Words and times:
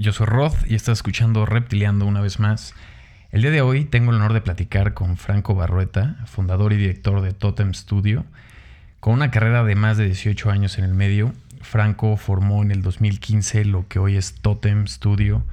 Yo 0.00 0.14
soy 0.14 0.24
Rod 0.28 0.54
y 0.66 0.76
estás 0.76 1.00
escuchando 1.00 1.44
Reptiliando 1.44 2.06
una 2.06 2.22
vez 2.22 2.40
más. 2.40 2.74
El 3.32 3.42
día 3.42 3.50
de 3.50 3.60
hoy 3.60 3.84
tengo 3.84 4.12
el 4.12 4.16
honor 4.16 4.32
de 4.32 4.40
platicar 4.40 4.94
con 4.94 5.18
Franco 5.18 5.54
Barrueta, 5.54 6.16
fundador 6.24 6.72
y 6.72 6.78
director 6.78 7.20
de 7.20 7.34
Totem 7.34 7.74
Studio. 7.74 8.24
Con 9.00 9.12
una 9.12 9.30
carrera 9.30 9.62
de 9.62 9.74
más 9.74 9.98
de 9.98 10.06
18 10.06 10.50
años 10.50 10.78
en 10.78 10.86
el 10.86 10.94
medio, 10.94 11.34
Franco 11.60 12.16
formó 12.16 12.62
en 12.62 12.70
el 12.70 12.80
2015 12.80 13.66
lo 13.66 13.88
que 13.88 13.98
hoy 13.98 14.16
es 14.16 14.36
Totem 14.40 14.86
Studio, 14.86 15.44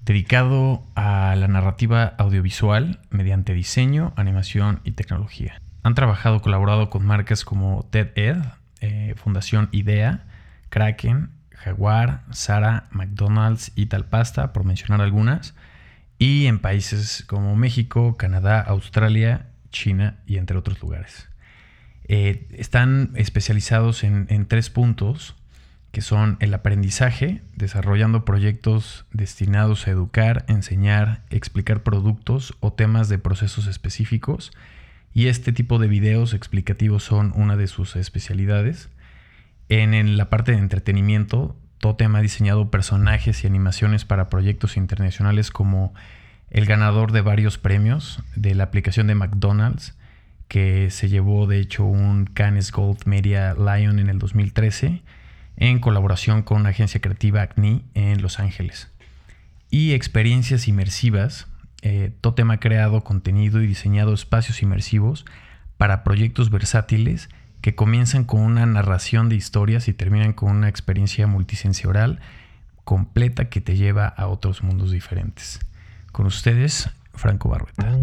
dedicado 0.00 0.82
a 0.94 1.36
la 1.36 1.48
narrativa 1.48 2.14
audiovisual 2.16 3.00
mediante 3.10 3.52
diseño, 3.52 4.14
animación 4.16 4.80
y 4.82 4.92
tecnología. 4.92 5.60
Han 5.82 5.94
trabajado, 5.94 6.40
colaborado 6.40 6.88
con 6.88 7.04
marcas 7.04 7.44
como 7.44 7.86
TED-Ed, 7.90 8.38
eh, 8.80 9.14
Fundación 9.18 9.68
IDEA, 9.72 10.24
Kraken, 10.70 11.32
Jaguar, 11.62 12.24
Sara, 12.30 12.88
McDonald's 12.90 13.72
y 13.74 13.86
Talpasta, 13.86 14.52
por 14.52 14.64
mencionar 14.64 15.00
algunas, 15.00 15.54
y 16.18 16.46
en 16.46 16.58
países 16.58 17.24
como 17.26 17.56
México, 17.56 18.16
Canadá, 18.16 18.60
Australia, 18.60 19.46
China 19.70 20.16
y 20.26 20.36
entre 20.36 20.56
otros 20.56 20.80
lugares. 20.80 21.28
Eh, 22.04 22.48
están 22.52 23.12
especializados 23.14 24.04
en, 24.04 24.26
en 24.30 24.46
tres 24.46 24.70
puntos, 24.70 25.36
que 25.92 26.02
son 26.02 26.36
el 26.40 26.54
aprendizaje, 26.54 27.42
desarrollando 27.56 28.24
proyectos 28.24 29.04
destinados 29.12 29.86
a 29.86 29.90
educar, 29.90 30.44
enseñar, 30.48 31.22
explicar 31.30 31.82
productos 31.82 32.54
o 32.60 32.72
temas 32.72 33.08
de 33.08 33.18
procesos 33.18 33.66
específicos, 33.66 34.52
y 35.12 35.26
este 35.26 35.52
tipo 35.52 35.78
de 35.78 35.88
videos 35.88 36.34
explicativos 36.34 37.02
son 37.02 37.32
una 37.34 37.56
de 37.56 37.66
sus 37.66 37.96
especialidades. 37.96 38.88
En, 39.70 40.16
la 40.16 40.28
parte 40.28 40.50
de 40.50 40.58
entretenimiento, 40.58 41.56
Totem 41.78 42.16
ha 42.16 42.20
diseñado 42.20 42.72
personajes 42.72 43.44
y 43.44 43.46
animaciones 43.46 44.04
para 44.04 44.28
proyectos 44.28 44.76
internacionales 44.76 45.52
como 45.52 45.94
el 46.50 46.66
ganador 46.66 47.12
de 47.12 47.20
varios 47.20 47.56
premios 47.56 48.20
de 48.34 48.56
la 48.56 48.64
aplicación 48.64 49.06
de 49.06 49.14
McDonald's, 49.14 49.96
que 50.48 50.90
se 50.90 51.08
llevó 51.08 51.46
de 51.46 51.60
hecho 51.60 51.84
un 51.84 52.26
Cannes 52.26 52.72
Gold 52.72 53.06
Media 53.06 53.54
Lion 53.54 54.00
en 54.00 54.08
el 54.08 54.18
2013, 54.18 55.02
en 55.56 55.78
colaboración 55.78 56.42
con 56.42 56.62
una 56.62 56.70
agencia 56.70 57.00
creativa 57.00 57.42
Acne 57.42 57.84
en 57.94 58.22
Los 58.22 58.40
Ángeles. 58.40 58.90
Y 59.70 59.92
experiencias 59.92 60.66
inmersivas, 60.66 61.46
eh, 61.82 62.10
Totem 62.20 62.50
ha 62.50 62.58
creado 62.58 63.04
contenido 63.04 63.62
y 63.62 63.68
diseñado 63.68 64.14
espacios 64.14 64.62
inmersivos 64.62 65.26
para 65.76 66.02
proyectos 66.02 66.50
versátiles 66.50 67.28
que 67.60 67.74
comienzan 67.74 68.24
con 68.24 68.40
una 68.40 68.66
narración 68.66 69.28
de 69.28 69.36
historias 69.36 69.88
y 69.88 69.92
terminan 69.92 70.32
con 70.32 70.50
una 70.50 70.68
experiencia 70.68 71.26
multisensorial 71.26 72.20
completa 72.84 73.48
que 73.48 73.60
te 73.60 73.76
lleva 73.76 74.06
a 74.06 74.26
otros 74.26 74.62
mundos 74.62 74.90
diferentes. 74.90 75.60
Con 76.12 76.26
ustedes, 76.26 76.90
Franco 77.14 77.48
Barrueta. 77.50 77.98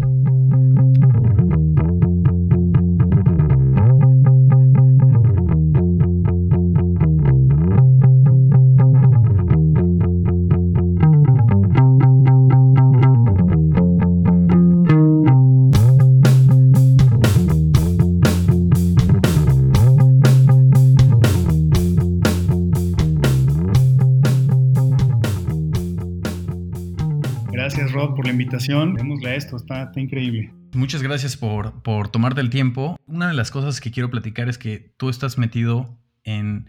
Invitación. 28.30 28.94
Démosle 28.94 29.30
a 29.30 29.34
esto, 29.34 29.56
está, 29.56 29.90
increíble. 29.96 30.52
Muchas 30.74 31.02
gracias 31.02 31.36
por, 31.36 31.82
por 31.82 32.08
tomarte 32.08 32.40
el 32.40 32.50
tiempo. 32.50 32.98
Una 33.06 33.28
de 33.28 33.34
las 33.34 33.50
cosas 33.50 33.80
que 33.80 33.90
quiero 33.90 34.10
platicar 34.10 34.48
es 34.48 34.58
que 34.58 34.92
tú 34.96 35.08
estás 35.08 35.38
metido 35.38 35.98
en, 36.24 36.66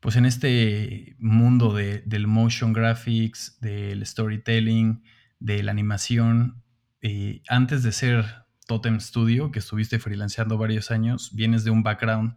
pues 0.00 0.16
en 0.16 0.26
este 0.26 1.16
mundo 1.18 1.74
de, 1.74 2.02
del 2.06 2.26
motion 2.26 2.72
graphics, 2.72 3.58
del 3.60 4.04
storytelling, 4.06 5.02
de 5.40 5.62
la 5.62 5.72
animación. 5.72 6.62
antes 7.48 7.82
de 7.82 7.92
ser 7.92 8.24
Totem 8.66 9.00
Studio, 9.00 9.50
que 9.50 9.58
estuviste 9.58 9.98
freelanceando 9.98 10.56
varios 10.56 10.90
años, 10.90 11.34
vienes 11.34 11.64
de 11.64 11.70
un 11.70 11.82
background 11.82 12.36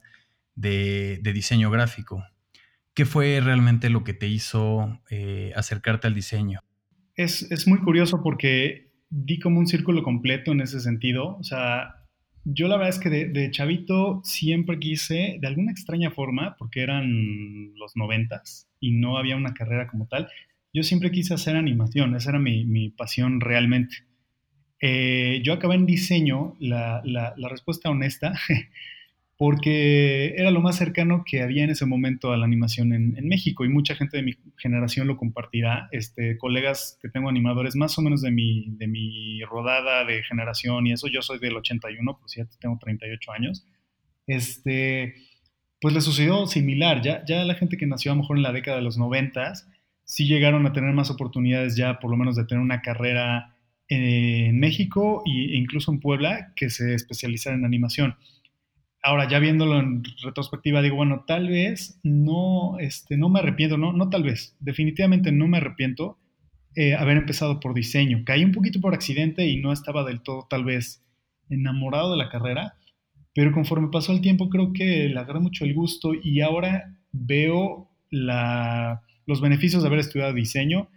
de, 0.56 1.20
de 1.22 1.34
diseño 1.34 1.70
gráfico. 1.70 2.24
¿Qué 2.96 3.06
fue 3.06 3.42
realmente 3.42 3.90
lo 3.90 4.06
que 4.06 4.14
te 4.14 4.28
hizo 4.28 5.02
eh, 5.10 5.52
acercarte 5.56 6.08
al 6.08 6.14
diseño? 6.14 6.62
Es, 7.16 7.68
muy 7.68 7.80
curioso 7.80 8.22
porque 8.22 8.92
di 9.10 9.40
como 9.40 9.60
un 9.60 9.68
círculo 9.68 10.04
completo 10.04 10.52
en 10.52 10.62
ese 10.62 10.80
sentido. 10.80 11.38
O 11.38 11.44
sea, 11.44 11.96
yo 12.44 12.68
la 12.68 12.78
verdad 12.78 12.96
es 12.96 13.00
que 13.00 13.10
de, 13.10 13.52
chavito 13.52 14.22
siempre 14.24 14.80
quise, 14.80 15.38
de 15.40 15.48
alguna 15.48 15.72
extraña 15.72 16.12
forma, 16.12 16.56
porque 16.58 16.82
eran 16.82 17.76
los 17.76 17.96
noventas 17.96 18.70
y 18.80 18.92
no 18.92 19.18
había 19.18 19.36
una 19.36 19.54
carrera 19.54 19.88
como 19.88 20.08
tal, 20.08 20.30
yo 20.74 20.84
siempre 20.84 21.12
quise 21.12 21.34
hacer 21.34 21.56
animación, 21.56 22.16
esa 22.16 22.32
era 22.32 22.40
mi, 22.40 22.90
pasión 22.90 23.40
realmente. 23.40 23.96
Eh, 24.82 25.42
yo 25.44 25.54
acabé 25.54 25.76
en 25.76 25.86
diseño, 25.86 26.56
la, 26.60 27.02
la 27.06 27.50
respuesta 27.50 27.90
honesta 27.90 28.34
porque 29.38 30.34
era 30.38 30.50
lo 30.50 30.62
más 30.62 30.78
cercano 30.78 31.24
que 31.26 31.42
había 31.42 31.64
en 31.64 31.70
ese 31.70 31.86
momento 31.86 32.32
a 32.32 32.38
la 32.38 32.46
animación 32.46 32.94
en, 32.94 33.28
México 33.28 33.66
y 33.66 33.70
mucha 33.70 33.96
gente 33.96 34.18
de 34.18 34.24
mi 34.24 34.34
generación 34.58 35.08
lo 35.08 35.18
compartirá. 35.18 35.90
Este, 35.92 36.38
colegas 36.38 36.98
que 37.02 37.10
tengo 37.10 37.28
animadores 37.28 37.76
más 37.76 37.98
o 37.98 38.02
menos 38.02 38.22
de 38.22 38.32
mi, 38.32 38.68
de 38.78 38.88
mi 38.88 39.42
rodada 39.44 40.06
de 40.06 40.24
generación 40.24 40.88
y 40.88 40.94
eso, 40.94 41.08
yo 41.08 41.22
soy 41.22 41.40
del 41.40 41.58
81, 41.58 42.18
pues 42.20 42.36
ya 42.36 42.46
tengo 42.60 42.78
38 42.80 43.32
años, 43.34 43.66
este, 44.26 45.16
pues 45.82 45.94
le 45.94 46.02
sucedió 46.02 46.48
similar. 46.48 47.02
Ya, 47.02 47.26
ya 47.26 47.44
la 47.44 47.56
gente 47.56 47.78
que 47.78 47.88
nació 47.88 48.12
a 48.12 48.16
lo 48.16 48.22
mejor 48.22 48.38
en 48.38 48.44
la 48.44 48.54
década 48.54 48.78
de 48.78 48.84
los 48.84 48.98
90 48.98 49.54
sí 50.06 50.28
llegaron 50.28 50.66
a 50.66 50.72
tener 50.72 50.94
más 50.94 51.10
oportunidades 51.10 51.76
ya 51.76 52.00
por 52.00 52.12
lo 52.12 52.18
menos 52.18 52.36
de 52.36 52.46
tener 52.46 52.64
una 52.64 52.82
carrera 52.82 53.56
en 53.88 54.60
México 54.60 55.24
e 55.26 55.58
incluso 55.58 55.92
en 55.92 56.00
Puebla 56.00 56.54
que 56.56 56.70
se 56.70 56.94
especializara 56.94 57.56
en 57.56 57.66
animación. 57.66 58.16
Ahora, 59.06 59.30
ya 59.30 59.38
viéndolo 59.38 59.80
en 59.80 60.04
retrospectiva, 60.24 60.82
digo, 60.82 60.96
bueno, 60.96 61.26
tal 61.28 61.48
vez 61.48 62.00
no, 62.02 62.80
este, 62.80 63.18
no 63.18 63.30
me 63.30 63.38
arrepiento, 63.38 63.78
no, 63.78 63.94
no 63.94 64.10
tal 64.10 64.24
vez, 64.24 64.58
definitivamente 64.60 65.32
no 65.32 65.48
me 65.48 65.58
arrepiento 65.58 66.18
eh, 66.74 66.96
haber 66.96 67.18
empezado 67.18 67.60
por 67.60 67.76
diseño. 67.76 68.24
Caí 68.26 68.44
un 68.44 68.52
poquito 68.52 68.82
por 68.82 68.96
accidente 68.96 69.46
y 69.46 69.62
no 69.62 69.72
estaba 69.72 70.04
del 70.04 70.22
todo 70.22 70.48
tal 70.50 70.64
vez 70.66 71.06
enamorado 71.52 72.10
de 72.10 72.18
la 72.18 72.30
carrera, 72.30 72.78
pero 73.36 73.52
conforme 73.52 73.90
pasó 73.92 74.12
el 74.12 74.22
tiempo 74.22 74.50
creo 74.50 74.74
que 74.74 75.08
le 75.08 75.20
agarré 75.20 75.40
mucho 75.40 75.66
el 75.66 75.76
gusto 75.76 76.14
y 76.16 76.42
ahora 76.42 76.98
veo 77.12 77.92
la, 78.10 79.04
los 79.28 79.40
beneficios 79.40 79.84
de 79.84 79.88
haber 79.88 80.00
estudiado 80.00 80.34
diseño 80.34 80.90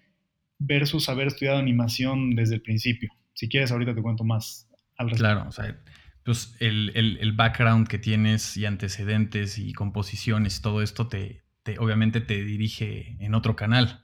versus 0.59 1.11
haber 1.11 1.27
estudiado 1.27 1.59
animación 1.59 2.35
desde 2.35 2.55
el 2.55 2.63
principio. 2.63 3.13
Si 3.35 3.51
quieres, 3.51 3.71
ahorita 3.71 3.95
te 3.95 4.01
cuento 4.01 4.25
más 4.25 4.67
al 4.97 5.11
respecto. 5.11 5.35
Claro, 5.35 5.49
o 5.51 5.53
sea, 5.53 5.77
pues 6.29 6.55
el, 6.61 7.33
background 7.33 7.89
que 7.89 7.99
tienes 7.99 8.59
y 8.59 8.67
antecedentes 8.67 9.59
y 9.59 9.73
composiciones, 9.73 10.61
todo 10.61 10.83
esto 10.83 11.09
te, 11.09 11.41
obviamente 11.79 12.21
te 12.21 12.45
dirige 12.45 13.17
en 13.19 13.35
otro 13.35 13.57
canal. 13.57 14.03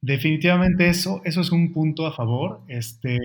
Definitivamente 0.00 0.88
eso, 0.88 1.20
eso 1.26 1.42
es 1.42 1.52
un 1.52 1.74
punto 1.74 2.06
a 2.06 2.14
favor. 2.14 2.62
Este, 2.68 3.18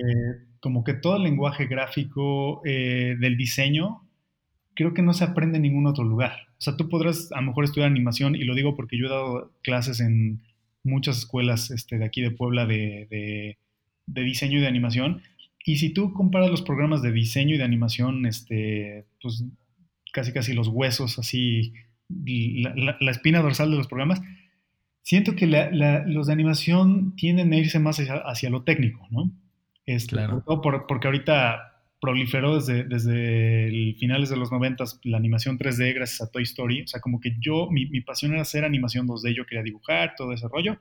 como 0.60 0.84
que 0.84 0.92
todo 0.92 1.16
el 1.16 1.22
lenguaje 1.22 1.64
gráfico 1.66 2.60
eh, 2.66 3.16
del 3.18 3.38
diseño 3.38 4.02
creo 4.74 4.92
que 4.92 5.00
no 5.00 5.14
se 5.14 5.24
aprende 5.24 5.56
en 5.56 5.62
ningún 5.62 5.86
otro 5.86 6.04
lugar. 6.04 6.48
O 6.58 6.60
sea, 6.60 6.76
tú 6.76 6.90
podrás 6.90 7.32
a 7.32 7.40
lo 7.40 7.46
mejor 7.46 7.64
estudiar 7.64 7.90
animación, 7.90 8.34
y 8.34 8.44
lo 8.44 8.54
digo 8.54 8.76
porque 8.76 8.98
yo 8.98 9.06
he 9.06 9.08
dado 9.08 9.50
clases 9.62 10.00
en 10.00 10.42
muchas 10.82 11.16
escuelas 11.16 11.70
este, 11.70 11.96
de 11.96 12.04
aquí 12.04 12.20
de 12.20 12.32
Puebla 12.32 12.66
de, 12.66 13.56
de 14.06 14.22
diseño 14.22 14.58
y 14.58 14.60
de 14.60 14.68
animación, 14.68 15.22
y 15.66 15.76
si 15.76 15.90
tú 15.90 16.12
comparas 16.12 16.50
los 16.50 16.60
programas 16.60 17.00
de 17.00 17.10
diseño 17.10 17.54
y 17.54 17.58
de 17.58 17.64
animación, 17.64 18.26
este, 18.26 19.06
pues 19.22 19.44
casi 20.12 20.32
casi 20.32 20.52
los 20.52 20.68
huesos, 20.68 21.18
así, 21.18 21.72
la, 22.08 22.96
espina 23.10 23.40
dorsal 23.40 23.70
de 23.70 23.78
los 23.78 23.88
programas, 23.88 24.20
siento 25.02 25.34
que 25.34 25.46
los 25.46 26.26
de 26.26 26.32
animación 26.32 27.16
tienden 27.16 27.50
a 27.52 27.56
irse 27.56 27.78
más 27.78 27.98
hacia, 27.98 28.50
lo 28.50 28.62
técnico, 28.62 29.08
¿no? 29.10 29.32
Este, 29.86 30.16
claro. 30.16 30.44
porque 30.44 31.08
ahorita 31.08 31.82
proliferó 31.98 32.56
desde, 32.56 32.84
desde 32.84 33.94
finales 33.98 34.28
de 34.28 34.36
los 34.36 34.52
90 34.52 34.84
la 35.04 35.16
animación 35.16 35.58
3D 35.58 35.94
gracias 35.94 36.20
a 36.20 36.30
Toy 36.30 36.42
Story. 36.42 36.82
O 36.82 36.86
sea, 36.86 37.00
como 37.00 37.20
que 37.20 37.36
yo, 37.40 37.70
mi, 37.70 37.86
mi 37.86 38.02
pasión 38.02 38.32
era 38.32 38.42
hacer 38.42 38.64
animación 38.66 39.08
2D, 39.08 39.34
yo 39.34 39.46
quería 39.46 39.62
dibujar, 39.62 40.14
todo 40.14 40.32
ese 40.34 40.46
rollo 40.46 40.78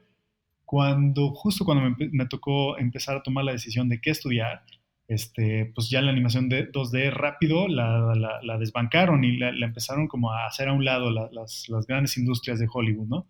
cuando, 0.73 1.35
justo 1.35 1.65
cuando 1.65 1.95
me, 1.99 2.25
tocó 2.25 2.79
empezar 2.79 3.15
a 3.15 3.21
tomar 3.21 3.43
la 3.43 3.51
decisión 3.51 3.89
de 3.89 4.01
qué 4.01 4.09
estudiar, 4.09 4.63
este, 5.07 5.71
pues 5.75 5.91
ya 5.91 6.01
la 6.01 6.09
animación 6.09 6.49
de 6.49 6.71
2D 6.71 7.11
rápido 7.11 7.67
la, 7.67 8.15
la, 8.41 8.57
desbancaron 8.57 9.23
y 9.23 9.37
la, 9.37 9.49
empezaron 9.49 10.07
como 10.07 10.31
a 10.31 10.47
hacer 10.47 10.69
a 10.69 10.73
un 10.73 10.83
lado 10.83 11.11
las, 11.11 11.69
las, 11.69 11.85
grandes 11.85 12.17
industrias 12.17 12.57
de 12.57 12.67
Hollywood, 12.73 13.07
¿no? 13.07 13.27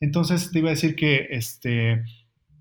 Entonces 0.00 0.50
te 0.50 0.58
iba 0.58 0.70
a 0.70 0.72
decir 0.72 0.96
que 0.96 1.28
este, 1.30 2.02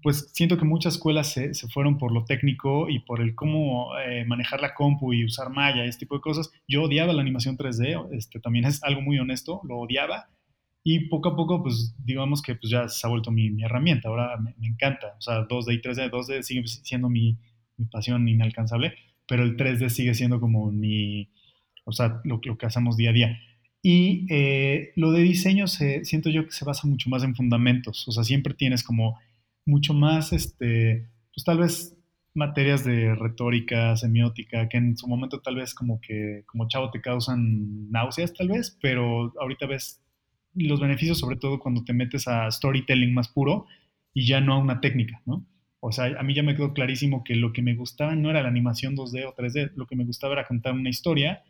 pues 0.03 0.29
siento 0.31 0.59
que 0.59 0.65
muchas 0.65 0.93
escuelas 0.93 1.33
se, 1.33 1.55
se 1.55 1.67
fueron 1.67 1.97
por 1.97 2.11
lo 2.11 2.23
técnico 2.23 2.91
y 2.91 2.99
por 2.99 3.19
el 3.19 3.33
cómo 3.33 3.97
eh, 3.97 4.25
manejar 4.25 4.61
la 4.61 4.75
compu 4.75 5.13
y 5.13 5.25
usar 5.25 5.49
Maya, 5.49 5.85
este 5.85 6.01
tipo 6.01 6.13
de 6.13 6.21
cosas. 6.21 6.51
Yo 6.67 6.83
odiaba 6.83 7.13
la 7.13 7.23
animación 7.23 7.57
3D, 7.57 8.09
este, 8.11 8.39
también 8.39 8.65
es 8.65 8.83
algo 8.83 9.01
muy 9.01 9.17
honesto, 9.17 9.59
lo 9.63 9.79
odiaba. 9.79 10.29
Y 10.89 11.09
poco 11.09 11.27
a 11.27 11.35
poco, 11.35 11.61
pues 11.61 11.93
digamos 12.01 12.41
que 12.41 12.55
pues, 12.55 12.71
ya 12.71 12.87
se 12.87 13.05
ha 13.05 13.09
vuelto 13.09 13.29
mi, 13.29 13.49
mi 13.49 13.65
herramienta, 13.65 14.07
ahora 14.07 14.37
me, 14.37 14.55
me, 14.57 14.67
encanta. 14.67 15.15
O 15.17 15.21
sea, 15.21 15.45
2D 15.45 15.73
y 15.73 15.81
3D, 15.81 16.09
2D 16.09 16.43
sigue 16.43 16.65
siendo 16.65 17.09
mi, 17.09 17.37
mi, 17.75 17.87
pasión 17.87 18.25
inalcanzable, 18.29 18.93
pero 19.27 19.43
el 19.43 19.57
3D 19.57 19.89
sigue 19.89 20.13
siendo 20.13 20.39
como 20.39 20.71
mi, 20.71 21.29
o 21.83 21.91
sea, 21.91 22.21
lo, 22.23 22.39
lo 22.41 22.57
que 22.57 22.65
hacemos 22.65 22.95
día 22.95 23.09
a 23.09 23.13
día. 23.13 23.39
Y 23.83 24.27
eh, 24.29 24.93
lo 24.95 25.11
de 25.11 25.23
diseño 25.23 25.67
se, 25.67 26.05
siento 26.05 26.29
yo 26.29 26.45
que 26.45 26.53
se 26.53 26.63
basa 26.63 26.87
mucho 26.87 27.09
más 27.09 27.21
en 27.23 27.35
fundamentos, 27.35 28.07
o 28.07 28.13
sea, 28.13 28.23
siempre 28.23 28.53
tienes 28.53 28.81
como 28.81 29.19
mucho 29.65 29.93
más, 29.93 30.31
este, 30.31 31.09
pues 31.33 31.43
tal 31.43 31.57
vez 31.57 31.97
materias 32.33 32.85
de 32.85 33.13
retórica, 33.13 33.97
semiótica, 33.97 34.69
que 34.69 34.77
en 34.77 34.95
su 34.95 35.05
momento 35.09 35.41
tal 35.41 35.55
vez 35.55 35.73
como 35.73 35.99
que 35.99 36.43
como 36.45 36.69
chavo 36.69 36.91
te 36.91 37.01
causan 37.01 37.91
náuseas 37.91 38.33
tal 38.33 38.47
vez, 38.47 38.77
pero 38.81 39.33
ahorita 39.37 39.65
ves 39.65 40.01
los 40.65 40.79
beneficios 40.79 41.19
sobre 41.19 41.37
todo 41.37 41.59
cuando 41.59 41.83
te 41.83 41.93
metes 41.93 42.27
a 42.27 42.49
storytelling 42.49 43.13
más 43.13 43.27
puro 43.27 43.67
y 44.13 44.25
ya 44.25 44.41
no 44.41 44.53
a 44.53 44.57
una 44.57 44.81
técnica, 44.81 45.21
¿no? 45.25 45.45
O 45.79 45.91
sea, 45.91 46.05
a 46.19 46.23
mí 46.23 46.33
ya 46.33 46.43
me 46.43 46.55
quedó 46.55 46.73
clarísimo 46.73 47.23
que 47.23 47.35
lo 47.35 47.53
que 47.53 47.61
me 47.61 47.75
gustaba 47.75 48.15
no 48.15 48.31
era 48.31 48.41
la 48.41 48.49
animación 48.49 48.95
2D 48.95 49.25
o 49.27 49.35
3D, 49.35 49.73
lo 49.75 49.85
que 49.85 49.95
me 49.95 50.05
gustaba 50.05 50.33
era 50.33 50.47
contar 50.47 50.73
una 50.73 50.89
historia 50.89 51.43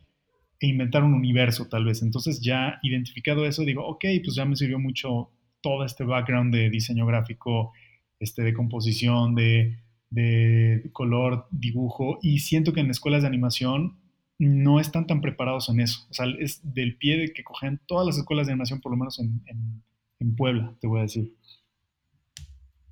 e 0.59 0.67
inventar 0.67 1.03
un 1.03 1.13
universo 1.13 1.67
tal 1.69 1.85
vez. 1.85 2.01
Entonces 2.01 2.41
ya 2.41 2.79
identificado 2.83 3.45
eso, 3.45 3.63
digo, 3.63 3.85
ok, 3.87 4.05
pues 4.23 4.35
ya 4.35 4.45
me 4.45 4.55
sirvió 4.55 4.79
mucho 4.79 5.29
todo 5.61 5.85
este 5.85 6.03
background 6.03 6.53
de 6.53 6.69
diseño 6.69 7.05
gráfico, 7.05 7.73
este, 8.19 8.43
de 8.43 8.53
composición, 8.53 9.33
de, 9.33 9.77
de 10.09 10.89
color, 10.91 11.47
dibujo, 11.51 12.19
y 12.21 12.39
siento 12.39 12.73
que 12.73 12.81
en 12.81 12.89
escuelas 12.89 13.21
de 13.21 13.27
animación 13.27 13.97
no 14.39 14.79
están 14.79 15.07
tan 15.07 15.21
preparados 15.21 15.69
en 15.69 15.79
eso. 15.79 16.05
O 16.09 16.13
sea, 16.13 16.25
es 16.39 16.61
del 16.63 16.95
pie 16.97 17.17
de 17.17 17.33
que 17.33 17.43
cogen 17.43 17.79
todas 17.85 18.05
las 18.05 18.17
escuelas 18.17 18.47
de 18.47 18.53
animación, 18.53 18.81
por 18.81 18.91
lo 18.91 18.97
menos 18.97 19.19
en, 19.19 19.41
en, 19.47 19.83
en 20.19 20.35
Puebla, 20.35 20.75
te 20.79 20.87
voy 20.87 20.99
a 20.99 21.03
decir. 21.03 21.33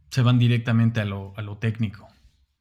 Se 0.09 0.21
van 0.21 0.39
directamente 0.39 1.01
a 1.01 1.05
lo, 1.05 1.33
a 1.35 1.41
lo 1.41 1.57
técnico. 1.57 2.07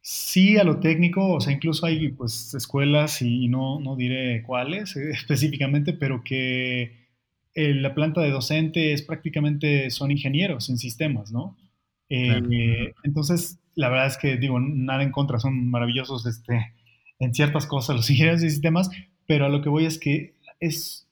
Sí, 0.06 0.58
a 0.58 0.64
lo 0.64 0.80
técnico, 0.80 1.32
o 1.32 1.40
sea, 1.40 1.54
incluso 1.54 1.86
hay 1.86 2.10
pues 2.10 2.52
escuelas 2.52 3.22
y 3.22 3.48
no, 3.48 3.80
no 3.80 3.96
diré 3.96 4.42
cuáles 4.42 4.96
eh, 4.96 5.10
específicamente, 5.12 5.94
pero 5.94 6.22
que 6.22 7.08
eh, 7.54 7.74
la 7.74 7.94
planta 7.94 8.20
de 8.20 8.30
docente 8.30 8.92
es 8.92 9.00
prácticamente 9.00 9.90
son 9.90 10.10
ingenieros 10.10 10.68
en 10.68 10.76
sistemas, 10.76 11.32
¿no? 11.32 11.56
Eh, 12.10 12.26
claro. 12.26 12.94
Entonces, 13.04 13.60
la 13.74 13.88
verdad 13.88 14.08
es 14.08 14.18
que 14.18 14.36
digo, 14.36 14.60
nada 14.60 15.02
en 15.02 15.10
contra, 15.10 15.38
son 15.38 15.70
maravillosos 15.70 16.26
este, 16.26 16.74
en 17.24 17.34
ciertas 17.34 17.66
cosas 17.66 17.96
los 17.96 18.10
ingenieros 18.10 18.40
de 18.40 18.50
sistemas, 18.50 18.90
pero 19.26 19.46
a 19.46 19.48
lo 19.48 19.62
que 19.62 19.68
voy 19.68 19.86
es 19.86 19.98
que 19.98 20.34
es, 20.60 21.06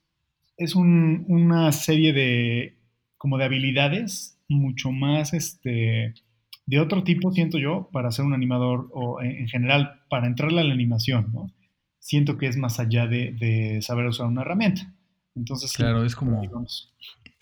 es 0.57 0.75
un, 0.75 1.25
una 1.29 1.73
serie 1.73 2.13
de 2.13 2.77
como 3.19 3.39
de 3.39 3.45
habilidades 3.45 4.37
mucho 4.49 4.91
más 4.91 5.33
este, 5.33 6.15
de 6.67 6.81
otro 6.81 7.05
tipo, 7.05 7.33
siento 7.33 7.59
yo, 7.59 7.89
para 7.93 8.11
ser 8.11 8.25
un 8.25 8.35
animador 8.35 8.89
o 8.93 9.21
en 9.21 9.49
general 9.49 10.03
para 10.09 10.27
entrarle 10.27 10.61
a 10.61 10.65
la 10.65 10.75
animación, 10.75 11.31
¿no? 11.33 11.51
Siento 11.99 12.37
que 12.37 12.47
es 12.47 12.57
más 12.57 12.81
allá 12.81 13.07
de, 13.07 13.33
de 13.33 13.81
saber 13.81 14.07
usar 14.07 14.27
una 14.27 14.43
herramienta. 14.43 14.93
Entonces, 15.37 15.73
claro, 15.73 16.05
es 16.05 16.17
como, 16.17 16.41
digamos, 16.41 16.93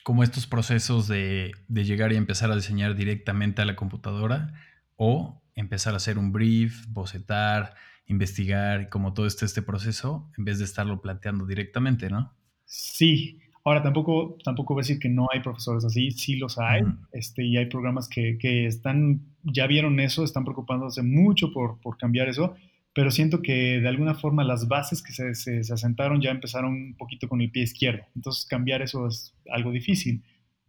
como 0.05 0.23
estos 0.23 0.47
procesos 0.47 1.09
de, 1.09 1.53
de, 1.69 1.85
llegar 1.85 2.13
y 2.13 2.17
empezar 2.17 2.51
a 2.51 2.57
diseñar 2.57 2.95
directamente 2.95 3.63
a 3.63 3.65
la 3.65 3.75
computadora 3.75 4.53
o 4.97 5.41
empezar 5.55 5.95
a 5.95 5.97
hacer 5.97 6.19
un 6.19 6.31
brief, 6.31 6.87
bocetar, 6.89 7.75
investigar, 8.11 8.89
como 8.89 9.15
todo 9.15 9.27
este, 9.27 9.47
este 9.47 9.63
proceso, 9.63 10.31
en 10.37 10.45
vez 10.45 10.59
de 10.59 10.65
estarlo 10.65 11.01
planteando 11.01 11.47
directamente, 11.47 12.11
¿no? 12.11 12.35
Sí, 12.65 13.41
Ahora, 13.63 13.83
tampoco, 13.83 14.39
tampoco 14.43 14.73
voy 14.73 14.81
a 14.81 14.85
decir 14.85 14.99
que 14.99 15.11
no 15.11 15.29
hay 15.33 15.41
profesores 15.41 15.85
así, 15.85 16.11
sí 16.13 16.37
los 16.37 16.59
hay, 16.59 16.83
este, 17.13 17.45
y 17.45 17.59
hay 17.59 17.67
programas 17.67 18.09
que, 18.09 18.39
que, 18.39 18.67
están, 18.67 19.21
ya 19.43 19.67
vieron 19.67 20.01
eso, 20.01 20.25
están 20.25 20.45
preocupándose 20.45 21.03
mucho 21.03 21.53
por, 21.53 21.79
por, 21.81 21.99
cambiar 21.99 22.29
eso, 22.29 22.55
pero 22.95 23.11
siento 23.11 23.43
que 23.43 23.81
de 23.81 23.89
alguna 23.89 24.15
forma 24.15 24.45
las 24.45 24.67
bases 24.67 25.03
que 25.03 25.13
se, 25.13 25.35
se, 25.35 25.63
se, 25.63 25.75
asentaron 25.75 26.23
ya 26.23 26.31
empezaron 26.31 26.73
un 26.73 26.95
poquito 26.97 27.29
con 27.29 27.43
el 27.43 27.51
pie 27.51 27.65
izquierdo, 27.65 28.03
entonces 28.17 28.47
cambiar 28.47 28.81
eso 28.81 29.07
es 29.07 29.35
algo 29.53 29.71
difícil. 29.73 30.23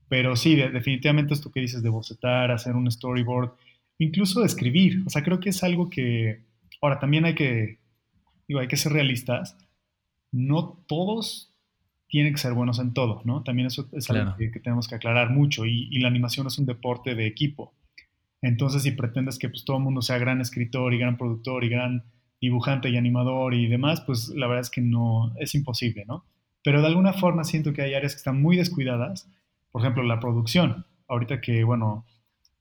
Pero 0.10 0.36
sí, 0.36 0.56
de, 0.56 0.70
definitivamente 0.70 1.34
esto 1.34 1.50
que 1.50 1.62
dices 1.62 1.82
de 1.82 1.90
bocetar, 1.90 2.52
hacer 2.52 2.76
un 2.76 2.92
storyboard, 2.92 3.54
incluso 4.00 4.42
de 4.42 4.48
escribir, 4.48 5.02
o 5.06 5.10
sea, 5.10 5.24
creo 5.24 5.40
que 5.40 5.50
es 5.50 5.64
algo 5.64 5.90
que, 5.90 6.42
ahora 6.82 7.00
también 7.00 7.26
hay 7.26 7.36
que, 7.36 7.80
digo, 8.48 8.60
hay 8.60 8.68
que 8.68 8.78
ser 8.78 8.94
realistas, 8.94 9.58
no 10.32 10.84
todos 10.88 11.54
tienen 12.08 12.34
que 12.34 12.40
ser 12.40 12.54
buenos 12.54 12.80
en 12.80 12.94
todo, 12.94 13.22
¿no? 13.24 13.44
También 13.44 13.68
eso 13.68 13.88
es 13.94 14.10
algo 14.10 14.24
claro. 14.24 14.38
que, 14.38 14.52
que, 14.52 14.60
tenemos 14.60 14.88
que 14.88 14.96
aclarar 14.96 15.30
mucho 15.30 15.66
y, 15.66 15.88
y, 15.92 16.00
la 16.00 16.10
animación 16.10 16.46
es 16.48 16.58
un 16.58 16.66
deporte 16.66 17.16
de 17.16 17.26
equipo. 17.26 17.74
Entonces, 18.42 18.84
si 18.84 18.92
pretendes 18.92 19.40
que 19.40 19.48
pues, 19.48 19.64
todo 19.64 19.78
el 19.78 19.84
mundo 19.84 20.02
sea 20.02 20.18
gran 20.18 20.42
escritor 20.42 20.94
y 20.94 20.98
gran 20.98 21.18
productor 21.18 21.64
y 21.64 21.70
gran 21.70 22.04
dibujante 22.42 22.90
y 22.90 22.98
animador 22.98 23.54
y 23.54 23.68
demás, 23.68 24.02
pues 24.02 24.30
la 24.30 24.48
verdad 24.48 24.62
es 24.62 24.70
que 24.70 24.82
no, 24.82 25.34
es 25.38 25.56
imposible, 25.56 26.06
¿no? 26.06 26.26
Pero 26.64 26.82
de 26.82 26.88
alguna 26.88 27.14
forma 27.14 27.44
siento 27.44 27.72
que 27.72 27.84
hay 27.84 27.94
áreas 27.94 28.14
que 28.14 28.18
están 28.18 28.42
muy 28.42 28.58
descuidadas, 28.58 29.30
por 29.72 29.82
ejemplo, 29.82 30.04
la 30.04 30.20
producción. 30.20 30.86
Ahorita 31.08 31.40
que, 31.40 31.64
bueno, 31.64 32.06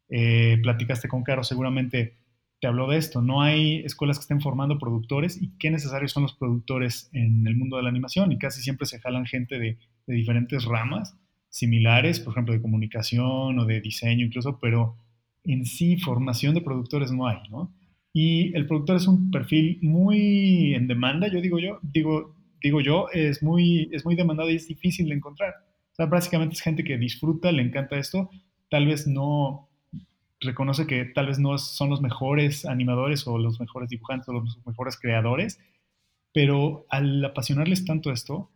eh, 0.09 0.59
platicaste 0.63 1.09
con 1.09 1.23
Caro, 1.23 1.45
seguramente 1.45 2.20
te 2.61 2.67
habló 2.67 2.89
de 2.89 2.99
esto. 2.99 3.23
No 3.23 3.41
hay 3.41 3.79
escuelas 3.79 4.19
que 4.19 4.23
estén 4.23 4.41
formando 4.41 4.79
productores 4.79 5.41
y 5.41 5.51
qué 5.59 5.71
necesarios 5.71 6.13
son 6.13 6.25
los 6.25 6.35
productores 6.35 7.11
en 7.13 7.47
el 7.47 7.57
mundo 7.57 7.77
de 7.77 7.83
la 7.83 7.89
animación 7.89 8.33
y 8.33 8.39
casi 8.39 8.63
siempre 8.63 8.87
se 8.87 9.01
jalan 9.01 9.27
gente 9.27 9.59
de, 9.59 9.79
diferentes 10.07 10.65
ramas 10.65 11.17
similares, 11.51 12.21
por 12.21 12.33
ejemplo, 12.33 12.53
de 12.53 12.61
comunicación 12.61 13.59
o 13.59 13.65
de 13.65 13.81
diseño 13.81 14.27
incluso, 14.27 14.59
pero 14.61 14.97
en 15.45 15.65
sí 15.65 15.99
formación 15.99 16.55
de 16.55 16.61
productores 16.61 17.13
no 17.13 17.27
hay, 17.29 17.39
¿no? 17.49 17.73
Y 18.13 18.55
el 18.57 18.67
productor 18.67 18.97
es 18.97 19.07
un 19.07 19.31
perfil 19.31 19.79
muy 19.83 20.75
en 20.75 20.89
demanda, 20.89 21.29
yo 21.29 21.41
digo 21.41 21.61
yo, 21.61 21.79
digo, 21.83 22.35
digo 22.61 22.81
yo, 22.81 23.07
es 23.13 23.43
muy, 23.43 23.89
es 23.93 24.05
muy 24.05 24.17
demandado 24.17 24.51
y 24.51 24.57
es 24.57 24.67
difícil 24.67 25.09
de 25.09 25.15
encontrar. 25.15 25.55
O 25.93 25.95
sea, 25.95 26.07
básicamente 26.07 26.55
es 26.55 26.61
gente 26.61 26.83
que 26.83 26.99
disfruta, 26.99 27.53
le 27.53 27.63
encanta 27.63 27.97
esto, 27.99 28.31
tal 28.69 28.87
vez 28.87 29.07
no, 29.07 29.70
reconoce 30.41 30.87
que 30.87 31.05
tal 31.05 31.27
vez 31.27 31.39
no 31.39 31.57
son 31.59 31.91
los 31.91 32.01
mejores 32.01 32.65
animadores 32.65 33.27
o 33.27 33.39
los 33.39 33.61
mejores 33.61 33.89
dibujantes 33.89 34.29
o 34.29 34.33
los 34.33 34.59
mejores 34.67 34.99
creadores, 34.99 35.61
pero 36.33 36.87
al 36.89 37.25
apasionarles 37.25 37.85
tanto 37.85 38.11
esto, 38.11 38.51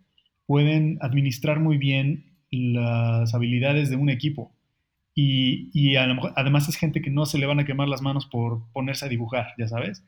pueden 0.46 0.98
administrar 1.00 1.60
muy 1.60 1.78
bien 1.78 2.38
las 2.50 3.34
habilidades 3.34 3.90
de 3.90 3.96
un 3.96 4.10
equipo. 4.10 4.52
Y, 5.14 5.70
y 5.72 5.96
además 5.96 6.68
es 6.68 6.76
gente 6.76 7.00
que 7.00 7.10
no 7.10 7.26
se 7.26 7.38
le 7.38 7.46
van 7.46 7.60
a 7.60 7.64
quemar 7.64 7.88
las 7.88 8.02
manos 8.02 8.26
por 8.26 8.70
ponerse 8.72 9.06
a 9.06 9.08
dibujar, 9.08 9.48
ya 9.58 9.68
sabes. 9.68 10.04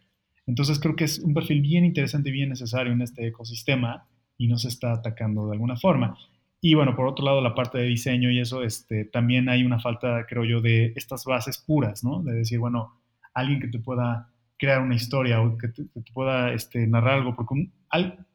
Entonces 0.47 0.79
creo 0.79 0.97
que 0.97 1.05
es 1.05 1.19
un 1.19 1.35
perfil 1.35 1.61
bien 1.61 1.85
interesante 1.85 2.31
y 2.31 2.33
bien 2.33 2.49
necesario 2.49 2.93
en 2.93 3.03
este 3.03 3.27
ecosistema 3.27 4.09
y 4.39 4.49
no 4.49 4.59
se 4.59 4.69
está 4.69 4.93
atacando 4.93 5.47
de 5.47 5.53
alguna 5.53 5.77
forma. 5.77 6.17
Y 6.67 6.75
bueno, 6.75 6.97
por 6.97 7.07
otro 7.07 7.25
lado, 7.25 7.41
la 7.41 7.55
parte 7.55 7.79
de 7.79 7.85
diseño 7.85 8.29
y 8.29 8.41
eso, 8.41 8.65
este, 8.65 9.05
también 9.05 9.49
hay 9.49 9.63
una 9.63 9.79
falta, 9.79 10.27
creo 10.29 10.45
yo, 10.45 10.61
de 10.61 10.93
estas 10.97 11.25
bases 11.25 11.59
puras, 11.59 12.03
¿no? 12.03 12.25
De 12.25 12.33
decir, 12.33 12.59
bueno, 12.59 12.93
alguien 13.35 13.61
que 13.61 13.69
te 13.69 13.79
pueda 13.79 14.33
crear 14.59 14.81
una 14.81 14.97
historia 14.97 15.41
o 15.41 15.57
que 15.57 15.69
te, 15.69 15.85
pueda 16.13 16.53
este, 16.53 16.85
narrar 16.89 17.19
algo, 17.19 17.37
porque 17.37 17.55
un, 17.55 17.73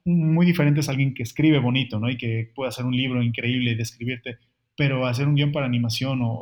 muy 0.06 0.46
diferente 0.46 0.80
es 0.80 0.88
alguien 0.88 1.14
que 1.14 1.24
escribe 1.24 1.60
bonito, 1.60 2.00
¿no? 2.00 2.10
Y 2.10 2.16
que 2.16 2.50
puede 2.56 2.70
hacer 2.70 2.86
un 2.86 2.96
libro 2.96 3.22
increíble 3.22 3.72
y 3.72 3.76
describirte, 3.76 4.38
pero 4.78 5.06
hacer 5.06 5.28
un 5.28 5.36
guion 5.36 5.52
para 5.52 5.66
animación 5.66 6.22
o, 6.24 6.42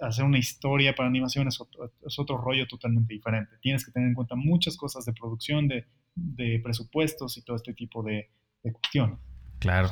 hacer 0.00 0.24
una 0.24 0.38
historia 0.38 0.94
para 0.94 1.10
animación 1.10 1.48
es 1.48 1.60
otro, 1.60 1.92
es 2.06 2.18
otro, 2.18 2.38
rollo 2.38 2.66
totalmente 2.66 3.12
diferente. 3.12 3.56
Tienes 3.60 3.84
que 3.84 3.92
tener 3.92 4.08
en 4.08 4.14
cuenta 4.14 4.36
muchas 4.36 4.74
cosas 4.78 5.04
de 5.04 5.12
producción, 5.12 5.68
de, 5.68 6.60
presupuestos 6.64 7.36
y 7.36 7.44
todo 7.44 7.56
este 7.56 7.74
tipo 7.74 8.02
de 8.02 8.30
cuestiones. 8.72 9.18
Claro. 9.58 9.90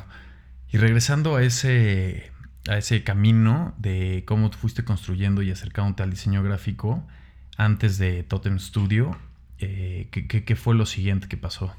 Y 0.71 0.77
regresando 0.77 1.35
a 1.35 1.43
ese, 1.43 2.31
a 2.67 2.77
ese 2.77 3.03
camino 3.03 3.73
de 3.77 4.23
cómo 4.25 4.51
fuiste 4.51 4.83
construyendo 4.83 5.41
y 5.41 5.51
acercándote 5.51 6.03
al 6.03 6.11
diseño 6.11 6.43
gráfico 6.43 7.05
antes 7.57 7.97
de 7.97 8.23
Totem 8.23 8.59
Studio, 8.59 9.17
eh, 9.59 10.09
¿qué, 10.11 10.55
fue 10.55 10.75
lo 10.75 10.85
siguiente 10.85 11.27
que 11.27 11.37
pasó? 11.37 11.73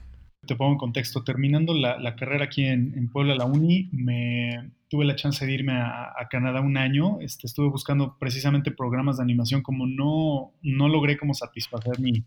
Te 0.46 0.56
pongo 0.56 0.72
en 0.72 0.78
contexto. 0.78 1.24
Terminando 1.24 1.74
la, 1.74 1.98
la 1.98 2.16
carrera 2.16 2.44
aquí 2.44 2.64
en, 2.64 2.94
en, 2.96 3.10
Puebla, 3.10 3.34
la 3.34 3.44
uni, 3.44 3.90
me 3.92 4.70
tuve 4.88 5.04
la 5.04 5.16
chance 5.16 5.44
de 5.44 5.52
irme 5.52 5.72
a, 5.72 6.12
a 6.16 6.28
Canadá 6.30 6.60
un 6.60 6.76
año. 6.76 7.18
Este, 7.20 7.46
estuve 7.46 7.68
buscando 7.68 8.16
precisamente 8.18 8.70
programas 8.70 9.18
de 9.18 9.24
animación. 9.24 9.62
Como 9.62 9.86
no, 9.86 10.52
no 10.62 10.88
logré 10.88 11.18
como 11.18 11.34
satisfacer 11.34 11.98
mi 11.98 12.24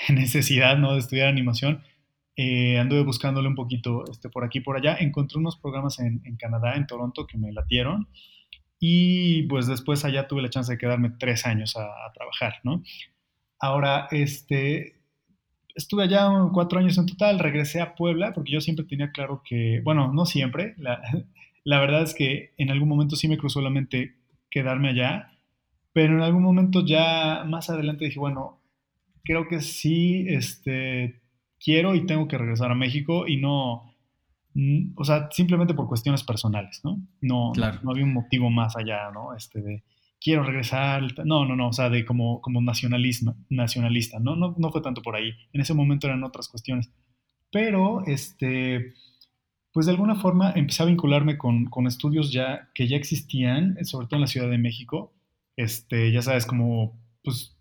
necesidad 0.08 0.78
¿no? 0.78 0.94
de 0.94 1.00
estudiar 1.00 1.28
animación, 1.28 1.82
eh, 2.36 2.78
anduve 2.78 3.02
buscándole 3.04 3.48
un 3.48 3.54
poquito 3.54 4.04
este, 4.10 4.28
por 4.28 4.44
aquí 4.44 4.58
y 4.58 4.62
por 4.62 4.76
allá. 4.76 4.96
Encontré 4.98 5.38
unos 5.38 5.56
programas 5.56 5.98
en, 6.00 6.22
en, 6.24 6.36
Canadá, 6.36 6.74
en 6.76 6.86
Toronto, 6.86 7.26
que 7.26 7.38
me 7.38 7.52
latieron. 7.52 8.08
y 8.78 9.44
pues 9.44 9.66
después 9.66 10.04
allá 10.04 10.26
tuve 10.28 10.42
la 10.42 10.50
chance 10.50 10.72
de 10.72 10.78
quedarme 10.78 11.10
tres 11.18 11.46
años 11.46 11.76
a, 11.76 11.84
a 11.84 12.12
trabajar, 12.14 12.54
¿no? 12.64 12.82
Ahora, 13.58 14.08
este, 14.10 15.00
estuve 15.74 16.04
allá 16.04 16.28
cuatro 16.52 16.78
años 16.78 16.96
en 16.98 17.06
total, 17.06 17.38
regresé 17.38 17.80
a 17.80 17.94
Puebla 17.94 18.32
porque 18.32 18.52
yo 18.52 18.60
siempre 18.60 18.84
tenía 18.84 19.10
claro 19.12 19.42
que, 19.44 19.80
bueno, 19.84 20.12
no 20.12 20.26
siempre, 20.26 20.74
la, 20.78 21.00
la 21.64 21.80
verdad 21.80 22.02
es 22.02 22.14
que 22.14 22.52
en 22.58 22.70
algún 22.70 22.88
momento 22.88 23.16
sí 23.16 23.28
me 23.28 23.38
cruzó 23.38 23.60
la 23.60 23.70
mente 23.70 24.16
quedarme 24.50 24.90
allá, 24.90 25.32
pero 25.92 26.14
en 26.14 26.22
algún 26.22 26.42
momento 26.42 26.84
ya 26.84 27.44
más 27.46 27.70
adelante 27.70 28.04
dije, 28.04 28.18
bueno, 28.18 28.60
creo 29.24 29.48
que 29.48 29.60
sí, 29.60 30.26
este, 30.28 31.19
quiero 31.62 31.94
y 31.94 32.06
tengo 32.06 32.26
que 32.26 32.38
regresar 32.38 32.70
a 32.72 32.74
México 32.74 33.28
y 33.28 33.36
no, 33.36 33.94
o 34.96 35.04
sea, 35.04 35.28
simplemente 35.30 35.74
por 35.74 35.86
cuestiones 35.86 36.24
personales, 36.24 36.80
¿no? 36.82 37.00
No, 37.20 37.52
no, 37.54 37.90
había 37.90 38.04
un 38.04 38.14
motivo 38.14 38.50
más 38.50 38.76
allá, 38.76 39.10
¿no? 39.12 39.34
Este 39.36 39.60
de, 39.60 39.84
quiero 40.20 40.42
regresar, 40.42 41.02
no, 41.24 41.44
no, 41.44 41.54
no, 41.54 41.68
o 41.68 41.72
sea, 41.72 41.88
de 41.88 42.04
como, 42.04 42.40
como 42.40 42.60
nacionalismo, 42.60 43.36
nacionalista, 43.48 44.18
¿no? 44.18 44.34
¿no? 44.34 44.54
No 44.58 44.72
fue 44.72 44.80
tanto 44.80 45.02
por 45.02 45.14
ahí, 45.14 45.32
en 45.52 45.60
ese 45.60 45.74
momento 45.74 46.06
eran 46.06 46.24
otras 46.24 46.48
cuestiones, 46.48 46.90
pero, 47.52 48.04
este, 48.06 48.94
pues 49.72 49.86
de 49.86 49.92
alguna 49.92 50.16
forma 50.16 50.52
empecé 50.54 50.82
a 50.82 50.86
vincularme 50.86 51.38
con, 51.38 51.66
con 51.66 51.86
estudios 51.86 52.32
ya 52.32 52.70
que 52.74 52.88
ya 52.88 52.96
existían, 52.96 53.76
sobre 53.84 54.06
todo 54.06 54.16
en 54.16 54.22
la 54.22 54.26
Ciudad 54.26 54.50
de 54.50 54.58
México, 54.58 55.12
este, 55.56 56.10
ya 56.10 56.22
sabes, 56.22 56.46
como, 56.46 56.98
pues, 57.22 57.56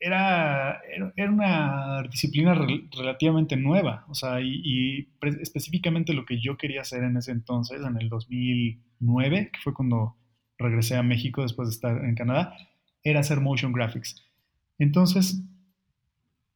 era, 0.00 0.80
era 1.14 1.30
una 1.30 2.02
disciplina 2.10 2.54
relativamente 2.54 3.56
nueva, 3.56 4.06
o 4.08 4.14
sea, 4.14 4.40
y, 4.40 5.08
específicamente 5.40 6.14
lo 6.14 6.24
que 6.24 6.40
yo 6.40 6.56
quería 6.56 6.80
hacer 6.80 7.04
en 7.04 7.18
ese 7.18 7.32
entonces, 7.32 7.82
en 7.84 7.98
el 8.00 8.08
2009, 8.08 9.50
que 9.52 9.60
fue 9.62 9.74
cuando 9.74 10.16
regresé 10.58 10.96
a 10.96 11.02
México 11.02 11.42
después 11.42 11.68
de 11.68 11.74
estar 11.74 12.04
en 12.04 12.14
Canadá, 12.14 12.56
era 13.04 13.20
hacer 13.20 13.40
motion 13.40 13.72
graphics. 13.72 14.24
Entonces, 14.78 15.42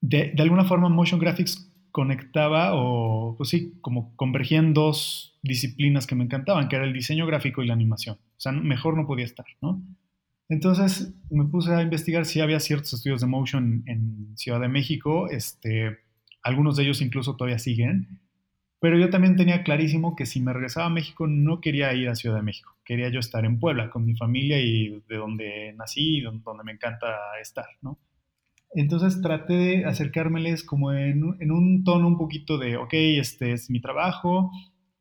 de, 0.00 0.34
alguna 0.38 0.64
forma, 0.64 0.88
motion 0.88 1.20
graphics 1.20 1.70
conectaba 1.90 2.74
o, 2.74 3.36
pues 3.36 3.50
sí, 3.50 3.74
como 3.82 4.16
convergían 4.16 4.72
dos 4.72 5.38
disciplinas 5.42 6.06
que 6.06 6.14
me 6.14 6.24
encantaban, 6.24 6.68
que 6.68 6.76
era 6.76 6.86
el 6.86 6.94
diseño 6.94 7.26
gráfico 7.26 7.62
y 7.62 7.66
la 7.66 7.74
animación. 7.74 8.16
O 8.16 8.40
sea, 8.40 8.52
mejor 8.52 8.96
no 8.96 9.06
podía 9.06 9.26
estar, 9.26 9.46
¿no? 9.60 9.82
Entonces 10.48 11.14
me 11.30 11.44
puse 11.44 11.74
a 11.74 11.82
investigar 11.82 12.26
si 12.26 12.40
había 12.40 12.60
ciertos 12.60 12.92
estudios 12.92 13.20
de 13.20 13.26
motion 13.26 13.82
en 13.86 14.36
Ciudad 14.36 14.60
de 14.60 14.68
México, 14.68 15.28
este, 15.30 15.98
algunos 16.42 16.76
de 16.76 16.84
ellos 16.84 17.00
incluso 17.00 17.36
todavía 17.36 17.58
siguen, 17.58 18.20
pero 18.78 18.98
yo 18.98 19.08
también 19.08 19.36
tenía 19.36 19.62
clarísimo 19.62 20.14
que 20.14 20.26
si 20.26 20.40
me 20.40 20.52
regresaba 20.52 20.86
a 20.86 20.90
México 20.90 21.26
no 21.26 21.60
quería 21.62 21.94
ir 21.94 22.08
a 22.10 22.14
Ciudad 22.14 22.36
de 22.36 22.42
México, 22.42 22.76
quería 22.84 23.08
yo 23.08 23.20
estar 23.20 23.44
en 23.46 23.58
Puebla 23.58 23.88
con 23.88 24.04
mi 24.04 24.14
familia 24.14 24.60
y 24.60 25.02
de 25.08 25.16
donde 25.16 25.72
nací 25.78 26.18
y 26.18 26.20
donde 26.20 26.64
me 26.64 26.72
encanta 26.72 27.08
estar, 27.40 27.66
¿no? 27.80 27.98
Entonces 28.74 29.22
traté 29.22 29.54
de 29.54 29.84
acercármeles 29.86 30.64
como 30.64 30.92
en, 30.92 31.36
en 31.40 31.50
un 31.52 31.84
tono 31.84 32.08
un 32.08 32.18
poquito 32.18 32.58
de, 32.58 32.76
ok, 32.76 32.92
este 32.92 33.52
es 33.52 33.70
mi 33.70 33.80
trabajo, 33.80 34.50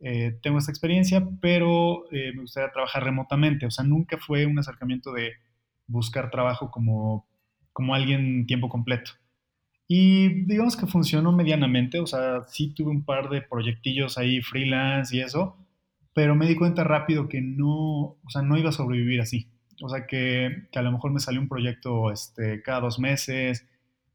eh, 0.05 0.38
tengo 0.41 0.57
esta 0.57 0.72
experiencia, 0.72 1.25
pero 1.39 2.12
eh, 2.12 2.33
me 2.36 2.41
gustaría 2.41 2.72
trabajar 2.72 3.05
remotamente. 3.05 3.65
O 3.65 3.72
sea, 3.72 3.86
nunca 3.86 4.17
fue 4.17 4.45
un 4.45 4.60
acercamiento 4.60 5.13
de 5.13 5.31
buscar 5.88 6.29
trabajo 6.29 6.69
como, 6.69 7.25
como 7.72 7.95
alguien 7.95 8.45
tiempo 8.45 8.67
completo. 8.67 9.12
Y 9.88 10.43
digamos 10.45 10.75
que 10.75 10.88
funcionó 10.88 11.31
medianamente, 11.31 12.00
o 12.00 12.07
sea, 12.07 12.43
sí 12.48 12.74
tuve 12.74 12.91
un 12.91 13.05
par 13.05 13.29
de 13.29 13.41
proyectillos 13.41 14.17
ahí 14.17 14.41
freelance 14.41 15.15
y 15.15 15.22
eso, 15.22 15.57
pero 16.13 16.36
me 16.36 16.48
di 16.48 16.55
cuenta 16.55 16.83
rápido 16.83 17.29
que 17.29 17.41
no, 17.41 18.17
o 18.24 18.29
sea, 18.29 18.41
no 18.41 18.57
iba 18.57 18.69
a 18.69 18.74
sobrevivir 18.74 19.22
así. 19.22 19.48
O 19.81 19.89
sea, 19.89 20.05
que, 20.05 20.67
que 20.72 20.79
a 20.79 20.81
lo 20.81 20.91
mejor 20.91 21.12
me 21.12 21.19
salió 21.19 21.39
un 21.39 21.48
proyecto 21.48 22.12
este, 22.12 22.62
cada 22.62 22.81
dos 22.81 23.00
meses 23.00 23.67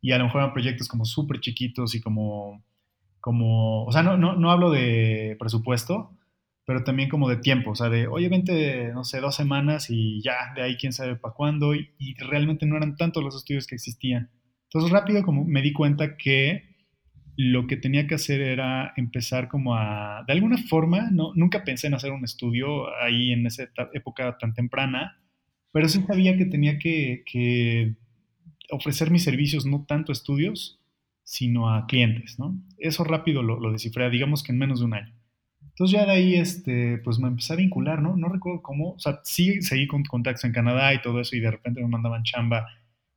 y 0.02 0.12
a 0.12 0.18
lo 0.18 0.25
mejor 0.25 0.42
eran 0.42 0.52
proyectos 0.52 0.88
como 0.88 1.04
súper 1.07 1.40
chiquitos 1.40 1.95
y 1.95 2.00
como 2.00 2.62
como, 3.29 3.85
o 3.85 3.93
sea, 3.93 4.03
no, 4.03 4.17
no, 4.17 4.37
no 4.37 4.51
hablo 4.51 4.71
de 4.71 5.37
presupuesto, 5.39 6.17
pero 6.65 6.83
también 6.83 7.11
como 7.11 7.29
de 7.29 7.37
tiempo, 7.37 7.73
o 7.73 7.75
sea, 7.75 7.91
de, 7.91 8.07
oye, 8.07 8.31
vente, 8.31 8.91
no 8.95 9.05
sé, 9.05 9.21
dos 9.21 9.37
semanas 9.37 9.91
y 9.91 10.23
ya, 10.23 10.55
de 10.57 10.63
ahí 10.63 10.79
quién 10.79 10.95
sabe 10.95 11.15
para 11.15 11.35
cuándo, 11.35 11.75
y, 11.75 11.91
realmente 12.21 12.65
no 12.65 12.79
eran 12.79 12.97
tantos 12.97 13.23
los 13.23 13.37
estudios 13.37 13.67
que 13.67 13.75
existían. 13.75 14.31
Entonces 14.65 14.91
rápido 14.91 15.23
como 15.25 15.45
me 15.45 15.61
di 15.61 15.75
cuenta 15.75 16.17
que 16.17 16.75
lo 17.37 17.67
que 17.67 17.77
tenía 17.77 18.07
que 18.07 18.15
hacer 18.15 18.41
era 18.41 18.95
empezar 18.97 19.49
como 19.49 19.75
a, 19.75 20.25
de 20.27 20.33
alguna 20.33 20.57
forma, 20.57 21.11
no, 21.11 21.33
nunca 21.35 21.65
pensé 21.65 21.89
en 21.89 21.95
hacer 21.95 22.13
un 22.13 22.25
estudio 22.25 22.89
ahí 23.03 23.33
en 23.33 23.47
esa 23.47 23.69
época 23.93 24.39
tan 24.39 24.55
temprana, 24.55 25.21
pero 25.71 25.87
sí 25.87 26.03
sabía 26.07 26.39
que 26.39 26.47
tenía 26.47 26.79
que, 26.79 27.25
que 27.31 27.95
ofrecer 28.71 29.11
mis 29.11 29.25
servicios, 29.25 29.67
no 29.67 29.85
tanto 29.87 30.13
estudios, 30.13 30.78
sino 31.29 31.69
a 31.71 31.87
clientes, 31.87 32.39
¿no? 32.39 32.59
Eso 32.79 33.05
rápido 33.05 33.43
lo, 33.43 33.61
lo, 33.61 33.71
descifré, 33.71 34.09
digamos 34.09 34.43
que 34.43 34.51
en 34.51 34.57
menos 34.57 34.79
de 34.79 34.87
un 34.87 34.95
año. 34.95 35.13
Entonces 35.61 35.99
ya 35.99 36.07
de 36.07 36.13
ahí, 36.13 36.35
este, 36.37 36.97
pues 37.05 37.19
me 37.19 37.29
empecé 37.29 37.53
a 37.53 37.57
vincular, 37.57 38.01
¿no? 38.01 38.17
No 38.17 38.31
recuerdo 38.31 38.63
cómo, 38.63 38.93
o 38.93 38.99
sea, 38.99 39.21
sí 39.25 39.61
seguí 39.61 39.87
con 39.87 40.05
contactos 40.05 40.45
en 40.45 40.53
Canadá 40.53 40.95
y 40.95 41.03
todo 41.03 41.21
eso 41.21 41.37
y 41.37 41.41
de 41.41 41.51
repente 41.51 41.83
me 41.83 41.89
mandaban 41.89 42.23
chamba 42.23 42.67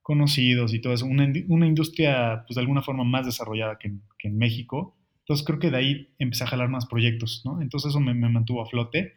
conocidos 0.01 0.73
y 0.73 0.81
todo 0.81 0.91
eso, 0.91 1.05
una, 1.05 1.31
una 1.47 1.65
industria, 1.65 2.43
pues 2.45 2.55
de 2.55 2.61
alguna 2.61 2.81
forma 2.81 3.05
más 3.05 3.25
desarrollada 3.25 3.79
que 3.79 3.93
que 4.19 4.27
en, 4.27 4.37
México. 4.37 4.97
Entonces 5.19 5.45
creo 5.45 5.59
que 5.59 5.71
de 5.71 5.77
ahí 5.77 6.13
empecé 6.19 6.43
a 6.43 6.47
jalar 6.47 6.67
más 6.67 6.87
proyectos, 6.87 7.43
¿no? 7.45 7.61
Entonces 7.61 7.91
eso 7.91 8.01
me, 8.01 8.13
me 8.13 8.27
mantuvo 8.27 8.61
a 8.61 8.65
flote. 8.65 9.13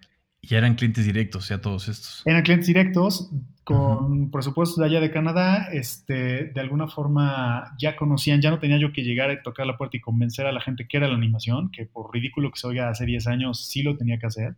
Y 0.49 0.55
eran 0.55 0.75
clientes 0.75 1.07
directos, 1.07 1.49
ya 1.49 1.61
todos 1.61 1.89
estos. 1.89 2.23
Eran 2.27 2.43
clientes 2.43 2.67
directos 2.67 3.31
con 3.65 4.31
presupuestos 4.31 4.79
de 4.79 4.85
allá 4.85 5.01
de 5.01 5.11
Canadá. 5.11 5.69
Este, 5.73 6.45
de 6.47 6.61
alguna 6.61 6.87
forma 6.89 7.75
ya 7.79 7.97
conocían, 7.97 8.43
ya 8.43 8.51
no 8.51 8.59
tenía 8.59 8.79
yo 8.79 8.93
que 8.93 9.03
llegar 9.03 9.31
a 9.31 9.43
tocar 9.43 9.67
la 9.67 9.79
puerta 9.79 9.97
y 9.97 10.01
convencer 10.01 10.47
a 10.47 10.53
la 10.53 10.61
gente 10.61 10.87
que 10.87 10.99
era 10.99 11.09
la 11.09 11.15
animación, 11.15 11.71
que 11.71 11.87
por 11.87 12.13
ridículo 12.13 12.51
que 12.51 12.59
se 12.59 12.67
oiga 12.67 12.91
hace 12.91 13.07
10 13.07 13.27
años 13.27 13.67
sí 13.67 13.83
lo 13.83 13.97
tenía 13.97 14.19
que 14.19 14.27
hacer. 14.27 14.57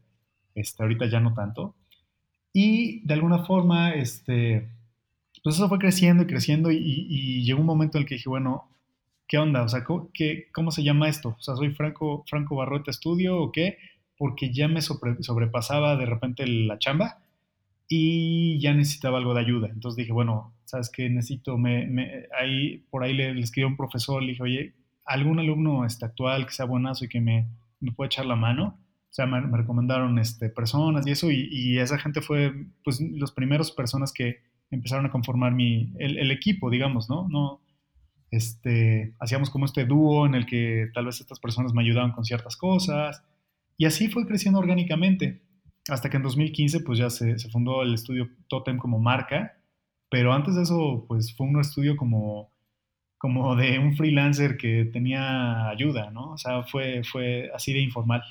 Este, 0.54 0.82
ahorita 0.82 1.06
ya 1.06 1.20
no 1.20 1.34
tanto. 1.34 1.76
Y 2.52 3.06
de 3.06 3.14
alguna 3.14 3.44
forma, 3.44 3.94
este, 3.94 4.68
pues 5.44 5.56
eso 5.56 5.68
fue 5.68 5.78
creciendo 5.78 6.24
y 6.24 6.26
creciendo 6.26 6.72
y, 6.72 6.78
y, 6.78 7.44
llegó 7.44 7.60
un 7.60 7.66
momento 7.66 7.98
en 7.98 8.02
el 8.02 8.08
que 8.08 8.16
dije, 8.16 8.28
bueno, 8.28 8.70
¿qué 9.28 9.38
onda? 9.38 9.62
O 9.62 9.68
sea, 9.68 9.84
¿cómo, 9.84 10.10
qué, 10.12 10.48
cómo 10.52 10.70
se 10.70 10.82
llama 10.82 11.08
esto? 11.08 11.36
O 11.38 11.42
sea, 11.42 11.54
¿soy 11.54 11.70
Franco, 11.70 12.24
Franco 12.28 12.56
Barrota 12.56 12.90
Estudio 12.90 13.38
o 13.38 13.52
qué? 13.52 13.78
Porque 14.18 14.52
ya 14.52 14.68
me 14.68 14.80
sobrepasaba 14.82 15.96
de 15.96 16.06
repente 16.06 16.46
la 16.46 16.78
chamba 16.78 17.18
y 17.88 18.58
ya 18.60 18.74
necesitaba 18.74 19.18
algo 19.18 19.34
de 19.34 19.40
ayuda. 19.40 19.68
Entonces 19.68 19.96
dije, 19.96 20.12
bueno, 20.12 20.54
¿sabes 20.64 20.90
qué? 20.90 21.08
Necesito, 21.08 21.56
me, 21.58 22.26
ahí, 22.38 22.78
por 22.90 23.04
ahí 23.04 23.14
le, 23.14 23.38
escribí 23.40 23.64
a 23.64 23.68
un 23.68 23.76
profesor, 23.76 24.22
le 24.22 24.30
dije, 24.30 24.42
oye, 24.42 24.74
algún 25.04 25.38
alumno 25.38 25.84
este, 25.84 26.04
actual 26.04 26.46
que 26.46 26.52
sea 26.52 26.66
buenazo 26.66 27.04
y 27.04 27.08
que 27.08 27.20
me, 27.20 27.48
me 27.80 27.92
pueda 27.92 28.06
echar 28.06 28.26
la 28.26 28.36
mano. 28.36 28.78
O 29.10 29.14
sea, 29.16 29.26
me, 29.26 29.40
recomendaron 29.56 30.18
este, 30.18 30.50
personas 30.50 31.06
y 31.06 31.12
eso, 31.12 31.30
y, 31.30 31.78
esa 31.78 31.98
gente 31.98 32.20
fue, 32.20 32.52
pues, 32.84 33.00
las 33.00 33.32
primeras 33.32 33.70
personas 33.70 34.12
que 34.12 34.40
empezaron 34.70 35.06
a 35.06 35.10
conformar 35.10 35.52
mi, 35.52 35.92
el, 35.98 36.18
el 36.18 36.30
equipo, 36.30 36.70
digamos, 36.70 37.08
¿no? 37.08 37.28
No, 37.28 37.60
este, 38.30 39.14
hacíamos 39.20 39.50
como 39.50 39.64
este 39.64 39.84
dúo 39.84 40.26
en 40.26 40.34
el 40.34 40.46
que 40.46 40.88
tal 40.92 41.06
vez 41.06 41.20
estas 41.20 41.38
personas 41.38 41.72
me 41.72 41.82
ayudaban 41.82 42.12
con 42.12 42.24
ciertas 42.24 42.56
cosas, 42.56 43.22
y 43.78 43.84
así 43.84 44.08
fue 44.08 44.26
creciendo 44.26 44.58
orgánicamente, 44.58 45.42
hasta 45.88 46.10
que 46.10 46.16
en 46.16 46.22
2015 46.22 46.80
pues 46.80 46.98
ya 46.98 47.10
se, 47.10 47.36
fundó 47.50 47.82
el 47.82 47.94
estudio 47.94 48.28
Totem 48.48 48.78
como 48.78 48.98
marca, 48.98 49.58
pero 50.10 50.32
antes 50.32 50.54
de 50.54 50.62
eso 50.62 51.04
pues 51.08 51.34
fue 51.36 51.46
un 51.46 51.60
estudio 51.60 51.96
como, 51.96 52.52
como 53.18 53.54
de 53.56 53.78
un 53.78 53.96
freelancer 53.96 54.56
que 54.56 54.84
tenía 54.86 55.68
ayuda, 55.68 56.10
¿no? 56.10 56.32
O 56.32 56.38
sea, 56.38 56.64
fue, 56.64 57.02
fue 57.04 57.50
así 57.54 57.72
de 57.72 57.80
informal. 57.80 58.22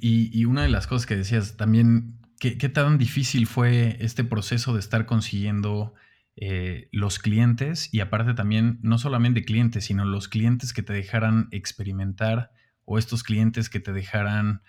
y, 0.00 0.44
una 0.44 0.62
de 0.62 0.68
las 0.68 0.86
cosas 0.86 1.06
que 1.06 1.16
decías 1.16 1.56
también, 1.56 2.18
¿qué, 2.38 2.68
tan 2.68 2.98
difícil 2.98 3.46
fue 3.46 3.96
este 4.00 4.24
proceso 4.24 4.72
de 4.72 4.80
estar 4.80 5.06
consiguiendo 5.06 5.94
eh, 6.36 6.88
los 6.92 7.18
clientes 7.18 7.92
y 7.92 8.00
aparte 8.00 8.34
también 8.34 8.78
no 8.82 8.98
solamente 8.98 9.44
clientes, 9.44 9.84
sino 9.84 10.04
los 10.04 10.28
clientes 10.28 10.72
que 10.72 10.82
te 10.82 10.92
dejaran 10.92 11.48
experimentar 11.50 12.50
o 12.86 12.98
estos 12.98 13.22
clientes 13.22 13.68
que 13.68 13.80
te 13.80 13.92
dejaran 13.92 14.62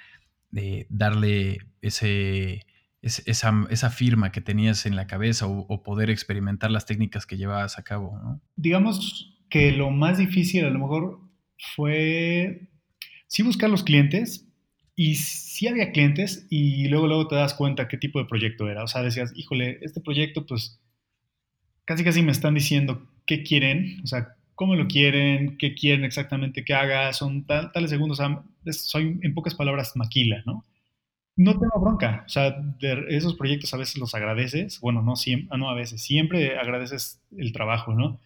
de 0.52 0.86
darle 0.90 1.60
ese, 1.82 2.66
esa, 3.02 3.90
firma 3.90 4.32
que 4.32 4.42
tenías 4.42 4.86
en 4.86 4.96
la 4.96 5.08
cabeza 5.08 5.48
o, 5.48 5.84
poder 5.84 6.10
experimentar 6.10 6.72
las 6.72 6.86
técnicas 6.86 7.26
que 7.26 7.38
llevabas 7.38 7.78
a 7.78 7.84
cabo? 7.84 8.20
Digamos 8.56 9.40
que 9.50 9.72
lo 9.72 9.92
más 9.92 10.18
difícil 10.18 10.66
a 10.66 10.70
lo 10.70 10.80
mejor 10.80 11.22
fue 11.76 12.70
sí 13.28 13.44
buscar 13.44 13.70
los 13.70 13.84
clientes 13.84 14.46
y 14.96 15.16
sí 15.16 15.68
había 15.68 15.92
clientes 15.92 16.48
y 16.50 16.88
luego 16.88 17.08
luego 17.08 17.28
te 17.28 17.36
das 17.36 17.54
cuenta 17.54 17.88
qué 17.88 17.98
tipo 17.98 18.20
de 18.20 18.26
proyecto 18.26 18.70
era. 18.70 18.84
O 18.84 18.88
sea, 18.88 19.04
decías, 19.04 19.32
híjole, 19.36 19.80
este 19.82 20.02
proyecto 20.02 20.46
pues 20.46 20.82
casi 21.86 22.04
casi 22.04 22.22
me 22.22 22.32
están 22.32 22.56
diciendo 22.56 23.10
qué 23.26 23.44
quieren, 23.44 24.02
o 24.04 24.08
sea, 24.08 24.37
cómo 24.58 24.76
lo 24.76 24.88
quieren, 24.88 25.56
qué 25.58 25.74
quieren 25.74 26.04
exactamente 26.04 26.66
que 26.66 26.74
haga, 26.74 27.14
son 27.14 27.46
tales 27.46 27.90
segundos, 27.90 28.20
soy 28.72 29.20
en 29.22 29.34
pocas 29.34 29.56
palabras 29.56 29.96
maquila, 29.96 30.44
¿no? 30.46 30.66
no 31.38 31.54
tengo 31.54 31.80
bronca. 31.80 32.24
O 32.26 32.30
sea, 32.30 32.52
de 32.52 33.06
esos 33.10 33.36
proyectos 33.36 33.74
a 33.74 33.78
veces 33.78 33.98
los 33.98 34.16
agradeces. 34.16 34.82
Bueno, 34.82 35.02
no 35.04 35.16
siempre, 35.16 35.58
no 35.58 35.70
a 35.70 35.76
veces, 35.76 36.02
siempre 36.02 36.58
agradeces 36.58 37.22
el 37.38 37.54
trabajo, 37.54 37.94
¿no? 37.94 38.20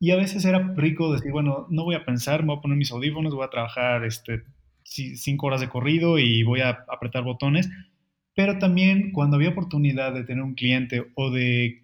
Y 0.00 0.10
a 0.10 0.16
veces 0.16 0.44
era 0.44 0.72
rico 0.74 1.12
decir, 1.12 1.30
bueno, 1.30 1.66
no 1.70 1.84
voy 1.84 1.94
a 1.94 2.04
pensar, 2.04 2.40
me 2.40 2.48
voy 2.48 2.58
a 2.58 2.62
poner 2.62 2.76
mis 2.76 2.90
audífonos, 2.90 3.34
voy 3.34 3.44
a 3.44 3.50
trabajar 3.50 4.04
este, 4.04 4.42
cinco 4.84 5.46
horas 5.46 5.60
de 5.60 5.68
corrido 5.68 6.18
y 6.18 6.42
voy 6.42 6.60
a 6.60 6.84
apretar 6.88 7.22
botones. 7.22 7.70
Pero 8.34 8.58
también 8.58 9.12
cuando 9.12 9.36
había 9.36 9.50
oportunidad 9.50 10.12
de 10.12 10.24
tener 10.24 10.42
un 10.42 10.54
cliente 10.54 11.06
o 11.14 11.30
de, 11.30 11.83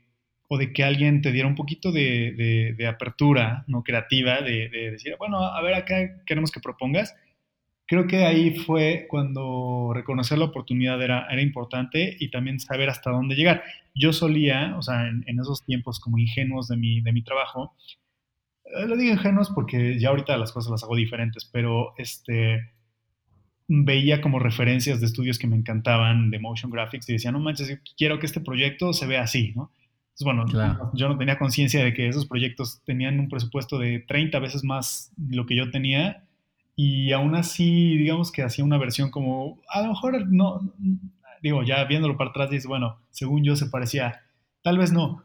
o 0.52 0.58
de 0.58 0.72
que 0.72 0.82
alguien 0.82 1.22
te 1.22 1.30
diera 1.30 1.46
un 1.46 1.54
poquito 1.54 1.92
de, 1.92 2.74
de, 2.76 2.86
apertura 2.88 3.64
no 3.68 3.84
creativa, 3.84 4.40
de, 4.40 4.68
de, 4.68 4.90
decir, 4.90 5.14
bueno, 5.16 5.38
a 5.38 5.62
ver, 5.62 5.74
acá 5.74 6.24
queremos 6.26 6.50
que 6.50 6.58
propongas, 6.58 7.14
creo 7.86 8.08
que 8.08 8.24
ahí 8.24 8.56
fue 8.56 9.06
cuando 9.08 9.92
reconocer 9.94 10.38
la 10.38 10.46
oportunidad 10.46 11.00
era, 11.00 11.28
era 11.30 11.40
importante 11.40 12.16
y 12.18 12.32
también 12.32 12.58
saber 12.58 12.90
hasta 12.90 13.12
dónde 13.12 13.36
llegar. 13.36 13.62
Yo 13.94 14.12
solía, 14.12 14.74
o 14.76 14.82
sea, 14.82 15.06
en, 15.06 15.22
en 15.28 15.38
esos 15.38 15.64
tiempos 15.64 16.00
como 16.00 16.18
ingenuos 16.18 16.66
de 16.66 16.76
mi, 16.76 17.00
de 17.00 17.12
mi 17.12 17.22
trabajo, 17.22 17.76
eh, 18.64 18.88
lo 18.88 18.96
digo 18.96 19.12
ingenuos 19.12 19.50
porque 19.50 20.00
ya 20.00 20.08
ahorita 20.08 20.36
las 20.36 20.50
cosas 20.50 20.72
las 20.72 20.82
hago 20.82 20.96
diferentes, 20.96 21.44
pero 21.44 21.94
este 21.96 22.72
veía 23.68 24.20
como 24.20 24.40
referencias 24.40 24.98
de 24.98 25.06
estudios 25.06 25.38
que 25.38 25.46
me 25.46 25.54
encantaban 25.54 26.32
de 26.32 26.40
motion 26.40 26.72
graphics 26.72 27.08
y 27.08 27.12
decía, 27.12 27.30
no 27.30 27.38
manches, 27.38 27.80
quiero 27.96 28.18
que 28.18 28.26
este 28.26 28.40
proyecto 28.40 28.92
se 28.92 29.06
vea 29.06 29.22
así, 29.22 29.52
¿no? 29.54 29.70
Entonces, 30.18 30.48
bueno, 30.48 30.90
yo 30.94 31.08
no 31.08 31.16
tenía 31.16 31.38
conciencia 31.38 31.82
de 31.82 31.94
que 31.94 32.08
esos 32.08 32.26
proyectos 32.26 32.82
tenían 32.84 33.18
un 33.18 33.28
presupuesto 33.28 33.78
de 33.78 34.00
30 34.00 34.38
veces 34.38 34.64
más 34.64 35.12
lo 35.16 35.46
que 35.46 35.56
yo 35.56 35.70
tenía 35.70 36.26
y 36.76 37.12
aún 37.12 37.34
así, 37.34 37.96
digamos 37.96 38.32
que 38.32 38.42
hacía 38.42 38.64
una 38.64 38.78
versión 38.78 39.10
como, 39.10 39.60
a 39.68 39.82
lo 39.82 39.88
mejor 39.88 40.30
no, 40.30 40.60
digo, 41.42 41.62
ya 41.62 41.84
viéndolo 41.84 42.16
para 42.16 42.30
atrás, 42.30 42.50
dices, 42.50 42.66
bueno, 42.66 42.98
según 43.10 43.44
yo 43.44 43.56
se 43.56 43.66
parecía, 43.66 44.20
tal 44.62 44.78
vez 44.78 44.92
no, 44.92 45.22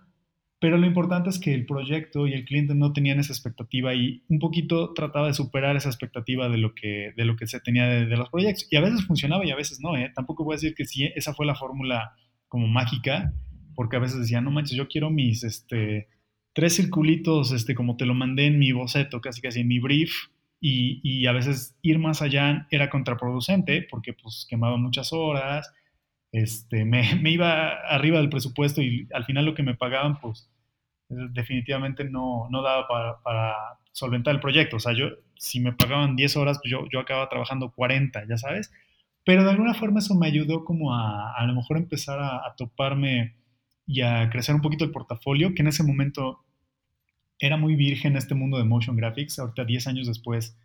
pero 0.60 0.78
lo 0.78 0.86
importante 0.88 1.30
es 1.30 1.40
que 1.40 1.54
el 1.54 1.66
proyecto 1.66 2.28
y 2.28 2.34
el 2.34 2.44
cliente 2.44 2.76
no 2.76 2.92
tenían 2.92 3.20
esa 3.20 3.34
expectativa 3.34 3.94
y 3.94 4.24
un 4.30 4.40
poquito 4.40 4.94
trataba 4.94 5.28
de 5.28 5.34
superar 5.34 5.76
esa 5.76 5.90
expectativa 5.90 6.50
de 6.50 6.58
lo 6.58 6.74
que, 6.74 7.14
de 7.16 7.26
lo 7.26 7.36
que 7.36 7.46
se 7.46 7.60
tenía 7.60 7.86
de, 7.86 8.18
los 8.18 8.30
proyectos. 8.30 8.68
Y 8.72 8.78
a 8.78 8.82
veces 8.82 9.06
funcionaba 9.06 9.46
y 9.46 9.52
a 9.52 9.56
veces 9.56 9.80
no, 9.80 9.96
¿eh? 9.96 10.12
Tampoco 10.16 10.44
voy 10.44 10.54
a 10.54 10.58
decir 10.58 10.74
que 10.74 10.86
sí, 10.86 11.10
esa 11.16 11.34
fue 11.34 11.46
la 11.46 11.56
fórmula 11.56 12.14
como 12.48 12.68
mágica, 12.68 13.34
porque 13.76 13.98
a 13.98 14.00
veces 14.00 14.20
decía, 14.20 14.42
no 14.42 14.52
manches, 14.52 14.78
yo 14.78 14.88
quiero 14.88 15.10
mis 15.10 15.44
este, 15.44 16.08
tres 16.54 16.76
circulitos, 16.76 17.52
este, 17.52 17.76
como 17.76 17.98
te 17.98 18.06
lo 18.06 18.14
mandé 18.14 18.48
en 18.48 18.60
mi 18.60 18.72
boceto, 18.72 19.22
casi 19.22 19.42
casi 19.42 19.60
en 19.60 19.68
mi 19.68 19.80
brief, 19.80 20.14
y, 20.62 21.02
y 21.04 21.28
a 21.28 21.34
veces 21.34 21.78
ir 21.82 22.00
más 22.00 22.22
allá 22.22 22.68
era 22.72 22.90
contraproducente 22.90 23.86
porque 23.90 24.14
pues 24.14 24.48
quemaba 24.50 24.78
muchas 24.78 25.12
horas, 25.14 25.72
este, 26.32 26.86
me, 26.86 27.16
me, 27.22 27.32
iba 27.32 27.70
arriba 27.90 28.20
del 28.20 28.30
presupuesto 28.30 28.82
y 28.82 29.08
al 29.14 29.26
final 29.26 29.46
lo 29.46 29.54
que 29.54 29.64
me 29.64 29.76
pagaban, 29.76 30.20
pues 30.20 30.50
definitivamente 31.10 32.04
no, 32.06 32.48
no 32.50 32.62
daba 32.64 32.88
para, 32.88 33.22
para, 33.22 33.56
solventar 33.92 34.36
el 34.36 34.42
proyecto. 34.42 34.76
O 34.76 34.80
sea, 34.80 34.94
yo, 34.94 35.08
si 35.36 35.62
me 35.62 35.72
pagaban 35.72 36.18
10 36.18 36.36
horas, 36.36 36.60
pues 36.62 36.70
yo, 36.70 36.86
yo 36.92 37.00
acababa 37.00 37.30
trabajando 37.30 37.72
40, 37.72 38.26
ya 38.28 38.38
sabes. 38.38 38.72
Pero 39.24 39.44
de 39.44 39.52
alguna 39.52 39.74
forma 39.74 40.00
eso 40.00 40.16
me 40.16 40.28
ayudó 40.28 40.66
como 40.66 40.94
a 40.94 41.34
a 41.34 41.46
lo 41.46 41.56
mejor 41.56 41.78
empezar 41.78 42.20
a 42.22 42.54
toparme 42.58 43.36
y 43.88 44.02
a 44.02 44.30
crecer 44.30 44.56
un 44.56 44.62
poquito 44.62 44.86
el 44.86 44.92
portafolio, 44.92 45.54
que 45.54 45.62
en 45.62 45.68
ese 45.68 45.84
momento 45.84 46.44
era 47.40 47.58
muy 47.58 47.76
virgen 47.76 48.16
este 48.16 48.36
mundo 48.36 48.58
de 48.58 48.64
motion 48.64 48.96
graphics. 48.96 49.40
Ahorita, 49.40 49.66
10 49.66 49.88
años 49.88 50.08
después, 50.08 50.58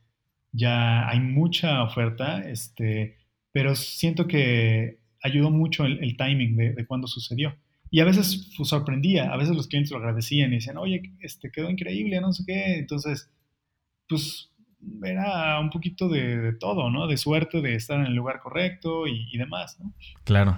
ya 0.53 1.09
hay 1.09 1.21
mucha 1.21 1.83
oferta, 1.83 2.41
este, 2.41 3.19
pero 3.53 3.75
siento 3.75 4.27
que 4.27 5.01
ayudó 5.23 5.51
mucho 5.51 5.85
el, 5.85 6.17
timing 6.17 6.57
de, 6.57 6.87
cuando 6.87 7.07
sucedió. 7.07 7.57
Y 7.91 8.01
a 8.01 8.05
veces 8.05 8.53
pues, 8.57 8.69
sorprendía, 8.69 9.33
a 9.33 9.37
veces 9.37 9.57
los 9.57 9.67
clientes 9.67 9.91
lo 9.91 9.99
agradecían 9.99 10.53
y 10.53 10.57
decían, 10.57 10.79
oye, 10.79 11.13
este 11.21 11.51
quedó 11.51 11.69
increíble, 11.69 12.21
no 12.21 12.33
sé 12.33 12.45
qué. 12.47 12.79
Entonces, 12.79 13.31
pues 14.09 14.51
era 15.03 15.59
un 15.61 15.71
poquito 15.71 16.09
de, 16.09 16.55
todo, 16.59 16.91
¿no? 16.91 17.07
De 17.07 17.17
suerte, 17.17 17.61
de 17.61 17.75
estar 17.75 17.99
en 17.99 18.07
el 18.07 18.15
lugar 18.15 18.41
correcto 18.41 19.07
y, 19.07 19.37
demás, 19.37 19.79
¿no? 19.81 19.93
Claro. 20.25 20.57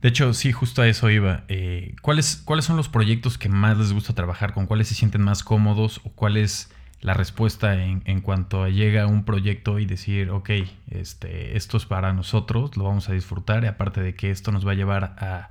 De 0.00 0.08
hecho, 0.08 0.32
sí, 0.32 0.52
justo 0.52 0.82
a 0.82 0.88
eso 0.88 1.10
iba. 1.10 1.44
Eh, 1.48 1.94
¿cuáles, 2.02 2.36
¿Cuáles 2.36 2.64
son 2.64 2.76
los 2.76 2.88
proyectos 2.88 3.36
que 3.36 3.48
más 3.48 3.76
les 3.78 3.92
gusta 3.92 4.14
trabajar? 4.14 4.54
¿Con 4.54 4.66
cuáles 4.66 4.88
se 4.88 4.94
sienten 4.94 5.22
más 5.22 5.42
cómodos? 5.42 6.00
¿O 6.04 6.10
cuál 6.10 6.36
es 6.36 6.70
la 7.00 7.14
respuesta 7.14 7.84
en, 7.84 8.20
cuanto 8.20 8.66
llega 8.68 9.06
un 9.06 9.24
proyecto 9.24 9.78
y 9.78 9.86
decir, 9.86 10.30
ok, 10.30 10.50
este, 10.90 11.56
esto 11.56 11.76
es 11.76 11.86
para 11.86 12.12
nosotros, 12.12 12.76
lo 12.76 12.84
vamos 12.84 13.08
a 13.08 13.12
disfrutar, 13.12 13.62
y 13.62 13.68
aparte 13.68 14.00
de 14.00 14.14
que 14.14 14.30
esto 14.30 14.50
nos 14.50 14.66
va 14.66 14.72
a 14.72 14.74
llevar 14.74 15.04
a 15.18 15.50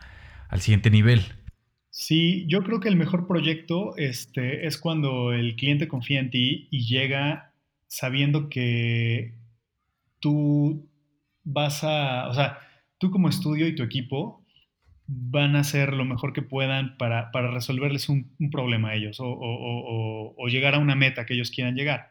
al 0.49 0.61
siguiente 0.61 0.89
nivel. 0.89 1.21
Sí, 1.89 2.45
yo 2.47 2.63
creo 2.63 2.79
que 2.79 2.89
el 2.89 2.95
mejor 2.95 3.27
proyecto 3.27 3.95
este, 3.97 4.67
es 4.67 4.77
cuando 4.77 5.33
el 5.33 5.55
cliente 5.55 5.87
confía 5.87 6.19
en 6.19 6.29
ti 6.29 6.67
y 6.71 6.85
llega 6.85 7.53
sabiendo 7.87 8.49
que 8.49 9.35
tú 10.19 10.89
vas 11.43 11.83
a, 11.83 12.27
o 12.27 12.33
sea, 12.33 12.59
tú 12.97 13.11
como 13.11 13.29
estudio 13.29 13.67
y 13.67 13.75
tu 13.75 13.83
equipo 13.83 14.43
van 15.07 15.55
a 15.55 15.61
hacer 15.61 15.93
lo 15.93 16.03
mejor 16.05 16.33
que 16.33 16.41
puedan 16.41 16.97
para, 16.97 17.31
resolverles 17.51 18.09
un, 18.09 18.35
problema 18.51 18.89
a 18.89 18.95
ellos 18.95 19.17
o, 19.19 20.47
llegar 20.49 20.75
a 20.75 20.79
una 20.79 20.95
meta 20.95 21.25
que 21.25 21.33
ellos 21.33 21.51
quieran 21.51 21.75
llegar. 21.75 22.09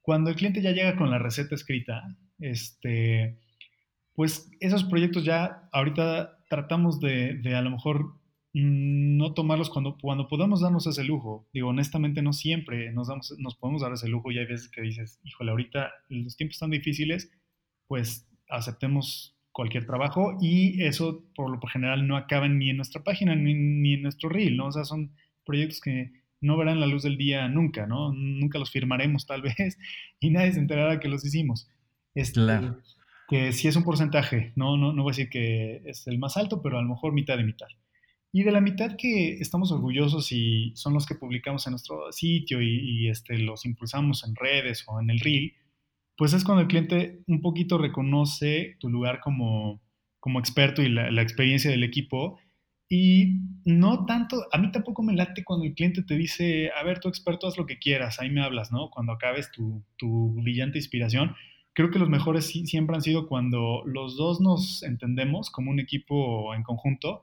Cuando 0.00 0.30
el 0.30 0.36
cliente 0.36 0.62
ya 0.62 0.70
llega 0.70 0.96
con 0.96 1.10
la 1.10 1.18
receta 1.18 1.54
escrita, 1.54 2.16
este, 2.38 3.38
pues 4.14 4.50
esos 4.60 4.84
proyectos 4.84 5.24
ya 5.24 5.68
ahorita 5.72 6.38
tratamos 6.48 7.00
de, 7.00 7.40
a 7.54 7.62
lo 7.62 7.70
mejor 7.70 8.14
no 8.52 9.34
tomarlos 9.34 9.68
cuando, 9.68 9.98
cuando 10.00 10.28
podamos 10.28 10.60
darnos 10.60 10.86
ese 10.86 11.04
lujo. 11.04 11.48
Digo, 11.52 11.68
honestamente 11.68 12.22
no 12.22 12.32
siempre 12.32 12.92
nos, 12.92 13.08
damos, 13.08 13.34
nos 13.38 13.56
podemos 13.56 13.82
dar 13.82 13.92
ese 13.92 14.08
lujo 14.08 14.30
y 14.30 14.38
hay 14.38 14.46
veces 14.46 14.70
que 14.70 14.82
dices, 14.82 15.20
híjole, 15.24 15.50
ahorita 15.50 15.90
los 16.08 16.36
tiempos 16.36 16.54
están 16.54 16.70
difíciles, 16.70 17.30
pues 17.88 18.28
aceptemos 18.48 19.35
cualquier 19.56 19.86
trabajo 19.86 20.36
y 20.38 20.82
eso 20.82 21.24
por 21.34 21.50
lo 21.50 21.58
general 21.66 22.06
no 22.06 22.18
acaba 22.18 22.46
ni 22.46 22.68
en 22.68 22.76
nuestra 22.76 23.02
página 23.02 23.34
ni, 23.34 23.94
en 23.94 24.02
nuestro 24.02 24.28
reel, 24.28 24.56
¿no? 24.56 24.66
O 24.66 24.72
sea, 24.72 24.84
son 24.84 25.12
proyectos 25.46 25.80
que 25.80 26.12
no 26.42 26.58
verán 26.58 26.78
la 26.78 26.86
luz 26.86 27.02
del 27.02 27.16
día 27.16 27.48
nunca, 27.48 27.86
¿no? 27.86 28.12
Nunca 28.12 28.58
los 28.58 28.70
firmaremos 28.70 29.26
tal 29.26 29.40
vez 29.58 29.78
y 30.20 30.30
nadie 30.30 30.52
se 30.52 30.60
enterará 30.60 31.00
que 31.00 31.08
los 31.08 31.24
hicimos. 31.24 31.70
Este, 32.14 32.40
claro 32.40 32.76
que 33.28 33.52
si 33.52 33.68
es 33.68 33.76
un 33.76 33.82
porcentaje, 33.82 34.52
no, 34.56 34.76
no, 34.76 34.92
no 34.92 35.02
voy 35.02 35.10
a 35.10 35.16
decir 35.16 35.28
que 35.28 35.82
es 35.84 36.06
el 36.06 36.18
más 36.18 36.36
alto, 36.36 36.62
pero 36.62 36.78
a 36.78 36.82
lo 36.82 36.88
mejor 36.88 37.12
mitad 37.12 37.36
de 37.36 37.44
mitad. 37.44 37.66
Y 38.32 38.42
de 38.42 38.52
la 38.52 38.60
mitad 38.60 38.96
que 38.96 39.34
estamos 39.34 39.72
orgullosos 39.72 40.30
y 40.30 40.72
son 40.76 40.92
los 40.92 41.06
que 41.06 41.14
publicamos 41.14 41.66
en 41.66 41.72
nuestro 41.72 42.12
sitio 42.12 42.60
y, 42.60 43.08
este, 43.08 43.38
los 43.38 43.64
impulsamos 43.64 44.24
en 44.24 44.34
redes 44.36 44.84
o 44.86 45.00
en 45.00 45.10
el 45.10 45.20
reel, 45.20 45.54
pues 46.16 46.32
es 46.32 46.44
cuando 46.44 46.62
el 46.62 46.68
cliente 46.68 47.22
un 47.26 47.40
poquito 47.40 47.78
reconoce 47.78 48.76
tu 48.80 48.88
lugar 48.88 49.20
como, 49.20 49.80
como 50.20 50.38
experto 50.40 50.82
y 50.82 50.88
la, 50.88 51.22
experiencia 51.22 51.70
del 51.70 51.84
equipo. 51.84 52.38
Y 52.88 53.40
no 53.64 54.06
tanto, 54.06 54.46
a 54.52 54.58
mí 54.58 54.70
tampoco 54.70 55.02
me 55.02 55.14
late 55.14 55.44
cuando 55.44 55.64
el 55.66 55.74
cliente 55.74 56.02
te 56.02 56.16
dice, 56.16 56.70
a 56.70 56.84
ver, 56.84 57.00
tú 57.00 57.08
experto, 57.08 57.48
haz 57.48 57.58
lo 57.58 57.66
que 57.66 57.78
quieras, 57.78 58.20
ahí 58.20 58.30
me 58.30 58.42
hablas, 58.42 58.70
¿no? 58.70 58.90
Cuando 58.90 59.12
acabes 59.12 59.50
tu, 59.50 59.84
tu 59.96 60.34
brillante 60.40 60.78
inspiración 60.78 61.34
creo 61.76 61.90
que 61.90 61.98
los 61.98 62.08
mejores 62.08 62.46
siempre 62.46 62.96
han 62.96 63.02
sido 63.02 63.28
cuando 63.28 63.82
los 63.84 64.16
dos 64.16 64.40
nos 64.40 64.82
entendemos 64.82 65.50
como 65.50 65.70
un 65.70 65.78
equipo 65.78 66.54
en 66.54 66.62
conjunto 66.62 67.22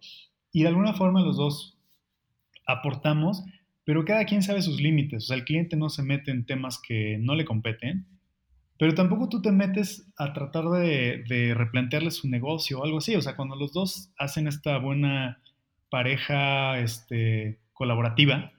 y 0.51 0.61
de 0.61 0.67
alguna 0.67 0.93
forma 0.93 1.23
los 1.23 1.35
dos 1.35 1.79
aportamos, 2.67 3.43
pero 3.83 4.05
cada 4.05 4.25
quien 4.25 4.43
sabe 4.43 4.61
sus 4.61 4.79
límites. 4.79 5.23
O 5.23 5.27
sea, 5.27 5.37
el 5.37 5.43
cliente 5.43 5.75
no 5.75 5.89
se 5.89 6.03
mete 6.03 6.29
en 6.29 6.45
temas 6.45 6.79
que 6.79 7.17
no 7.19 7.33
le 7.33 7.45
competen, 7.45 8.05
pero 8.77 8.93
tampoco 8.95 9.29
tú 9.29 9.41
te 9.41 9.51
metes 9.51 10.11
a 10.17 10.33
tratar 10.33 10.65
de, 10.65 11.23
de 11.29 11.53
replantearle 11.53 12.11
su 12.11 12.27
negocio 12.27 12.79
o 12.79 12.83
algo 12.83 12.97
así. 12.97 13.15
O 13.15 13.21
sea, 13.21 13.35
cuando 13.35 13.55
los 13.55 13.73
dos 13.73 14.11
hacen 14.17 14.47
esta 14.47 14.77
buena 14.77 15.41
pareja 15.89 16.79
este, 16.79 17.59
colaborativa, 17.73 18.51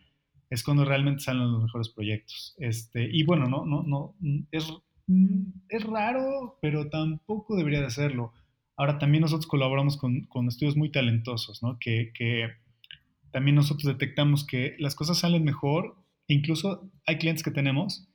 es 0.51 0.63
cuando 0.63 0.85
realmente 0.85 1.23
salen 1.23 1.51
los 1.51 1.63
mejores 1.63 1.89
proyectos. 1.89 2.55
Este, 2.59 3.09
y 3.11 3.25
bueno, 3.25 3.47
no, 3.47 3.65
no, 3.67 3.83
no, 3.83 4.15
es 4.53 4.73
Mm, 5.07 5.53
es 5.69 5.85
raro, 5.85 6.59
pero 6.63 6.89
tampoco 6.89 7.57
debería 7.57 7.81
de 7.81 7.87
hacerlo. 7.87 8.33
Ahora, 8.77 8.99
también 8.99 9.23
nosotros 9.23 9.47
colaboramos 9.47 9.97
con, 9.97 10.29
estudios 10.49 10.77
muy 10.77 10.91
talentosos, 10.91 11.63
¿no? 11.63 11.79
Que, 11.79 12.13
también 13.31 13.57
nosotros 13.57 13.85
detectamos 13.85 14.47
que 14.47 14.77
las 14.79 14.95
cosas 14.95 15.19
salen 15.19 15.45
mejor. 15.45 15.97
E 16.29 16.35
incluso 16.35 16.91
hay 17.07 17.19
clientes 17.19 17.43
que 17.43 17.51
tenemos 17.51 18.09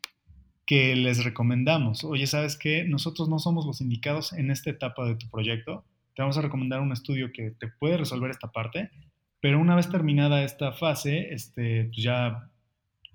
que 0.69 0.95
les 0.95 1.23
recomendamos, 1.23 2.03
oye, 2.03 2.27
¿sabes 2.27 2.55
qué? 2.55 2.83
Nosotros 2.83 3.27
no 3.27 3.39
somos 3.39 3.65
los 3.65 3.81
indicados 3.81 4.33
en 4.33 4.51
esta 4.51 4.69
etapa 4.69 5.03
de 5.03 5.15
tu 5.15 5.27
proyecto. 5.27 5.83
Te 6.15 6.21
vamos 6.21 6.37
a 6.37 6.43
recomendar 6.43 6.79
un 6.79 6.91
estudio 6.91 7.31
que 7.33 7.49
te 7.49 7.69
puede 7.69 7.97
resolver 7.97 8.29
esta 8.29 8.51
parte, 8.51 8.91
pero 9.41 9.59
una 9.59 9.75
vez 9.75 9.89
terminada 9.89 10.43
esta 10.43 10.71
fase, 10.71 11.33
este, 11.33 11.85
pues 11.85 12.03
ya 12.03 12.51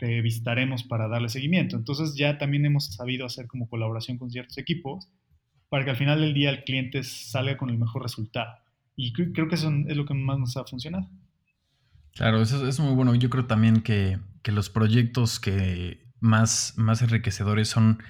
te 0.01 0.21
visitaremos 0.21 0.83
para 0.83 1.07
darle 1.07 1.29
seguimiento. 1.29 1.77
Entonces 1.77 2.17
ya 2.17 2.39
también 2.39 2.67
hemos 2.67 2.87
sabido 2.87 3.25
hacer 3.25 3.47
como 3.47 3.69
colaboración 3.69 4.19
con 4.19 4.33
ciertos 4.33 4.59
equipos 4.59 5.09
para 5.69 5.85
que 5.85 5.91
al 5.91 5.97
final 5.97 6.23
del 6.23 6.35
día 6.35 6.51
el 6.51 6.65
cliente 6.65 7.05
salga 7.05 7.57
con 7.57 7.71
el 7.71 7.79
mejor 7.79 8.03
resultado. 8.03 8.53
Y 8.97 9.13
creo 9.13 9.47
que 9.47 9.55
eso 9.55 9.73
es 9.87 9.97
lo 9.97 10.07
que 10.07 10.15
más 10.15 10.41
nos 10.41 10.57
ha 10.57 10.65
funcionado. 10.65 11.09
Claro, 12.15 12.43
eso 12.43 12.67
es 12.67 12.81
muy 12.81 12.95
bueno. 12.95 13.15
Yo 13.15 13.31
creo 13.31 13.47
también 13.47 13.83
que, 13.83 14.19
los 14.45 14.71
proyectos 14.71 15.39
que 15.39 16.04
más, 16.21 16.75
más 16.77 17.03
enriquecedores 17.03 17.69
son, 17.69 18.03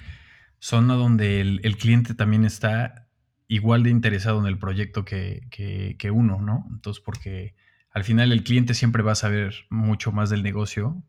son 0.59 0.89
a 0.91 0.95
donde 0.95 1.41
el, 1.41 1.77
cliente 1.77 2.13
también 2.13 2.45
está 2.45 3.07
igual 3.47 3.83
de 3.83 3.89
interesado 3.89 4.39
en 4.39 4.47
el 4.47 4.57
proyecto 4.57 5.05
que, 5.05 5.47
que, 5.49 6.11
uno, 6.11 6.41
¿no? 6.41 6.65
Entonces, 6.71 7.03
porque 7.03 7.55
al 7.91 8.03
final 8.03 8.31
el 8.31 8.43
cliente 8.43 8.73
siempre 8.73 9.03
va 9.03 9.13
a 9.13 9.15
saber 9.15 9.65
mucho 9.69 10.11
más 10.11 10.29
del 10.29 10.43
negocio 10.43 11.03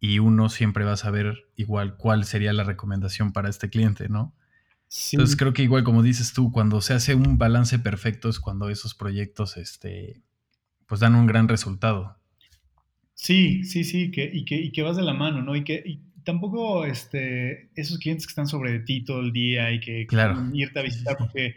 y 0.00 0.20
uno 0.20 0.48
siempre 0.48 0.84
va 0.84 0.92
a 0.92 0.96
saber 0.96 1.48
igual 1.56 1.96
cuál 1.96 2.24
sería 2.24 2.52
la 2.52 2.64
recomendación 2.64 3.32
para 3.32 3.48
este 3.48 3.68
cliente, 3.68 4.08
¿no? 4.08 4.34
Entonces 5.12 5.36
creo 5.36 5.52
que 5.52 5.62
igual 5.62 5.84
como 5.84 6.02
dices 6.02 6.32
tú, 6.32 6.50
cuando 6.50 6.80
se 6.80 6.94
hace 6.94 7.14
un 7.14 7.36
balance 7.36 7.78
perfecto 7.78 8.30
es 8.30 8.40
cuando 8.40 8.70
esos 8.70 8.94
proyectos 8.94 9.58
este, 9.58 10.22
pues 10.86 11.00
dan 11.00 11.14
un 11.14 11.26
gran 11.26 11.46
resultado. 11.46 12.16
Sí, 13.12 13.64
sí, 13.64 13.84
sí, 13.84 14.10
que, 14.10 14.30
y, 14.32 14.44
que, 14.44 14.56
y 14.56 14.72
que 14.72 14.82
vas 14.82 14.96
de 14.96 15.02
la 15.02 15.12
mano, 15.12 15.42
¿no? 15.42 15.56
Y 15.56 15.64
que 15.64 15.82
y 15.84 16.07
tampoco 16.28 16.84
este, 16.84 17.70
esos 17.74 17.96
clientes 17.96 18.26
que 18.26 18.32
están 18.32 18.46
sobre 18.46 18.80
ti 18.80 19.02
todo 19.02 19.20
el 19.20 19.32
día 19.32 19.72
y 19.72 19.80
que 19.80 20.06
quieren 20.06 20.54
irte 20.54 20.78
a 20.78 20.82
visitar, 20.82 21.16
porque 21.16 21.54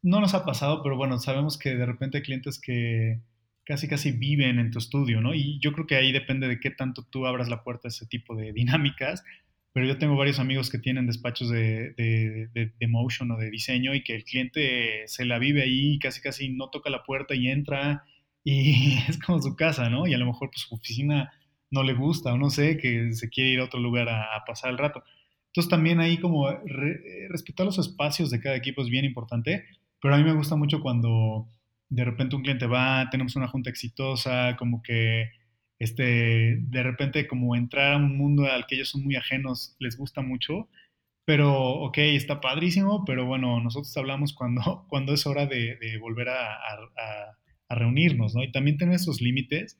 no 0.00 0.20
nos 0.20 0.32
ha 0.32 0.44
pasado, 0.44 0.80
pero 0.84 0.96
bueno, 0.96 1.18
sabemos 1.18 1.58
que 1.58 1.74
de 1.74 1.84
repente 1.84 2.18
hay 2.18 2.22
clientes 2.22 2.60
que 2.60 3.18
casi 3.64 3.88
casi 3.88 4.12
viven 4.12 4.60
en 4.60 4.70
tu 4.70 4.78
estudio, 4.78 5.20
¿no? 5.20 5.34
Y 5.34 5.58
yo 5.58 5.72
creo 5.72 5.88
que 5.88 5.96
ahí 5.96 6.12
depende 6.12 6.46
de 6.46 6.60
qué 6.60 6.70
tanto 6.70 7.02
tú 7.02 7.26
abras 7.26 7.48
la 7.48 7.64
puerta 7.64 7.88
a 7.88 7.90
ese 7.90 8.06
tipo 8.06 8.36
de 8.36 8.52
dinámicas 8.54 9.24
pero 9.72 9.88
yo 9.88 9.98
tengo 9.98 10.16
varios 10.16 10.38
amigos 10.38 10.70
que 10.70 10.78
tienen 10.78 11.06
despachos 11.06 11.50
de, 11.50 11.92
de, 11.96 12.88
motion 12.88 13.30
o 13.32 13.36
de 13.36 13.50
diseño 13.50 13.94
y 13.94 14.02
que 14.02 14.14
el 14.14 14.24
cliente 14.24 15.02
se 15.06 15.26
la 15.26 15.38
vive 15.38 15.64
ahí, 15.64 15.98
casi 15.98 16.22
casi 16.22 16.48
no 16.48 16.70
toca 16.70 16.88
la 16.88 17.02
puerta 17.02 17.34
y 17.34 17.48
entra 17.48 18.02
y 18.42 18.96
es 19.08 19.18
como 19.18 19.42
su 19.42 19.54
casa, 19.54 19.90
¿no? 19.90 20.06
Y 20.06 20.14
a 20.14 20.18
lo 20.18 20.24
mejor 20.24 20.48
pues, 20.50 20.62
su 20.62 20.74
oficina 20.74 21.30
no 21.70 21.82
le 21.82 21.94
gusta 21.94 22.32
o 22.32 22.38
no 22.38 22.50
sé, 22.50 22.76
que 22.78 23.12
se 23.12 23.28
quiere 23.28 23.50
ir 23.50 23.60
a 23.60 23.64
otro 23.64 23.80
lugar 23.80 24.08
a, 24.08 24.44
pasar 24.46 24.70
el 24.70 24.78
rato. 24.78 25.02
Entonces 25.48 25.70
también 25.70 26.00
ahí 26.00 26.18
como 26.18 26.48
respetar 27.28 27.66
los 27.66 27.78
espacios 27.78 28.30
de 28.30 28.40
cada 28.40 28.56
equipo 28.56 28.82
es 28.82 28.90
bien 28.90 29.04
importante, 29.04 29.64
pero 30.00 30.14
a 30.14 30.18
mí 30.18 30.24
me 30.24 30.34
gusta 30.34 30.56
mucho 30.56 30.80
cuando 30.80 31.48
de 31.88 32.04
repente 32.04 32.36
un 32.36 32.42
cliente 32.42 32.66
va, 32.66 33.08
tenemos 33.10 33.36
una 33.36 33.48
junta 33.48 33.70
exitosa, 33.70 34.56
como 34.58 34.82
que 34.82 35.30
este, 35.78 36.58
de 36.60 36.82
repente 36.82 37.26
como 37.26 37.56
entrar 37.56 37.94
a 37.94 37.96
un 37.96 38.16
mundo 38.16 38.44
al 38.44 38.66
que 38.66 38.76
ellos 38.76 38.90
son 38.90 39.04
muy 39.04 39.16
ajenos 39.16 39.76
les 39.78 39.96
gusta 39.96 40.22
mucho, 40.22 40.68
pero 41.26 41.52
ok, 41.58 41.98
está 41.98 42.40
padrísimo, 42.40 43.04
pero 43.04 43.26
bueno, 43.26 43.60
nosotros 43.60 43.94
hablamos 43.96 44.32
cuando, 44.32 44.86
cuando 44.88 45.12
es 45.12 45.26
hora 45.26 45.46
de, 45.46 45.76
volver 46.00 46.28
a, 46.30 47.36
reunirnos, 47.68 48.32
¿no? 48.34 48.44
Y 48.44 48.52
también 48.52 48.78
tener 48.78 48.94
esos 48.94 49.20
límites, 49.20 49.76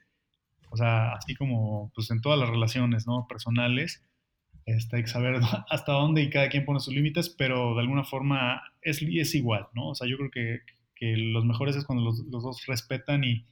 o 0.70 0.76
sea, 0.76 1.12
así 1.12 1.34
como 1.34 1.90
pues 1.94 2.10
en 2.10 2.20
todas 2.20 2.38
las 2.38 2.48
relaciones, 2.48 3.06
¿no? 3.06 3.26
Personales, 3.28 4.02
este, 4.66 4.96
hay 4.96 5.02
que 5.02 5.08
saber 5.08 5.40
hasta 5.70 5.92
dónde 5.92 6.22
y 6.22 6.30
cada 6.30 6.48
quien 6.48 6.64
pone 6.64 6.80
sus 6.80 6.94
límites, 6.94 7.28
pero 7.28 7.74
de 7.74 7.80
alguna 7.80 8.04
forma 8.04 8.62
es, 8.82 9.00
es 9.02 9.34
igual, 9.34 9.66
¿no? 9.74 9.90
O 9.90 9.94
sea, 9.94 10.08
yo 10.08 10.16
creo 10.16 10.30
que, 10.30 10.60
que 10.94 11.16
los 11.16 11.44
mejores 11.44 11.76
es 11.76 11.84
cuando 11.84 12.04
los, 12.04 12.30
dos 12.30 12.64
respetan 12.66 13.24
y, 13.24 13.46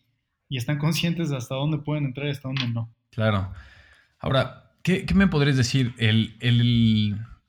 y 0.49 0.57
están 0.57 0.79
conscientes 0.79 1.31
de 1.31 1.37
hasta 1.37 1.55
dónde 1.55 1.79
pueden 1.79 2.07
entrar 2.07 2.27
y 2.27 2.31
hasta 2.31 2.49
dónde 2.49 2.69
no. 2.69 2.93
Claro. 3.11 3.53
Ahora, 4.19 4.73
¿qué, 4.83 5.07
me 5.15 5.29
podrías 5.29 5.57
decir? 5.57 5.95
El, 5.99 6.37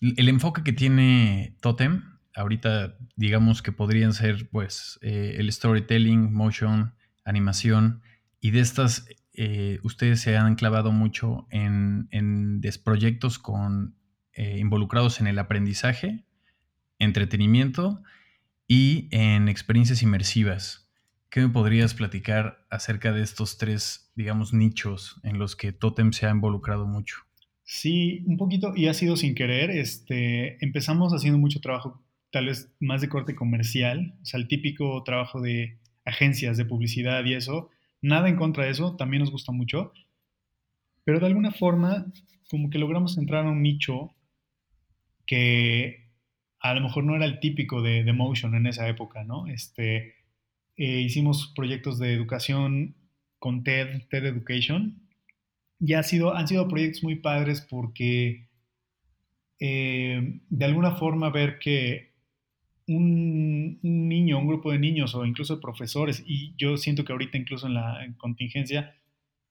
enfoque 0.01 0.63
que 0.63 0.73
tiene 0.73 1.55
Totem, 1.61 2.03
ahorita 2.35 2.97
digamos 3.15 3.61
que 3.61 3.71
podrían 3.71 4.13
ser 4.13 4.49
pues 4.49 4.99
eh, 5.01 5.35
el 5.37 5.51
storytelling, 5.51 6.33
motion, 6.33 6.93
animación, 7.23 8.01
y 8.41 8.51
de 8.51 8.59
estas 8.59 9.07
eh, 9.37 9.79
ustedes 9.83 10.21
se 10.21 10.37
han 10.37 10.55
clavado 10.55 10.91
mucho 10.91 11.47
en, 11.51 12.07
en 12.11 12.61
proyectos 12.83 13.39
con, 13.39 13.95
eh, 14.33 14.57
involucrados 14.59 15.21
en 15.21 15.27
el 15.27 15.39
aprendizaje, 15.39 16.25
entretenimiento 16.99 18.01
y 18.67 19.07
en 19.11 19.47
experiencias 19.47 20.03
inmersivas. 20.03 20.91
¿Qué 21.29 21.41
me 21.41 21.49
podrías 21.49 21.93
platicar 21.93 22.65
acerca 22.69 23.13
de 23.13 23.21
estos 23.21 23.57
tres, 23.57 24.11
digamos, 24.15 24.53
nichos 24.53 25.21
en 25.23 25.39
los 25.39 25.55
que 25.55 25.71
Totem 25.71 26.11
se 26.11 26.25
ha 26.25 26.31
involucrado 26.31 26.85
mucho? 26.85 27.17
Sí, 27.63 28.23
un 28.25 28.37
poquito, 28.37 28.73
y 28.75 28.87
ha 28.87 28.93
sido 28.93 29.15
sin 29.15 29.35
querer. 29.35 29.71
Este, 29.71 30.63
empezamos 30.63 31.13
haciendo 31.13 31.39
mucho 31.39 31.61
trabajo, 31.61 32.03
tal 32.31 32.47
vez 32.47 32.73
más 32.79 33.01
de 33.01 33.09
corte 33.09 33.35
comercial, 33.35 34.17
o 34.21 34.25
sea, 34.25 34.39
el 34.39 34.47
típico 34.47 35.01
trabajo 35.03 35.41
de 35.41 35.79
agencias 36.05 36.57
de 36.57 36.65
publicidad 36.65 37.23
y 37.25 37.33
eso. 37.33 37.69
Nada 38.01 38.29
en 38.29 38.35
contra 38.35 38.65
de 38.65 38.71
eso, 38.71 38.95
también 38.95 39.21
nos 39.21 39.31
gusta 39.31 39.51
mucho. 39.51 39.93
Pero 41.03 41.19
de 41.19 41.27
alguna 41.27 41.51
forma, 41.51 42.05
como 42.49 42.69
que 42.69 42.79
logramos 42.79 43.17
entrar 43.17 43.45
a 43.45 43.49
un 43.49 43.61
nicho 43.61 44.13
que 45.25 46.09
a 46.59 46.73
lo 46.73 46.81
mejor 46.81 47.03
no 47.03 47.15
era 47.15 47.25
el 47.25 47.39
típico 47.39 47.81
de, 47.81 48.03
de 48.03 48.13
Motion 48.13 48.55
en 48.55 48.67
esa 48.67 48.87
época, 48.87 49.23
¿no? 49.23 49.47
Este, 49.47 50.15
eh, 50.77 50.99
hicimos 51.01 51.53
proyectos 51.55 51.99
de 51.99 52.13
educación 52.13 52.95
con 53.39 53.63
TED, 53.63 54.07
TED 54.09 54.25
Education, 54.25 54.99
y 55.79 55.93
ha 55.93 56.03
sido, 56.03 56.35
han 56.35 56.47
sido 56.47 56.67
proyectos 56.67 57.03
muy 57.03 57.15
padres 57.15 57.61
porque 57.61 58.47
eh, 59.59 60.39
de 60.49 60.65
alguna 60.65 60.95
forma 60.95 61.29
ver 61.29 61.59
que 61.59 62.14
un, 62.87 63.79
niño, 63.81 64.39
un 64.39 64.47
grupo 64.47 64.71
de 64.71 64.79
niños 64.79 65.15
o 65.15 65.25
incluso 65.25 65.59
profesores, 65.59 66.23
y 66.25 66.53
yo 66.57 66.77
siento 66.77 67.03
que 67.05 67.11
ahorita 67.11 67.37
incluso 67.37 67.67
en 67.67 67.73
la 67.75 68.05
contingencia 68.17 68.95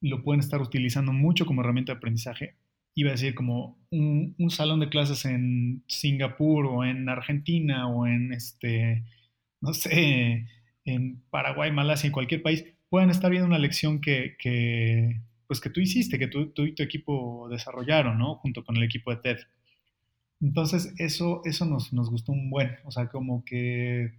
lo 0.00 0.22
pueden 0.22 0.40
estar 0.40 0.60
utilizando 0.60 1.12
mucho 1.12 1.46
como 1.46 1.62
herramienta 1.62 1.92
de 1.92 1.98
aprendizaje. 1.98 2.56
Iba 2.94 3.10
a 3.10 3.12
decir 3.12 3.34
como 3.34 3.78
un, 3.90 4.34
un 4.38 4.50
salón 4.50 4.80
de 4.80 4.88
clases 4.88 5.24
en 5.24 5.82
Singapur 5.88 6.66
o 6.66 6.84
en 6.84 7.08
Argentina 7.08 7.88
o 7.88 8.06
en 8.06 8.32
este, 8.32 9.04
no 9.60 9.72
sé, 9.72 10.46
en 10.84 11.22
Paraguay, 11.30 11.72
Malasia, 11.72 12.06
en 12.06 12.12
cualquier 12.12 12.42
país, 12.42 12.64
puedan 12.88 13.10
estar 13.10 13.30
viendo 13.30 13.48
una 13.48 13.58
lección 13.58 14.00
que, 14.00 14.36
pues 15.46 15.60
que 15.60 15.70
tú 15.70 15.80
hiciste, 15.80 16.18
que 16.18 16.28
tú, 16.28 16.52
y 16.58 16.72
tu 16.74 16.82
equipo 16.82 17.48
desarrollaron, 17.50 18.18
¿no? 18.18 18.36
Junto 18.36 18.64
con 18.64 18.76
el 18.76 18.82
equipo 18.84 19.10
de 19.10 19.16
TED. 19.16 19.38
Entonces, 20.44 20.94
eso, 20.98 21.40
eso 21.46 21.64
nos, 21.64 21.90
nos 21.94 22.11
gustó 22.11 22.33
un 22.33 22.50
buen, 22.50 22.76
o 22.85 22.90
sea, 22.90 23.09
como 23.09 23.46
que 23.46 24.12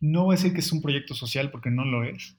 no 0.00 0.24
voy 0.24 0.32
a 0.32 0.36
decir 0.36 0.54
que 0.54 0.60
es 0.60 0.72
un 0.72 0.80
proyecto 0.80 1.14
social 1.14 1.50
porque 1.50 1.70
no 1.70 1.84
lo 1.84 2.02
es. 2.02 2.38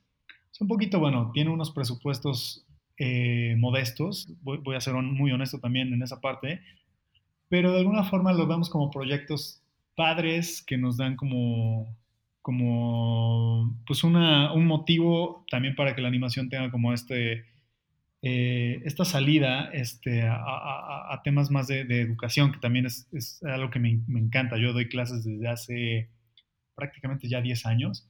Es 0.52 0.60
un 0.60 0.68
poquito, 0.68 1.00
bueno, 1.00 1.30
tiene 1.32 1.52
unos 1.52 1.70
presupuestos 1.70 2.66
eh, 2.98 3.56
modestos, 3.60 4.28
voy, 4.42 4.58
voy, 4.58 4.76
a 4.76 4.82
ser 4.82 4.96
muy 4.96 5.32
honesto 5.32 5.60
también 5.60 5.94
en 5.94 6.02
esa 6.02 6.20
parte, 6.20 6.62
pero 7.48 7.72
de 7.72 7.80
alguna 7.82 8.04
forma 8.04 8.34
lo 8.34 8.48
vemos 8.48 8.72
como 8.72 8.90
proyectos 8.90 9.62
padres 9.96 10.64
que 10.66 10.80
nos 10.80 10.98
dan 10.98 11.16
como 11.16 11.96
como 12.42 13.80
pues 13.86 14.04
una, 14.04 14.52
un 14.52 14.66
motivo 14.66 15.46
también 15.52 15.76
para 15.76 15.96
que 15.96 16.02
la 16.02 16.08
animación 16.08 16.50
tenga 16.50 16.72
como 16.72 16.92
este, 16.92 17.46
eh, 18.24 18.82
esta 18.86 19.04
salida 19.04 19.72
este, 19.74 20.24
a, 20.24 21.20
temas 21.24 21.50
más 21.50 21.68
de, 21.68 21.82
educación, 22.02 22.52
que 22.52 22.60
también 22.60 22.86
es, 22.86 23.08
es 23.14 23.42
algo 23.44 23.70
que 23.70 23.80
me, 23.80 24.00
encanta. 24.08 24.58
Yo 24.58 24.74
doy 24.74 24.90
clases 24.90 25.24
desde 25.24 25.48
hace 25.48 26.10
prácticamente 26.76 27.28
ya 27.28 27.42
10 27.42 27.66
años 27.66 28.08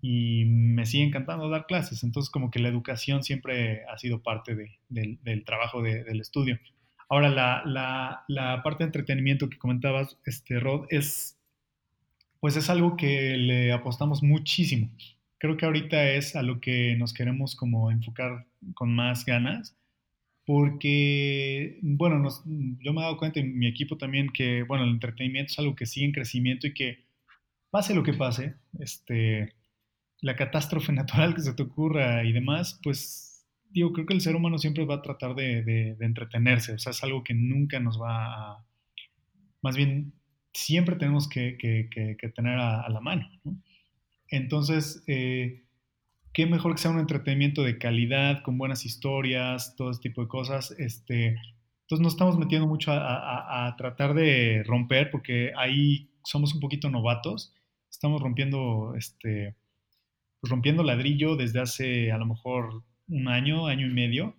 y 0.00 0.44
me 0.46 0.86
sigue 0.86 1.04
encantando 1.04 1.48
dar 1.50 1.66
clases. 1.66 2.04
Entonces 2.04 2.30
como 2.30 2.50
que 2.50 2.60
la 2.60 2.68
educación 2.68 3.22
siempre 3.22 3.84
ha 3.86 3.98
sido 3.98 4.22
parte 4.22 4.54
de, 4.54 4.78
del 4.88 5.44
trabajo 5.44 5.82
del 5.82 6.20
estudio. 6.20 6.58
Ahora, 7.08 7.30
la, 7.30 8.60
parte 8.62 8.84
de 8.84 8.88
entretenimiento 8.88 9.48
que 9.48 9.58
comentabas, 9.58 10.18
este, 10.26 10.60
Rod, 10.60 10.86
es, 10.90 11.38
pues 12.40 12.56
es 12.56 12.68
algo 12.68 12.96
que 12.96 13.36
le 13.36 13.72
apostamos 13.72 14.22
muchísimo. 14.22 14.90
Creo 15.38 15.56
que 15.56 15.66
ahorita 15.66 16.12
es 16.12 16.36
a 16.36 16.42
lo 16.42 16.60
que 16.60 16.96
nos 16.96 17.12
queremos 17.12 17.56
como 17.56 17.90
enfocar 17.90 18.46
con 18.74 18.94
más 18.94 19.24
ganas, 19.24 19.76
porque, 20.44 21.78
bueno, 21.82 22.28
yo 22.80 22.92
me 22.92 23.00
he 23.00 23.04
dado 23.04 23.18
cuenta 23.18 23.40
en 23.40 23.58
mi 23.58 23.66
equipo 23.66 23.98
también 23.98 24.30
que, 24.30 24.62
bueno, 24.62 24.84
el 24.84 24.90
entretenimiento 24.90 25.52
es 25.52 25.58
algo 25.58 25.76
que 25.76 25.86
sigue 25.86 26.06
en 26.06 26.12
crecimiento 26.12 26.66
y 26.66 26.74
que 26.74 27.04
pase 27.70 27.94
lo 27.94 28.02
que 28.02 28.14
pase, 28.14 28.54
este, 28.78 29.54
la 30.20 30.36
catástrofe 30.36 30.92
natural 30.94 31.34
que 31.34 31.42
se 31.42 31.54
te 31.54 31.62
ocurra 31.62 32.24
y 32.24 32.32
demás, 32.32 32.80
pues 32.82 33.46
digo, 33.70 33.92
creo 33.92 34.06
que 34.06 34.14
el 34.14 34.22
ser 34.22 34.36
humano 34.36 34.58
siempre 34.58 34.86
va 34.86 34.96
a 34.96 35.02
tratar 35.02 35.34
de, 35.34 35.62
de 35.62 36.06
entretenerse, 36.06 36.72
o 36.72 36.78
sea, 36.78 36.90
es 36.90 37.02
algo 37.04 37.22
que 37.22 37.34
nunca 37.34 37.78
nos 37.80 38.00
va 38.00 38.52
a, 38.54 38.64
más 39.62 39.76
bien 39.76 40.12
siempre 40.52 40.96
tenemos 40.96 41.28
que, 41.28 41.56
tener 42.34 42.58
a, 42.58 42.88
la 42.88 43.00
mano. 43.00 43.28
Entonces, 44.30 45.02
eh, 45.06 45.64
qué 46.32 46.46
mejor 46.46 46.74
que 46.74 46.82
sea 46.82 46.90
un 46.90 47.00
entretenimiento 47.00 47.62
de 47.62 47.78
calidad, 47.78 48.42
con 48.42 48.58
buenas 48.58 48.84
historias, 48.84 49.74
todo 49.76 49.90
ese 49.90 50.00
tipo 50.00 50.22
de 50.22 50.28
cosas. 50.28 50.70
Este, 50.78 51.36
entonces 51.82 52.02
nos 52.02 52.12
estamos 52.12 52.38
metiendo 52.38 52.66
mucho 52.66 52.92
a, 52.92 53.74
tratar 53.78 54.14
de 54.14 54.62
romper, 54.66 55.10
porque 55.10 55.52
hay 55.56 56.10
somos 56.24 56.54
un 56.54 56.60
poquito 56.60 56.90
novatos, 56.90 57.54
estamos 57.90 58.20
rompiendo, 58.20 58.94
este, 58.96 59.56
pues, 60.40 60.50
rompiendo 60.50 60.82
ladrillo 60.82 61.36
desde 61.36 61.60
hace 61.60 62.12
a 62.12 62.18
lo 62.18 62.26
mejor 62.26 62.84
un 63.08 63.28
año, 63.28 63.66
año 63.66 63.86
y 63.86 63.94
medio, 63.94 64.36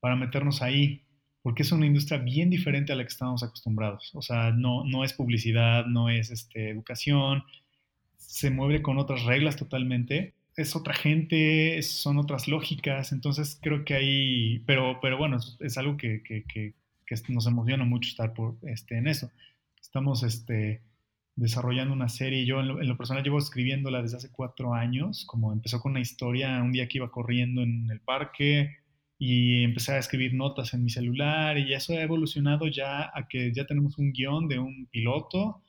para 0.00 0.16
meternos 0.16 0.62
ahí, 0.62 1.02
porque 1.42 1.62
es 1.62 1.72
una 1.72 1.86
industria 1.86 2.18
bien 2.18 2.48
diferente 2.48 2.92
a 2.92 2.96
la 2.96 3.02
que 3.02 3.12
estamos 3.12 3.42
acostumbrados. 3.42 4.10
O 4.14 4.22
sea, 4.22 4.50
no, 4.52 4.84
no 4.84 5.04
es 5.04 5.12
publicidad, 5.12 5.84
no 5.86 6.08
es 6.08 6.30
este, 6.30 6.70
educación, 6.70 7.44
se 8.26 8.50
mueve 8.50 8.82
con 8.82 8.98
otras 8.98 9.24
reglas 9.24 9.56
totalmente. 9.56 10.34
Es 10.56 10.74
otra 10.76 10.94
gente, 10.94 11.80
son 11.82 12.18
otras 12.18 12.48
lógicas, 12.48 13.12
entonces 13.12 13.58
creo 13.60 13.84
que 13.84 13.94
ahí, 13.94 14.62
pero, 14.66 14.98
pero 15.00 15.18
bueno, 15.18 15.38
es, 15.60 15.78
algo 15.78 15.96
que, 15.96 16.22
que, 16.22 16.44
que, 16.44 16.74
nos 17.28 17.46
emociona 17.46 17.84
mucho 17.84 18.08
estar 18.08 18.34
por, 18.34 18.56
este, 18.62 18.96
en 18.98 19.06
eso. 19.08 19.30
Estamos 19.80 20.22
este, 20.22 20.82
desarrollando 21.36 21.94
una 21.94 22.08
serie, 22.08 22.46
yo 22.46 22.60
en 22.60 22.68
lo, 22.68 22.80
en 22.80 22.88
lo, 22.88 22.96
personal 22.96 23.22
llevo 23.22 23.38
escribiéndola 23.38 24.02
desde 24.02 24.16
hace 24.16 24.30
cuatro 24.32 24.74
años, 24.74 25.24
como 25.26 25.52
empezó 25.52 25.80
con 25.80 25.92
una 25.92 26.00
historia 26.00 26.62
un 26.62 26.72
día 26.72 26.88
que 26.88 26.98
iba 26.98 27.10
corriendo 27.10 27.62
en 27.62 27.90
el 27.90 28.00
parque, 28.00 28.76
y 29.18 29.64
empecé 29.64 29.92
a 29.92 29.98
escribir 29.98 30.34
notas 30.34 30.74
en 30.74 30.84
mi 30.84 30.90
celular 30.90 31.56
y 31.58 31.72
eso 31.72 31.94
ha 31.94 32.02
evolucionado 32.02 32.66
ya 32.68 33.10
a 33.14 33.26
que 33.28 33.52
ya 33.52 33.66
tenemos 33.66 33.96
un 33.98 34.12
guion 34.12 34.46
de 34.46 34.58
un 34.58 34.86
piloto 34.90 35.62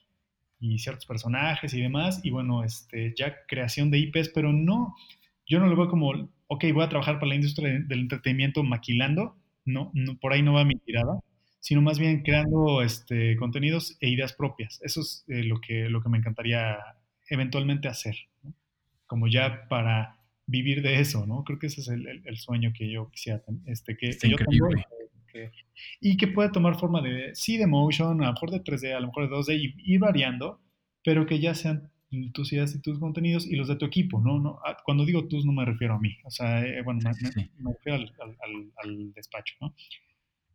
y 0.60 0.80
ciertos 0.80 1.06
personajes 1.06 1.74
y 1.74 1.82
demás 1.82 2.22
y 2.24 2.30
bueno, 2.30 2.64
este, 2.64 3.14
ya 3.18 3.46
creación 3.48 3.92
de 3.92 4.00
IPs, 4.00 4.30
pero 4.30 4.52
no, 4.54 4.96
yo 5.46 5.60
no 5.60 5.68
lo 5.68 5.76
veo 5.76 5.90
como, 5.90 6.12
ok, 6.48 6.66
voy 6.74 6.84
a 6.84 6.90
trabajar 6.90 7.16
para 7.16 7.30
la 7.30 7.36
industria 7.36 7.80
del 7.80 8.00
entretenimiento 8.00 8.64
maquilando, 8.64 9.38
no, 9.66 9.92
no 9.94 10.18
por 10.18 10.34
ahí 10.34 10.42
no 10.42 10.54
va 10.54 10.66
mi 10.66 10.76
tirada, 10.76 11.20
sino 11.60 11.82
más 11.82 12.00
bien 12.00 12.24
creando 12.24 12.82
este, 12.82 13.36
contenidos 13.38 13.98
e 14.00 14.10
ideas 14.10 14.34
propias. 14.34 14.80
Eso 14.84 15.02
es 15.02 15.26
eh, 15.28 15.44
lo, 15.44 15.60
que, 15.60 15.90
lo 15.90 16.02
que 16.02 16.10
me 16.10 16.18
encantaría 16.18 16.78
eventualmente 17.30 17.88
hacer, 17.88 18.16
como 19.06 19.28
ya 19.28 19.68
para 19.68 20.18
vivir 20.46 20.82
de 20.82 21.00
eso, 21.02 21.26
¿no? 21.28 21.44
Creo 21.44 21.60
que 21.60 21.68
ese 21.68 21.82
es 21.82 21.90
el, 21.90 22.38
sueño 22.38 22.72
que 22.74 22.90
yo 22.90 23.10
quisiera, 23.12 23.44
este, 23.66 23.98
que, 23.98 24.12
que 24.18 24.30
yo 24.30 24.38
tengo, 24.38 24.70
y 26.02 26.18
que 26.18 26.28
puede 26.28 26.52
tomar 26.52 26.80
forma 26.80 27.02
de, 27.02 27.34
sí, 27.36 27.58
de 27.58 27.68
motion, 27.68 28.22
a 28.24 28.28
lo 28.28 28.34
mejor 28.34 28.52
de 28.52 28.64
3D, 28.64 28.96
a 28.96 29.00
lo 29.00 29.08
mejor 29.08 29.30
de 29.30 29.36
2D, 29.36 29.60
y 29.60 29.94
ir 29.94 30.00
variando, 30.00 30.62
pero 31.04 31.26
que 31.26 31.40
ya 31.40 31.54
sean 31.56 31.92
tus 32.34 32.54
ideas 32.54 32.74
y 32.74 32.82
tus 32.82 33.00
contenidos 33.00 33.46
y 33.46 33.56
los 33.56 33.68
de 33.68 33.76
tu 33.76 33.86
equipo, 33.86 34.22
¿no? 34.22 34.40
no 34.40 34.60
ah, 34.66 34.78
cuando 34.86 35.06
digo 35.06 35.28
tus 35.28 35.46
no 35.46 35.52
me 35.52 35.66
refiero 35.66 35.96
a 35.96 36.00
mí, 36.00 36.16
o 36.24 36.32
sea, 36.32 36.66
eh, 36.66 36.82
bueno, 36.82 37.02
me, 37.04 37.12
refiero 37.12 37.98
al, 37.98 38.14
al, 38.20 38.72
al, 38.78 39.14
despacho, 39.14 39.56
¿no? 39.60 39.76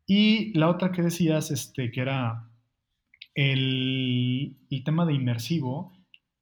Y 0.07 0.57
la 0.59 0.69
otra 0.69 0.93
que 0.93 1.03
decías, 1.03 1.51
este, 1.51 1.91
que 1.91 2.01
era 2.01 2.49
el, 3.35 4.57
el 4.71 4.85
tema 4.85 5.07
de 5.07 5.15
inmersivo, 5.15 5.93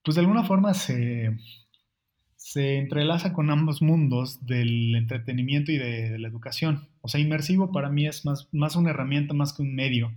pues 0.03 0.15
de 0.15 0.23
alguna 0.23 0.45
forma 0.45 0.75
se, 0.75 1.37
se 2.41 2.79
entrelaza 2.79 3.33
con 3.33 3.51
ambos 3.51 3.81
mundos 3.81 4.45
del 4.45 4.97
entretenimiento 4.97 5.71
y 5.73 5.79
de, 5.79 6.19
la 6.19 6.27
educación. 6.27 6.89
O 7.03 7.09
sea, 7.09 7.21
inmersivo 7.21 7.73
para 7.73 7.89
mí 7.89 8.07
es 8.07 8.25
más, 8.25 8.49
más 8.53 8.77
una 8.77 8.91
herramienta 8.91 9.35
más 9.35 9.53
que 9.53 9.63
un 9.63 9.75
medio. 9.75 10.13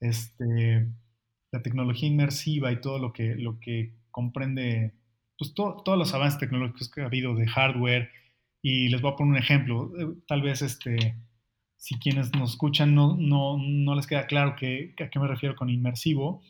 Este, 0.00 0.86
la 1.52 1.62
tecnología 1.62 2.08
inmersiva 2.08 2.70
y 2.72 2.80
todo 2.80 2.98
lo 2.98 3.12
que, 3.12 3.34
lo 3.34 3.58
que 3.60 3.94
comprende, 4.10 4.94
pues 5.38 5.54
todos 5.54 5.98
los 5.98 6.14
avances 6.14 6.38
tecnológicos 6.38 6.90
que 6.90 7.02
ha 7.02 7.06
habido 7.06 7.34
de 7.34 7.46
hardware. 7.46 8.10
Y 8.62 8.88
les 8.88 9.00
voy 9.00 9.12
a 9.12 9.16
poner 9.16 9.32
un 9.32 9.38
ejemplo. 9.38 9.92
Eh, 9.98 10.14
tal 10.26 10.42
vez 10.42 10.62
este, 10.62 11.16
si 11.76 11.98
quienes 11.98 12.34
nos 12.34 12.50
escuchan 12.50 12.94
no, 12.94 13.16
no, 13.16 13.58
no 13.58 13.94
les 13.94 14.06
queda 14.06 14.26
claro 14.26 14.56
que, 14.56 14.94
a 14.98 15.10
qué 15.10 15.18
me 15.18 15.28
refiero 15.28 15.56
con 15.56 15.70
inmersivo. 15.70 16.42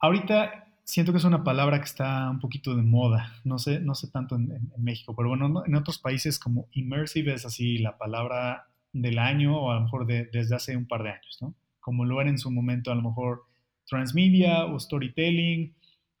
Ahorita 0.00 0.67
siento 0.88 1.12
que 1.12 1.18
es 1.18 1.24
una 1.24 1.44
palabra 1.44 1.80
que 1.80 1.84
está 1.84 2.30
un 2.30 2.40
poquito 2.40 2.74
de 2.74 2.82
moda, 2.82 3.34
no 3.44 3.58
sé, 3.58 3.78
no 3.78 3.94
sé 3.94 4.10
tanto 4.10 4.36
en, 4.36 4.72
México, 4.78 5.14
pero 5.14 5.28
bueno, 5.28 5.62
en 5.66 5.74
otros 5.74 5.98
países 5.98 6.38
como 6.38 6.66
immersive 6.72 7.34
es 7.34 7.44
así 7.44 7.76
la 7.76 7.98
palabra 7.98 8.68
del 8.94 9.18
año 9.18 9.60
o 9.60 9.70
a 9.70 9.74
lo 9.74 9.82
mejor 9.82 10.06
desde 10.06 10.56
hace 10.56 10.78
un 10.78 10.86
par 10.86 11.02
de 11.02 11.10
años, 11.10 11.38
¿no? 11.42 11.54
Como 11.78 12.06
lo 12.06 12.18
era 12.22 12.30
en 12.30 12.38
su 12.38 12.50
momento 12.50 12.90
a 12.90 12.94
lo 12.94 13.02
mejor 13.02 13.44
transmedia 13.86 14.64
o 14.64 14.80
storytelling, 14.80 15.76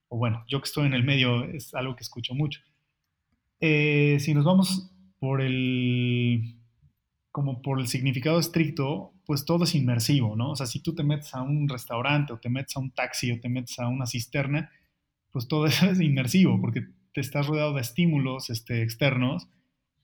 o 0.08 0.18
bueno, 0.18 0.44
yo 0.46 0.60
que 0.60 0.66
estoy 0.66 0.86
en 0.86 0.92
el 0.92 1.02
medio 1.02 1.44
es 1.44 1.74
algo 1.74 1.96
que 1.96 2.02
escucho 2.02 2.34
mucho. 2.34 2.60
Eh, 3.60 4.18
si 4.20 4.34
nos 4.34 4.44
vamos 4.44 4.92
por 5.18 5.40
el, 5.40 6.57
como 7.38 7.62
por 7.62 7.78
el 7.78 7.86
significado 7.86 8.40
estricto, 8.40 9.12
pues 9.24 9.44
todo 9.44 9.62
es 9.62 9.76
inmersivo, 9.76 10.34
¿no? 10.34 10.50
O 10.50 10.56
sea, 10.56 10.66
si 10.66 10.82
tú 10.82 10.92
te 10.96 11.04
metes 11.04 11.32
a 11.36 11.42
un 11.42 11.68
restaurante 11.68 12.32
o 12.32 12.38
te 12.38 12.48
metes 12.48 12.76
a 12.76 12.80
un 12.80 12.90
taxi 12.90 13.30
o 13.30 13.38
te 13.38 13.48
metes 13.48 13.78
a 13.78 13.86
una 13.86 14.06
cisterna, 14.06 14.72
pues 15.30 15.46
todo 15.46 15.66
eso 15.68 15.88
es 15.88 16.00
inmersivo 16.00 16.60
porque 16.60 16.88
te 17.14 17.20
estás 17.20 17.46
rodeado 17.46 17.74
de 17.74 17.82
estímulos 17.82 18.50
este, 18.50 18.82
externos 18.82 19.46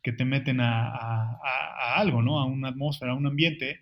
que 0.00 0.12
te 0.12 0.24
meten 0.24 0.60
a, 0.60 0.90
a, 0.92 1.96
algo, 1.96 2.22
¿no? 2.22 2.38
A 2.38 2.44
una 2.44 2.68
atmósfera, 2.68 3.10
a 3.10 3.16
un 3.16 3.26
ambiente. 3.26 3.80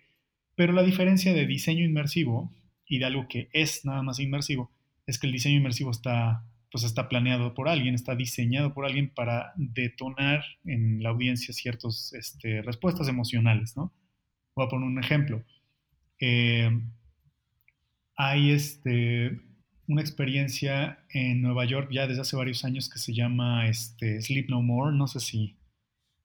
Pero 0.55 0.73
la 0.73 0.81
diferencia 0.81 1.31
de 1.31 1.45
diseño 1.45 1.85
inmersivo 1.85 2.51
y 2.87 2.97
de 2.97 3.05
algo 3.05 3.27
que 3.27 3.49
es 3.53 3.85
nada 3.85 4.01
más 4.01 4.19
inmersivo 4.19 4.71
es 5.05 5.19
que 5.19 5.27
el 5.27 5.33
diseño 5.33 5.57
inmersivo 5.57 5.91
está, 5.91 6.43
pues 6.73 6.83
está 6.85 7.07
planeado 7.07 7.53
por 7.53 7.69
alguien, 7.69 7.93
está 7.93 8.15
diseñado 8.15 8.73
por 8.73 8.85
alguien 8.85 9.13
para 9.13 9.53
detonar 9.57 10.43
en 10.65 11.03
la 11.03 11.09
audiencia 11.09 11.53
ciertas 11.53 12.11
este, 12.13 12.63
respuestas 12.63 13.07
emocionales, 13.07 13.77
¿no? 13.77 13.93
Voy 14.55 14.65
a 14.65 14.69
poner 14.69 14.87
un 14.87 14.97
ejemplo. 14.97 15.43
Eh, 16.19 16.71
hay 18.15 18.49
este, 18.49 19.39
una 19.87 20.01
experiencia 20.01 21.05
en 21.11 21.43
Nueva 21.43 21.65
York 21.65 21.89
ya 21.91 22.07
desde 22.07 22.21
hace 22.21 22.35
varios 22.35 22.65
años 22.65 22.89
que 22.89 22.97
se 22.97 23.13
llama 23.13 23.67
este, 23.67 24.19
Sleep 24.19 24.49
No 24.49 24.63
More. 24.63 24.97
No 24.97 25.05
sé 25.05 25.19
si, 25.19 25.55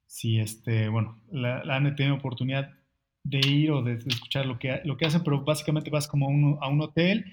si 0.06 0.38
este, 0.38 0.88
bueno, 0.88 1.20
la, 1.30 1.60
han 1.60 1.94
tenido 1.94 2.16
oportunidad 2.16 2.70
de 3.22 3.46
ir 3.46 3.70
o 3.70 3.82
de, 3.82 3.96
escuchar 3.96 4.46
lo 4.46 4.58
que, 4.58 4.80
lo 4.86 4.96
que 4.96 5.04
hacen, 5.04 5.22
pero 5.24 5.44
básicamente 5.44 5.90
vas 5.90 6.08
como 6.08 6.58
a 6.62 6.68
un 6.68 6.80
hotel 6.80 7.26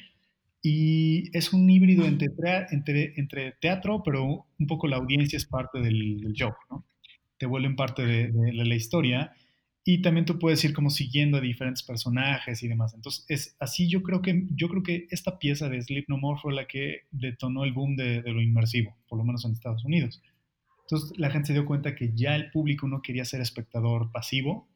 y 0.67 1.29
es 1.37 1.53
un 1.53 1.69
híbrido 1.69 2.05
entre, 2.05 2.31
entre, 2.71 3.13
entre, 3.17 3.51
teatro, 3.61 4.01
pero 4.03 4.47
un 4.57 4.67
poco 4.67 4.87
la 4.87 4.97
audiencia 4.97 5.37
es 5.37 5.45
parte 5.45 5.79
del, 5.79 6.33
show, 6.33 6.53
¿no? 6.71 6.83
Te 7.37 7.45
vuelven 7.45 7.75
parte 7.75 8.03
de, 8.03 8.31
de 8.31 8.65
la 8.65 8.73
historia 8.73 9.31
y 9.83 10.01
también 10.01 10.25
tú 10.25 10.39
puedes 10.39 10.65
ir 10.65 10.73
como 10.73 10.89
siguiendo 10.89 11.37
a 11.37 11.41
diferentes 11.41 11.83
personajes 11.83 12.63
y 12.63 12.67
demás. 12.67 12.95
Entonces, 12.95 13.25
es 13.29 13.55
así 13.59 13.87
yo 13.87 14.01
creo 14.01 14.23
que 14.23 14.47
yo 14.55 14.67
creo 14.67 14.81
que 14.81 15.05
esta 15.11 15.37
pieza 15.37 15.69
de 15.69 15.79
Sleep 15.83 16.05
No 16.07 16.17
More 16.17 16.39
fue 16.41 16.51
la 16.51 16.65
que 16.65 17.01
detonó 17.11 17.63
el 17.63 17.71
boom 17.71 17.95
de, 17.95 18.23
lo 18.23 18.41
inmersivo, 18.41 18.97
por 19.07 19.19
lo 19.19 19.23
menos 19.23 19.45
en 19.45 19.51
Estados 19.51 19.85
Unidos. 19.85 20.23
Entonces, 20.81 21.15
la 21.19 21.29
gente 21.29 21.47
se 21.47 21.53
dio 21.53 21.67
cuenta 21.67 21.93
que 21.93 22.11
ya 22.15 22.35
el 22.35 22.49
público 22.49 22.87
no 22.87 23.03
quería 23.03 23.23
ser 23.23 23.41
espectador 23.41 24.11
pasivo. 24.11 24.67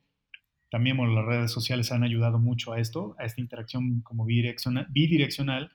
También 0.70 0.98
bueno, 0.98 1.16
las 1.16 1.26
redes 1.26 1.52
sociales 1.52 1.92
han 1.92 2.04
ayudado 2.04 2.38
mucho 2.38 2.74
a 2.74 2.80
esto, 2.80 3.16
a 3.18 3.26
esta 3.26 3.42
interacción 3.42 4.02
como 4.02 4.26
bidireccional, 4.26 4.86
bidireccional, 4.92 5.72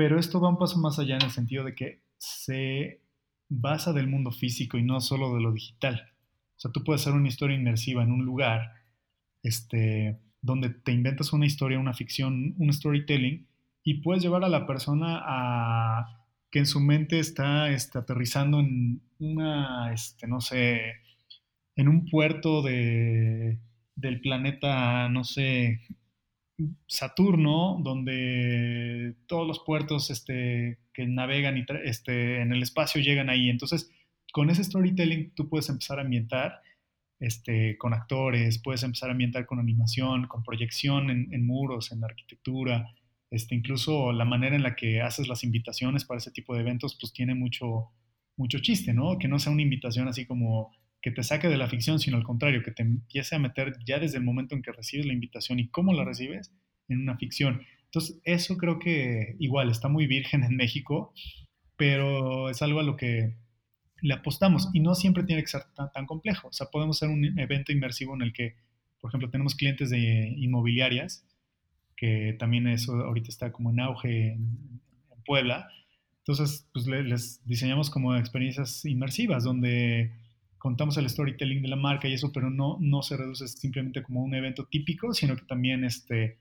pero 0.00 0.18
esto 0.18 0.40
va 0.40 0.48
un 0.48 0.56
paso 0.56 0.78
más 0.78 0.98
allá 0.98 1.16
en 1.16 1.24
el 1.24 1.30
sentido 1.30 1.62
de 1.62 1.74
que 1.74 2.04
se 2.16 3.02
basa 3.50 3.92
del 3.92 4.06
mundo 4.06 4.32
físico 4.32 4.78
y 4.78 4.82
no 4.82 4.98
solo 5.02 5.34
de 5.34 5.42
lo 5.42 5.52
digital. 5.52 6.14
O 6.56 6.58
sea, 6.58 6.72
tú 6.72 6.82
puedes 6.82 7.02
hacer 7.02 7.12
una 7.12 7.28
historia 7.28 7.54
inmersiva 7.54 8.02
en 8.02 8.10
un 8.10 8.24
lugar 8.24 8.62
este, 9.42 10.18
donde 10.40 10.70
te 10.70 10.92
inventas 10.92 11.34
una 11.34 11.44
historia, 11.44 11.78
una 11.78 11.92
ficción, 11.92 12.54
un 12.56 12.72
storytelling, 12.72 13.46
y 13.84 14.00
puedes 14.00 14.22
llevar 14.22 14.42
a 14.42 14.48
la 14.48 14.66
persona 14.66 15.20
a 15.22 16.24
que 16.50 16.60
en 16.60 16.66
su 16.66 16.80
mente 16.80 17.18
está 17.18 17.68
este, 17.68 17.98
aterrizando 17.98 18.58
en 18.58 19.02
una, 19.18 19.92
este, 19.92 20.26
no 20.26 20.40
sé, 20.40 20.94
en 21.76 21.88
un 21.88 22.06
puerto 22.06 22.62
de, 22.62 23.58
del 23.96 24.22
planeta, 24.22 25.10
no 25.10 25.24
sé, 25.24 25.82
Saturno, 26.86 27.78
donde 27.82 29.14
todos 29.26 29.46
los 29.46 29.60
puertos 29.60 30.10
este, 30.10 30.78
que 30.92 31.06
navegan 31.06 31.56
y 31.58 31.64
este, 31.84 32.40
en 32.40 32.52
el 32.52 32.62
espacio 32.62 33.00
llegan 33.00 33.30
ahí. 33.30 33.48
Entonces, 33.48 33.90
con 34.32 34.50
ese 34.50 34.64
storytelling 34.64 35.32
tú 35.34 35.48
puedes 35.48 35.68
empezar 35.68 35.98
a 35.98 36.02
ambientar 36.02 36.60
este, 37.18 37.76
con 37.76 37.92
actores, 37.92 38.58
puedes 38.62 38.82
empezar 38.82 39.10
a 39.10 39.12
ambientar 39.12 39.46
con 39.46 39.58
animación, 39.58 40.26
con 40.26 40.42
proyección 40.42 41.10
en, 41.10 41.46
muros, 41.46 41.92
en 41.92 42.02
arquitectura, 42.02 42.88
este, 43.30 43.54
incluso 43.54 44.12
la 44.12 44.24
manera 44.24 44.56
en 44.56 44.62
la 44.62 44.74
que 44.74 45.02
haces 45.02 45.28
las 45.28 45.44
invitaciones 45.44 46.04
para 46.04 46.18
ese 46.18 46.30
tipo 46.30 46.54
de 46.54 46.60
eventos, 46.60 46.96
pues 46.98 47.12
tiene 47.12 47.34
mucho, 47.34 47.90
mucho 48.36 48.58
chiste, 48.60 48.94
¿no? 48.94 49.18
Que 49.18 49.28
no 49.28 49.38
sea 49.38 49.52
una 49.52 49.62
invitación 49.62 50.08
así 50.08 50.26
como 50.26 50.72
que 51.02 51.10
te 51.10 51.22
saque 51.22 51.48
de 51.48 51.56
la 51.56 51.68
ficción, 51.68 51.98
sino 51.98 52.16
al 52.16 52.24
contrario, 52.24 52.62
que 52.62 52.72
te 52.72 52.82
empiece 52.82 53.34
a 53.34 53.38
meter 53.38 53.74
ya 53.84 53.98
desde 53.98 54.18
el 54.18 54.24
momento 54.24 54.54
en 54.54 54.62
que 54.62 54.72
recibes 54.72 55.06
la 55.06 55.12
invitación 55.12 55.58
y 55.58 55.68
cómo 55.68 55.92
la 55.92 56.04
recibes 56.04 56.52
en 56.88 57.00
una 57.00 57.16
ficción. 57.16 57.62
Entonces, 57.84 58.20
eso 58.24 58.56
creo 58.56 58.78
que 58.78 59.36
igual 59.38 59.70
está 59.70 59.88
muy 59.88 60.06
virgen 60.06 60.44
en 60.44 60.56
México, 60.56 61.12
pero 61.76 62.50
es 62.50 62.60
algo 62.62 62.80
a 62.80 62.84
lo 62.84 62.96
que 62.96 63.34
le 64.02 64.14
apostamos 64.14 64.68
y 64.72 64.80
no 64.80 64.94
siempre 64.94 65.24
tiene 65.24 65.42
que 65.42 65.48
ser 65.48 65.62
tan, 65.74 66.06
complejo. 66.06 66.48
O 66.48 66.52
sea, 66.52 66.68
podemos 66.68 66.98
hacer 66.98 67.08
un 67.08 67.38
evento 67.38 67.72
inmersivo 67.72 68.14
en 68.14 68.22
el 68.22 68.32
que, 68.32 68.56
por 69.00 69.10
ejemplo, 69.10 69.30
tenemos 69.30 69.54
clientes 69.54 69.90
de 69.90 70.34
inmobiliarias, 70.36 71.26
que 71.96 72.36
también 72.38 72.66
eso 72.66 72.94
ahorita 72.94 73.28
está 73.28 73.52
como 73.52 73.70
en 73.70 73.80
auge 73.80 74.32
en, 74.32 74.80
Puebla. 75.26 75.68
Entonces, 76.18 76.66
pues 76.72 76.86
les 76.86 77.46
diseñamos 77.46 77.90
como 77.90 78.16
experiencias 78.16 78.84
inmersivas 78.84 79.44
donde 79.44 80.12
contamos 80.60 80.96
el 80.98 81.08
storytelling 81.08 81.62
de 81.62 81.68
la 81.68 81.76
marca 81.76 82.06
y 82.06 82.12
eso, 82.12 82.30
pero 82.32 82.50
no, 82.50 82.76
no 82.80 83.02
se 83.02 83.16
reduce 83.16 83.48
simplemente 83.48 84.02
como 84.02 84.22
un 84.22 84.34
evento 84.34 84.66
típico, 84.66 85.12
sino 85.14 85.34
que 85.34 85.44
también 85.46 85.84
este, 85.84 86.36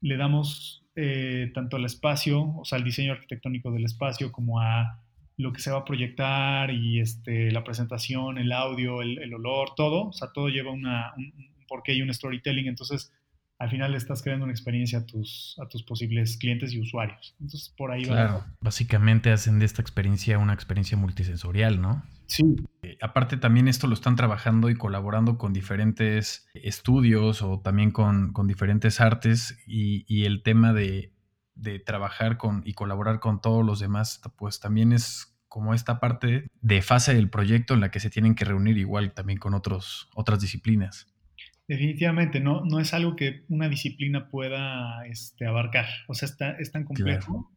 le 0.00 0.16
damos 0.16 0.84
eh, 0.96 1.52
tanto 1.54 1.76
al 1.76 1.84
espacio, 1.84 2.42
o 2.56 2.64
sea, 2.64 2.78
al 2.78 2.84
diseño 2.84 3.12
arquitectónico 3.12 3.70
del 3.70 3.84
espacio, 3.84 4.32
como 4.32 4.60
a 4.60 5.00
lo 5.36 5.52
que 5.52 5.60
se 5.60 5.70
va 5.70 5.78
a 5.78 5.84
proyectar 5.84 6.72
y 6.72 7.00
este, 7.00 7.52
la 7.52 7.62
presentación, 7.62 8.38
el 8.38 8.50
audio, 8.50 9.02
el, 9.02 9.32
olor, 9.32 9.74
todo, 9.76 10.08
o 10.08 10.12
sea, 10.12 10.32
todo 10.32 10.48
lleva 10.48 10.72
una, 10.72 11.14
un, 11.16 11.32
un 11.36 11.66
porqué 11.68 11.94
y 11.94 12.02
un 12.02 12.12
storytelling, 12.12 12.66
entonces 12.66 13.12
al 13.58 13.70
final 13.70 13.92
le 13.92 13.98
estás 13.98 14.22
creando 14.22 14.44
una 14.44 14.52
experiencia 14.52 14.98
a 14.98 15.06
tus, 15.06 15.56
a 15.62 15.68
tus 15.68 15.84
posibles 15.84 16.36
clientes 16.38 16.72
y 16.72 16.80
usuarios. 16.80 17.36
Entonces, 17.40 17.72
por 17.76 17.92
ahí 17.92 18.02
claro, 18.02 18.44
básicamente 18.60 19.30
hacen 19.30 19.58
de 19.60 19.64
esta 19.64 19.80
experiencia 19.80 20.38
una 20.38 20.54
experiencia 20.54 20.96
multisensorial, 20.96 21.80
¿no? 21.80 22.02
Sí. 22.26 22.56
Eh, 22.82 22.96
aparte, 23.00 23.36
también 23.36 23.68
esto 23.68 23.86
lo 23.86 23.94
están 23.94 24.16
trabajando 24.16 24.70
y 24.70 24.74
colaborando 24.74 25.38
con 25.38 25.52
diferentes 25.52 26.48
estudios 26.54 27.42
o 27.42 27.60
también 27.60 27.90
con, 27.90 28.32
con 28.32 28.46
diferentes 28.46 29.00
artes 29.00 29.58
y, 29.66 30.04
y 30.08 30.24
el 30.24 30.42
tema 30.42 30.72
de, 30.72 31.12
de, 31.54 31.78
trabajar 31.78 32.36
con 32.36 32.62
y 32.64 32.72
colaborar 32.72 33.20
con 33.20 33.40
todos 33.40 33.64
los 33.64 33.80
demás, 33.80 34.20
pues 34.36 34.60
también 34.60 34.92
es 34.92 35.36
como 35.48 35.72
esta 35.72 36.00
parte 36.00 36.48
de 36.60 36.82
fase 36.82 37.14
del 37.14 37.30
proyecto 37.30 37.74
en 37.74 37.80
la 37.80 37.90
que 37.90 38.00
se 38.00 38.10
tienen 38.10 38.34
que 38.34 38.44
reunir 38.44 38.76
igual 38.76 39.12
también 39.12 39.38
con 39.38 39.54
otros, 39.54 40.08
otras 40.14 40.40
disciplinas. 40.40 41.14
Definitivamente, 41.68 42.40
no, 42.40 42.62
no 42.64 42.80
es 42.80 42.92
algo 42.92 43.16
que 43.16 43.44
una 43.48 43.68
disciplina 43.68 44.28
pueda 44.28 45.06
este, 45.06 45.46
abarcar. 45.46 45.86
O 46.08 46.14
sea, 46.14 46.28
está, 46.28 46.50
es 46.58 46.72
tan 46.72 46.84
complejo 46.84 47.52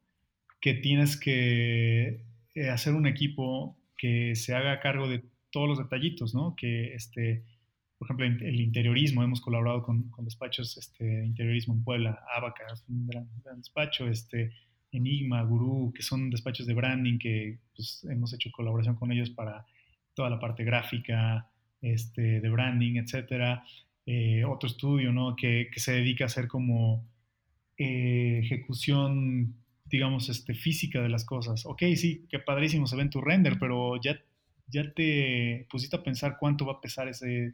que 0.62 0.76
tienes 0.76 1.20
que 1.20 2.24
eh, 2.56 2.70
hacer 2.70 2.94
un 2.94 3.06
equipo 3.06 3.78
que 3.98 4.36
se 4.36 4.56
haga 4.56 4.80
cargo 4.80 5.08
de 5.08 5.24
todos 5.52 5.68
los 5.68 5.78
detallitos, 5.78 6.34
¿no? 6.34 6.56
Que, 6.56 6.94
este, 6.94 7.44
por 7.98 8.08
ejemplo, 8.08 8.26
el 8.26 8.62
interiorismo, 8.62 9.24
hemos 9.24 9.42
colaborado 9.42 9.84
con, 9.84 10.10
con 10.10 10.26
despachos 10.26 10.78
este, 10.78 11.04
de 11.04 11.26
interiorismo 11.26 11.74
en 11.74 11.84
Puebla, 11.84 12.20
Abacas, 12.36 12.86
un 12.88 13.08
gran, 13.08 13.28
despacho, 13.58 14.08
este, 14.08 14.54
Enigma, 14.92 15.42
Gurú, 15.44 15.92
que 15.96 16.04
son 16.04 16.30
despachos 16.30 16.68
de 16.68 16.74
branding 16.74 17.18
que 17.18 17.60
pues, 17.76 18.06
hemos 18.10 18.34
hecho 18.34 18.52
colaboración 18.52 18.96
con 18.96 19.12
ellos 19.12 19.30
para 19.30 19.66
toda 20.14 20.30
la 20.30 20.40
parte 20.40 20.64
gráfica, 20.64 21.50
este, 21.82 22.40
de 22.40 22.50
branding, 22.50 22.98
etcétera. 22.98 23.64
Eh, 24.06 24.46
otro 24.46 24.68
estudio, 24.70 25.12
¿no? 25.12 25.36
Que, 25.36 25.70
que, 25.72 25.80
se 25.80 25.92
dedica 25.94 26.24
a 26.24 26.28
hacer 26.28 26.48
como 26.48 27.06
eh, 27.78 28.40
ejecución, 28.44 29.56
digamos, 29.90 30.30
este, 30.30 30.54
física 30.54 31.02
de 31.02 31.10
las 31.10 31.26
cosas. 31.26 31.66
Ok, 31.66 31.84
sí, 31.96 32.26
qué 32.30 32.40
padrísimo 32.40 32.88
se 32.88 32.96
ve 32.96 33.04
en 33.04 33.10
tu 33.10 33.22
render, 33.22 33.58
pero 33.60 34.00
ya, 34.02 34.20
ya 34.68 34.92
te 34.94 35.68
pusiste 35.70 35.96
a 35.96 36.04
pensar 36.04 36.38
cuánto 36.40 36.66
va 36.66 36.74
a 36.74 36.82
pesar 36.82 37.08
ese, 37.08 37.54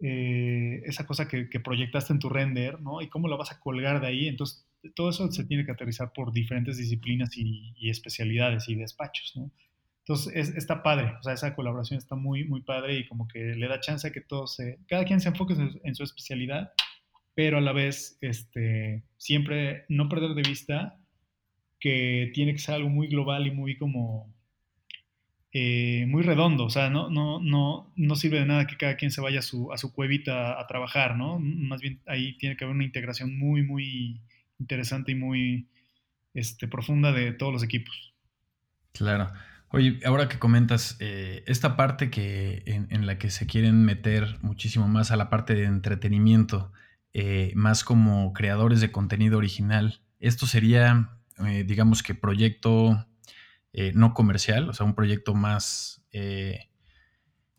eh, 0.00 0.82
esa 0.84 1.06
cosa 1.06 1.28
que, 1.28 1.48
que, 1.48 1.60
proyectaste 1.60 2.12
en 2.12 2.18
tu 2.18 2.28
render, 2.28 2.80
¿no? 2.80 3.02
Y 3.02 3.08
cómo 3.08 3.28
la 3.28 3.36
vas 3.36 3.52
a 3.52 3.60
colgar 3.60 4.00
de 4.00 4.06
ahí. 4.06 4.28
Entonces, 4.28 4.66
todo 4.94 5.10
eso 5.10 5.30
se 5.30 5.44
tiene 5.44 5.64
que 5.64 5.72
aterrizar 5.72 6.12
por 6.12 6.32
diferentes 6.32 6.78
disciplinas 6.78 7.36
y, 7.36 7.74
y 7.76 7.90
especialidades 7.90 8.68
y 8.68 8.76
despachos, 8.76 9.32
¿no? 9.36 9.50
Entonces, 10.10 10.56
está 10.56 10.82
padre, 10.82 11.14
o 11.20 11.22
sea, 11.22 11.34
esa 11.34 11.54
colaboración 11.54 11.98
está 11.98 12.16
muy, 12.16 12.44
muy 12.44 12.62
padre 12.62 12.98
y 12.98 13.06
como 13.06 13.28
que 13.28 13.54
le 13.54 13.68
da 13.68 13.78
chance 13.78 14.08
a 14.08 14.10
que 14.10 14.20
todos 14.20 14.56
se, 14.56 14.80
cada 14.88 15.04
quien 15.04 15.20
se 15.20 15.28
enfoque 15.28 15.54
en, 15.84 15.94
su 15.94 16.02
especialidad, 16.02 16.72
pero 17.34 17.58
a 17.58 17.60
la 17.60 17.72
vez, 17.72 18.18
este, 18.20 19.04
siempre 19.18 19.84
no 19.88 20.08
perder 20.08 20.34
de 20.34 20.42
vista 20.42 20.99
que 21.80 22.30
tiene 22.34 22.52
que 22.52 22.58
ser 22.58 22.76
algo 22.76 22.88
muy 22.88 23.08
global 23.08 23.46
y 23.46 23.50
muy 23.50 23.76
como, 23.76 24.32
eh, 25.52 26.04
muy 26.06 26.22
redondo, 26.22 26.64
o 26.64 26.70
sea, 26.70 26.90
no, 26.90 27.10
no, 27.10 27.40
no, 27.40 27.92
no 27.96 28.14
sirve 28.14 28.38
de 28.38 28.46
nada 28.46 28.66
que 28.66 28.76
cada 28.76 28.96
quien 28.96 29.10
se 29.10 29.20
vaya 29.20 29.40
a 29.40 29.42
su, 29.42 29.72
a 29.72 29.78
su 29.78 29.92
cuevita 29.92 30.60
a, 30.60 30.66
trabajar, 30.66 31.16
¿no? 31.16 31.40
Más 31.40 31.80
bien 31.80 32.00
ahí 32.06 32.36
tiene 32.38 32.56
que 32.56 32.64
haber 32.64 32.76
una 32.76 32.84
integración 32.84 33.36
muy, 33.36 33.62
muy 33.62 34.20
interesante 34.60 35.12
y 35.12 35.16
muy 35.16 35.68
este, 36.34 36.68
profunda 36.68 37.12
de 37.12 37.32
todos 37.32 37.52
los 37.52 37.64
equipos. 37.64 38.14
Claro. 38.92 39.32
Oye, 39.72 40.00
ahora 40.04 40.28
que 40.28 40.38
comentas 40.38 40.96
eh, 41.00 41.44
esta 41.46 41.76
parte 41.76 42.10
que 42.10 42.62
en, 42.66 43.06
la 43.06 43.18
que 43.18 43.30
se 43.30 43.46
quieren 43.46 43.84
meter 43.84 44.38
muchísimo 44.42 44.88
más 44.88 45.12
a 45.12 45.16
la 45.16 45.30
parte 45.30 45.54
de 45.54 45.64
entretenimiento, 45.64 46.72
eh, 47.12 47.52
más 47.54 47.84
como 47.84 48.32
creadores 48.32 48.80
de 48.80 48.90
contenido 48.90 49.38
original, 49.38 50.00
esto 50.18 50.46
sería, 50.46 51.10
eh, 51.46 51.64
digamos 51.64 52.02
que 52.02 52.14
proyecto 52.14 53.06
no 53.94 54.14
comercial, 54.14 54.68
o 54.68 54.72
sea, 54.72 54.84
un 54.84 54.96
proyecto 54.96 55.32
más 55.32 56.04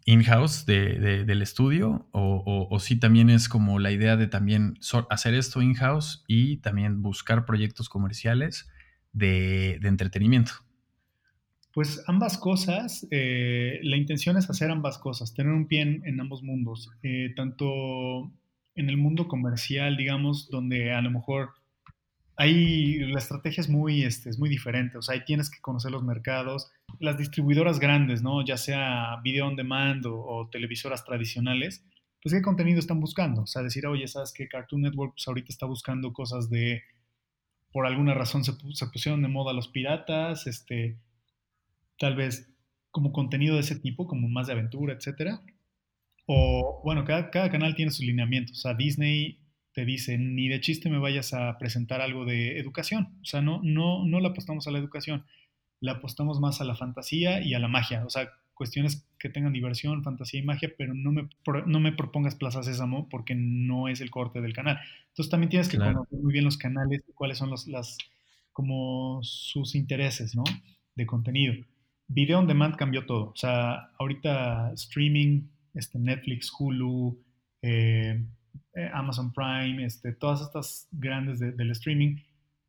in-house 0.04 0.66
del 0.66 1.42
estudio, 1.42 2.06
o, 2.12 2.78
si 2.82 3.00
también 3.00 3.30
es 3.30 3.48
como 3.48 3.80
la 3.80 3.92
idea 3.92 4.18
de 4.18 4.28
también 4.28 4.78
hacer 5.10 5.34
esto 5.36 5.62
in-house 5.62 6.26
y 6.28 6.58
también 6.58 7.02
buscar 7.02 7.46
proyectos 7.46 7.88
comerciales 7.88 8.70
de 9.14 9.80
entretenimiento. 9.84 10.52
Pues 11.74 12.04
ambas 12.08 12.38
cosas, 12.38 13.08
eh, 13.12 13.80
la 13.84 13.96
intención 13.96 14.36
es 14.36 14.50
hacer 14.50 14.70
ambas 14.72 14.98
cosas, 14.98 15.34
tener 15.34 15.54
un 15.54 15.68
pie 15.68 15.82
en, 15.82 16.20
ambos 16.20 16.44
mundos, 16.44 16.90
eh, 17.02 17.34
tanto 17.36 18.30
en 18.76 18.90
el 18.90 18.98
mundo 18.98 19.30
comercial, 19.30 19.96
digamos, 19.96 20.50
donde 20.50 20.92
a 20.92 21.02
lo 21.02 21.12
mejor 21.12 21.54
hay, 22.42 23.00
la 23.12 23.20
estrategia 23.20 23.62
es 23.62 23.70
muy, 23.70 24.04
este, 24.04 24.30
es 24.30 24.40
muy 24.40 24.50
diferente, 24.50 24.98
o 24.98 25.02
sea, 25.02 25.16
ahí 25.16 25.24
tienes 25.26 25.50
que 25.50 25.62
conocer 25.62 25.92
los 25.92 26.04
mercados, 26.04 26.72
las 27.00 27.18
distribuidoras 27.18 27.80
grandes, 27.80 28.24
¿no? 28.24 28.44
Ya 28.44 28.58
sea 28.58 29.20
video 29.24 29.48
on 29.48 29.56
demand 29.56 30.06
o, 30.08 30.50
televisoras 30.52 31.06
tradicionales, 31.06 31.86
pues 32.24 32.34
qué 32.34 32.42
contenido 32.42 32.80
están 32.80 33.00
buscando, 33.00 33.44
o 33.44 33.48
sea, 33.48 33.62
decir, 33.62 33.86
oye, 33.86 34.08
¿sabes 34.08 34.34
qué? 34.34 34.48
Cartoon 34.48 34.82
Network 34.82 35.14
pues, 35.14 35.28
ahorita 35.28 35.48
está 35.50 35.66
buscando 35.66 36.14
cosas 36.14 36.50
de, 36.50 36.82
por 37.72 37.86
alguna 37.86 38.14
razón 38.14 38.44
se, 38.44 38.54
se 38.74 38.88
pusieron 38.88 39.22
de 39.22 39.28
moda 39.28 39.54
los 39.54 39.68
piratas, 39.68 40.48
este 40.48 40.98
tal 42.00 42.16
vez 42.16 42.52
como 42.90 43.14
contenido 43.14 43.56
de 43.56 43.62
ese 43.62 43.80
tipo, 43.80 44.08
como 44.08 44.28
más 44.28 44.48
de 44.48 44.54
aventura, 44.54 44.94
etcétera. 44.94 45.42
O, 46.26 46.82
bueno, 46.84 47.06
cada, 47.06 47.30
canal 47.30 47.76
tiene 47.76 47.92
sus 47.92 48.06
lineamientos. 48.06 48.58
O 48.58 48.62
sea, 48.62 48.74
Disney 48.74 49.41
te 49.74 49.86
dice, 49.86 50.18
ni 50.18 50.48
de 50.48 50.62
chiste 50.62 50.90
me 50.90 51.00
vayas 51.00 51.34
a 51.34 51.58
presentar 51.58 52.02
algo 52.02 52.26
de 52.26 52.60
educación. 52.60 53.18
O 53.22 53.26
sea, 53.26 53.42
no, 53.42 53.62
no, 53.64 54.06
no 54.06 54.20
le 54.20 54.28
apostamos 54.28 54.68
a 54.68 54.72
la 54.72 54.80
educación, 54.80 55.26
le 55.80 55.92
apostamos 55.92 56.40
más 56.40 56.62
a 56.62 56.66
la 56.66 56.76
fantasía 56.76 57.42
y 57.42 57.54
a 57.54 57.60
la 57.60 57.68
magia. 57.68 58.06
O 58.06 58.10
sea, 58.10 58.30
cuestiones 58.54 59.08
que 59.18 59.30
tengan 59.30 59.54
diversión, 59.54 60.04
fantasía 60.04 60.40
y 60.40 60.44
magia, 60.44 60.72
pero 60.78 60.94
no 60.94 61.12
me, 61.12 61.30
no 61.66 61.80
me 61.80 61.94
propongas 61.94 62.36
Plaza 62.36 62.64
Sésamo 62.64 63.10
porque 63.10 63.34
no 63.36 63.88
es 63.88 64.02
el 64.02 64.12
corte 64.12 64.42
del 64.42 64.54
canal. 64.54 64.80
Entonces 65.10 65.30
también 65.30 65.50
tienes 65.50 65.70
que 65.70 65.78
conocer 65.78 66.20
muy 66.20 66.34
bien 66.34 66.46
los 66.46 66.58
canales 66.58 67.02
y 67.08 67.14
cuáles 67.14 67.38
son 67.38 67.50
los, 67.50 67.68
las, 67.68 67.98
como 68.52 69.20
sus 69.24 69.76
intereses, 69.76 70.36
¿no? 70.36 70.44
De 70.96 71.06
contenido 71.06 71.54
video 72.14 72.40
on 72.40 72.48
demand 72.48 72.76
cambió 72.76 73.06
todo. 73.06 73.32
O 73.32 73.36
sea, 73.36 73.92
ahorita 73.98 74.72
streaming, 74.74 75.48
este, 75.74 76.00
Netflix, 76.00 76.52
Hulu, 76.58 77.18
eh, 77.62 78.26
eh, 78.74 78.90
Amazon 78.94 79.34
Prime, 79.34 79.84
este, 79.84 80.14
todas 80.14 80.42
estas 80.42 80.88
grandes 80.92 81.40
del 81.40 81.72
streaming, 81.72 82.18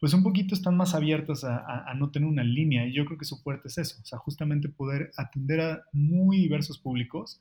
pues 0.02 0.14
un 0.14 0.24
poquito 0.24 0.56
están 0.56 0.76
más 0.76 0.96
abiertas 0.96 1.44
a, 1.44 1.94
no 1.94 2.10
tener 2.10 2.28
una 2.28 2.42
línea. 2.42 2.84
Y 2.86 2.92
yo 2.92 3.04
creo 3.04 3.18
que 3.18 3.24
su 3.24 3.38
fuerte 3.38 3.68
es 3.68 3.78
eso. 3.78 4.00
O 4.02 4.04
sea, 4.04 4.18
justamente 4.18 4.68
poder 4.68 5.12
atender 5.16 5.60
a 5.60 5.84
muy 5.92 6.38
diversos 6.38 6.76
públicos 6.78 7.40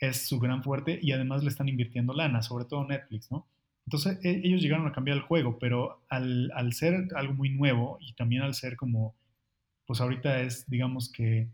es 0.00 0.26
su 0.26 0.40
gran 0.40 0.64
fuerte 0.64 0.98
y 1.00 1.12
además 1.12 1.44
le 1.44 1.50
están 1.50 1.68
invirtiendo 1.68 2.12
lana, 2.12 2.42
sobre 2.42 2.64
todo 2.64 2.84
Netflix, 2.84 3.30
¿no? 3.30 3.46
Entonces 3.86 4.18
e, 4.24 4.40
ellos 4.44 4.60
llegaron 4.60 4.88
a 4.88 4.92
cambiar 4.92 5.16
el 5.16 5.22
juego, 5.22 5.60
pero 5.60 6.02
al, 6.08 6.50
ser 6.72 7.06
algo 7.14 7.34
muy 7.34 7.50
nuevo 7.50 7.98
y 8.00 8.14
también 8.14 8.42
al 8.42 8.54
ser 8.54 8.76
como 8.76 9.14
pues 9.86 10.00
ahorita 10.00 10.40
es, 10.40 10.68
digamos 10.68 11.08
que, 11.08 11.48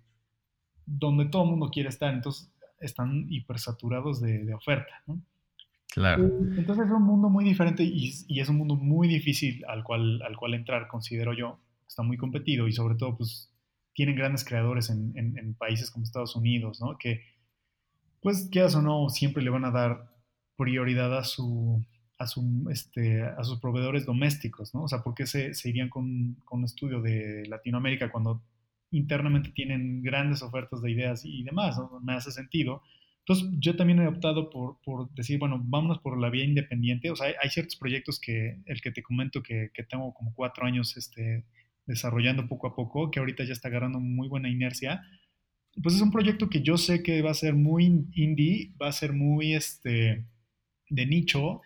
donde 0.86 1.26
todo 1.26 1.42
el 1.44 1.50
mundo 1.50 1.68
quiere 1.70 1.90
estar, 1.90 2.14
entonces 2.14 2.50
están 2.80 3.26
hipersaturados 3.28 4.18
de, 4.22 4.46
de 4.46 4.54
oferta, 4.54 5.02
¿no? 5.06 5.20
Claro. 5.92 6.24
Entonces 6.24 6.86
es 6.86 6.92
un 6.92 7.02
mundo 7.02 7.28
muy 7.28 7.44
diferente 7.44 7.82
y, 7.82 8.40
es 8.40 8.48
un 8.48 8.56
mundo 8.56 8.76
muy 8.76 9.08
difícil 9.08 9.64
al 9.66 9.82
cual, 9.82 10.22
al 10.22 10.36
cual 10.36 10.54
entrar, 10.54 10.88
considero 10.88 11.32
yo. 11.32 11.58
Está 11.86 12.02
muy 12.02 12.16
competido 12.16 12.68
y 12.68 12.72
sobre 12.72 12.94
todo, 12.94 13.16
pues, 13.16 13.52
tienen 13.94 14.14
grandes 14.14 14.44
creadores 14.44 14.90
en, 14.90 15.12
en, 15.16 15.36
en 15.38 15.54
países 15.54 15.90
como 15.90 16.04
Estados 16.04 16.36
Unidos, 16.36 16.80
¿no? 16.80 16.98
Que, 16.98 17.22
pues, 18.20 18.48
quieras 18.50 18.74
o 18.74 18.82
no, 18.82 19.08
siempre 19.08 19.42
le 19.42 19.50
van 19.50 19.64
a 19.64 19.70
dar 19.70 20.12
prioridad 20.56 21.16
a 21.16 21.24
su, 21.24 21.82
a, 22.18 22.26
su, 22.26 22.68
este, 22.70 23.24
sus 23.42 23.60
proveedores 23.60 24.04
domésticos, 24.04 24.74
¿no? 24.74 24.82
O 24.82 24.88
sea, 24.88 25.02
¿por 25.02 25.14
qué 25.14 25.26
se, 25.26 25.54
se 25.54 25.68
irían 25.68 25.88
con, 25.88 26.34
con, 26.44 26.58
un 26.58 26.64
estudio 26.64 27.00
de 27.00 27.46
Latinoamérica 27.46 28.10
cuando 28.10 28.42
internamente 28.90 29.50
tienen 29.52 30.02
grandes 30.02 30.42
ofertas 30.42 30.82
de 30.82 30.90
ideas 30.90 31.24
y 31.24 31.44
demás? 31.44 31.78
¿no? 31.78 32.00
Me 32.00 32.14
hace 32.14 32.32
sentido. 32.32 32.82
Entonces, 33.28 33.58
yo 33.58 33.76
también 33.76 33.98
he 33.98 34.06
optado 34.06 34.48
por, 34.48 35.12
decir, 35.12 35.38
bueno, 35.38 35.60
vámonos 35.62 35.98
por 35.98 36.18
la 36.18 36.30
vía 36.30 36.44
independiente. 36.44 37.10
O 37.10 37.16
sea, 37.16 37.34
hay, 37.42 37.50
ciertos 37.50 37.76
proyectos 37.76 38.18
que, 38.18 38.62
el 38.64 38.80
que 38.80 38.90
te 38.90 39.02
comento 39.02 39.42
que, 39.42 39.70
tengo 39.90 40.14
como 40.14 40.32
cuatro 40.32 40.64
años 40.64 40.96
este, 40.96 41.44
desarrollando 41.84 42.48
poco 42.48 42.68
a 42.68 42.74
poco, 42.74 43.10
que 43.10 43.18
ahorita 43.18 43.44
ya 43.44 43.52
está 43.52 43.68
agarrando 43.68 44.00
muy 44.00 44.28
buena 44.28 44.48
inercia. 44.48 45.02
Pues 45.82 45.94
es 45.94 46.00
un 46.00 46.10
proyecto 46.10 46.48
que 46.48 46.62
yo 46.62 46.78
sé 46.78 47.02
que 47.02 47.20
va 47.20 47.32
a 47.32 47.34
ser 47.34 47.54
muy 47.54 48.06
indie, 48.14 48.72
va 48.80 48.88
a 48.88 48.92
ser 48.92 49.12
muy 49.12 49.52
este, 49.52 50.24
de 50.88 51.06
nicho, 51.06 51.60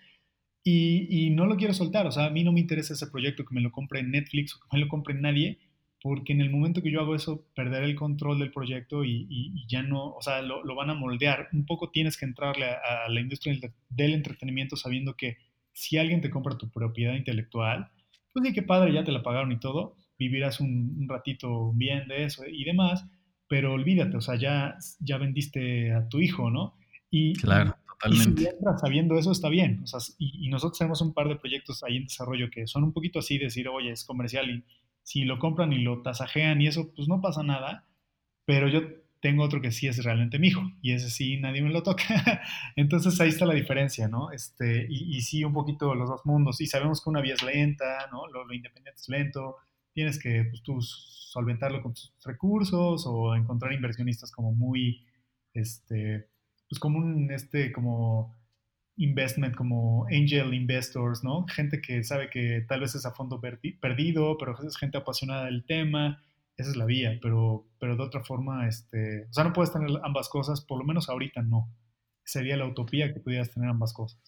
y, 0.64 1.26
y, 1.26 1.30
no 1.30 1.46
lo 1.46 1.56
quiero 1.56 1.74
soltar. 1.74 2.08
O 2.08 2.10
sea, 2.10 2.26
a 2.26 2.30
mí 2.30 2.42
no 2.42 2.50
me 2.50 2.60
interesa 2.60 2.94
ese 2.94 3.06
proyecto 3.06 3.44
que 3.44 3.54
me 3.54 3.60
lo 3.60 3.70
compre 3.70 4.02
Netflix 4.02 4.56
o 4.56 4.58
que 4.58 4.76
me 4.76 4.80
lo 4.80 4.88
compre 4.88 5.14
nadie, 5.14 5.60
porque 6.02 6.32
en 6.32 6.40
el 6.40 6.50
momento 6.50 6.82
que 6.82 6.90
yo 6.90 7.00
hago 7.00 7.14
eso, 7.14 7.46
perderé 7.54 7.86
el 7.86 7.94
control 7.94 8.40
del 8.40 8.50
proyecto 8.50 9.04
y, 9.04 9.64
ya 9.68 9.82
no, 9.82 10.14
o 10.14 10.20
sea, 10.20 10.42
lo, 10.42 10.74
van 10.74 10.90
a 10.90 10.94
moldear. 10.94 11.48
Un 11.52 11.64
poco 11.64 11.90
tienes 11.90 12.16
que 12.16 12.24
entrarle 12.24 12.66
a, 12.66 13.08
la 13.08 13.20
industria 13.20 13.56
del, 13.88 14.12
entretenimiento 14.12 14.76
sabiendo 14.76 15.14
que 15.16 15.38
si 15.72 15.98
alguien 15.98 16.20
te 16.20 16.28
compra 16.28 16.58
tu 16.58 16.68
propiedad 16.70 17.14
intelectual, 17.14 17.88
pues 18.32 18.44
sí, 18.44 18.52
qué 18.52 18.62
padre, 18.62 18.92
ya 18.92 19.04
te 19.04 19.12
la 19.12 19.22
pagaron 19.22 19.52
y 19.52 19.60
todo, 19.60 19.94
vivirás 20.18 20.58
un, 20.58 21.06
ratito 21.08 21.72
bien 21.72 22.08
de 22.08 22.24
eso 22.24 22.42
y 22.46 22.64
demás, 22.64 23.06
pero 23.46 23.72
olvídate, 23.72 24.16
o 24.16 24.20
sea, 24.20 24.34
ya, 24.34 24.76
ya 24.98 25.18
vendiste 25.18 25.92
a 25.92 26.08
tu 26.08 26.18
hijo, 26.18 26.50
¿no? 26.50 26.74
Y, 27.10 27.34
claro, 27.34 27.76
totalmente. 27.86 28.42
Y 28.42 28.44
si 28.44 28.50
entras 28.50 28.80
sabiendo 28.80 29.16
eso, 29.18 29.30
está 29.30 29.48
bien. 29.48 29.82
O 29.84 29.86
sea, 29.86 30.00
y, 30.18 30.46
y 30.46 30.48
nosotros 30.48 30.78
tenemos 30.78 31.00
un 31.00 31.14
par 31.14 31.28
de 31.28 31.36
proyectos 31.36 31.84
ahí 31.84 31.98
en 31.98 32.04
desarrollo 32.04 32.50
que 32.50 32.66
son 32.66 32.82
un 32.82 32.92
poquito 32.92 33.20
así, 33.20 33.38
decir, 33.38 33.68
oye, 33.68 33.92
es 33.92 34.04
comercial 34.04 34.50
y 34.50 34.64
si 35.02 35.24
lo 35.24 35.38
compran 35.38 35.72
y 35.72 35.78
lo 35.78 36.02
tasajean 36.02 36.60
y 36.60 36.68
eso, 36.68 36.92
pues 36.94 37.08
no 37.08 37.20
pasa 37.20 37.42
nada, 37.42 37.86
pero 38.44 38.68
yo 38.68 38.82
tengo 39.22 39.44
otro 39.44 39.60
que 39.62 39.70
sí 39.70 39.86
es 39.86 40.02
realmente 40.04 40.40
mi 40.40 40.48
hijo 40.48 40.62
y 40.82 40.92
ese 40.92 41.08
sí 41.08 41.38
nadie 41.38 41.62
me 41.62 41.70
lo 41.70 41.84
toca. 41.84 42.02
Entonces 42.76 43.18
ahí 43.20 43.28
está 43.28 43.46
la 43.46 43.54
diferencia, 43.54 44.08
¿no? 44.08 44.32
Este, 44.32 44.86
y, 44.90 45.20
sí, 45.22 45.44
un 45.44 45.52
poquito 45.52 45.94
los 45.94 46.08
dos 46.08 46.26
mundos. 46.26 46.60
Y 46.60 46.66
sabemos 46.66 47.02
que 47.02 47.08
una 47.08 47.20
vía 47.20 47.34
es 47.34 47.42
lenta, 47.42 48.08
¿no? 48.10 48.26
Lo, 48.26 48.52
independiente 48.52 49.00
es 49.00 49.08
lento. 49.08 49.56
Tienes 49.94 50.18
que, 50.18 50.44
pues 50.50 50.62
tú, 50.62 50.82
solventarlo 50.82 51.82
con 51.82 51.94
tus 51.94 52.12
recursos 52.24 53.04
o 53.06 53.36
encontrar 53.36 53.72
inversionistas 53.72 54.32
como 54.32 54.52
muy, 54.52 55.06
este, 55.54 56.28
pues 56.68 56.80
como 56.80 56.98
un, 56.98 57.30
este, 57.30 57.70
como 57.70 58.34
investment 59.02 59.56
como 59.56 60.06
angel 60.06 60.54
investors, 60.54 61.24
¿no? 61.24 61.44
Gente 61.48 61.80
que 61.80 62.04
sabe 62.04 62.30
que 62.30 62.64
tal 62.68 62.80
vez 62.80 62.94
es 62.94 63.04
a 63.04 63.10
fondo 63.10 63.40
perdido, 63.40 64.38
pero 64.38 64.56
es 64.66 64.76
gente 64.76 64.98
apasionada 64.98 65.46
del 65.46 65.64
tema. 65.64 66.22
Esa 66.56 66.70
es 66.70 66.76
la 66.76 66.84
vía, 66.84 67.18
pero, 67.20 67.66
pero 67.80 67.96
de 67.96 68.02
otra 68.02 68.22
forma, 68.22 68.68
este, 68.68 69.26
o 69.28 69.32
sea, 69.32 69.44
no 69.44 69.52
puedes 69.52 69.72
tener 69.72 69.88
ambas 70.04 70.28
cosas, 70.28 70.60
por 70.60 70.78
lo 70.78 70.84
menos 70.84 71.08
ahorita 71.08 71.42
no. 71.42 71.68
Sería 72.24 72.56
la 72.56 72.66
utopía 72.66 73.12
que 73.12 73.20
pudieras 73.20 73.50
tener 73.50 73.68
ambas 73.68 73.92
cosas. 73.92 74.20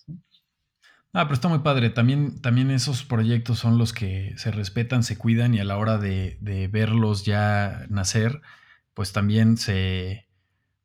Ah, 1.12 1.24
pero 1.24 1.34
está 1.34 1.46
muy 1.46 1.60
padre. 1.60 1.90
También, 1.90 2.40
también 2.42 2.72
esos 2.72 3.04
proyectos 3.04 3.60
son 3.60 3.78
los 3.78 3.92
que 3.92 4.32
se 4.36 4.50
respetan, 4.50 5.04
se 5.04 5.16
cuidan 5.16 5.54
y 5.54 5.60
a 5.60 5.64
la 5.64 5.78
hora 5.78 5.98
de, 5.98 6.38
de 6.40 6.66
verlos 6.66 7.24
ya 7.24 7.86
nacer, 7.88 8.40
pues 8.94 9.12
también 9.12 9.56
se, 9.56 10.26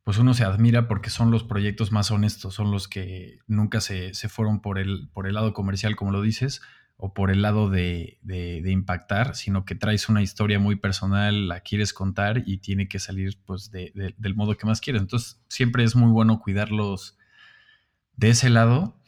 pues 0.09 0.17
uno 0.17 0.33
se 0.33 0.43
admira 0.43 0.87
porque 0.87 1.11
son 1.11 1.29
los 1.29 1.43
proyectos 1.43 1.91
más 1.91 2.09
honestos, 2.09 2.55
son 2.55 2.71
los 2.71 2.87
que 2.87 3.37
nunca 3.45 3.79
se, 3.79 4.11
fueron 4.27 4.59
por 4.59 4.79
el, 4.79 5.07
por 5.13 5.27
el 5.27 5.35
lado 5.35 5.53
comercial, 5.53 5.95
como 5.95 6.11
lo 6.11 6.23
dices, 6.23 6.63
o 6.97 7.13
por 7.13 7.29
el 7.29 7.43
lado 7.43 7.69
de, 7.69 8.17
impactar, 8.65 9.35
sino 9.35 9.65
que 9.65 9.75
traes 9.75 10.09
una 10.09 10.23
historia 10.23 10.57
muy 10.57 10.77
personal, 10.77 11.47
la 11.47 11.59
quieres 11.59 11.93
contar 11.93 12.41
y 12.47 12.57
tiene 12.57 12.87
que 12.87 12.97
salir 12.97 13.37
pues 13.45 13.69
del 13.69 14.33
modo 14.35 14.57
que 14.57 14.65
más 14.65 14.81
quieres. 14.81 15.03
Entonces 15.03 15.43
siempre 15.47 15.83
es 15.83 15.95
muy 15.95 16.09
bueno 16.09 16.39
cuidarlos 16.39 17.15
de 18.15 18.29
ese 18.31 18.49
lado 18.49 18.99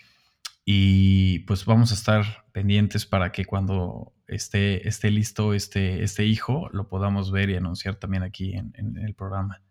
y 0.65 1.39
pues 1.47 1.65
vamos 1.65 1.89
a 1.89 1.95
estar 1.95 2.45
pendientes 2.51 3.07
para 3.07 3.31
que 3.31 3.45
cuando 3.45 4.13
esté, 4.27 4.87
esté 4.87 5.09
listo 5.09 5.55
este, 5.55 6.03
este 6.03 6.25
hijo 6.25 6.69
lo 6.71 6.89
podamos 6.89 7.31
ver 7.31 7.49
y 7.49 7.55
anunciar 7.55 7.95
también 7.95 8.21
aquí 8.21 8.53
en 8.53 8.97
el 8.97 9.15
programa. 9.15 9.63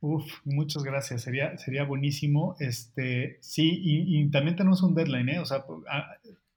Uf, 0.00 0.24
muchas 0.44 0.84
gracias, 0.84 1.22
sería, 1.22 1.56
sería 1.58 1.84
buenísimo. 1.84 2.56
Este, 2.60 3.38
sí, 3.40 3.80
y, 3.82 4.30
también 4.30 4.56
tenemos 4.56 4.82
un 4.82 4.94
deadline, 4.94 5.30
¿eh? 5.30 5.38
O 5.40 5.44
sea, 5.44 5.64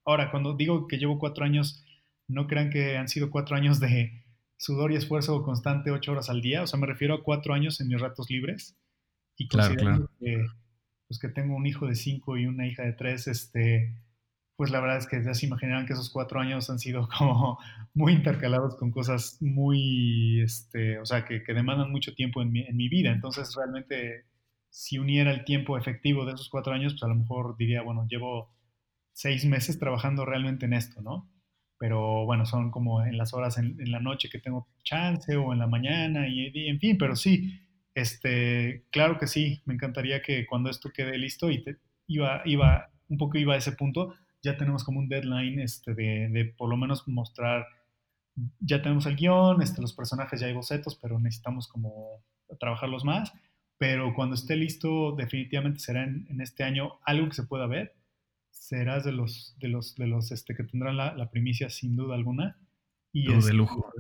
ahora, 0.06 0.30
cuando 0.32 0.56
digo 0.56 0.88
que 0.88 0.98
llevo 0.98 1.20
cuatro 1.20 1.46
años, 1.46 1.86
no 2.28 2.48
crean 2.48 2.70
que 2.70 2.98
han 2.98 3.08
sido 3.08 3.30
cuatro 3.30 3.56
años 3.56 3.80
de 3.80 4.24
sudor 4.58 4.92
y 4.92 4.96
esfuerzo 4.96 5.42
constante 5.44 5.90
ocho 5.90 6.12
horas 6.12 6.30
al 6.30 6.42
día, 6.42 6.64
o 6.64 6.68
sea, 6.68 6.80
me 6.80 6.86
refiero 6.86 7.16
a 7.16 7.24
cuatro 7.24 7.54
años 7.54 7.80
en 7.80 7.88
mis 7.88 8.00
ratos 8.00 8.30
libres. 8.30 8.78
Y 9.38 9.48
claro, 9.48 9.76
claro. 9.76 10.10
Que, 10.20 10.46
pues 11.08 11.20
que 11.20 11.30
tengo 11.30 11.56
un 11.56 11.66
hijo 11.66 11.88
de 11.88 11.96
cinco 11.96 12.38
y 12.38 12.46
una 12.46 12.68
hija 12.68 12.84
de 12.84 12.94
tres, 12.94 13.28
este, 13.28 13.96
pues 14.60 14.72
la 14.72 14.82
verdad 14.82 14.98
es 14.98 15.08
que 15.08 15.24
ya 15.24 15.34
se 15.34 15.46
imaginarán 15.46 15.86
que 15.86 15.94
esos 15.94 16.10
cuatro 16.10 16.38
años 16.42 16.70
han 16.70 16.80
sido 16.80 17.08
como 17.18 17.58
muy 17.94 18.12
intercalados 18.12 18.76
con 18.76 18.92
cosas 18.92 19.38
muy, 19.40 20.42
este, 20.42 21.00
o 21.00 21.06
sea, 21.06 21.24
que, 21.24 21.40
demandan 21.54 21.90
mucho 21.90 22.14
tiempo 22.14 22.42
en 22.42 22.52
mi, 22.52 22.64
en 22.68 22.76
mi, 22.76 22.90
vida. 22.90 23.10
Entonces, 23.10 23.56
realmente, 23.56 24.26
si 24.70 25.00
uniera 25.00 25.32
el 25.32 25.46
tiempo 25.46 25.78
efectivo 25.78 26.26
de 26.26 26.34
esos 26.34 26.50
cuatro 26.50 26.74
años, 26.74 26.92
pues 26.92 27.04
a 27.04 27.08
lo 27.08 27.16
mejor 27.16 27.56
diría, 27.56 27.84
bueno, 27.84 28.06
llevo 28.10 28.54
seis 29.14 29.46
meses 29.46 29.80
trabajando 29.80 30.26
realmente 30.26 30.66
en 30.66 30.74
esto, 30.74 31.02
¿no? 31.02 31.32
Pero 31.78 32.26
bueno, 32.26 32.46
son 32.46 32.70
como 32.70 33.06
en 33.06 33.18
las 33.18 33.34
horas 33.34 33.58
en, 33.60 33.78
la 33.90 34.02
noche 34.02 34.28
que 34.30 34.40
tengo 34.40 34.68
chance 34.84 35.38
o 35.38 35.54
en 35.54 35.60
la 35.60 35.68
mañana 35.68 36.28
y, 36.28 36.68
en 36.68 36.82
fin, 36.82 36.98
pero 36.98 37.16
sí, 37.16 37.62
este, 37.96 38.84
claro 38.92 39.18
que 39.20 39.28
sí, 39.28 39.62
me 39.64 39.76
encantaría 39.76 40.22
que 40.22 40.46
cuando 40.46 40.70
esto 40.70 40.90
quede 40.94 41.18
listo 41.18 41.50
y 41.50 41.64
te, 41.64 41.78
iba, 42.08 42.42
iba, 42.44 42.92
un 43.08 43.18
poco 43.18 43.38
iba 43.38 43.54
a 43.54 43.58
ese 43.58 43.72
punto, 43.72 44.16
ya 44.42 44.58
tenemos 44.58 44.84
como 44.84 45.00
un 45.00 45.10
deadline 45.10 45.60
este, 45.60 45.94
de, 45.94 46.54
por 46.58 46.70
lo 46.70 46.78
menos 46.78 47.08
mostrar, 47.08 47.66
ya 48.60 48.82
tenemos 48.82 49.06
el 49.06 49.16
guion, 49.16 49.62
este, 49.62 49.82
los 49.82 49.94
personajes 49.94 50.40
ya 50.40 50.48
hay 50.48 50.54
bocetos, 50.54 50.96
pero 50.96 51.20
necesitamos 51.20 51.68
como 51.68 52.24
trabajarlos 52.60 53.04
más. 53.04 53.34
Pero 53.78 54.14
cuando 54.14 54.36
esté 54.36 54.56
listo, 54.56 55.14
definitivamente 55.16 55.80
será 55.80 56.04
en, 56.04 56.42
este 56.42 56.64
año 56.64 57.00
algo 57.06 57.30
que 57.30 57.36
se 57.36 57.44
pueda 57.44 57.66
ver. 57.66 57.96
Serás 58.52 59.06
de 59.06 59.14
los, 59.14 59.56
de 59.60 59.70
los, 59.70 59.96
de 59.96 60.08
los 60.08 60.32
este, 60.32 60.54
que 60.54 60.64
tendrán 60.64 60.98
la, 60.98 61.30
primicia 61.32 61.70
sin 61.70 61.96
duda 61.96 62.16
alguna. 62.16 62.58
Y 63.12 63.28
de 63.28 63.38
este 63.38 63.54
lujo. 63.54 63.92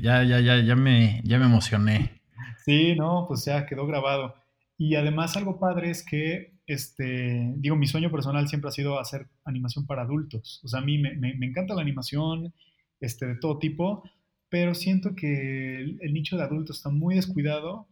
ya, 0.00 0.22
ya, 0.22 0.40
ya, 0.40 0.60
ya, 0.60 0.76
me, 0.76 1.20
ya 1.24 1.38
me 1.38 1.46
emocioné. 1.46 2.22
Sí, 2.64 2.94
no, 2.96 3.26
pues 3.26 3.44
ya 3.44 3.66
quedó 3.66 3.86
grabado. 3.86 4.34
Y 4.78 4.94
además 4.94 5.36
algo 5.36 5.58
padre 5.58 5.90
es 5.90 6.04
que 6.04 6.51
este, 6.66 7.52
digo, 7.56 7.76
mi 7.76 7.86
sueño 7.86 8.10
personal 8.10 8.48
siempre 8.48 8.68
ha 8.68 8.72
sido 8.72 8.98
hacer 8.98 9.28
animación 9.44 9.86
para 9.86 10.02
adultos. 10.02 10.60
O 10.64 10.68
sea, 10.68 10.80
a 10.80 10.84
mí 10.84 10.98
me, 10.98 11.30
encanta 11.44 11.74
la 11.74 11.82
animación 11.82 12.54
este, 13.00 13.26
de 13.26 13.36
todo 13.36 13.58
tipo, 13.58 14.02
pero 14.48 14.74
siento 14.74 15.14
que 15.14 15.80
el, 15.80 16.12
nicho 16.12 16.36
de 16.36 16.44
adultos 16.44 16.78
está 16.78 16.90
muy 16.90 17.14
descuidado 17.14 17.88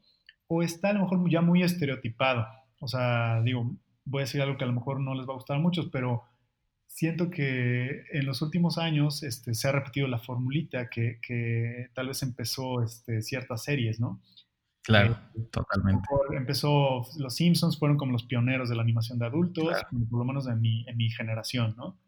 o 0.46 0.62
está 0.62 0.90
a 0.90 0.92
lo 0.94 1.00
mejor 1.00 1.30
ya 1.30 1.40
muy 1.40 1.62
estereotipado. 1.62 2.46
O 2.80 2.88
sea, 2.88 3.42
digo, 3.42 3.74
voy 4.04 4.20
a 4.20 4.24
decir 4.24 4.40
algo 4.42 4.56
que 4.56 4.64
a 4.64 4.68
lo 4.68 4.72
mejor 4.72 5.00
no 5.00 5.14
les 5.14 5.28
va 5.28 5.32
a 5.32 5.36
gustar 5.36 5.56
a 5.56 5.60
muchos, 5.60 5.88
pero 5.90 6.24
siento 6.86 7.30
que 7.30 8.04
en 8.12 8.26
los 8.26 8.42
últimos 8.42 8.78
años 8.78 9.22
este, 9.22 9.54
se 9.54 9.68
ha 9.68 9.72
repetido 9.72 10.08
la 10.08 10.18
formulita 10.18 10.88
que, 10.90 11.18
que 11.22 11.88
tal 11.94 12.08
vez 12.08 12.22
empezó 12.22 12.82
este, 12.82 13.22
ciertas 13.22 13.64
series, 13.64 14.00
¿no? 14.00 14.20
Claro, 14.82 15.16
eh, 15.34 15.42
totalmente. 15.50 16.08
Empezó, 16.36 17.02
los 17.18 17.34
Simpsons 17.34 17.78
fueron 17.78 17.98
como 17.98 18.12
los 18.12 18.24
pioneros 18.24 18.68
de 18.68 18.76
la 18.76 18.82
animación 18.82 19.18
de 19.18 19.26
adultos, 19.26 19.76
por 20.10 20.18
lo 20.18 20.24
menos 20.24 20.46
en 20.48 20.60
mi, 20.60 20.84
en 20.88 20.96
mi 20.96 21.10
generación, 21.10 21.74
¿no? 21.76 21.98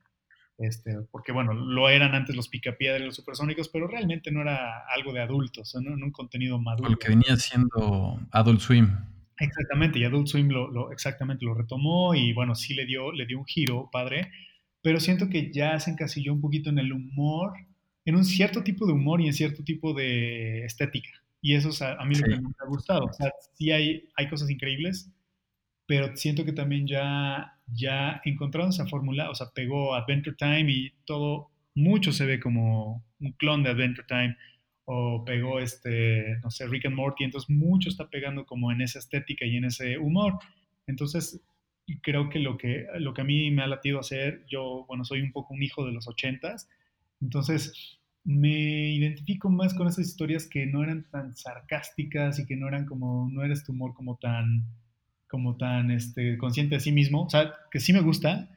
Este, 0.59 0.97
porque 1.11 1.33
bueno, 1.33 1.55
lo 1.55 1.89
eran 1.89 2.15
antes 2.15 2.37
los 2.37 2.49
Picapiedra 2.49 3.03
y 3.03 3.07
los 3.07 3.17
Supersónicos, 3.17 3.69
pero 3.69 3.89
realmente 3.89 4.31
no 4.31 4.43
era 4.43 4.85
algo 4.95 5.13
de 5.13 5.21
adultos, 5.21 5.75
¿no? 5.83 5.95
En 5.95 6.03
un 6.03 6.13
contenido 6.13 6.59
maduro. 6.59 6.91
Lo 6.91 6.99
que 6.99 7.09
venía 7.09 7.37
siendo 7.37 8.21
Adult 8.31 8.61
Swim. 8.61 8.97
Exactamente, 9.39 9.99
y 9.99 10.05
Adult 10.05 10.29
Swim 10.29 10.49
lo, 10.49 10.71
lo, 10.71 10.93
exactamente 10.93 11.45
lo 11.45 11.55
retomó 11.55 12.15
y 12.15 12.33
bueno, 12.33 12.55
sí 12.55 12.75
le 12.75 12.87
dio, 12.87 13.13
le 13.13 13.27
dio 13.27 13.39
un 13.39 13.45
giro 13.45 13.89
padre, 13.91 14.31
pero 14.83 15.01
siento 15.01 15.29
que 15.29 15.53
ya 15.53 15.79
se 15.81 15.91
encasilló 15.91 16.33
un 16.33 16.41
poquito 16.41 16.71
en 16.71 16.79
el 16.79 16.93
humor, 16.93 17.53
en 18.05 18.15
un 18.15 18.25
cierto 18.25 18.63
tipo 18.63 18.87
de 18.87 18.93
humor 18.93 19.21
y 19.21 19.27
en 19.27 19.33
cierto 19.33 19.65
tipo 19.65 19.95
de 19.95 20.65
estética. 20.65 21.22
Y 21.43 21.55
eso 21.55 21.71
es 21.71 21.83
a, 21.83 22.03
mí 22.05 22.15
lo 22.15 22.25
que 22.25 22.41
me 22.41 22.49
ha 22.61 22.67
gustado. 22.67 23.07
O 23.07 23.13
sea, 23.13 23.33
sí 23.55 23.73
hay, 23.73 24.09
hay 24.15 24.29
cosas 24.29 24.49
increíbles, 24.49 25.11
pero 25.87 26.17
siento 26.17 26.45
que 26.45 26.53
también 26.53 26.87
ya, 26.87 27.59
ya 27.67 28.23
encontraron 28.25 28.71
esa 28.71 28.87
fórmula, 28.87 29.29
o 29.29 29.35
sea, 29.35 29.49
pegó 29.53 29.95
Adventure 29.95 30.37
Time 30.37 30.71
y 30.71 30.93
todo, 31.05 31.51
mucho 31.75 32.13
se 32.13 32.27
ve 32.27 32.39
como 32.39 33.05
un 33.19 33.33
clon 33.33 33.65
de 33.65 33.71
Adventure 33.71 34.07
Time, 34.07 34.37
o 34.85 35.25
pegó 35.25 35.59
este, 35.59 36.39
no 36.43 36.51
sé, 36.51 36.67
Rick 36.69 36.87
and 36.87 36.97
Morty, 36.97 37.25
entonces 37.25 37.51
mucho 37.51 37.89
está 37.89 38.09
pegando 38.09 38.47
como 38.47 38.71
en 38.71 38.81
esa 38.81 39.01
estética 39.01 39.45
y 39.45 39.57
en 39.57 39.65
ese 39.65 39.99
humor. 39.99 40.39
Entonces, 40.87 41.41
creo 42.03 42.29
que 42.29 42.39
lo 42.39 42.57
que, 42.57 42.87
lo 42.99 43.15
que 43.15 43.21
a 43.21 43.25
mí 43.25 43.51
me 43.51 43.63
ha 43.63 43.67
latido 43.67 43.99
hacer, 43.99 44.45
yo, 44.49 44.85
bueno, 44.87 45.05
soy 45.05 45.21
un 45.23 45.33
poco 45.33 45.55
un 45.55 45.63
hijo 45.63 45.85
de 45.85 45.93
los 45.93 46.07
ochentas, 46.09 46.69
entonces 47.21 48.01
me 48.25 48.91
identifico 48.93 49.51
más 49.51 49.75
con 49.75 49.89
esas 49.89 50.07
historias 50.07 50.47
que 50.47 50.67
no 50.67 50.83
eran 50.83 51.05
tan 51.11 51.37
sarcásticas 51.37 52.39
y 52.39 52.47
que 52.47 52.57
no 52.57 52.69
eran 52.69 52.87
como, 52.87 53.29
no 53.33 53.43
eres 53.43 53.65
tu 53.65 53.73
humor 53.73 53.95
como 53.95 54.17
tan, 54.17 54.65
como 55.29 55.57
tan 55.57 55.91
este, 55.91 56.39
consciente 56.39 56.77
de 56.77 56.81
sí 56.81 56.93
mismo. 56.93 57.25
O 57.25 57.31
sea, 57.31 57.53
que 57.71 57.81
sí 57.81 57.93
me 57.93 58.01
gusta, 58.01 58.49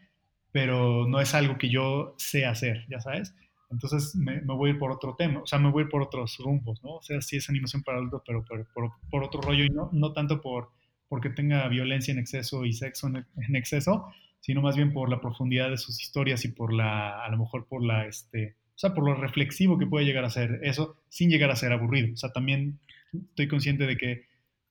pero 0.52 1.08
no 1.08 1.20
es 1.20 1.34
algo 1.34 1.58
que 1.58 1.70
yo 1.70 2.16
sé 2.18 2.46
hacer, 2.46 2.86
ya 2.90 3.00
sabes. 3.00 3.34
Entonces 3.72 4.16
me, 4.16 4.40
voy 4.42 4.70
a 4.70 4.74
ir 4.74 4.80
por 4.80 4.92
otro 4.92 5.16
tema, 5.16 5.42
o 5.42 5.48
sea, 5.48 5.60
me 5.60 5.72
voy 5.72 5.82
a 5.82 5.86
ir 5.86 5.90
por 5.90 6.02
otros 6.02 6.38
rumbos, 6.38 6.84
¿no? 6.84 6.96
O 6.96 7.02
sea, 7.02 7.20
sí 7.22 7.38
es 7.38 7.50
animación 7.50 7.84
para 7.84 7.98
adultos, 7.98 8.22
pero 8.26 8.46
por, 8.74 8.92
por, 9.10 9.24
otro 9.24 9.42
rollo 9.42 9.66
y 9.66 9.70
no, 9.70 9.90
no 9.92 10.14
tanto 10.14 10.42
por 10.42 10.70
porque 11.08 11.30
tenga 11.30 11.68
violencia 11.68 12.12
en 12.12 12.20
exceso 12.20 12.66
y 12.66 12.74
sexo 12.74 13.08
en, 13.08 13.26
en, 13.38 13.56
exceso, 13.56 14.08
sino 14.40 14.62
más 14.62 14.76
bien 14.76 14.94
por 14.94 15.10
la 15.10 15.22
profundidad 15.22 15.70
de 15.70 15.78
sus 15.78 16.02
historias 16.02 16.46
y 16.46 16.50
por 16.50 16.74
la, 16.74 17.24
a 17.24 17.30
lo 17.30 17.38
mejor 17.38 17.68
por 17.68 17.84
la, 17.84 18.06
este, 18.08 18.56
o 18.76 18.78
sea, 18.78 18.94
por 18.94 19.06
lo 19.06 19.16
reflexivo 19.16 19.78
que 19.78 19.88
puede 19.88 20.06
llegar 20.06 20.26
a 20.26 20.30
ser 20.30 20.60
eso, 20.64 20.98
sin 21.08 21.30
llegar 21.30 21.50
a 21.50 21.56
ser 21.56 21.72
aburrido. 21.72 22.14
O 22.14 22.18
sea, 22.18 22.32
también 22.34 22.80
estoy 23.14 23.48
consciente 23.48 23.88
de 23.88 23.96
que 23.96 24.26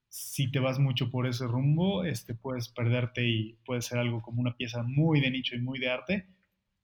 si 0.09 0.51
te 0.51 0.61
vas 0.61 0.79
mucho 0.79 1.11
por 1.11 1.27
ese 1.27 1.47
rumbo, 1.47 2.05
este, 2.05 2.35
puedes 2.35 2.69
perderte 2.69 3.27
y 3.27 3.57
puede 3.65 3.81
ser 3.81 3.99
algo 3.99 4.21
como 4.21 4.43
una 4.43 4.57
pieza 4.57 4.83
muy 4.83 5.21
de 5.21 5.31
nicho 5.31 5.57
y 5.57 5.61
muy 5.61 5.79
de 5.79 5.89
arte, 5.89 6.27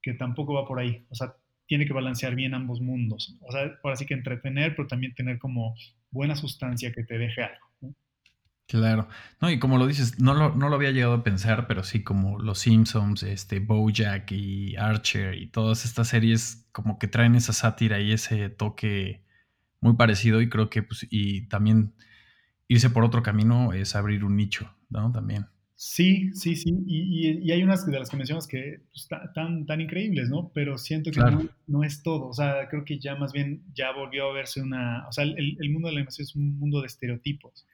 que 0.02 0.14
tampoco 0.14 0.54
va 0.54 0.66
por 0.66 0.80
ahí. 0.80 1.04
O 1.10 1.14
sea, 1.14 1.36
tiene 1.66 1.86
que 1.86 1.92
balancear 1.92 2.34
bien 2.34 2.54
ambos 2.54 2.80
mundos. 2.80 3.36
O 3.42 3.52
sea, 3.52 3.78
por 3.82 3.92
así 3.92 4.06
que 4.06 4.14
entretener, 4.14 4.74
pero 4.74 4.88
también 4.88 5.14
tener 5.14 5.38
como 5.38 5.76
buena 6.10 6.34
sustancia 6.34 6.90
que 6.90 7.04
te 7.04 7.18
deje 7.18 7.42
algo. 7.42 7.69
Claro. 8.70 9.08
No, 9.40 9.50
y 9.50 9.58
como 9.58 9.78
lo 9.78 9.86
dices, 9.88 10.20
no 10.20 10.32
lo, 10.32 10.54
no 10.54 10.68
lo 10.68 10.76
había 10.76 10.92
llegado 10.92 11.14
a 11.14 11.24
pensar, 11.24 11.66
pero 11.66 11.82
sí, 11.82 12.04
como 12.04 12.38
Los 12.38 12.60
Simpsons, 12.60 13.24
este, 13.24 13.58
Bojack 13.58 14.30
y 14.30 14.76
Archer 14.76 15.34
y 15.34 15.48
todas 15.48 15.84
estas 15.84 16.06
series 16.06 16.68
como 16.70 16.96
que 17.00 17.08
traen 17.08 17.34
esa 17.34 17.52
sátira 17.52 17.98
y 17.98 18.12
ese 18.12 18.48
toque 18.48 19.24
muy 19.80 19.94
parecido 19.94 20.40
y 20.40 20.48
creo 20.48 20.70
que 20.70 20.84
pues, 20.84 21.04
y 21.10 21.48
también 21.48 21.94
irse 22.68 22.90
por 22.90 23.02
otro 23.02 23.24
camino 23.24 23.72
es 23.72 23.96
abrir 23.96 24.24
un 24.24 24.36
nicho, 24.36 24.72
¿no? 24.88 25.10
También. 25.10 25.46
Sí, 25.74 26.30
sí, 26.34 26.54
sí. 26.54 26.72
Y, 26.86 27.40
y, 27.42 27.50
hay 27.50 27.64
unas 27.64 27.84
de 27.84 27.98
las 27.98 28.08
que 28.08 28.16
mencionas 28.18 28.46
que 28.46 28.82
están 28.94 29.20
pues, 29.22 29.34
tan, 29.34 29.66
tan 29.66 29.80
increíbles, 29.80 30.28
¿no? 30.28 30.52
Pero 30.54 30.78
siento 30.78 31.10
que 31.10 31.18
no, 31.18 31.48
no, 31.66 31.82
es 31.82 32.04
todo. 32.04 32.28
O 32.28 32.32
sea, 32.32 32.68
creo 32.68 32.84
que 32.84 33.00
ya 33.00 33.16
más 33.16 33.32
bien 33.32 33.64
ya 33.74 33.90
volvió 33.90 34.30
a 34.30 34.32
verse 34.32 34.62
una... 34.62 35.08
O 35.08 35.12
sea, 35.12 35.24
el, 35.24 35.56
el 35.58 35.70
mundo 35.70 35.88
de 35.88 35.94
la 35.94 36.00
animación 36.00 36.24
es 36.24 36.36
un 36.36 36.56
mundo 36.56 36.82
de 36.82 36.86
estereotipos. 36.86 37.66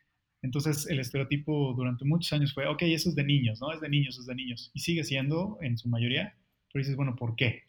Entonces 0.43 0.87
el 0.89 1.01
estereotipo 1.01 1.74
durante 1.74 2.05
muchos 2.05 2.32
años 2.32 2.55
fue, 2.55 2.66
ok, 2.66 2.82
eso 2.82 3.09
es 3.09 3.14
de 3.14 3.24
niños, 3.24 3.61
¿no? 3.61 3.72
Es 3.72 3.80
de 3.80 3.89
niños, 3.89 4.18
es 4.18 4.26
de 4.26 4.34
niños. 4.34 4.70
Y 4.74 4.80
sigue 4.80 5.05
siendo 5.05 5.59
en 5.61 5.78
su 5.78 5.89
mayoría, 5.89 6.37
pero 6.72 6.82
dices, 6.82 6.97
bueno, 6.97 7.16
¿por 7.16 7.37
qué? 7.37 7.64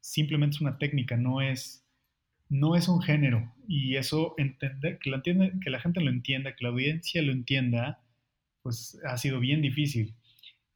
Simplemente 0.00 0.56
es 0.56 0.60
una 0.60 0.78
técnica, 0.78 1.16
no 1.16 1.40
es, 1.40 1.86
no 2.48 2.76
es 2.76 2.88
un 2.88 3.00
género. 3.00 3.54
Y 3.68 3.96
eso, 3.96 4.34
entender, 4.38 4.98
que 4.98 5.10
entiende, 5.10 5.52
que 5.62 5.70
la 5.70 5.80
gente 5.80 6.00
lo 6.00 6.10
entienda, 6.10 6.54
que 6.54 6.64
la 6.64 6.70
audiencia 6.70 7.22
lo 7.22 7.32
entienda, 7.32 8.02
pues 8.62 8.98
ha 9.06 9.16
sido 9.16 9.40
bien 9.40 9.62
difícil. 9.62 10.14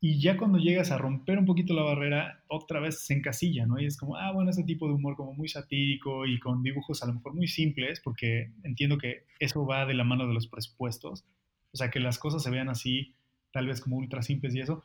Y 0.00 0.20
ya 0.20 0.36
cuando 0.36 0.58
llegas 0.58 0.92
a 0.92 0.98
romper 0.98 1.38
un 1.38 1.46
poquito 1.46 1.74
la 1.74 1.82
barrera, 1.82 2.44
otra 2.46 2.78
vez 2.78 3.04
se 3.04 3.14
encasilla, 3.14 3.66
¿no? 3.66 3.80
Y 3.80 3.86
es 3.86 3.96
como, 3.96 4.16
ah, 4.16 4.30
bueno, 4.32 4.50
ese 4.50 4.62
tipo 4.62 4.86
de 4.86 4.94
humor 4.94 5.16
como 5.16 5.32
muy 5.32 5.48
satírico 5.48 6.24
y 6.24 6.38
con 6.38 6.62
dibujos 6.62 7.02
a 7.02 7.06
lo 7.06 7.14
mejor 7.14 7.34
muy 7.34 7.48
simples, 7.48 8.00
porque 8.00 8.52
entiendo 8.62 8.96
que 8.96 9.24
eso 9.40 9.66
va 9.66 9.86
de 9.86 9.94
la 9.94 10.04
mano 10.04 10.28
de 10.28 10.34
los 10.34 10.46
presupuestos. 10.46 11.24
O 11.72 11.76
sea, 11.76 11.90
que 11.90 11.98
las 11.98 12.18
cosas 12.18 12.44
se 12.44 12.50
vean 12.50 12.68
así, 12.68 13.16
tal 13.52 13.66
vez 13.66 13.80
como 13.80 13.96
ultra 13.96 14.22
simples 14.22 14.54
y 14.54 14.60
eso, 14.60 14.84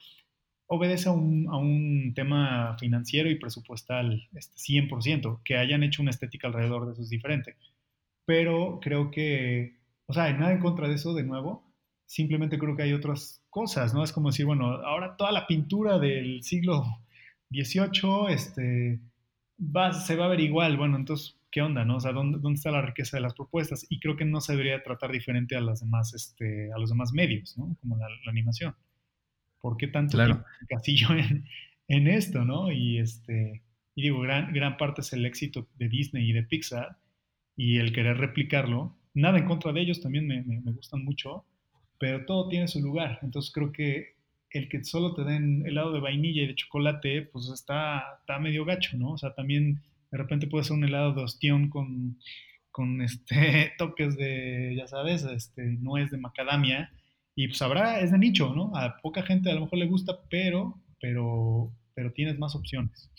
obedece 0.66 1.10
a 1.10 1.12
un, 1.12 1.48
a 1.50 1.58
un 1.58 2.14
tema 2.16 2.76
financiero 2.80 3.30
y 3.30 3.36
presupuestal 3.38 4.28
este, 4.34 4.56
100%. 4.58 5.42
Que 5.44 5.58
hayan 5.58 5.84
hecho 5.84 6.02
una 6.02 6.12
estética 6.12 6.48
alrededor 6.48 6.88
de 6.88 6.94
eso 6.94 7.04
es 7.04 7.10
diferente. 7.10 7.56
Pero 8.26 8.80
creo 8.82 9.12
que, 9.12 9.78
o 10.08 10.14
sea, 10.14 10.32
nada 10.34 10.54
en 10.54 10.60
contra 10.60 10.88
de 10.88 10.96
eso, 10.96 11.14
de 11.14 11.24
nuevo, 11.24 11.63
simplemente 12.06 12.58
creo 12.60 12.76
que 12.76 12.84
hay 12.84 12.94
otras 12.94 13.44
cosas, 13.50 13.94
¿no? 13.94 14.04
Es 14.04 14.12
como 14.12 14.30
decir, 14.30 14.46
bueno, 14.46 14.66
ahora 14.66 15.16
toda 15.16 15.32
la 15.32 15.48
pintura 15.48 16.00
del 16.00 16.44
siglo 16.44 16.84
XVIII 17.52 18.34
este, 18.34 19.00
va, 19.60 19.94
se 19.94 20.16
va 20.16 20.26
a 20.26 20.30
ver 20.30 20.40
igual, 20.40 20.78
bueno, 20.78 20.98
entonces, 20.98 21.38
¿qué 21.52 21.62
onda, 21.62 21.86
no? 21.86 21.98
O 21.98 22.00
sea, 22.00 22.12
¿dónde, 22.12 22.40
¿dónde, 22.40 22.58
está 22.58 22.72
la 22.72 22.82
riqueza 22.82 23.18
de 23.18 23.22
las 23.22 23.34
propuestas? 23.34 23.86
Y 23.90 24.00
creo 24.00 24.16
que 24.16 24.26
no 24.26 24.42
se 24.42 24.54
debería 24.54 24.84
tratar 24.84 25.12
diferente 25.12 25.56
a, 25.56 25.62
las 25.62 25.82
demás, 25.82 26.14
este, 26.14 26.72
a 26.74 26.78
los 26.78 26.90
demás 26.90 27.14
medios, 27.14 27.58
¿no? 27.58 27.76
Como 27.80 27.98
la, 27.98 28.08
animación. 28.28 28.76
¿Por 29.62 29.78
qué 29.78 29.88
tanto 29.88 30.18
claro. 30.18 30.44
casillo 30.68 31.12
en, 31.12 31.46
en, 31.88 32.08
esto, 32.08 32.44
no? 32.44 32.72
Y, 32.72 33.00
este, 33.00 33.64
y 33.96 34.02
digo, 34.02 34.20
gran, 34.22 34.54
gran 34.54 34.78
parte 34.78 35.02
es 35.02 35.14
el 35.14 35.26
éxito 35.26 35.68
de 35.76 35.90
Disney 35.90 36.30
y 36.30 36.34
de 36.34 36.44
Pixar 36.44 36.98
y 37.56 37.78
el 37.78 37.94
querer 37.94 38.18
replicarlo. 38.18 38.98
Nada 39.14 39.38
en 39.38 39.46
contra 39.46 39.72
de 39.72 39.82
ellos, 39.82 40.02
también 40.02 40.28
me, 40.28 40.42
me, 40.42 40.60
me 40.60 40.72
gustan 40.72 41.04
mucho, 41.06 41.46
pero 42.04 42.26
todo 42.26 42.50
tiene 42.50 42.68
su 42.68 42.82
lugar. 42.82 43.20
Entonces 43.22 43.50
creo 43.54 43.72
que 43.72 44.16
el 44.50 44.68
que 44.68 44.84
solo 44.84 45.14
te 45.14 45.24
den 45.24 45.66
helado 45.66 45.94
de 45.94 46.02
vainilla 46.02 46.44
y 46.44 46.48
de 46.48 46.56
chocolate, 46.56 47.22
pues 47.32 47.48
está, 47.48 48.04
está 48.20 48.40
medio 48.40 48.66
gacho, 48.66 48.98
¿no? 48.98 49.14
O 49.14 49.18
sea, 49.18 49.34
también 49.34 49.82
de 50.12 50.18
repente 50.18 50.48
puede 50.48 50.66
ser 50.66 50.74
un 50.74 50.84
helado 50.84 51.14
de 51.14 51.24
ostión 51.24 51.70
con, 51.70 52.20
con 52.72 53.02
este, 53.04 53.72
toques 53.78 54.18
de, 54.18 54.76
ya 54.76 54.86
sabes, 54.86 55.24
este, 55.24 55.64
nuez 55.80 56.12
de 56.12 56.18
macadamia. 56.18 56.92
Y 57.38 57.48
pues 57.48 57.62
habrá, 57.62 58.02
es 58.02 58.12
de 58.12 58.18
nicho, 58.18 58.54
¿no? 58.54 58.76
A 58.76 58.98
poca 59.02 59.24
gente 59.24 59.50
a 59.50 59.54
lo 59.56 59.62
mejor 59.62 59.80
le 59.80 59.88
gusta, 59.88 60.20
pero, 60.30 60.78
pero, 61.00 61.72
pero 61.94 62.12
tienes 62.12 62.38
más 62.38 62.54
opciones. 62.54 63.10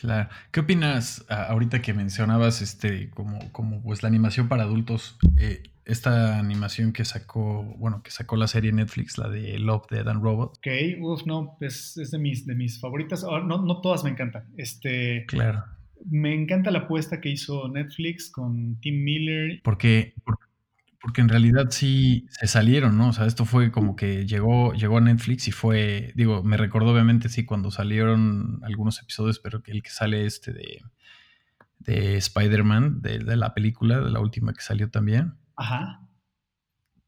Claro. 0.00 0.28
¿Qué 0.50 0.60
opinas 0.60 1.24
ahorita 1.28 1.82
que 1.82 1.94
mencionabas 1.94 2.62
este 2.62 3.10
como, 3.10 3.52
como 3.52 3.82
pues 3.82 4.02
la 4.02 4.08
animación 4.08 4.48
para 4.48 4.64
adultos? 4.64 5.16
Eh, 5.36 5.62
esta 5.84 6.38
animación 6.38 6.92
que 6.92 7.04
sacó, 7.04 7.62
bueno, 7.78 8.02
que 8.02 8.10
sacó 8.10 8.36
la 8.36 8.46
serie 8.46 8.72
Netflix, 8.72 9.18
la 9.18 9.28
de 9.28 9.58
Love, 9.58 9.86
Dead 9.90 10.08
and 10.08 10.22
Robot. 10.22 10.56
Ok, 10.56 10.66
uf, 11.00 11.26
no, 11.26 11.56
es, 11.60 11.96
es 11.98 12.10
de, 12.10 12.18
mis, 12.18 12.46
de 12.46 12.54
mis 12.54 12.80
favoritas. 12.80 13.22
Oh, 13.24 13.40
no, 13.40 13.62
no 13.62 13.80
todas 13.80 14.02
me 14.04 14.10
encantan. 14.10 14.44
Este, 14.56 15.26
claro. 15.26 15.64
Me 16.10 16.34
encanta 16.34 16.70
la 16.70 16.80
apuesta 16.80 17.20
que 17.20 17.30
hizo 17.30 17.68
Netflix 17.68 18.30
con 18.30 18.80
Tim 18.80 19.04
Miller. 19.04 19.60
Porque, 19.62 20.14
porque 21.04 21.20
en 21.20 21.28
realidad 21.28 21.66
sí 21.68 22.26
se 22.30 22.46
salieron, 22.46 22.96
¿no? 22.96 23.10
O 23.10 23.12
sea, 23.12 23.26
esto 23.26 23.44
fue 23.44 23.70
como 23.70 23.94
que 23.94 24.24
llegó, 24.24 24.72
llegó 24.72 24.96
a 24.96 25.02
Netflix 25.02 25.46
y 25.48 25.52
fue, 25.52 26.14
digo, 26.16 26.42
me 26.42 26.56
recordó 26.56 26.92
obviamente 26.92 27.28
sí 27.28 27.44
cuando 27.44 27.70
salieron 27.70 28.60
algunos 28.62 29.02
episodios, 29.02 29.38
pero 29.38 29.62
que 29.62 29.72
el 29.72 29.82
que 29.82 29.90
sale 29.90 30.24
este 30.24 30.54
de, 30.54 30.82
de 31.78 32.16
Spider-Man, 32.16 33.02
de, 33.02 33.18
de 33.18 33.36
la 33.36 33.52
película, 33.52 34.00
de 34.00 34.10
la 34.10 34.20
última 34.20 34.54
que 34.54 34.62
salió 34.62 34.90
también 34.90 35.34
Ajá. 35.56 36.08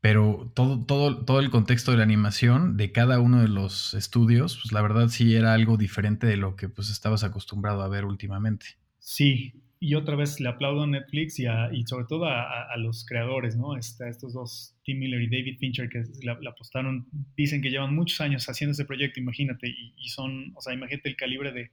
Pero 0.02 0.52
todo, 0.54 0.84
todo, 0.84 1.24
todo 1.24 1.40
el 1.40 1.50
contexto 1.50 1.90
de 1.90 1.96
la 1.96 2.02
animación 2.02 2.76
de 2.76 2.92
cada 2.92 3.18
uno 3.18 3.40
de 3.40 3.48
los 3.48 3.94
estudios, 3.94 4.58
pues 4.60 4.72
la 4.72 4.82
verdad 4.82 5.08
sí 5.08 5.34
era 5.34 5.54
algo 5.54 5.78
diferente 5.78 6.26
de 6.26 6.36
lo 6.36 6.54
que 6.54 6.68
pues 6.68 6.90
estabas 6.90 7.24
acostumbrado 7.24 7.80
a 7.80 7.88
ver 7.88 8.04
últimamente. 8.04 8.76
Sí, 8.98 9.54
y 9.86 9.94
otra 9.94 10.16
vez 10.16 10.40
le 10.40 10.48
aplaudo 10.48 10.82
a 10.82 10.86
Netflix 10.88 11.38
y, 11.38 11.44
y 11.44 11.86
sobre 11.86 12.06
todo 12.06 12.24
a, 12.24 12.76
los 12.76 13.06
creadores, 13.06 13.56
¿no? 13.56 13.76
Este, 13.76 14.08
estos 14.08 14.32
dos, 14.32 14.74
Tim 14.82 14.98
Miller 14.98 15.22
y 15.22 15.28
David 15.28 15.58
Fincher, 15.60 15.88
que 15.88 16.02
la, 16.24 16.32
apostaron, 16.50 17.06
dicen 17.36 17.62
que 17.62 17.70
llevan 17.70 17.94
muchos 17.94 18.20
años 18.20 18.48
haciendo 18.48 18.72
ese 18.72 18.84
proyecto, 18.84 19.20
imagínate, 19.20 19.68
y, 19.68 20.08
son, 20.08 20.52
o 20.56 20.60
sea, 20.60 20.74
imagínate 20.74 21.08
el 21.08 21.14
calibre 21.14 21.52
de 21.52 21.70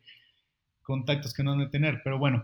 contactos 0.83 1.33
que 1.33 1.43
no 1.43 1.53
han 1.53 1.59
de 1.59 1.69
tener. 1.69 2.01
Pero 2.03 2.19
bueno, 2.19 2.43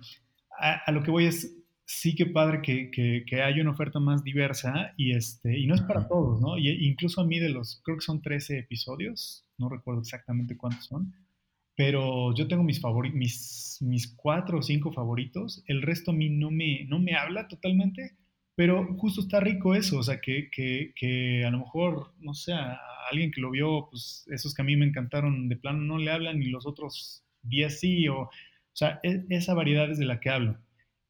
a 0.60 0.92
lo 0.92 1.04
que 1.04 1.12
voy 1.12 1.26
es, 1.26 1.56
sí 1.86 2.16
que 2.16 2.26
padre 2.26 2.64
que, 2.64 2.90
que, 2.92 3.42
haya 3.44 3.62
una 3.62 3.72
oferta 3.72 4.00
más 4.00 4.24
diversa 4.24 4.94
y, 4.98 5.16
este, 5.16 5.56
y 5.56 5.68
no 5.68 5.76
es 5.76 5.82
para 5.82 6.08
todos, 6.08 6.42
¿no? 6.42 6.58
Y, 6.58 6.70
incluso 6.88 7.22
a 7.22 7.26
mí 7.26 7.38
de 7.38 7.50
los, 7.50 7.80
creo 7.84 7.98
que 7.98 8.06
son 8.06 8.24
13 8.24 8.58
episodios, 8.58 9.46
no 9.60 9.70
recuerdo 9.70 10.02
exactamente 10.02 10.58
cuántos 10.58 10.86
son, 10.86 11.14
pero 11.80 12.36
yo 12.36 12.46
tengo 12.50 12.62
mis, 12.62 12.82
favoritos, 12.82 13.18
mis, 13.18 13.78
mis 13.80 14.14
cuatro 14.14 14.60
o 14.60 14.62
cinco 14.62 14.92
favoritos, 14.92 15.64
el 15.66 15.82
resto 15.82 16.12
a 16.12 16.14
mí 16.14 16.30
no 16.30 16.52
me, 16.52 16.84
no 16.90 17.00
me 17.00 17.16
habla 17.16 17.48
totalmente, 17.48 18.18
pero 18.54 18.86
justo 18.98 19.22
está 19.22 19.40
rico 19.40 19.74
eso, 19.74 20.00
o 20.00 20.04
sea, 20.04 20.20
que, 20.20 20.50
que, 20.52 20.92
que 20.94 21.46
a 21.46 21.52
lo 21.52 21.60
mejor, 21.60 22.12
no 22.20 22.34
sé, 22.34 22.52
a 22.52 22.78
alguien 23.10 23.32
que 23.32 23.40
lo 23.40 23.50
vio, 23.50 23.88
pues 23.90 24.28
esos 24.30 24.54
que 24.54 24.62
a 24.62 24.66
mí 24.66 24.76
me 24.76 24.88
encantaron 24.88 25.48
de 25.48 25.56
plano 25.56 25.80
no 25.80 25.98
le 25.98 26.12
hablan 26.12 26.44
y 26.44 26.48
los 26.48 26.68
otros 26.68 27.24
10 27.44 27.80
sí, 27.80 28.10
o, 28.10 28.24
o 28.24 28.30
sea, 28.74 29.00
e, 29.02 29.24
esa 29.30 29.54
variedad 29.54 29.90
es 29.90 30.00
de 30.00 30.06
la 30.06 30.20
que 30.20 30.32
hablo. 30.32 30.58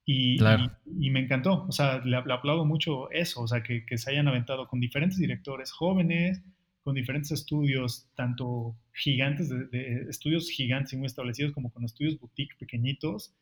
Y, 0.06 0.38
y, 0.86 1.10
me 1.10 1.22
encantó, 1.22 1.66
o 1.68 1.72
sea, 1.72 1.98
le, 2.06 2.16
aplaudo 2.16 2.64
mucho 2.64 3.10
eso, 3.10 3.42
o 3.42 3.48
sea, 3.48 3.64
que, 3.64 3.88
que, 3.88 3.98
se 3.98 4.12
hayan 4.12 4.28
aventado 4.28 4.68
con 4.68 4.80
diferentes 4.80 5.18
directores 5.18 5.72
jóvenes, 5.72 6.44
con 6.84 6.96
diferentes 6.96 7.32
estudios, 7.32 8.10
tanto 8.16 8.76
gigantes, 8.94 9.50
de, 9.50 10.06
estudios 10.10 10.50
gigantes 10.50 10.94
y 10.94 10.98
muy 10.98 11.08
establecidos, 11.08 11.52
como 11.54 11.72
con 11.72 11.84
estudios 11.86 12.20
boutique 12.20 12.58
pequeñitos, 12.58 13.34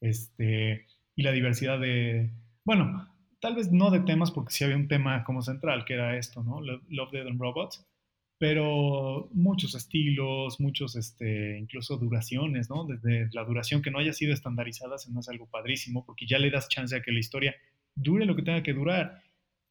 este, 0.00 0.86
y 1.14 1.22
la 1.22 1.32
diversidad 1.32 1.78
de, 1.78 2.30
bueno, 2.64 3.08
tal 3.40 3.54
vez 3.54 3.70
no 3.70 3.90
de 3.90 4.00
temas, 4.00 4.30
porque 4.30 4.52
sí 4.52 4.64
había 4.64 4.76
un 4.76 4.88
tema 4.88 5.24
como 5.24 5.42
central, 5.42 5.84
que 5.84 5.94
era 5.94 6.16
esto, 6.16 6.42
¿no? 6.42 6.60
Love, 6.60 7.12
Dead 7.12 7.26
and 7.26 7.40
Robots, 7.40 7.86
pero 8.38 9.28
muchos 9.32 9.74
estilos, 9.74 10.60
muchos, 10.60 10.96
este, 10.96 11.58
incluso 11.58 11.96
duraciones, 11.96 12.68
¿no? 12.68 12.84
Desde 12.84 13.28
la 13.32 13.44
duración 13.44 13.82
que 13.82 13.90
no 13.90 13.98
haya 13.98 14.12
sido 14.12 14.34
estandarizada, 14.34 14.98
se 14.98 15.10
me 15.10 15.20
hace 15.20 15.30
algo 15.30 15.46
padrísimo, 15.46 16.04
porque 16.04 16.26
ya 16.26 16.38
le 16.38 16.50
das 16.50 16.68
chance 16.68 16.94
a 16.94 17.02
que 17.02 17.12
la 17.12 17.20
historia 17.20 17.54
dure 17.94 18.26
lo 18.26 18.36
que 18.36 18.42
tenga 18.42 18.62
que 18.62 18.74
durar, 18.74 19.22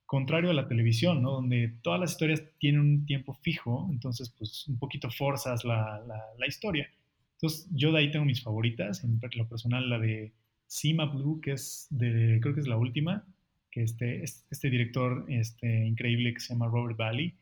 contrario 0.06 0.50
a 0.50 0.54
la 0.54 0.68
televisión, 0.68 1.22
¿no? 1.22 1.32
Donde 1.32 1.74
todas 1.82 2.00
las 2.00 2.12
historias 2.12 2.44
tienen 2.60 2.82
un 2.82 3.06
tiempo 3.06 3.34
fijo, 3.34 3.88
entonces, 3.92 4.34
pues, 4.38 4.68
un 4.68 4.78
poquito 4.78 5.10
forzas 5.10 5.66
la, 5.66 6.02
la, 6.08 6.22
la 6.38 6.48
historia. 6.48 6.90
Entonces, 7.34 7.68
yo 7.72 7.92
de 7.92 8.00
ahí 8.00 8.12
tengo 8.12 8.26
mis 8.26 8.42
favoritas, 8.42 9.04
en 9.04 9.20
lo 9.36 9.48
personal 9.48 9.90
la 9.90 10.00
de 10.00 10.32
Cima 10.68 11.06
Blue, 11.06 11.42
que 11.42 11.52
es 11.54 11.88
de, 11.90 12.40
creo 12.42 12.54
que 12.54 12.62
es 12.62 12.68
la 12.68 12.78
última, 12.78 13.26
que 13.72 13.84
este, 13.84 14.24
este 14.24 14.70
director 14.70 15.26
este, 15.28 15.86
increíble 15.86 16.34
que 16.34 16.40
se 16.40 16.54
llama 16.54 16.68
Robert 16.68 16.98
Valley, 16.98 17.36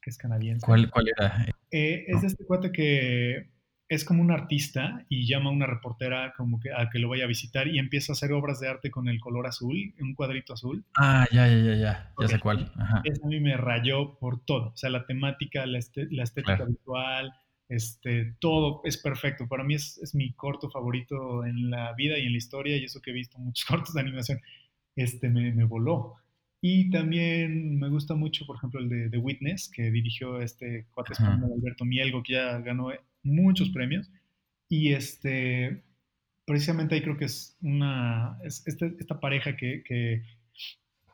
que 0.00 0.10
es 0.10 0.16
canadiense. 0.16 0.64
¿Cuál, 0.64 0.90
cuál 0.90 1.08
era? 1.08 1.46
Eh, 1.70 2.04
es 2.06 2.20
de 2.20 2.26
este 2.28 2.44
cuate 2.44 2.70
que 2.70 3.48
es 3.94 4.06
como 4.06 4.22
un 4.22 4.30
artista 4.30 5.04
y 5.10 5.26
llama 5.26 5.50
a 5.50 5.52
una 5.52 5.66
reportera 5.66 6.32
como 6.34 6.58
que 6.58 6.70
a 6.72 6.88
que 6.90 6.98
lo 6.98 7.10
vaya 7.10 7.24
a 7.24 7.26
visitar 7.26 7.68
y 7.68 7.78
empieza 7.78 8.12
a 8.12 8.14
hacer 8.14 8.32
obras 8.32 8.58
de 8.58 8.68
arte 8.68 8.90
con 8.90 9.06
el 9.06 9.20
color 9.20 9.46
azul, 9.46 9.94
un 10.00 10.14
cuadrito 10.14 10.54
azul. 10.54 10.82
Ah, 10.96 11.26
ya, 11.30 11.46
ya, 11.46 11.58
ya, 11.58 11.74
ya, 11.74 12.12
ya 12.18 12.28
sé 12.28 12.38
cuál. 12.38 12.72
Eso 13.04 13.24
a 13.24 13.28
mí 13.28 13.38
me 13.38 13.54
rayó 13.56 14.18
por 14.18 14.42
todo, 14.44 14.68
o 14.68 14.76
sea, 14.76 14.88
la 14.88 15.04
temática, 15.04 15.66
la, 15.66 15.78
estética 15.78 16.64
visual, 16.64 17.34
este, 17.68 18.34
todo 18.40 18.80
es 18.84 18.96
perfecto. 18.96 19.46
Para 19.46 19.62
mí 19.62 19.74
es, 19.74 19.98
es, 19.98 20.14
mi 20.14 20.32
corto 20.32 20.70
favorito 20.70 21.44
en 21.44 21.70
la 21.70 21.92
vida 21.92 22.18
y 22.18 22.24
en 22.24 22.32
la 22.32 22.38
historia 22.38 22.78
y 22.78 22.84
eso 22.84 23.02
que 23.02 23.10
he 23.10 23.14
visto 23.14 23.38
muchos 23.38 23.64
cortos 23.68 23.92
de 23.92 24.00
animación, 24.00 24.40
este, 24.96 25.28
me, 25.28 25.52
me 25.52 25.64
voló. 25.64 26.14
Y 26.62 26.90
también 26.90 27.78
me 27.78 27.88
gusta 27.90 28.14
mucho, 28.14 28.46
por 28.46 28.56
ejemplo, 28.56 28.80
el 28.80 28.88
de 28.88 29.10
The 29.10 29.18
Witness, 29.18 29.68
que 29.68 29.90
dirigió 29.90 30.40
este 30.40 30.86
cuate 30.94 31.12
español 31.12 31.50
Alberto 31.58 31.84
Mielgo, 31.84 32.22
que 32.22 32.34
ya 32.34 32.56
ganó 32.60 32.92
muchos 33.22 33.70
premios. 33.70 34.10
Y 34.68 34.92
este, 34.92 35.84
precisamente 36.44 36.94
ahí 36.94 37.02
creo 37.02 37.16
que 37.16 37.26
es 37.26 37.56
una, 37.62 38.38
este, 38.44 38.94
esta 38.98 39.20
pareja 39.20 39.56
que, 39.56 40.22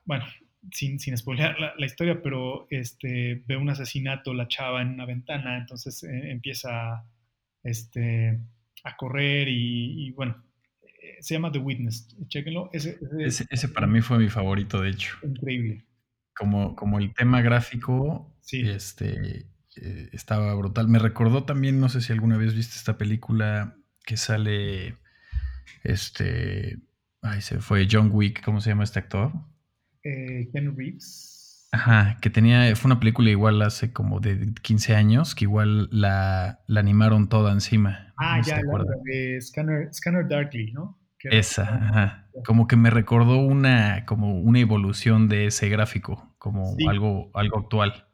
bueno, 0.05 0.25
sin, 0.73 0.99
sin 0.99 1.17
spoilear 1.17 1.57
la, 1.77 1.87
historia, 1.87 2.23
pero 2.23 2.67
este, 2.71 3.43
ve 3.47 3.57
un 3.57 3.71
asesinato, 3.71 4.35
la 4.35 4.49
chava 4.49 4.83
en 4.83 4.89
una 4.89 5.07
ventana, 5.07 5.59
entonces 5.59 6.03
eh, 6.05 6.31
empieza 6.31 7.05
este, 7.63 8.41
a 8.85 8.97
correr 8.97 9.49
y, 9.49 10.11
bueno, 10.13 10.43
eh, 10.83 11.17
se 11.21 11.35
llama 11.35 11.53
The 11.53 11.59
Witness, 11.59 12.17
chéquenlo. 12.29 12.71
Ese, 12.73 12.99
ese, 13.19 13.69
para 13.69 13.87
mí 13.87 14.01
fue 14.01 14.19
mi 14.19 14.29
favorito, 14.29 14.81
de 14.81 14.91
hecho. 14.91 15.17
Increíble. 15.23 15.85
Como, 16.35 16.77
como 16.77 16.99
el 16.99 17.13
tema 17.15 17.43
gráfico, 17.43 18.37
sí. 18.41 18.61
este, 18.69 19.47
eh, 19.83 20.09
estaba 20.13 20.55
brutal. 20.55 20.89
Me 20.89 20.99
recordó 20.99 21.45
también, 21.45 21.81
no 21.81 21.89
sé 21.89 22.01
si 22.01 22.13
alguna 22.13 22.37
vez 22.37 22.55
viste 22.55 22.77
esta 22.77 22.99
película 22.99 23.77
que 24.05 24.17
sale, 24.17 24.97
este, 25.85 26.79
ay, 27.23 27.41
se 27.41 27.61
fue 27.61 27.87
John 27.91 28.11
Wick, 28.13 28.43
¿cómo 28.45 28.61
se 28.61 28.71
llama 28.71 28.85
este 28.85 28.99
actor? 28.99 29.33
Eh, 30.03 30.49
Ken 30.53 30.77
Reeves. 30.77 31.69
Ajá, 31.71 32.17
que 32.23 32.31
tenía, 32.31 32.75
fue 32.77 32.89
una 32.89 32.99
película 32.99 33.29
igual 33.29 33.61
hace 33.61 33.93
como 33.93 34.21
de 34.21 34.55
15 34.63 34.95
años, 34.95 35.35
que 35.35 35.45
igual 35.45 35.89
la, 35.93 36.61
animaron 36.75 37.29
toda 37.29 37.53
encima. 37.53 38.15
Ah, 38.17 38.41
ya, 38.41 38.61
la, 38.63 38.85
de 39.05 39.39
Scanner, 39.41 39.93
Scanner 39.93 40.27
Darkly, 40.27 40.73
¿no? 40.73 40.99
Esa, 41.25 41.63
ajá. 41.63 42.29
Como 42.47 42.67
que 42.69 42.77
me 42.77 42.91
recordó 42.91 43.39
una, 43.39 44.07
como 44.07 44.41
una 44.41 44.61
evolución 44.61 45.29
de 45.29 45.47
ese 45.47 45.69
gráfico, 45.69 46.35
como 46.39 46.75
algo, 46.89 47.31
algo 47.35 47.59
actual. 47.59 48.08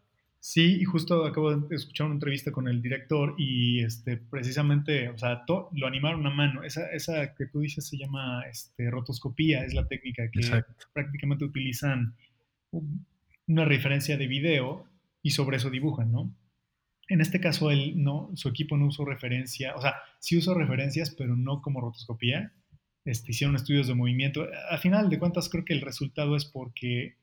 Sí, 0.46 0.76
y 0.78 0.84
justo 0.84 1.24
acabo 1.24 1.56
de 1.56 1.74
escuchar 1.74 2.04
una 2.04 2.16
entrevista 2.16 2.52
con 2.52 2.68
el 2.68 2.82
director 2.82 3.34
y 3.38 3.82
este, 3.82 4.18
precisamente, 4.18 5.08
o 5.08 5.16
sea, 5.16 5.42
lo 5.72 5.86
animaron 5.86 6.26
a 6.26 6.30
mano. 6.30 6.62
Esa, 6.62 6.86
esa 6.90 7.34
que 7.34 7.46
tú 7.46 7.60
dices 7.60 7.88
se 7.88 7.96
llama 7.96 8.42
este, 8.50 8.90
rotoscopía, 8.90 9.64
es 9.64 9.72
la 9.72 9.88
técnica 9.88 10.30
que 10.30 10.42
prácticamente 10.92 11.46
utilizan 11.46 12.14
una 13.46 13.64
referencia 13.64 14.18
de 14.18 14.26
video 14.26 14.86
y 15.22 15.30
sobre 15.30 15.56
eso 15.56 15.70
dibujan, 15.70 16.12
¿no? 16.12 16.30
En 17.08 17.22
este 17.22 17.40
caso, 17.40 17.70
él 17.70 17.94
no, 18.02 18.30
su 18.34 18.50
equipo 18.50 18.76
no 18.76 18.88
usó 18.88 19.06
referencia, 19.06 19.74
o 19.76 19.80
sea, 19.80 19.94
sí 20.18 20.36
usó 20.36 20.52
referencias, 20.52 21.10
pero 21.16 21.36
no 21.36 21.62
como 21.62 21.80
rotoscopía. 21.80 22.52
Este, 23.06 23.32
hicieron 23.32 23.56
estudios 23.56 23.86
de 23.86 23.94
movimiento. 23.94 24.46
A 24.70 24.76
final 24.76 25.08
de 25.08 25.18
cuentas, 25.18 25.48
creo 25.48 25.64
que 25.64 25.72
el 25.72 25.80
resultado 25.80 26.36
es 26.36 26.44
porque 26.44 27.16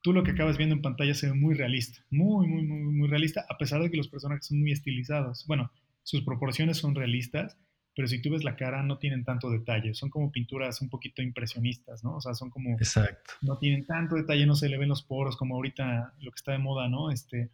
tú 0.00 0.12
lo 0.12 0.22
que 0.22 0.32
acabas 0.32 0.58
viendo 0.58 0.74
en 0.74 0.82
pantalla 0.82 1.14
se 1.14 1.28
ve 1.28 1.34
muy 1.34 1.54
realista, 1.54 2.04
muy, 2.10 2.46
muy, 2.46 2.62
muy, 2.62 2.80
muy 2.80 3.08
realista, 3.08 3.44
a 3.48 3.58
pesar 3.58 3.82
de 3.82 3.90
que 3.90 3.96
los 3.96 4.08
personajes 4.08 4.46
son 4.46 4.60
muy 4.60 4.72
estilizados. 4.72 5.44
Bueno, 5.46 5.70
sus 6.02 6.22
proporciones 6.22 6.78
son 6.78 6.94
realistas, 6.94 7.58
pero 7.94 8.06
si 8.06 8.22
tú 8.22 8.30
ves 8.30 8.44
la 8.44 8.56
cara 8.56 8.82
no 8.82 8.98
tienen 8.98 9.24
tanto 9.24 9.50
detalle, 9.50 9.92
son 9.94 10.08
como 10.08 10.30
pinturas 10.30 10.80
un 10.80 10.88
poquito 10.88 11.20
impresionistas, 11.20 12.04
¿no? 12.04 12.16
O 12.16 12.20
sea, 12.20 12.34
son 12.34 12.48
como... 12.48 12.70
Exacto. 12.76 13.34
No 13.42 13.58
tienen 13.58 13.84
tanto 13.86 14.14
detalle, 14.14 14.46
no 14.46 14.54
se 14.54 14.68
le 14.68 14.78
ven 14.78 14.88
los 14.88 15.02
poros 15.02 15.36
como 15.36 15.56
ahorita 15.56 16.14
lo 16.20 16.30
que 16.30 16.36
está 16.36 16.52
de 16.52 16.58
moda, 16.58 16.88
¿no? 16.88 17.10
Este, 17.10 17.50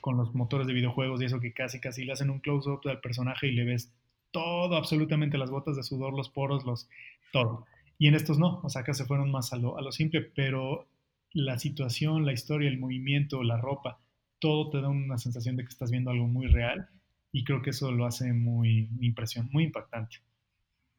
con 0.00 0.16
los 0.16 0.34
motores 0.34 0.66
de 0.66 0.74
videojuegos 0.74 1.20
y 1.20 1.24
eso 1.24 1.40
que 1.40 1.52
casi, 1.52 1.80
casi 1.80 2.04
le 2.04 2.12
hacen 2.12 2.30
un 2.30 2.38
close-up 2.38 2.80
al 2.84 3.00
personaje 3.00 3.48
y 3.48 3.52
le 3.52 3.64
ves 3.64 3.92
todo, 4.30 4.76
absolutamente 4.76 5.38
las 5.38 5.50
gotas 5.50 5.76
de 5.76 5.82
sudor, 5.82 6.14
los 6.14 6.28
poros, 6.28 6.64
los... 6.64 6.88
todo. 7.32 7.66
Y 7.98 8.08
en 8.08 8.14
estos 8.14 8.38
no, 8.38 8.60
o 8.62 8.68
sea, 8.68 8.82
acá 8.82 8.94
se 8.94 9.04
fueron 9.04 9.30
más 9.30 9.52
a 9.52 9.56
lo, 9.56 9.76
a 9.76 9.82
lo 9.82 9.92
simple, 9.92 10.20
pero 10.20 10.86
la 11.34 11.58
situación, 11.58 12.24
la 12.24 12.32
historia, 12.32 12.70
el 12.70 12.78
movimiento, 12.78 13.42
la 13.42 13.58
ropa, 13.58 14.00
todo 14.38 14.70
te 14.70 14.80
da 14.80 14.88
una 14.88 15.18
sensación 15.18 15.56
de 15.56 15.64
que 15.64 15.68
estás 15.68 15.90
viendo 15.90 16.10
algo 16.10 16.26
muy 16.26 16.46
real 16.46 16.88
y 17.32 17.44
creo 17.44 17.60
que 17.60 17.70
eso 17.70 17.90
lo 17.90 18.06
hace 18.06 18.32
muy 18.32 18.88
impresión, 19.00 19.48
muy 19.52 19.64
impactante. 19.64 20.18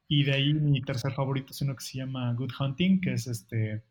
Y 0.07 0.23
de 0.23 0.33
ahí 0.33 0.53
mi 0.53 0.81
tercer 0.81 1.13
favorito 1.13 1.51
es 1.51 1.61
uno 1.61 1.75
que 1.75 1.83
se 1.83 1.97
llama 1.97 2.33
Good 2.33 2.51
Hunting, 2.59 3.01
que 3.01 3.13
es 3.13 3.27
este 3.27 3.83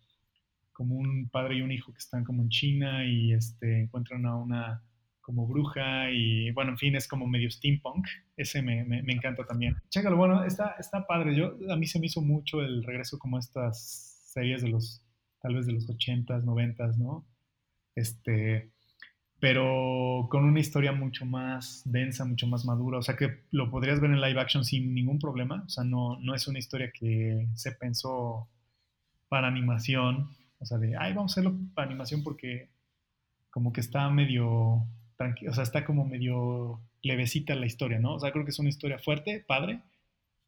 como 0.72 0.97
un 0.97 1.28
padre 1.30 1.57
y 1.57 1.62
un 1.62 1.72
hijo 1.72 1.92
que 1.92 1.99
están 1.99 2.24
como 2.24 2.42
en 2.42 2.49
China 2.49 3.07
y 3.07 3.32
este 3.32 3.82
encuentran 3.82 4.26
a 4.26 4.36
una 4.36 4.82
como 5.20 5.47
bruja 5.47 6.11
y 6.11 6.51
bueno, 6.51 6.72
en 6.72 6.78
fin, 6.78 6.97
es 6.97 7.09
como 7.09 7.26
medio 7.26 7.51
steampunk. 7.51 8.07
Ese 8.36 8.61
me, 8.61 8.84
me, 8.84 9.12
encanta 9.12 9.47
también. 9.47 9.76
Chécalo, 9.88 10.16
bueno, 10.16 10.45
está, 10.45 10.74
está 10.78 11.07
padre. 11.07 11.34
Yo, 11.34 11.57
a 11.70 11.76
mí 11.76 11.86
se 11.86 11.99
me 11.99 12.07
hizo 12.07 12.20
mucho 12.20 12.61
el 12.61 12.84
regreso 12.84 13.18
como 13.18 13.38
estas 13.38 14.20
series 14.26 14.62
de 14.62 14.68
los 14.68 15.03
tal 15.45 15.57
vez 15.57 15.66
de 15.66 15.74
los 15.74 15.86
80s, 15.86 16.42
90s, 16.42 16.97
¿no? 16.97 17.22
Este, 17.95 18.70
pero 19.38 20.26
con 20.30 20.42
una 20.42 20.59
historia 20.59 20.92
mucho 20.92 21.26
más 21.26 21.82
densa, 21.84 22.24
mucho 22.24 22.47
más 22.47 22.64
madura, 22.64 22.97
o 22.97 23.03
sea 23.03 23.14
que 23.14 23.42
lo 23.51 23.70
podrías 23.70 24.01
ver 24.01 24.11
en 24.11 24.22
live 24.22 24.40
action 24.40 24.64
sin 24.64 24.95
ningún 24.95 25.18
problema, 25.18 25.62
o 25.66 25.68
sea, 25.68 25.84
no, 25.84 26.18
no 26.20 26.34
es 26.34 26.49
una 26.49 26.59
historia 26.59 26.90
que 26.99 27.47
se 27.55 27.72
pensó 27.72 28.49
para 29.28 29.47
animación, 29.47 30.30
o 30.61 30.64
sea, 30.64 30.78
de, 30.78 30.97
ay, 30.97 31.12
vamos 31.12 31.32
a 31.32 31.34
hacerlo 31.34 31.59
para 31.74 31.88
animación 31.88 32.22
porque 32.22 32.70
como 33.51 33.70
que 33.70 33.82
está 33.82 34.09
medio, 34.09 34.86
tranquilo, 35.18 35.51
o 35.51 35.55
sea, 35.55 35.64
está 35.64 35.84
como 35.84 36.07
medio 36.07 36.80
levecita 37.03 37.55
la 37.55 37.66
historia, 37.66 37.99
¿no? 37.99 38.14
O 38.14 38.18
sea, 38.18 38.32
creo 38.32 38.47
que 38.47 38.51
es 38.51 38.59
una 38.59 38.70
historia 38.70 38.99
fuerte, 38.99 39.45
padre, 39.47 39.82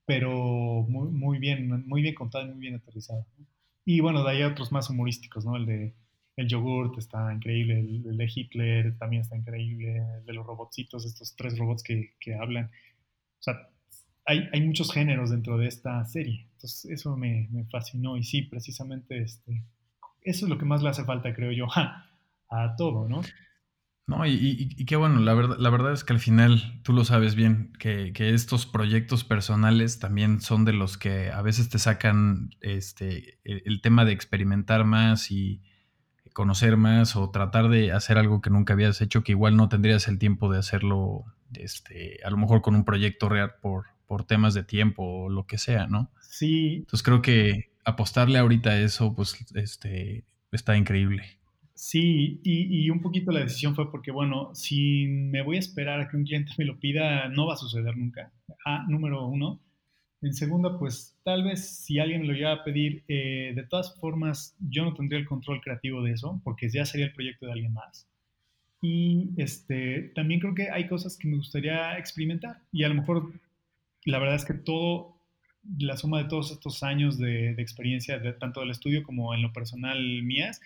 pero 0.07 0.87
muy, 0.89 1.11
muy 1.11 1.39
bien, 1.39 1.87
muy 1.87 2.01
bien 2.01 2.15
contada 2.15 2.47
y 2.47 2.49
muy 2.49 2.61
bien 2.61 2.77
aterrizada. 2.77 3.27
¿no? 3.37 3.56
Y 3.87 4.01
bueno, 4.01 4.23
de 4.23 4.31
ahí 4.31 4.43
otros 4.43 4.73
más 4.73 4.91
humorísticos, 4.91 5.47
¿no? 5.47 5.57
El 5.57 5.65
de 5.65 5.95
el 6.37 6.49
yogurt 6.49 6.99
está 6.99 7.33
increíble, 7.33 7.81
el, 7.81 8.17
de 8.17 8.31
Hitler 8.33 8.99
también 8.99 9.23
está 9.23 9.37
increíble, 9.37 10.03
el 10.19 10.27
de 10.27 10.33
los 10.35 10.47
robotcitos, 10.47 11.07
estos 11.07 11.35
tres 11.35 11.59
robots 11.59 11.83
que, 11.83 12.15
que 12.21 12.35
hablan. 12.35 12.67
O 12.67 13.43
sea, 13.43 13.71
hay, 14.27 14.47
hay, 14.53 14.61
muchos 14.61 14.93
géneros 14.93 15.31
dentro 15.31 15.57
de 15.57 15.67
esta 15.67 16.05
serie. 16.05 16.47
Entonces, 16.53 16.85
eso 16.91 17.17
me, 17.17 17.49
me, 17.51 17.65
fascinó. 17.65 18.19
Y 18.19 18.23
sí, 18.23 18.43
precisamente 18.43 19.23
este, 19.23 19.63
eso 20.21 20.45
es 20.45 20.51
lo 20.51 20.59
que 20.59 20.67
más 20.67 20.83
le 20.83 20.91
hace 20.91 21.05
falta, 21.05 21.35
creo 21.35 21.53
yo, 21.53 21.67
a, 21.75 22.07
a 22.51 22.77
todo, 22.77 23.09
¿no? 23.09 23.23
No, 24.09 24.25
y, 24.25 24.69
qué 24.87 24.95
bueno, 24.95 25.19
la 25.19 25.35
verdad, 25.35 25.57
la 25.59 25.69
verdad 25.69 25.93
es 25.93 26.05
que 26.05 26.13
al 26.13 26.21
final 26.21 26.81
tú 26.85 26.93
lo 26.93 27.05
sabes 27.05 27.35
bien, 27.35 27.73
que, 27.81 28.13
estos 28.17 28.65
proyectos 28.65 29.25
personales 29.25 29.99
también 29.99 30.41
son 30.41 30.65
de 30.65 30.73
los 30.73 30.97
que 30.97 31.33
a 31.33 31.43
veces 31.43 31.69
te 31.69 31.81
sacan 31.81 32.51
este, 32.61 33.41
el, 33.43 33.81
tema 33.81 34.05
de 34.05 34.13
experimentar 34.13 34.85
más 34.85 35.33
y 35.33 35.61
conocer 36.33 36.77
más 36.77 37.17
o 37.17 37.31
tratar 37.31 37.69
de 37.69 37.91
hacer 37.91 38.17
algo 38.17 38.41
que 38.41 38.51
nunca 38.51 38.75
habías 38.75 39.01
hecho, 39.01 39.25
que 39.25 39.33
igual 39.33 39.57
no 39.57 39.69
tendrías 39.69 40.07
el 40.07 40.21
tiempo 40.21 40.53
de 40.53 40.61
hacerlo, 40.61 41.25
este, 41.55 42.21
a 42.25 42.31
lo 42.31 42.37
mejor 42.37 42.63
con 42.63 42.77
un 42.77 42.85
proyecto 42.85 43.29
real 43.29 43.55
por, 43.61 43.87
por 44.07 44.23
temas 44.23 44.55
de 44.55 44.63
tiempo 44.63 45.03
o 45.03 45.29
lo 45.31 45.47
que 45.47 45.59
sea, 45.59 45.89
¿no? 45.89 46.13
Sí. 46.21 46.77
Entonces 46.77 47.03
creo 47.03 47.23
que 47.23 47.73
apostarle 47.85 48.39
ahorita 48.39 48.71
a 48.71 48.81
eso, 48.81 49.15
pues, 49.15 49.37
este, 49.57 50.25
está 50.53 50.77
increíble. 50.77 51.36
Sí, 51.77 52.41
y, 52.43 52.89
un 52.89 53.03
poquito 53.03 53.31
la 53.31 53.41
decisión 53.41 53.75
fue 53.75 53.91
porque, 53.91 54.11
bueno, 54.11 54.55
si 54.55 55.07
me 55.07 55.43
voy 55.43 55.57
a 55.57 55.59
esperar 55.59 56.01
a 56.01 56.09
que 56.09 56.17
un 56.17 56.25
cliente 56.25 56.53
me 56.57 56.65
lo 56.65 56.81
pida, 56.81 57.29
no 57.29 57.47
va 57.47 57.53
a 57.53 57.59
suceder 57.59 57.95
nunca. 57.97 58.33
Ah, 58.65 58.87
número 58.89 59.27
uno. 59.27 59.61
En 60.23 60.33
segunda, 60.33 60.79
pues 60.79 61.19
tal 61.23 61.45
vez 61.45 61.69
si 61.85 61.99
alguien 61.99 62.23
me 62.23 62.29
lo 62.29 62.33
llega 62.33 62.53
a 62.53 62.65
pedir, 62.65 63.05
eh, 63.09 63.53
de 63.55 63.63
todas 63.65 63.95
formas, 64.01 64.57
yo 64.59 64.85
no 64.87 64.95
tendría 64.95 65.21
el 65.21 65.27
control 65.27 65.61
creativo 65.61 66.03
de 66.03 66.13
eso, 66.13 66.41
porque 66.45 66.71
ya 66.71 66.87
sería 66.87 67.07
el 67.07 67.13
proyecto 67.13 67.45
de 67.45 67.53
alguien 67.53 67.75
más. 67.75 68.09
Y 68.81 69.31
este, 69.37 70.13
también 70.15 70.41
creo 70.41 70.55
que 70.55 70.71
hay 70.71 70.89
cosas 70.89 71.19
que 71.19 71.29
me 71.29 71.37
gustaría 71.37 71.99
experimentar. 71.99 72.63
Y 72.73 72.85
a 72.85 72.89
lo 72.89 72.95
mejor, 72.95 73.35
la 74.07 74.19
verdad 74.19 74.37
es 74.37 74.47
que 74.47 74.55
todo, 74.55 75.19
la 75.79 75.99
suma 75.99 76.23
de 76.23 76.29
todos 76.31 76.53
estos 76.53 76.83
años 76.83 77.19
de, 77.19 77.51
experiencia, 77.59 78.19
tanto 78.39 78.61
del 78.61 78.71
estudio 78.71 79.03
como 79.03 79.35
en 79.35 79.43
lo 79.43 79.53
personal 79.53 80.23
mías, 80.23 80.63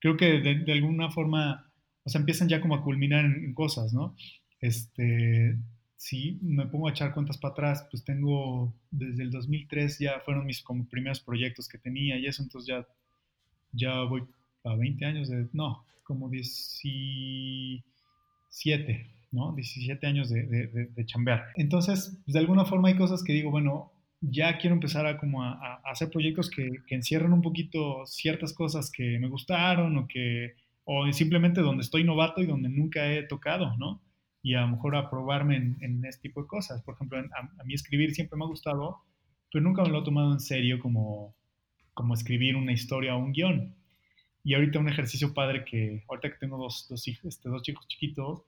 creo 0.00 0.16
que 0.16 0.40
de, 0.40 0.72
alguna 0.72 1.10
forma, 1.10 1.70
o 2.04 2.10
sea, 2.10 2.20
empiezan 2.20 2.48
ya 2.48 2.60
como 2.60 2.74
a 2.74 2.82
culminar 2.82 3.24
en, 3.24 3.54
cosas, 3.54 3.92
¿no? 3.92 4.16
Este, 4.60 5.56
si 5.96 6.38
me 6.42 6.66
pongo 6.66 6.88
a 6.88 6.90
echar 6.90 7.14
cuentas 7.14 7.38
para 7.38 7.52
atrás, 7.52 7.86
pues 7.90 8.04
tengo 8.04 8.74
desde 8.90 9.22
el 9.22 9.30
2003 9.30 9.98
ya 9.98 10.20
fueron 10.20 10.44
mis 10.46 10.62
como 10.62 10.88
primeros 10.88 11.20
proyectos 11.20 11.68
que 11.68 11.78
tenía 11.78 12.18
y 12.18 12.26
eso, 12.26 12.42
entonces 12.42 12.68
ya, 12.68 12.86
ya 13.72 14.02
voy 14.02 14.24
a 14.64 14.74
20 14.74 15.04
años 15.04 15.28
de, 15.28 15.46
no, 15.52 15.84
como 16.04 16.30
17, 16.30 19.10
¿no? 19.32 19.54
17 19.54 20.06
años 20.06 20.30
de, 20.30 20.44
de, 20.44 21.06
chambear. 21.06 21.46
Entonces, 21.56 22.16
pues, 22.24 22.34
de 22.34 22.38
alguna 22.38 22.64
forma 22.64 22.88
hay 22.88 22.96
cosas 22.96 23.24
que 23.24 23.32
digo, 23.32 23.50
bueno, 23.50 23.92
ya 24.20 24.58
quiero 24.58 24.74
empezar 24.74 25.06
a, 25.06 25.18
como 25.18 25.42
a, 25.42 25.80
hacer 25.84 26.10
proyectos 26.10 26.50
que, 26.50 26.68
que, 26.86 26.94
encierren 26.94 27.32
un 27.32 27.42
poquito 27.42 28.04
ciertas 28.06 28.52
cosas 28.52 28.90
que 28.90 29.18
me 29.18 29.28
gustaron 29.28 29.96
o 29.98 30.08
que, 30.08 30.54
o 30.84 31.10
simplemente 31.12 31.60
donde 31.60 31.82
estoy 31.82 32.04
novato 32.04 32.42
y 32.42 32.46
donde 32.46 32.68
nunca 32.68 33.12
he 33.12 33.22
tocado, 33.24 33.76
¿no? 33.76 34.00
Y 34.42 34.54
a 34.54 34.62
lo 34.62 34.68
mejor 34.68 34.96
a 34.96 35.10
probarme 35.10 35.56
en, 35.56 36.04
este 36.04 36.28
tipo 36.28 36.42
de 36.42 36.48
cosas. 36.48 36.82
Por 36.82 36.94
ejemplo, 36.94 37.18
a, 37.18 37.64
mí 37.64 37.74
escribir 37.74 38.14
siempre 38.14 38.38
me 38.38 38.44
ha 38.44 38.48
gustado, 38.48 39.02
pero 39.52 39.64
nunca 39.64 39.82
me 39.82 39.90
lo 39.90 40.00
he 40.00 40.04
tomado 40.04 40.32
en 40.32 40.40
serio 40.40 40.78
como, 40.78 41.34
como 41.92 42.14
escribir 42.14 42.56
una 42.56 42.72
historia 42.72 43.16
o 43.16 43.18
un 43.18 43.32
guion. 43.32 43.74
Y 44.44 44.54
ahorita 44.54 44.78
un 44.78 44.88
ejercicio 44.88 45.34
padre 45.34 45.64
que, 45.64 46.04
ahorita 46.08 46.30
que 46.30 46.38
tengo 46.38 46.56
dos, 46.56 46.86
dos, 46.88 47.06
este, 47.08 47.48
dos 47.48 47.62
chicos 47.62 47.88
chiquitos, 47.88 48.42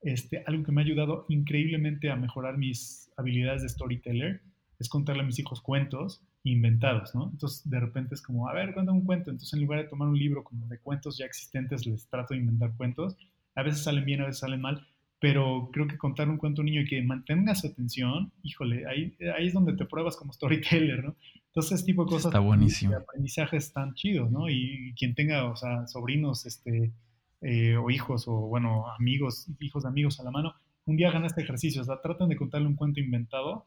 este, 0.00 0.42
algo 0.46 0.64
que 0.64 0.72
me 0.72 0.80
ha 0.80 0.84
ayudado 0.84 1.26
increíblemente 1.28 2.10
a 2.10 2.16
mejorar 2.16 2.56
mis 2.56 3.10
habilidades 3.18 3.62
de 3.62 3.68
storyteller 3.68 4.40
es 4.78 4.88
contarle 4.88 5.22
a 5.22 5.26
mis 5.26 5.38
hijos 5.38 5.60
cuentos 5.60 6.22
inventados, 6.42 7.14
¿no? 7.14 7.30
Entonces, 7.32 7.68
de 7.68 7.80
repente 7.80 8.14
es 8.14 8.22
como, 8.22 8.48
a 8.48 8.54
ver, 8.54 8.74
cuéntame 8.74 8.98
un 8.98 9.04
cuento. 9.04 9.30
Entonces, 9.30 9.54
en 9.54 9.62
lugar 9.62 9.82
de 9.82 9.88
tomar 9.88 10.08
un 10.08 10.18
libro 10.18 10.44
como 10.44 10.66
de 10.68 10.78
cuentos 10.78 11.16
ya 11.16 11.26
existentes, 11.26 11.86
les 11.86 12.08
trato 12.08 12.34
de 12.34 12.40
inventar 12.40 12.76
cuentos. 12.76 13.16
A 13.54 13.62
veces 13.62 13.82
salen 13.82 14.04
bien, 14.04 14.20
a 14.20 14.26
veces 14.26 14.40
salen 14.40 14.60
mal, 14.60 14.86
pero 15.20 15.70
creo 15.72 15.86
que 15.86 15.96
contar 15.96 16.28
un 16.28 16.36
cuento 16.36 16.60
a 16.60 16.62
un 16.62 16.66
niño 16.66 16.82
y 16.82 16.86
que 16.86 17.02
mantenga 17.02 17.54
su 17.54 17.68
atención, 17.68 18.32
híjole, 18.42 18.86
ahí, 18.86 19.16
ahí 19.36 19.46
es 19.46 19.54
donde 19.54 19.74
te 19.74 19.86
pruebas 19.86 20.16
como 20.16 20.32
storyteller, 20.32 21.04
¿no? 21.04 21.16
Entonces, 21.46 21.78
ese 21.78 21.86
tipo 21.86 22.04
de 22.04 22.10
cosas. 22.10 22.26
Está 22.26 22.40
buenísimo. 22.40 22.90
De 22.90 22.98
aprendizaje 22.98 23.56
están 23.56 23.94
chidos, 23.94 24.30
¿no? 24.30 24.50
Y, 24.50 24.92
quien 24.98 25.14
tenga, 25.14 25.46
o 25.46 25.56
sea, 25.56 25.86
sobrinos, 25.86 26.46
este, 26.46 26.92
eh, 27.40 27.76
o 27.76 27.90
hijos, 27.90 28.26
o 28.26 28.32
bueno, 28.32 28.86
amigos, 28.98 29.46
hijos 29.60 29.84
de 29.84 29.88
amigos 29.88 30.20
a 30.20 30.24
la 30.24 30.30
mano, 30.30 30.54
un 30.86 30.96
día 30.96 31.08
hagan 31.08 31.24
este 31.24 31.42
ejercicio, 31.42 31.80
o 31.82 31.84
sea, 31.84 32.02
traten 32.02 32.28
de 32.28 32.36
contarle 32.36 32.66
un 32.66 32.76
cuento 32.76 33.00
inventado 33.00 33.64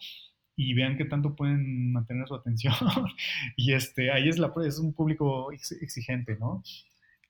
y 0.57 0.73
vean 0.73 0.97
qué 0.97 1.05
tanto 1.05 1.35
pueden 1.35 1.93
mantener 1.93 2.27
su 2.27 2.35
atención. 2.35 2.73
y 3.55 3.73
este, 3.73 4.11
ahí 4.11 4.27
es, 4.27 4.39
la, 4.39 4.51
es 4.65 4.79
un 4.79 4.93
público 4.93 5.51
exigente, 5.51 6.35
¿no? 6.37 6.63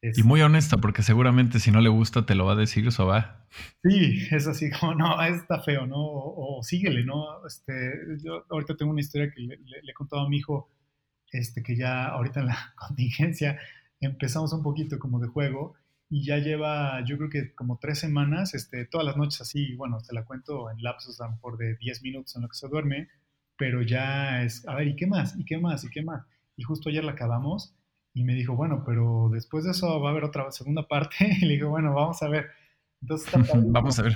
y 0.01 0.23
muy 0.23 0.41
honesta, 0.41 0.77
porque 0.77 1.01
seguramente 1.01 1.59
si 1.59 1.71
no 1.71 1.81
le 1.81 1.89
gusta 1.89 2.25
te 2.25 2.35
lo 2.35 2.45
va 2.45 2.53
a 2.53 2.55
decir 2.55 2.87
o 2.97 3.05
va. 3.05 3.47
Sí, 3.83 4.27
es 4.31 4.47
así 4.47 4.69
como, 4.69 4.93
no, 4.93 5.21
está 5.23 5.59
feo, 5.61 5.87
¿no? 5.87 5.97
O, 5.97 6.61
síguele, 6.63 7.03
¿no? 7.03 7.45
Este, 7.45 7.93
yo 8.23 8.45
ahorita 8.49 8.77
tengo 8.77 8.91
una 8.91 9.01
historia 9.01 9.31
que 9.31 9.41
le, 9.41 9.55
he 9.55 9.93
contado 9.93 10.21
a 10.21 10.29
mi 10.29 10.37
hijo, 10.37 10.69
este, 11.31 11.63
que 11.63 11.75
ya 11.75 12.05
ahorita 12.05 12.41
en 12.41 12.45
la 12.45 12.73
contingencia 12.87 13.59
empezamos 13.99 14.53
un 14.53 14.61
poquito 14.61 14.99
como 14.99 15.19
de 15.19 15.27
juego 15.27 15.75
y 16.09 16.25
ya 16.25 16.37
lleva, 16.37 17.03
yo 17.05 17.17
creo 17.17 17.29
que 17.29 17.53
como 17.53 17.79
tres 17.79 17.99
semanas, 17.99 18.53
este, 18.53 18.85
todas 18.85 19.05
las 19.05 19.17
noches 19.17 19.41
así, 19.41 19.75
bueno, 19.75 19.97
te 20.07 20.13
la 20.13 20.25
cuento 20.25 20.71
en 20.71 20.81
lapsos 20.81 21.19
a 21.19 21.25
lo 21.25 21.31
mejor 21.31 21.57
de 21.57 21.75
10 21.75 22.01
minutos 22.03 22.35
en 22.35 22.43
lo 22.43 22.47
que 22.47 22.55
se 22.55 22.67
duerme, 22.67 23.09
pero 23.57 23.81
ya 23.81 24.43
es, 24.43 24.67
a 24.67 24.75
ver, 24.75 24.87
¿y 24.87 24.95
qué 24.95 25.07
más? 25.07 25.35
¿Y 25.37 25.43
qué 25.43 25.57
más? 25.57 25.83
¿Y 25.83 25.89
qué 25.89 26.01
más? 26.03 26.25
Y 26.55 26.63
justo 26.63 26.89
ayer 26.89 27.03
la 27.03 27.11
acabamos 27.11 27.75
y 28.13 28.23
me 28.23 28.33
dijo, 28.33 28.55
bueno, 28.55 28.83
pero 28.85 29.29
después 29.31 29.65
de 29.65 29.71
eso 29.71 30.01
va 30.01 30.09
a 30.09 30.11
haber 30.11 30.23
otra 30.23 30.49
segunda 30.51 30.87
parte. 30.87 31.15
Y 31.41 31.45
le 31.45 31.53
digo, 31.55 31.69
bueno, 31.69 31.93
vamos 31.93 32.21
a 32.23 32.29
ver. 32.29 32.47
Entonces, 33.01 33.31
vamos 33.67 33.99
a 33.99 34.03
ver. 34.03 34.15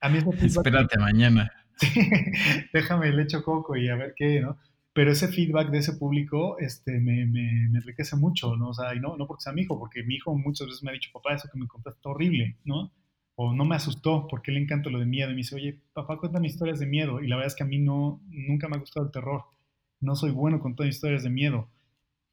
A 0.00 0.08
mí 0.08 0.18
Espérate 0.40 0.98
mañana. 0.98 1.50
déjame 2.72 3.08
el 3.08 3.20
hecho 3.20 3.42
coco 3.42 3.76
y 3.76 3.88
a 3.88 3.96
ver 3.96 4.14
qué, 4.16 4.40
¿no? 4.40 4.58
Pero 4.94 5.10
ese 5.10 5.28
feedback 5.28 5.70
de 5.70 5.78
ese 5.78 5.94
público 5.94 6.58
este, 6.58 7.00
me, 7.00 7.24
me, 7.26 7.64
enriquece 7.64 8.16
mucho, 8.16 8.56
¿no? 8.56 8.70
O 8.70 8.74
sea, 8.74 8.94
y 8.94 9.00
no, 9.00 9.16
no 9.16 9.26
porque 9.26 9.42
sea 9.44 9.52
mi 9.52 9.62
hijo, 9.62 9.78
porque 9.78 10.02
mi 10.02 10.16
hijo 10.16 10.36
muchas 10.36 10.66
veces 10.66 10.82
me 10.82 10.90
ha 10.90 10.94
dicho, 10.94 11.10
papá, 11.12 11.34
eso 11.34 11.48
que 11.50 11.58
me 11.58 11.66
contaste 11.66 11.98
está 11.98 12.10
horrible, 12.10 12.56
¿no? 12.64 12.92
O 13.34 13.54
no 13.54 13.64
me 13.64 13.76
asustó, 13.76 14.26
porque 14.28 14.52
le 14.52 14.60
encanta 14.60 14.90
lo 14.90 14.98
de 14.98 15.06
miedo. 15.06 15.30
Y 15.30 15.34
me 15.34 15.38
dice, 15.38 15.56
oye, 15.56 15.78
papá, 15.94 16.18
cuéntame 16.18 16.46
historias 16.46 16.78
de 16.78 16.86
miedo. 16.86 17.22
Y 17.22 17.28
la 17.28 17.36
verdad 17.36 17.52
es 17.52 17.56
que 17.56 17.62
a 17.62 17.66
mí 17.66 17.78
no, 17.78 18.20
nunca 18.28 18.68
me 18.68 18.76
ha 18.76 18.80
gustado 18.80 19.06
el 19.06 19.12
terror. 19.12 19.44
No 20.00 20.14
soy 20.14 20.30
bueno 20.30 20.60
contando 20.60 20.90
historias 20.90 21.22
de 21.22 21.30
miedo 21.30 21.68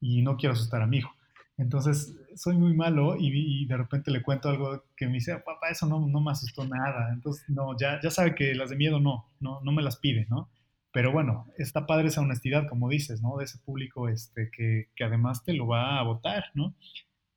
y 0.00 0.22
no 0.22 0.36
quiero 0.36 0.54
asustar 0.54 0.82
a 0.82 0.86
mi 0.86 0.98
hijo. 0.98 1.12
Entonces, 1.56 2.14
soy 2.36 2.56
muy 2.56 2.74
malo 2.74 3.16
y, 3.18 3.66
de 3.66 3.76
repente 3.76 4.10
le 4.10 4.22
cuento 4.22 4.48
algo 4.48 4.84
que 4.96 5.06
me 5.06 5.14
dice, 5.14 5.36
papá, 5.36 5.68
eso 5.70 5.86
no, 5.86 6.06
no 6.06 6.20
me 6.20 6.30
asustó 6.32 6.66
nada. 6.66 7.10
Entonces, 7.12 7.44
no, 7.48 7.76
ya, 7.78 8.00
ya 8.02 8.10
sabe 8.10 8.34
que 8.34 8.54
las 8.54 8.70
de 8.70 8.76
miedo 8.76 8.98
no, 8.98 9.26
no, 9.40 9.60
no 9.62 9.72
me 9.72 9.82
las 9.82 9.96
pide, 9.96 10.26
¿no? 10.30 10.48
Pero 10.92 11.12
bueno, 11.12 11.46
está 11.56 11.86
padre 11.86 12.08
esa 12.08 12.20
honestidad, 12.20 12.68
como 12.68 12.88
dices, 12.88 13.22
¿no? 13.22 13.36
De 13.36 13.44
ese 13.44 13.58
público 13.58 14.08
este, 14.08 14.50
que, 14.50 14.88
que 14.96 15.04
además 15.04 15.44
te 15.44 15.52
lo 15.52 15.66
va 15.66 15.98
a 15.98 16.02
votar, 16.02 16.44
¿no? 16.54 16.74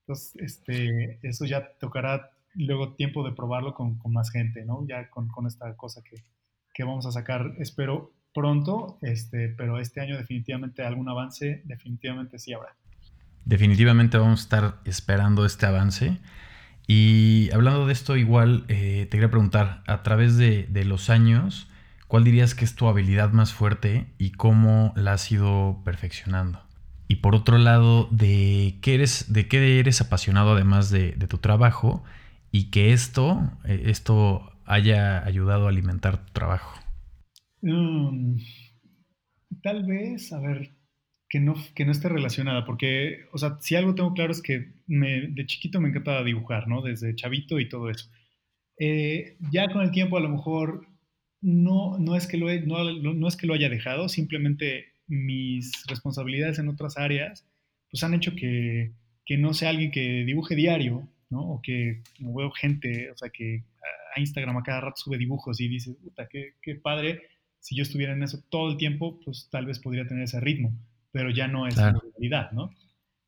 Entonces, 0.01 0.35
este, 0.37 1.19
eso 1.21 1.45
ya 1.45 1.73
tocará 1.79 2.31
luego 2.55 2.93
tiempo 2.95 3.23
de 3.23 3.33
probarlo 3.33 3.73
con, 3.73 3.97
con 3.97 4.13
más 4.13 4.31
gente, 4.31 4.65
¿no? 4.65 4.85
Ya 4.87 5.09
con, 5.09 5.27
con 5.27 5.47
esta 5.47 5.75
cosa 5.75 6.01
que, 6.03 6.23
que, 6.73 6.83
vamos 6.83 7.05
a 7.05 7.11
sacar, 7.11 7.53
espero 7.59 8.13
pronto, 8.33 8.97
este, 9.01 9.49
pero 9.49 9.79
este 9.79 10.01
año 10.01 10.17
definitivamente 10.17 10.83
algún 10.83 11.07
avance, 11.09 11.61
definitivamente 11.65 12.39
sí 12.39 12.53
habrá. 12.53 12.75
Definitivamente 13.45 14.17
vamos 14.17 14.41
a 14.41 14.43
estar 14.43 14.81
esperando 14.85 15.45
este 15.45 15.65
avance. 15.65 16.19
Y 16.87 17.49
hablando 17.53 17.85
de 17.87 17.93
esto, 17.93 18.17
igual 18.17 18.65
eh, 18.67 19.07
te 19.09 19.17
quería 19.17 19.29
preguntar, 19.29 19.83
a 19.87 20.03
través 20.03 20.37
de, 20.37 20.67
los 20.85 21.09
años, 21.09 21.69
¿cuál 22.13 22.25
dirías 22.25 22.53
que 22.53 22.63
es 22.63 22.75
tu 22.75 22.87
habilidad 22.87 23.31
más 23.31 23.55
fuerte 23.55 24.05
y 24.19 24.33
cómo 24.33 24.93
la 24.95 25.13
has 25.13 25.31
ido 25.31 25.81
perfeccionando? 25.83 26.61
Y 27.07 27.15
por 27.15 27.33
otro 27.33 27.57
lado, 27.57 28.07
¿de 28.11 28.75
qué 28.83 28.93
eres, 28.93 29.33
de 29.33 29.47
qué 29.47 29.79
eres 29.79 29.99
apasionado 29.99 30.51
además 30.51 30.91
de, 30.91 31.13
tu 31.13 31.39
trabajo 31.39 32.03
y 32.51 32.69
que 32.69 32.93
esto, 32.93 33.41
eh, 33.65 33.85
esto 33.85 34.53
haya 34.63 35.25
ayudado 35.25 35.65
a 35.65 35.69
alimentar 35.69 36.23
tu 36.23 36.33
trabajo? 36.33 36.79
Mm, 37.63 38.35
tal 39.63 39.83
vez, 39.83 40.31
a 40.33 40.39
ver, 40.39 40.69
que 41.27 41.39
no, 41.39 41.55
que 41.73 41.83
no 41.83 41.91
esté 41.91 42.09
relacionada, 42.09 42.63
porque, 42.63 43.25
o 43.31 43.39
sea, 43.39 43.57
si 43.59 43.75
algo 43.75 43.95
tengo 43.95 44.13
claro 44.13 44.33
es 44.33 44.43
que 44.43 44.71
de 44.85 45.45
chiquito 45.47 45.81
me 45.81 45.89
encantaba 45.89 46.23
dibujar, 46.23 46.67
¿no? 46.67 46.83
Desde 46.83 47.15
chavito 47.15 47.59
y 47.59 47.69
todo 47.69 47.89
eso. 47.89 48.11
Eh, 48.77 49.35
ya 49.51 49.67
con 49.67 49.81
el 49.81 49.89
tiempo 49.89 50.17
a 50.17 50.21
lo 50.21 50.29
mejor 50.29 50.92
no, 51.43 51.97
no, 51.99 52.15
es 52.15 52.25
que 52.25 52.37
lo 52.37 52.47
no, 52.65 53.13
no, 53.13 53.27
es 53.27 53.35
que 53.35 53.45
lo 53.45 53.53
haya 53.53 53.69
dejado, 53.69 54.09
simplemente 54.09 54.93
mis 55.07 55.85
responsabilidades 55.87 56.57
en 56.59 56.69
otras 56.69 56.97
áreas 56.97 57.45
pues 57.91 58.03
han 58.03 58.15
hecho 58.15 58.33
que, 58.35 58.93
que 59.25 59.37
no 59.37 59.53
sea 59.53 59.69
alguien 59.69 59.91
que 59.91 60.23
dibuje 60.25 60.55
diario, 60.55 61.07
¿no? 61.29 61.41
O 61.41 61.61
que 61.61 62.01
como 62.17 62.33
veo 62.33 62.49
gente, 62.49 63.11
o 63.11 63.17
sea, 63.17 63.29
que 63.29 63.63
a 64.15 64.19
Instagram 64.19 64.57
a 64.57 64.63
cada 64.63 64.81
rato 64.81 64.95
sube 64.97 65.19
dibujos 65.19 65.61
y 65.61 65.67
dice, 65.67 65.93
puta, 65.93 66.27
qué, 66.27 66.55
qué 66.61 66.75
padre, 66.75 67.21
si 67.59 67.75
yo 67.75 67.83
estuviera 67.83 68.13
en 68.13 68.23
eso 68.23 68.43
todo 68.49 68.71
el 68.71 68.77
tiempo, 68.77 69.19
pues 69.23 69.49
tal 69.51 69.67
vez 69.67 69.79
podría 69.79 70.07
tener 70.07 70.23
ese 70.23 70.39
ritmo 70.39 70.73
pero 71.13 71.29
ya 71.29 71.47
no 71.47 71.67
es 71.67 71.77
la 71.77 71.93
realidad, 71.93 72.51
¿no? 72.51 72.71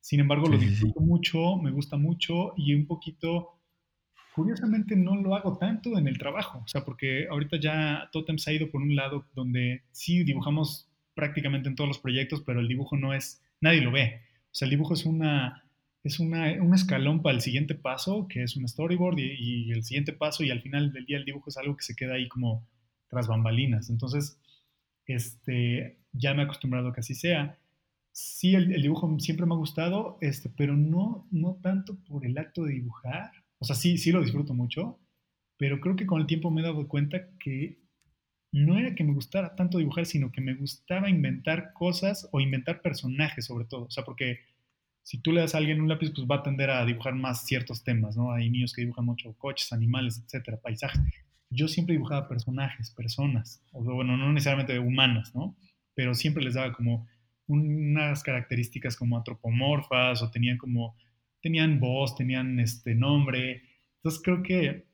Sin 0.00 0.20
embargo, 0.20 0.48
lo 0.48 0.58
disfruto 0.58 1.00
mucho, 1.00 1.56
me 1.56 1.70
gusta 1.70 1.96
mucho 1.96 2.52
y 2.56 2.74
un 2.74 2.86
poquito, 2.86 3.55
curiosamente 4.36 4.94
no 4.94 5.16
lo 5.16 5.34
hago 5.34 5.58
tanto 5.58 5.98
en 5.98 6.06
el 6.06 6.18
trabajo, 6.18 6.62
o 6.64 6.68
sea, 6.68 6.84
porque 6.84 7.26
ahorita 7.28 7.58
ya 7.58 8.08
Totem 8.12 8.38
se 8.38 8.50
ha 8.50 8.54
ido 8.54 8.70
por 8.70 8.82
un 8.82 8.94
lado 8.94 9.24
donde 9.34 9.82
sí 9.90 10.22
dibujamos 10.22 10.88
prácticamente 11.14 11.68
en 11.68 11.74
todos 11.74 11.88
los 11.88 11.98
proyectos, 11.98 12.42
pero 12.44 12.60
el 12.60 12.68
dibujo 12.68 12.96
no 12.96 13.14
es, 13.14 13.42
nadie 13.60 13.80
lo 13.80 13.90
ve. 13.90 14.20
O 14.44 14.54
sea, 14.54 14.66
el 14.66 14.70
dibujo 14.70 14.94
es 14.94 15.06
una, 15.06 15.64
es 16.04 16.20
una, 16.20 16.52
un 16.62 16.74
escalón 16.74 17.22
para 17.22 17.34
el 17.34 17.40
siguiente 17.40 17.74
paso, 17.74 18.28
que 18.28 18.42
es 18.42 18.56
un 18.56 18.68
storyboard, 18.68 19.18
y, 19.18 19.32
y, 19.38 19.72
el 19.72 19.82
siguiente 19.82 20.12
paso, 20.12 20.44
y 20.44 20.50
al 20.50 20.62
final 20.62 20.92
del 20.92 21.06
día 21.06 21.16
el 21.16 21.24
dibujo 21.24 21.50
es 21.50 21.56
algo 21.56 21.76
que 21.76 21.84
se 21.84 21.96
queda 21.96 22.14
ahí 22.14 22.28
como 22.28 22.66
tras 23.08 23.26
bambalinas. 23.26 23.90
Entonces, 23.90 24.38
este, 25.06 25.98
ya 26.12 26.34
me 26.34 26.42
he 26.42 26.44
acostumbrado 26.44 26.88
a 26.88 26.92
que 26.92 27.00
así 27.00 27.14
sea 27.14 27.58
sí, 28.16 28.54
el, 28.54 28.80
dibujo 28.80 29.14
siempre 29.18 29.44
me 29.44 29.54
ha 29.54 29.58
gustado, 29.58 30.16
este, 30.22 30.48
pero 30.48 30.74
no, 30.74 31.28
no 31.30 31.58
tanto 31.62 31.96
por 32.08 32.24
el 32.24 32.38
acto 32.38 32.64
de 32.64 32.72
dibujar. 32.72 33.30
O 33.58 33.64
sea, 33.64 33.76
sí, 33.76 33.98
sí 33.98 34.12
lo 34.12 34.22
disfruto 34.22 34.54
mucho, 34.54 35.00
pero 35.56 35.80
creo 35.80 35.96
que 35.96 36.06
con 36.06 36.20
el 36.20 36.26
tiempo 36.26 36.50
me 36.50 36.60
he 36.60 36.64
dado 36.64 36.88
cuenta 36.88 37.28
que 37.38 37.78
no 38.52 38.78
era 38.78 38.94
que 38.94 39.04
me 39.04 39.12
gustara 39.12 39.54
tanto 39.54 39.78
dibujar, 39.78 40.06
sino 40.06 40.32
que 40.32 40.40
me 40.40 40.54
gustaba 40.54 41.10
inventar 41.10 41.72
cosas 41.72 42.28
o 42.32 42.40
inventar 42.40 42.80
personajes 42.80 43.46
sobre 43.46 43.66
todo. 43.66 43.84
O 43.84 43.90
sea, 43.90 44.04
porque 44.04 44.40
si 45.02 45.18
tú 45.18 45.32
le 45.32 45.40
das 45.40 45.54
a 45.54 45.58
alguien 45.58 45.80
un 45.80 45.88
lápiz, 45.88 46.10
pues 46.14 46.26
va 46.26 46.36
a 46.36 46.42
tender 46.42 46.70
a 46.70 46.84
dibujar 46.84 47.14
más 47.14 47.44
ciertos 47.46 47.84
temas, 47.84 48.16
¿no? 48.16 48.32
Hay 48.32 48.50
niños 48.50 48.72
que 48.72 48.82
dibujan 48.82 49.04
mucho 49.04 49.34
coches, 49.38 49.72
animales, 49.72 50.22
etcétera, 50.24 50.60
paisajes. 50.60 51.00
Yo 51.48 51.68
siempre 51.68 51.94
dibujaba 51.94 52.28
personajes, 52.28 52.90
personas, 52.90 53.62
o 53.72 53.84
bueno, 53.84 54.16
no 54.16 54.32
necesariamente 54.32 54.78
humanas, 54.78 55.34
¿no? 55.34 55.56
Pero 55.94 56.14
siempre 56.14 56.42
les 56.42 56.54
daba 56.54 56.72
como 56.72 57.06
unas 57.46 58.22
características 58.24 58.96
como 58.96 59.16
antropomorfas 59.16 60.22
o 60.22 60.30
tenían 60.30 60.58
como, 60.58 60.96
tenían 61.46 61.78
voz, 61.78 62.16
tenían 62.16 62.58
este 62.58 62.96
nombre. 62.96 63.62
Entonces 63.98 64.20
creo 64.20 64.42
que 64.42 64.84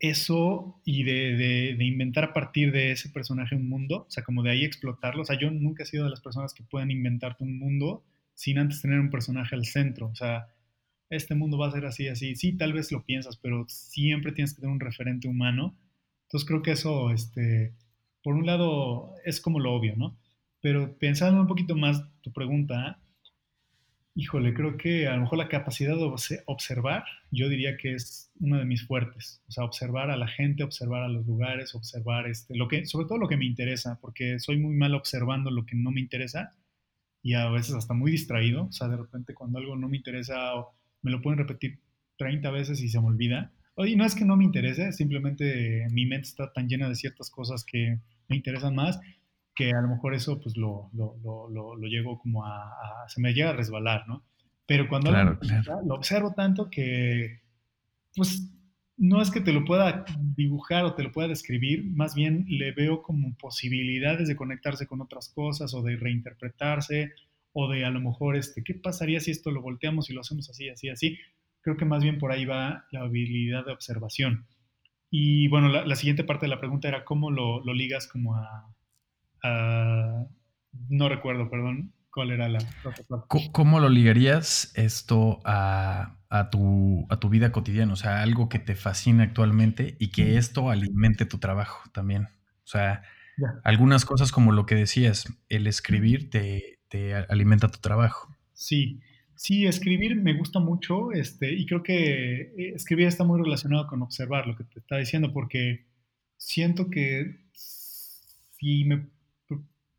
eso 0.00 0.80
y 0.82 1.02
de, 1.02 1.74
de, 1.76 1.84
inventar 1.84 2.24
a 2.24 2.32
partir 2.32 2.72
de 2.72 2.92
ese 2.92 3.10
personaje 3.10 3.54
un 3.54 3.68
mundo, 3.68 4.06
o 4.08 4.10
sea, 4.10 4.24
como 4.24 4.42
de 4.42 4.50
ahí 4.50 4.64
explotarlo. 4.64 5.20
O 5.20 5.24
sea, 5.26 5.38
yo 5.38 5.50
nunca 5.50 5.82
he 5.82 5.86
sido 5.86 6.04
de 6.04 6.10
las 6.10 6.22
personas 6.22 6.54
que 6.54 6.62
pueden 6.62 6.90
inventarte 6.90 7.44
un 7.44 7.58
mundo 7.58 8.02
sin 8.32 8.58
antes 8.58 8.80
tener 8.80 8.98
un 8.98 9.10
personaje 9.10 9.54
al 9.56 9.66
centro. 9.66 10.06
O 10.08 10.14
sea, 10.14 10.46
este 11.10 11.34
mundo 11.34 11.58
va 11.58 11.68
a 11.68 11.72
ser 11.72 11.84
así, 11.84 12.08
así. 12.08 12.34
Sí, 12.34 12.56
tal 12.56 12.72
vez 12.72 12.90
lo 12.90 13.04
piensas, 13.04 13.36
pero 13.36 13.66
siempre 13.68 14.32
tienes 14.32 14.54
que 14.54 14.62
tener 14.62 14.72
un 14.72 14.80
referente 14.80 15.28
humano. 15.28 15.76
Entonces 16.22 16.48
creo 16.48 16.62
que 16.62 16.72
eso, 16.72 17.10
este, 17.10 17.74
por 18.22 18.36
un 18.36 18.46
lado, 18.46 19.12
es 19.26 19.38
como 19.42 19.60
lo 19.60 19.74
obvio, 19.74 19.96
¿no? 19.96 20.16
Pero 20.62 20.96
pensando 20.98 21.42
un 21.42 21.46
poquito 21.46 21.76
más 21.76 22.02
tu 22.22 22.32
pregunta, 22.32 23.02
híjole, 24.18 24.52
creo 24.52 24.76
que 24.76 25.06
a 25.06 25.14
lo 25.14 25.20
mejor 25.22 25.38
la 25.38 25.48
capacidad 25.48 25.94
de 25.96 26.42
observar, 26.46 27.04
yo 27.30 27.48
diría 27.48 27.76
que 27.76 27.94
es 27.94 28.32
una 28.40 28.58
de 28.58 28.64
mis 28.64 28.84
fuertes. 28.84 29.44
O 29.46 29.52
sea, 29.52 29.62
observar 29.62 30.10
a 30.10 30.16
la 30.16 30.26
gente, 30.26 30.64
observar 30.64 31.04
a 31.04 31.08
los 31.08 31.24
lugares, 31.24 31.72
observar 31.76 32.26
este, 32.26 32.56
lo 32.56 32.66
que, 32.66 32.84
sobre 32.84 33.06
todo 33.06 33.16
lo 33.18 33.28
que 33.28 33.36
me 33.36 33.46
interesa, 33.46 34.00
porque 34.00 34.40
soy 34.40 34.58
muy 34.58 34.74
mal 34.74 34.96
observando 34.96 35.52
lo 35.52 35.64
que 35.64 35.76
no 35.76 35.92
me 35.92 36.00
interesa 36.00 36.56
y 37.22 37.34
a 37.34 37.48
veces 37.48 37.76
hasta 37.76 37.94
muy 37.94 38.10
distraído. 38.10 38.64
O 38.64 38.72
sea, 38.72 38.88
de 38.88 38.96
repente 38.96 39.34
cuando 39.34 39.60
algo 39.60 39.76
no 39.76 39.88
me 39.88 39.98
interesa, 39.98 40.52
me 41.02 41.12
lo 41.12 41.22
pueden 41.22 41.38
repetir 41.38 41.78
30 42.16 42.50
veces 42.50 42.80
y 42.80 42.88
se 42.88 43.00
me 43.00 43.06
olvida. 43.06 43.52
Y 43.76 43.94
no 43.94 44.04
es 44.04 44.16
que 44.16 44.24
no 44.24 44.36
me 44.36 44.42
interese, 44.42 44.90
simplemente 44.90 45.86
mi 45.92 46.06
mente 46.06 46.26
está 46.26 46.52
tan 46.52 46.68
llena 46.68 46.88
de 46.88 46.96
ciertas 46.96 47.30
cosas 47.30 47.64
que 47.64 48.00
me 48.26 48.34
interesan 48.34 48.74
más 48.74 48.98
que 49.58 49.72
a 49.72 49.80
lo 49.80 49.88
mejor 49.88 50.14
eso 50.14 50.40
pues 50.40 50.56
lo, 50.56 50.88
lo, 50.92 51.16
lo, 51.50 51.74
lo 51.74 51.88
llego 51.88 52.16
como 52.20 52.46
a, 52.46 52.70
se 53.08 53.20
me 53.20 53.34
llega 53.34 53.50
a 53.50 53.54
resbalar, 53.54 54.06
¿no? 54.06 54.22
Pero 54.66 54.88
cuando 54.88 55.10
lo 55.10 55.94
observo 55.96 56.32
tanto 56.32 56.70
que 56.70 57.40
pues 58.14 58.52
no 58.96 59.20
es 59.20 59.32
que 59.32 59.40
te 59.40 59.52
lo 59.52 59.64
pueda 59.64 60.04
dibujar 60.36 60.84
o 60.84 60.94
te 60.94 61.02
lo 61.02 61.10
pueda 61.10 61.26
describir, 61.26 61.84
más 61.86 62.14
bien 62.14 62.44
le 62.48 62.70
veo 62.70 63.02
como 63.02 63.34
posibilidades 63.34 64.28
de 64.28 64.36
conectarse 64.36 64.86
con 64.86 65.00
otras 65.00 65.28
cosas 65.28 65.74
o 65.74 65.82
de 65.82 65.96
reinterpretarse 65.96 67.14
o 67.52 67.68
de 67.68 67.84
a 67.84 67.90
lo 67.90 68.00
mejor, 68.00 68.36
este, 68.36 68.62
¿qué 68.62 68.74
pasaría 68.74 69.18
si 69.18 69.32
esto 69.32 69.50
lo 69.50 69.60
volteamos 69.60 70.08
y 70.08 70.12
lo 70.12 70.20
hacemos 70.20 70.48
así, 70.48 70.68
así, 70.68 70.88
así? 70.88 71.18
Creo 71.62 71.76
que 71.76 71.84
más 71.84 72.04
bien 72.04 72.18
por 72.18 72.30
ahí 72.30 72.44
va 72.44 72.84
la 72.92 73.00
habilidad 73.00 73.66
de 73.66 73.72
observación. 73.72 74.46
Y 75.10 75.48
bueno, 75.48 75.68
la, 75.68 75.84
la 75.84 75.96
siguiente 75.96 76.22
parte 76.22 76.46
de 76.46 76.50
la 76.50 76.60
pregunta 76.60 76.86
era 76.86 77.04
cómo 77.04 77.32
lo, 77.32 77.64
lo 77.64 77.74
ligas 77.74 78.06
como 78.06 78.36
a, 78.36 78.72
Ah, 79.42 80.24
no 80.88 81.08
recuerdo, 81.08 81.50
perdón, 81.50 81.92
cuál 82.10 82.30
era 82.30 82.48
la... 82.48 82.58
¿Cómo 83.52 83.80
lo 83.80 83.88
ligarías 83.88 84.72
esto 84.74 85.40
a, 85.44 86.16
tu, 86.50 87.06
a 87.08 87.20
tu 87.20 87.28
vida 87.28 87.52
cotidiana? 87.52 87.92
O 87.92 87.96
sea, 87.96 88.22
algo 88.22 88.48
que 88.48 88.58
te 88.58 88.74
fascina 88.74 89.24
actualmente 89.24 89.96
y 89.98 90.08
que 90.08 90.36
esto 90.36 90.70
alimente 90.70 91.26
tu 91.26 91.38
trabajo 91.38 91.88
también. 91.92 92.24
O 92.64 92.70
sea, 92.70 93.02
algunas 93.64 94.04
cosas 94.04 94.32
como 94.32 94.52
lo 94.52 94.66
que 94.66 94.74
decías, 94.74 95.32
el 95.48 95.66
escribir 95.66 96.30
te, 96.30 96.80
te, 96.88 97.14
alimenta 97.14 97.68
tu 97.68 97.78
trabajo. 97.78 98.34
Sí, 98.52 99.00
sí, 99.36 99.66
escribir 99.66 100.16
me 100.16 100.36
gusta 100.36 100.58
mucho 100.58 101.12
este, 101.12 101.52
y 101.52 101.66
creo 101.66 101.82
que 101.82 102.40
eh, 102.40 102.72
escribir 102.74 103.06
está 103.06 103.24
muy 103.24 103.40
relacionado 103.40 103.86
con 103.86 104.02
observar 104.02 104.46
lo 104.46 104.56
que 104.56 104.64
te 104.64 104.80
está 104.80 104.96
diciendo 104.96 105.32
porque 105.32 105.86
siento 106.36 106.90
que 106.90 107.40
si 107.52 108.84
me 108.84 109.06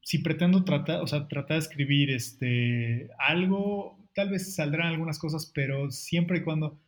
si 0.10 0.18
pretendo 0.18 0.64
tratar, 0.64 1.04
o 1.04 1.06
sea, 1.08 1.28
tratar 1.28 1.58
de 1.58 1.66
escribir 1.68 2.10
este, 2.10 3.12
algo, 3.20 3.96
tal 4.16 4.32
vez 4.32 4.56
saldrán 4.56 4.88
algunas 4.88 5.20
cosas, 5.20 5.52
pero 5.54 5.92
siempre 5.92 6.40
y 6.40 6.42
cuando, 6.42 6.80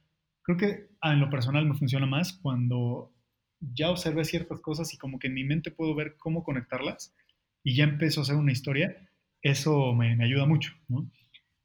creo 0.42 0.58
que 0.58 0.88
en 1.04 1.20
lo 1.20 1.30
personal 1.30 1.68
me 1.68 1.76
funciona 1.76 2.08
más 2.08 2.34
cuando 2.34 3.14
ya 3.60 3.92
observé 3.92 4.26
ciertas 4.26 4.60
cosas 4.60 4.92
y 4.96 4.98
como 4.98 5.20
que 5.20 5.28
en 5.28 5.36
mi 5.36 5.44
mente 5.44 5.70
puedo 5.70 5.94
ver 5.94 6.16
cómo 6.18 6.44
conectarlas 6.44 7.14
y 7.64 7.76
ya 7.76 7.84
empiezo 7.84 8.22
a 8.22 8.24
hacer 8.24 8.38
una 8.38 8.54
historia, 8.54 8.98
eso 9.44 9.94
me, 9.94 10.14
ayuda 10.24 10.48
mucho, 10.48 10.72
¿no? 10.88 11.08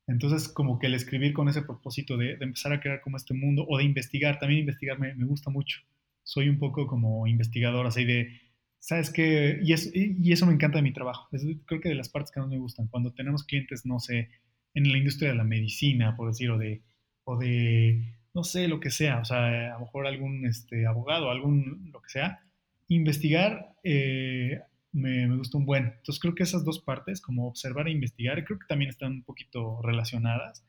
Entonces, 0.07 0.51
como 0.51 0.79
que 0.79 0.89
el 0.89 0.95
escribir 0.95 1.33
con 1.33 1.49
ese 1.49 1.63
propósito 1.63 2.19
de, 2.19 2.33
empezar 2.33 2.75
a 2.75 2.81
crear 2.81 3.01
como 3.01 3.17
este 3.17 3.33
mundo 3.33 3.65
o 3.67 3.79
de 3.79 3.85
investigar, 3.85 4.39
también 4.39 4.61
investigar 4.61 4.99
me, 4.99 5.15
me 5.15 5.25
gusta 5.25 5.49
mucho. 5.49 5.81
Soy 6.23 6.51
un 6.51 6.59
poco 6.59 6.87
como 6.87 7.27
investigador, 7.27 7.87
así 7.87 8.05
de 8.05 8.46
¿Sabes 8.79 9.11
qué? 9.11 9.61
Y, 9.63 10.29
y 10.29 10.33
eso 10.33 10.47
me 10.47 10.53
encanta 10.53 10.79
de 10.79 10.83
mi 10.83 10.93
trabajo. 10.93 11.29
Es, 11.33 11.45
creo 11.65 11.81
que 11.81 11.89
de 11.89 11.95
las 11.95 12.09
partes 12.09 12.31
que 12.31 12.41
más 12.41 12.49
me 12.49 12.59
gustan. 12.59 12.89
Cuando 12.89 13.13
tenemos 13.13 13.45
clientes, 13.45 13.85
no 13.85 13.99
sé, 13.99 14.31
en 14.75 14.91
la 14.91 14.99
industria 14.99 15.31
de 15.31 15.37
la 15.37 15.45
medicina, 15.45 16.17
por 16.17 16.29
decir, 16.29 16.51
o 16.51 16.59
de, 16.59 16.83
o 17.25 17.37
de 17.37 18.17
no 18.37 18.45
sé, 18.45 18.69
lo 18.69 18.81
que 18.81 18.91
sea. 18.91 19.21
O 19.21 19.25
sea, 19.25 19.71
a 19.71 19.79
lo 19.79 19.87
mejor 19.87 20.07
algún 20.07 20.45
este, 20.47 20.87
abogado, 20.87 21.31
algún, 21.31 21.91
lo 21.91 22.03
que 22.03 22.11
sea. 22.11 22.41
Investigar 22.89 23.75
eh, 23.83 24.61
me, 24.93 25.27
me, 25.27 25.37
gusta 25.39 25.57
un 25.57 25.65
buen. 25.65 25.85
Entonces 25.85 26.21
creo 26.21 26.35
que 26.35 26.43
esas 26.43 26.63
dos 26.63 26.81
partes, 26.81 27.23
como 27.23 27.49
observar 27.49 27.89
e 27.89 27.93
investigar, 27.93 28.45
creo 28.45 28.59
que 28.59 28.67
también 28.67 28.91
están 28.91 29.13
un 29.13 29.23
poquito 29.25 29.81
relacionadas. 29.83 30.65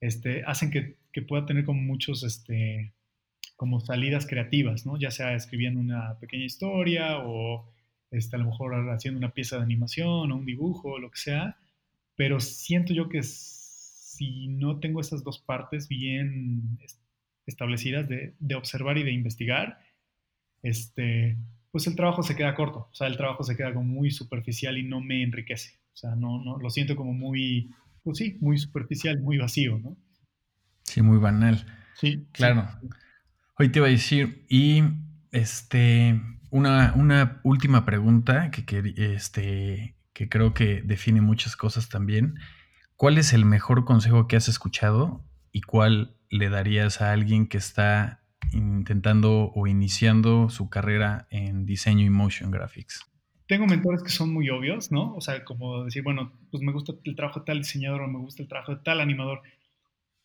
Este, 0.00 0.42
hacen 0.44 0.70
que, 0.72 0.96
que 1.12 1.22
pueda 1.22 1.46
tener 1.46 1.64
como 1.64 1.80
muchos, 1.80 2.24
este, 2.24 2.92
como 3.56 3.80
salidas 3.80 4.26
creativas, 4.26 4.86
¿no? 4.86 4.98
Ya 4.98 5.10
sea 5.10 5.34
escribiendo 5.34 5.80
una 5.80 6.18
pequeña 6.20 6.44
historia 6.44 7.18
o 7.18 7.66
este, 8.10 8.36
a 8.36 8.38
lo 8.38 8.46
mejor 8.46 8.74
haciendo 8.90 9.18
una 9.18 9.32
pieza 9.32 9.56
de 9.56 9.62
animación 9.62 10.30
o 10.30 10.36
un 10.36 10.44
dibujo 10.44 10.92
o 10.92 10.98
lo 10.98 11.10
que 11.10 11.18
sea, 11.18 11.56
pero 12.14 12.38
siento 12.40 12.92
yo 12.92 13.08
que 13.08 13.22
si 13.22 14.48
no 14.48 14.78
tengo 14.78 15.00
esas 15.00 15.24
dos 15.24 15.38
partes 15.38 15.88
bien 15.88 16.78
establecidas 17.46 18.08
de, 18.08 18.34
de 18.38 18.54
observar 18.54 18.98
y 18.98 19.04
de 19.04 19.12
investigar, 19.12 19.78
este, 20.62 21.36
pues 21.70 21.86
el 21.86 21.96
trabajo 21.96 22.22
se 22.22 22.36
queda 22.36 22.54
corto, 22.54 22.88
o 22.90 22.94
sea, 22.94 23.06
el 23.06 23.16
trabajo 23.16 23.42
se 23.42 23.56
queda 23.56 23.72
como 23.72 23.86
muy 23.86 24.10
superficial 24.10 24.78
y 24.78 24.82
no 24.82 25.00
me 25.00 25.22
enriquece, 25.22 25.78
o 25.92 25.96
sea, 25.96 26.16
no, 26.16 26.42
no, 26.42 26.58
lo 26.58 26.70
siento 26.70 26.96
como 26.96 27.12
muy, 27.12 27.70
pues 28.02 28.18
sí, 28.18 28.36
muy 28.40 28.58
superficial, 28.58 29.20
muy 29.20 29.38
vacío, 29.38 29.78
¿no? 29.78 29.96
Sí, 30.82 31.02
muy 31.02 31.18
banal. 31.18 31.66
Sí. 31.94 32.24
Claro. 32.32 32.68
Hoy 33.58 33.70
te 33.70 33.78
iba 33.78 33.86
a 33.86 33.90
decir, 33.90 34.44
y 34.50 34.82
este, 35.32 36.20
una, 36.50 36.92
una 36.94 37.40
última 37.42 37.86
pregunta 37.86 38.50
que, 38.50 38.66
que, 38.66 38.92
este, 39.14 39.96
que 40.12 40.28
creo 40.28 40.52
que 40.52 40.82
define 40.82 41.22
muchas 41.22 41.56
cosas 41.56 41.88
también. 41.88 42.34
¿Cuál 42.96 43.16
es 43.16 43.32
el 43.32 43.46
mejor 43.46 43.86
consejo 43.86 44.28
que 44.28 44.36
has 44.36 44.48
escuchado 44.48 45.24
y 45.52 45.62
cuál 45.62 46.18
le 46.28 46.50
darías 46.50 47.00
a 47.00 47.12
alguien 47.12 47.46
que 47.46 47.56
está 47.56 48.20
intentando 48.52 49.50
o 49.54 49.66
iniciando 49.66 50.50
su 50.50 50.68
carrera 50.68 51.26
en 51.30 51.64
diseño 51.64 52.04
y 52.04 52.10
motion 52.10 52.50
graphics? 52.50 53.06
Tengo 53.46 53.66
mentores 53.66 54.02
que 54.02 54.10
son 54.10 54.34
muy 54.34 54.50
obvios, 54.50 54.92
¿no? 54.92 55.14
O 55.14 55.22
sea, 55.22 55.44
como 55.44 55.84
decir, 55.84 56.02
bueno, 56.02 56.30
pues 56.50 56.62
me 56.62 56.72
gusta 56.72 56.92
el 57.04 57.16
trabajo 57.16 57.40
de 57.40 57.46
tal 57.46 57.58
diseñador 57.58 58.02
o 58.02 58.08
me 58.08 58.18
gusta 58.18 58.42
el 58.42 58.48
trabajo 58.48 58.74
de 58.74 58.82
tal 58.82 59.00
animador 59.00 59.40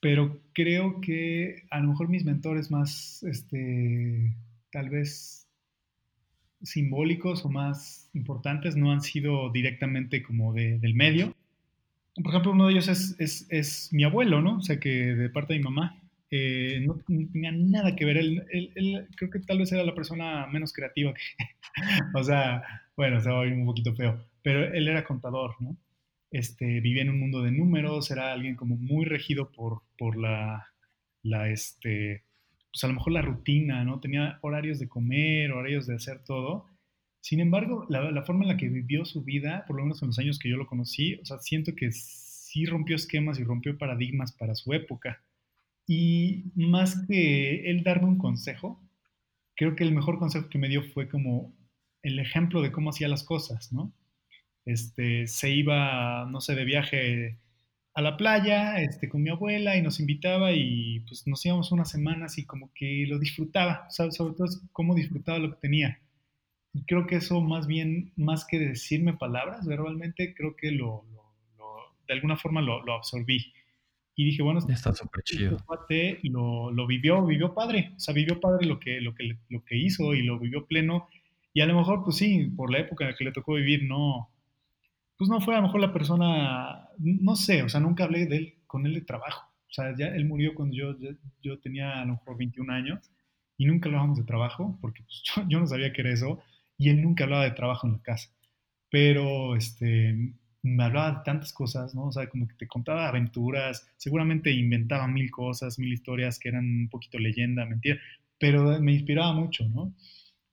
pero 0.01 0.41
creo 0.53 0.99
que 0.99 1.63
a 1.69 1.79
lo 1.79 1.89
mejor 1.89 2.09
mis 2.09 2.25
mentores 2.25 2.71
más, 2.71 3.23
este, 3.23 4.35
tal 4.71 4.89
vez 4.89 5.47
simbólicos 6.63 7.45
o 7.45 7.49
más 7.49 8.09
importantes 8.13 8.75
no 8.75 8.91
han 8.91 9.01
sido 9.01 9.51
directamente 9.51 10.23
como 10.23 10.53
de, 10.53 10.79
del 10.79 10.95
medio. 10.95 11.35
Por 12.15 12.31
ejemplo, 12.31 12.51
uno 12.51 12.65
de 12.65 12.73
ellos 12.73 12.87
es, 12.87 13.15
es, 13.19 13.47
es, 13.49 13.93
mi 13.93 14.03
abuelo, 14.03 14.41
¿no? 14.41 14.57
O 14.57 14.61
sea, 14.61 14.79
que 14.79 14.89
de 14.89 15.29
parte 15.29 15.53
de 15.53 15.59
mi 15.59 15.65
mamá. 15.65 15.97
Eh, 16.31 16.83
no, 16.85 16.95
tenía 17.05 17.51
nada 17.51 17.95
que 17.95 18.05
ver. 18.05 18.17
Él, 18.17 18.43
él, 18.51 19.07
creo 19.15 19.29
que 19.29 19.39
tal 19.39 19.59
vez 19.59 19.71
era 19.71 19.83
la 19.83 19.95
persona 19.95 20.47
menos 20.47 20.73
creativa 20.73 21.13
que... 21.13 21.21
o 22.15 22.23
sea, 22.23 22.63
bueno, 22.95 23.19
se 23.21 23.29
va 23.29 23.37
a 23.37 23.39
oír 23.41 23.53
un 23.53 23.65
poquito 23.65 23.93
feo, 23.93 24.25
pero 24.41 24.63
él 24.73 24.87
era 24.87 25.03
contador, 25.03 25.55
¿no? 25.59 25.77
este, 26.31 26.79
vivía 26.79 27.03
en 27.03 27.09
un 27.09 27.19
mundo 27.19 27.41
de 27.41 27.51
números, 27.51 28.09
era 28.09 28.31
alguien 28.31 28.55
como 28.55 28.77
muy 28.77 29.05
regido 29.05 29.51
por, 29.51 29.81
por 30.01 30.17
la, 30.17 30.65
la, 31.21 31.51
este, 31.51 32.23
pues 32.71 32.83
a 32.83 32.87
lo 32.87 32.95
mejor 32.95 33.13
la 33.13 33.21
rutina, 33.21 33.83
¿no? 33.83 33.99
Tenía 33.99 34.39
horarios 34.41 34.79
de 34.79 34.89
comer, 34.89 35.51
horarios 35.51 35.85
de 35.85 35.93
hacer 35.93 36.23
todo. 36.23 36.65
Sin 37.19 37.39
embargo, 37.39 37.85
la, 37.87 38.09
la, 38.09 38.23
forma 38.23 38.45
en 38.45 38.47
la 38.47 38.57
que 38.57 38.67
vivió 38.67 39.05
su 39.05 39.23
vida, 39.23 39.63
por 39.67 39.75
lo 39.75 39.83
menos 39.83 40.01
en 40.01 40.07
los 40.07 40.17
años 40.17 40.39
que 40.39 40.49
yo 40.49 40.57
lo 40.57 40.65
conocí, 40.65 41.19
o 41.21 41.25
sea, 41.25 41.37
siento 41.37 41.75
que 41.75 41.91
sí 41.91 42.65
rompió 42.65 42.95
esquemas 42.95 43.37
y 43.37 43.43
rompió 43.43 43.77
paradigmas 43.77 44.31
para 44.31 44.55
su 44.55 44.73
época. 44.73 45.23
Y 45.85 46.45
más 46.55 47.05
que 47.07 47.69
él 47.69 47.83
darme 47.83 48.07
un 48.07 48.17
consejo, 48.17 48.81
creo 49.55 49.75
que 49.75 49.83
el 49.83 49.93
mejor 49.93 50.17
consejo 50.17 50.49
que 50.49 50.57
me 50.57 50.67
dio 50.67 50.81
fue 50.81 51.09
como 51.09 51.53
el 52.01 52.17
ejemplo 52.17 52.63
de 52.63 52.71
cómo 52.71 52.89
hacía 52.89 53.07
las 53.07 53.23
cosas, 53.23 53.71
¿no? 53.71 53.93
este, 54.65 55.27
se 55.27 55.49
iba, 55.51 56.25
no 56.25 56.41
sé, 56.41 56.55
de 56.55 56.65
viaje 56.65 57.39
a 57.93 58.01
la 58.01 58.15
playa 58.15 58.81
este, 58.81 59.09
con 59.09 59.21
mi 59.21 59.29
abuela 59.29 59.75
y 59.75 59.81
nos 59.81 59.99
invitaba 59.99 60.51
y 60.53 61.01
pues 61.01 61.27
nos 61.27 61.45
íbamos 61.45 61.71
unas 61.71 61.89
semanas 61.89 62.37
y 62.37 62.45
como 62.45 62.71
que 62.73 63.05
lo 63.07 63.19
disfrutaba, 63.19 63.89
sobre 63.89 64.11
todo 64.33 64.47
cómo 64.71 64.95
disfrutaba 64.95 65.39
lo 65.39 65.51
que 65.51 65.61
tenía. 65.61 65.99
Y 66.73 66.83
creo 66.83 67.05
que 67.05 67.17
eso 67.17 67.41
más 67.41 67.67
bien, 67.67 68.13
más 68.15 68.45
que 68.45 68.57
decirme 68.59 69.13
palabras 69.13 69.67
verbalmente, 69.67 70.33
creo 70.33 70.55
que 70.55 70.71
lo, 70.71 71.03
lo, 71.57 71.95
de 72.07 72.13
alguna 72.13 72.37
forma 72.37 72.61
lo, 72.61 72.81
lo, 72.85 72.93
absorbí. 72.93 73.53
Y 74.15 74.25
dije, 74.25 74.41
bueno, 74.41 74.59
está 74.59 74.93
súper 74.93 75.23
este 75.25 75.37
chido. 75.37 75.57
cuate 75.65 76.19
lo, 76.23 76.71
lo, 76.71 76.87
vivió, 76.87 77.25
vivió 77.25 77.53
padre, 77.53 77.91
o 77.95 77.99
sea, 77.99 78.13
vivió 78.13 78.39
padre 78.39 78.67
lo 78.67 78.79
que, 78.79 79.01
lo, 79.01 79.13
que, 79.13 79.37
lo 79.49 79.65
que 79.65 79.77
hizo 79.77 80.13
y 80.13 80.23
lo 80.23 80.39
vivió 80.39 80.65
pleno. 80.65 81.09
Y 81.53 81.59
a 81.59 81.65
lo 81.65 81.75
mejor, 81.75 82.03
pues 82.05 82.15
sí, 82.17 82.51
por 82.55 82.71
la 82.71 82.79
época 82.79 83.03
en 83.03 83.11
la 83.11 83.17
que 83.17 83.25
le 83.25 83.33
tocó 83.33 83.55
vivir, 83.55 83.83
no, 83.83 84.30
pues 85.21 85.29
no 85.29 85.39
fue 85.39 85.53
a 85.53 85.57
lo 85.57 85.67
mejor 85.67 85.81
la 85.81 85.93
persona, 85.93 86.89
no 86.97 87.35
sé, 87.35 87.61
o 87.61 87.69
sea, 87.69 87.79
nunca 87.79 88.05
hablé 88.05 88.25
de 88.25 88.57
con 88.65 88.87
él 88.87 88.95
de 88.95 89.01
trabajo. 89.01 89.51
O 89.69 89.71
sea, 89.71 89.95
ya 89.95 90.07
él 90.07 90.25
murió 90.25 90.55
cuando 90.55 90.75
yo, 90.75 90.95
yo, 91.43 91.59
tenía 91.59 92.01
a 92.01 92.05
lo 92.05 92.13
mejor 92.13 92.39
21 92.39 92.73
años 92.73 93.11
y 93.55 93.67
nunca 93.67 93.87
hablábamos 93.87 94.17
de 94.17 94.23
trabajo, 94.23 94.79
porque 94.81 95.03
pues, 95.03 95.21
yo, 95.35 95.43
yo, 95.47 95.59
no 95.59 95.67
sabía 95.67 95.93
que 95.93 96.01
era 96.01 96.11
eso, 96.11 96.41
y 96.75 96.89
él 96.89 97.03
nunca 97.03 97.25
hablaba 97.25 97.43
de 97.43 97.51
trabajo 97.51 97.85
en 97.85 97.93
la 97.93 97.99
casa. 97.99 98.31
Pero 98.89 99.55
este, 99.55 100.33
me 100.63 100.83
hablaba 100.83 101.11
de 101.11 101.23
tantas 101.23 101.53
cosas, 101.53 101.93
¿no? 101.93 102.05
O 102.05 102.11
sea, 102.11 102.27
como 102.27 102.47
que 102.47 102.55
te 102.55 102.65
contaba 102.65 103.07
aventuras, 103.07 103.87
seguramente 103.97 104.49
inventaba 104.49 105.07
mil 105.07 105.29
cosas, 105.29 105.77
mil 105.77 105.93
historias 105.93 106.39
que 106.39 106.49
eran 106.49 106.65
un 106.65 106.89
poquito 106.89 107.19
leyenda, 107.19 107.63
mentira, 107.67 107.99
pero 108.39 108.81
me 108.81 108.93
inspiraba 108.93 109.33
mucho, 109.33 109.69
¿no? 109.69 109.93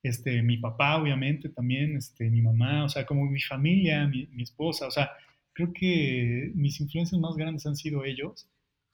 Este, 0.01 0.41
mi 0.41 0.57
papá, 0.57 0.97
obviamente, 0.97 1.49
también, 1.49 1.97
este, 1.97 2.29
mi 2.29 2.41
mamá, 2.41 2.85
o 2.85 2.89
sea, 2.89 3.05
como 3.05 3.25
mi 3.25 3.41
familia, 3.41 4.07
mi, 4.07 4.27
esposa, 4.41 4.87
o 4.87 4.91
sea, 4.91 5.11
creo 5.53 5.73
que 5.73 6.51
mis 6.55 6.79
influencias 6.79 7.19
más 7.19 7.35
grandes 7.35 7.65
han 7.65 7.75
sido 7.75 8.05
ellos 8.05 8.47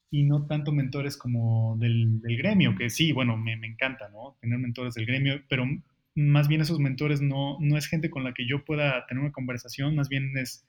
y 0.10 0.24
no 0.24 0.48
tanto 0.48 0.72
mentores 0.72 1.18
como 1.18 1.78
del, 1.80 2.22
del 2.22 2.38
gremio, 2.38 2.76
que 2.76 2.90
sí, 2.90 3.12
bueno, 3.12 3.38
me, 3.38 3.56
me, 3.56 3.68
encanta, 3.68 4.10
¿no? 4.10 4.38
Tener 4.42 4.58
mentores 4.58 4.96
del 4.96 5.06
gremio, 5.06 5.42
pero 5.48 5.66
más 6.16 6.48
bien 6.48 6.62
esos 6.62 6.80
mentores 6.80 7.22
no, 7.22 7.58
no 7.60 7.78
es 7.78 7.88
gente 7.88 8.10
con 8.10 8.24
la 8.24 8.34
que 8.34 8.48
yo 8.48 8.66
pueda 8.66 9.06
tener 9.06 9.22
una 9.24 9.34
conversación, 9.34 9.96
más 9.96 10.10
bien 10.10 10.36
es 10.38 10.66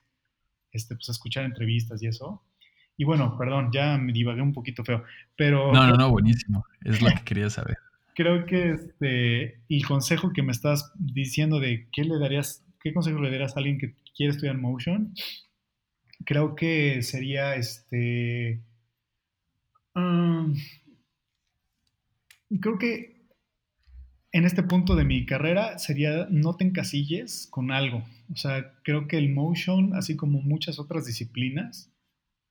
este, 0.72 0.94
pues, 0.96 1.08
escuchar 1.08 1.44
entrevistas 1.44 2.02
y 2.02 2.08
eso. 2.08 2.42
Y 2.98 3.04
bueno, 3.04 3.36
perdón, 3.38 3.70
ya 3.72 3.98
me 3.98 4.12
divagué 4.12 4.42
un 4.42 4.52
poquito 4.52 4.84
feo, 4.84 5.04
pero... 5.36 5.72
No, 5.72 5.86
no, 5.86 5.96
no, 5.96 6.10
buenísimo. 6.10 6.64
Es 6.82 7.00
lo 7.02 7.08
que 7.08 7.24
quería 7.24 7.50
saber. 7.50 7.76
Creo 8.16 8.46
que 8.46 8.70
este, 8.70 9.60
el 9.68 9.86
consejo 9.86 10.32
que 10.32 10.42
me 10.42 10.52
estás 10.52 10.90
diciendo 10.98 11.60
de 11.60 11.86
qué 11.92 12.02
le 12.02 12.18
darías, 12.18 12.64
qué 12.82 12.94
consejo 12.94 13.20
le 13.20 13.30
darías 13.30 13.54
a 13.54 13.60
alguien 13.60 13.78
que 13.78 13.94
quiere 14.16 14.32
estudiar 14.32 14.56
motion, 14.56 15.12
creo 16.24 16.56
que 16.56 17.02
sería 17.02 17.56
este... 17.56 18.62
Um, 19.94 20.54
creo 22.58 22.78
que 22.78 23.28
en 24.32 24.46
este 24.46 24.62
punto 24.62 24.96
de 24.96 25.04
mi 25.04 25.26
carrera 25.26 25.78
sería 25.78 26.26
no 26.30 26.56
te 26.56 26.64
encasilles 26.64 27.48
con 27.50 27.70
algo. 27.70 28.02
O 28.32 28.36
sea, 28.36 28.72
creo 28.82 29.08
que 29.08 29.18
el 29.18 29.28
motion, 29.28 29.94
así 29.94 30.16
como 30.16 30.40
muchas 30.40 30.78
otras 30.78 31.04
disciplinas, 31.04 31.92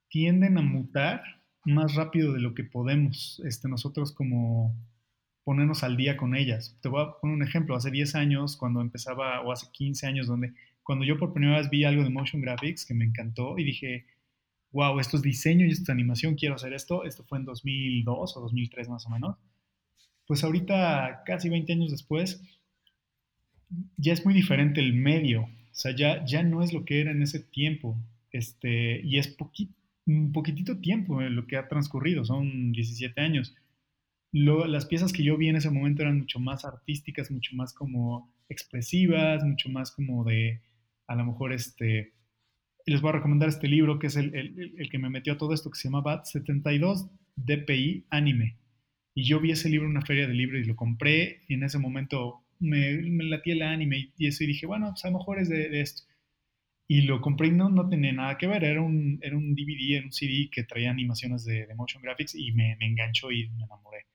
tienden 0.10 0.60
a 0.60 0.62
mutar 0.62 1.24
más 1.64 1.96
rápido 1.96 2.34
de 2.34 2.40
lo 2.40 2.54
que 2.54 2.64
podemos 2.64 3.42
este, 3.46 3.68
nosotros 3.68 4.12
como 4.12 4.76
ponernos 5.46 5.84
al 5.84 5.96
día 5.96 6.18
con 6.18 6.36
ellas. 6.36 6.78
Te 6.82 6.90
voy 6.90 7.02
a 7.02 7.14
poner 7.22 7.38
un 7.38 7.44
ejemplo. 7.44 7.78
Hace 7.78 7.92
10 7.92 8.16
años, 8.16 8.58
cuando 8.58 8.82
empezaba, 8.82 9.42
o 9.42 9.54
hace 9.54 9.68
15 9.72 10.08
años, 10.08 10.28
donde 10.28 10.54
cuando 10.84 11.06
yo 11.06 11.18
por 11.18 11.32
primera 11.32 11.58
vez 11.58 11.70
vi 11.70 11.86
algo 11.86 12.04
de 12.04 12.10
motion 12.10 12.42
graphics 12.42 12.86
que 12.86 12.94
me 12.94 13.06
encantó 13.06 13.58
y 13.58 13.64
dije, 13.64 14.06
wow, 14.72 15.00
esto 15.00 15.16
es 15.16 15.24
diseño 15.24 15.66
y 15.66 15.70
esto 15.70 15.84
es 15.84 15.90
animación, 15.90 16.36
quiero 16.36 16.56
hacer 16.56 16.74
esto. 16.74 17.06
Esto 17.06 17.24
fue 17.24 17.38
en 17.38 17.46
2002 17.46 18.36
o 18.36 18.42
2003 18.42 18.90
más 18.90 19.06
o 19.06 19.10
menos 19.10 19.38
pues 20.28 20.44
ahorita, 20.44 21.24
casi 21.26 21.50
20 21.50 21.74
años 21.74 21.92
después, 21.92 22.42
ya 23.98 24.14
es 24.14 24.26
muy 24.26 24.34
diferente 24.34 24.82
el 24.82 24.94
medio. 24.94 25.44
O 25.44 25.78
sea, 25.78 25.96
ya, 25.96 26.26
ya 26.26 26.44
no 26.44 26.64
es 26.64 26.74
lo 26.74 26.86
que 26.86 27.02
era 27.02 27.12
en 27.12 27.22
ese 27.22 27.40
tiempo. 27.40 27.98
Este, 28.32 29.02
y 29.04 29.18
es 29.18 29.36
un 30.06 30.32
poquitito 30.32 30.78
tiempo 30.80 31.22
en 31.22 31.36
lo 31.36 31.48
que 31.48 31.58
ha 31.58 31.68
transcurrido, 31.68 32.26
son 32.26 32.72
17 32.72 33.20
años. 33.22 33.56
Las 34.32 34.86
piezas 34.86 35.14
que 35.14 35.24
yo 35.24 35.38
vi 35.38 35.50
en 35.50 35.56
ese 35.56 35.70
momento 35.70 36.02
eran 36.02 36.20
mucho 36.20 36.40
más 36.40 36.66
artísticas, 36.66 37.32
mucho 37.32 37.56
más 37.56 37.74
como 37.74 38.34
expresivas, 38.50 39.44
mucho 39.44 39.70
más 39.70 39.92
como 39.92 40.24
de, 40.24 40.62
a 41.08 41.16
lo 41.16 41.26
mejor, 41.26 41.54
este, 41.54 42.14
les 42.86 43.02
voy 43.02 43.10
a 43.10 43.14
recomendar 43.14 43.50
este 43.50 43.68
libro 43.68 43.98
que 43.98 44.08
es 44.08 44.16
el, 44.16 44.36
el 44.36 44.90
que 44.90 45.00
me 45.00 45.10
metió 45.10 45.34
a 45.34 45.38
todo 45.38 45.54
esto, 45.54 45.72
que 45.72 45.80
se 45.80 45.90
llama 45.90 46.24
72 46.24 47.10
DPI 47.36 48.06
Anime. 48.10 48.58
Y 49.14 49.24
yo 49.24 49.40
vi 49.40 49.52
ese 49.52 49.70
libro 49.70 49.86
en 49.86 49.92
una 49.92 50.06
feria 50.06 50.28
de 50.28 50.34
libros 50.34 50.62
y 50.62 50.68
lo 50.68 50.76
compré 50.76 51.42
y 51.48 51.54
en 51.54 51.64
ese 51.64 51.80
momento 51.80 52.46
me, 52.60 52.98
me 52.98 53.42
el 53.46 53.62
anime 53.62 54.12
y, 54.18 54.28
eso 54.28 54.44
y 54.44 54.48
dije, 54.48 54.66
bueno, 54.66 54.90
pues 54.92 55.06
a 55.06 55.10
lo 55.10 55.20
mejor 55.20 55.40
es 55.40 55.50
de, 55.50 55.82
esto. 55.82 56.04
Y 56.88 57.02
lo 57.02 57.22
compré 57.22 57.48
y 57.48 57.52
no, 57.52 57.70
no 57.70 57.90
tenía 57.90 58.14
nada 58.14 58.38
que 58.38 58.48
ver, 58.48 58.64
era 58.64 58.82
un, 58.82 59.20
era 59.22 59.36
un 59.38 59.56
DVD, 59.56 59.98
era 59.98 60.06
un 60.06 60.12
CD 60.12 60.50
que 60.52 60.64
traía 60.64 60.92
animaciones 60.92 61.46
de, 61.46 61.68
motion 61.76 62.04
graphics 62.04 62.36
y 62.36 62.52
me, 62.52 62.76
me, 62.78 62.88
enganchó 62.88 63.32
y 63.32 63.50
me 63.50 63.64
enamoré. 63.64 64.06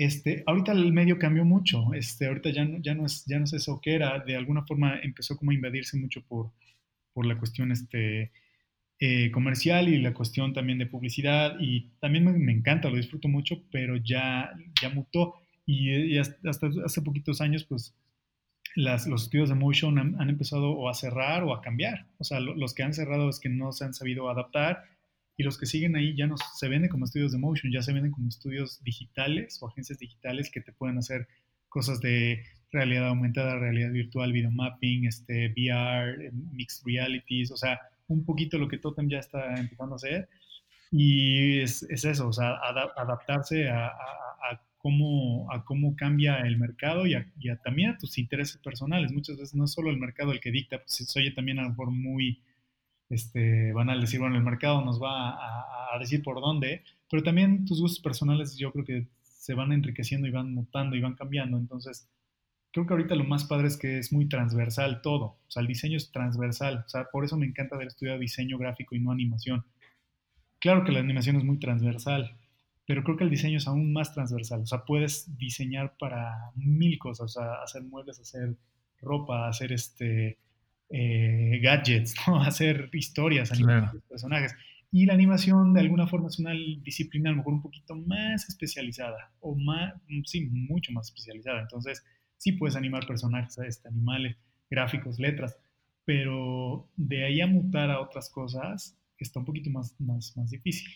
Este, 0.00 0.42
ahorita 0.46 0.72
el 0.72 0.94
medio 0.94 1.18
cambió 1.18 1.44
mucho, 1.44 1.92
este, 1.92 2.26
ahorita 2.26 2.48
ya 2.48 2.64
no, 2.64 2.78
ya, 2.78 2.94
no 2.94 3.04
es, 3.04 3.22
ya 3.26 3.38
no 3.38 3.44
es 3.44 3.52
eso 3.52 3.82
que 3.82 3.94
era, 3.94 4.18
de 4.20 4.34
alguna 4.34 4.64
forma 4.64 4.98
empezó 5.02 5.36
como 5.36 5.50
a 5.50 5.54
invadirse 5.54 5.98
mucho 5.98 6.22
por, 6.22 6.52
por 7.12 7.26
la 7.26 7.38
cuestión 7.38 7.70
este, 7.70 8.32
eh, 8.98 9.30
comercial 9.30 9.90
y 9.90 9.98
la 9.98 10.14
cuestión 10.14 10.54
también 10.54 10.78
de 10.78 10.86
publicidad 10.86 11.56
y 11.60 11.90
también 12.00 12.24
me, 12.24 12.50
encanta, 12.50 12.88
lo 12.88 12.96
disfruto 12.96 13.28
mucho, 13.28 13.62
pero 13.70 13.96
ya, 13.96 14.50
ya 14.80 14.88
mutó 14.88 15.34
y, 15.66 16.16
hasta, 16.16 16.70
hace 16.82 17.02
poquitos 17.02 17.42
años 17.42 17.64
pues 17.64 17.94
los 18.76 19.06
estudios 19.24 19.50
de 19.50 19.54
motion 19.54 19.98
han, 19.98 20.30
empezado 20.30 20.70
o 20.70 20.88
a 20.88 20.94
cerrar 20.94 21.44
o 21.44 21.52
a 21.52 21.60
cambiar. 21.60 22.06
O 22.16 22.24
sea, 22.24 22.40
los 22.40 22.72
que 22.72 22.84
han 22.84 22.94
cerrado 22.94 23.28
es 23.28 23.38
que 23.38 23.50
no 23.50 23.72
se 23.72 23.84
han 23.84 23.92
sabido 23.92 24.30
adaptar 24.30 24.82
y 25.40 25.42
los 25.42 25.56
que 25.56 25.64
siguen 25.64 25.96
ahí 25.96 26.14
ya 26.14 26.26
no 26.26 26.34
se 26.36 26.68
venden 26.68 26.90
como 26.90 27.06
estudios 27.06 27.32
de 27.32 27.38
motion, 27.38 27.72
ya 27.72 27.80
se 27.80 27.94
venden 27.94 28.12
como 28.12 28.28
estudios 28.28 28.84
digitales 28.84 29.58
o 29.62 29.68
agencias 29.68 29.98
digitales 29.98 30.50
que 30.50 30.60
te 30.60 30.70
pueden 30.70 30.98
hacer 30.98 31.28
cosas 31.70 31.98
de 32.02 32.42
realidad 32.70 33.08
aumentada, 33.08 33.58
realidad 33.58 33.90
virtual, 33.90 34.34
video 34.34 34.50
mapping, 34.50 35.06
este, 35.06 35.48
VR, 35.56 36.30
mixed 36.52 36.84
realities, 36.84 37.50
o 37.52 37.56
sea, 37.56 37.80
un 38.08 38.22
poquito 38.26 38.58
lo 38.58 38.68
que 38.68 38.76
Totem 38.76 39.08
ya 39.08 39.18
está 39.18 39.58
empezando 39.58 39.94
a 39.94 39.96
hacer. 39.96 40.28
Y 40.90 41.60
es, 41.60 41.84
eso, 41.84 42.28
o 42.28 42.32
sea, 42.34 42.58
adaptarse 42.96 43.70
a, 43.70 43.92
cómo, 44.76 45.50
a 45.50 45.64
cómo 45.64 45.96
cambia 45.96 46.40
el 46.40 46.58
mercado 46.58 47.06
y, 47.06 47.14
también 47.64 47.92
a 47.92 47.96
tus 47.96 48.18
intereses 48.18 48.58
personales. 48.58 49.10
Muchas 49.10 49.38
veces 49.38 49.54
no 49.54 49.64
es 49.64 49.72
solo 49.72 49.88
el 49.88 49.96
mercado 49.96 50.32
el 50.32 50.40
que 50.40 50.50
dicta, 50.50 50.76
pues 50.76 50.96
se 50.96 51.18
oye 51.18 51.30
también 51.30 51.60
a 51.60 51.62
lo 51.62 51.70
mejor 51.70 51.90
muy 51.92 52.42
este, 53.10 53.72
banal 53.72 54.00
decir, 54.00 54.20
bueno, 54.20 54.36
el 54.36 54.42
mercado 54.42 54.84
nos 54.84 55.02
va 55.02 55.30
a, 55.30 55.94
a 55.94 55.98
decir 55.98 56.22
por 56.22 56.40
dónde, 56.40 56.84
pero 57.10 57.22
también 57.22 57.64
tus 57.66 57.80
gustos 57.80 58.00
personales 58.00 58.56
yo 58.56 58.72
creo 58.72 58.84
que 58.84 59.06
se 59.22 59.54
van 59.54 59.72
enriqueciendo 59.72 60.26
y 60.28 60.30
van 60.30 60.54
mutando 60.54 60.96
y 60.96 61.00
van 61.00 61.14
cambiando. 61.14 61.58
Entonces, 61.58 62.08
creo 62.72 62.86
que 62.86 62.94
ahorita 62.94 63.14
lo 63.14 63.24
más 63.24 63.44
padre 63.44 63.68
es 63.68 63.76
que 63.76 63.98
es 63.98 64.12
muy 64.12 64.28
transversal 64.28 65.02
todo. 65.02 65.24
O 65.24 65.50
sea, 65.50 65.60
el 65.62 65.66
diseño 65.66 65.96
es 65.96 66.12
transversal. 66.12 66.84
O 66.86 66.88
sea, 66.88 67.04
por 67.10 67.24
eso 67.24 67.36
me 67.36 67.46
encanta 67.46 67.74
haber 67.74 67.88
estudiado 67.88 68.18
diseño 68.18 68.58
gráfico 68.58 68.94
y 68.94 69.00
no 69.00 69.10
animación. 69.10 69.64
Claro 70.60 70.84
que 70.84 70.92
la 70.92 71.00
animación 71.00 71.36
es 71.36 71.44
muy 71.44 71.58
transversal, 71.58 72.36
pero 72.86 73.02
creo 73.02 73.16
que 73.16 73.24
el 73.24 73.30
diseño 73.30 73.56
es 73.58 73.66
aún 73.66 73.92
más 73.92 74.12
transversal. 74.12 74.60
O 74.60 74.66
sea, 74.66 74.84
puedes 74.84 75.36
diseñar 75.38 75.96
para 75.98 76.34
mil 76.54 76.98
cosas. 76.98 77.36
O 77.36 77.40
sea, 77.40 77.54
hacer 77.62 77.82
muebles, 77.82 78.20
hacer 78.20 78.56
ropa, 79.00 79.48
hacer 79.48 79.72
este, 79.72 80.38
eh, 80.90 81.60
gadgets, 81.62 82.14
¿no? 82.26 82.42
hacer 82.42 82.90
historias, 82.92 83.52
animar 83.52 83.92
personajes. 84.08 84.54
Y 84.92 85.06
la 85.06 85.14
animación 85.14 85.72
de 85.72 85.80
alguna 85.80 86.08
forma 86.08 86.28
es 86.28 86.38
una 86.40 86.50
disciplina 86.50 87.30
a 87.30 87.32
lo 87.32 87.38
mejor 87.38 87.54
un 87.54 87.62
poquito 87.62 87.94
más 87.94 88.48
especializada 88.48 89.30
o 89.40 89.54
más, 89.54 89.94
sí, 90.24 90.46
mucho 90.46 90.92
más 90.92 91.06
especializada. 91.06 91.60
Entonces, 91.60 92.04
sí 92.38 92.52
puedes 92.52 92.74
animar 92.74 93.06
personajes, 93.06 93.56
este, 93.58 93.88
animales, 93.88 94.36
gráficos, 94.68 95.20
letras, 95.20 95.56
pero 96.04 96.88
de 96.96 97.24
ahí 97.24 97.40
a 97.40 97.46
mutar 97.46 97.90
a 97.90 98.00
otras 98.00 98.28
cosas 98.30 98.96
está 99.24 99.40
un 99.40 99.44
poquito 99.44 99.70
más, 99.70 99.94
más, 100.00 100.36
más 100.36 100.50
difícil. 100.50 100.88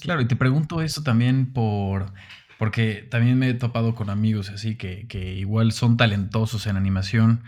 claro, 0.00 0.22
y 0.22 0.28
te 0.28 0.36
pregunto 0.36 0.80
eso 0.80 1.02
también 1.02 1.52
por, 1.52 2.12
porque 2.58 3.06
también 3.10 3.38
me 3.38 3.50
he 3.50 3.54
topado 3.54 3.94
con 3.94 4.10
amigos 4.10 4.50
así 4.50 4.76
que, 4.76 5.06
que 5.08 5.34
igual 5.34 5.72
son 5.72 5.96
talentosos 5.96 6.66
en 6.66 6.76
animación 6.76 7.42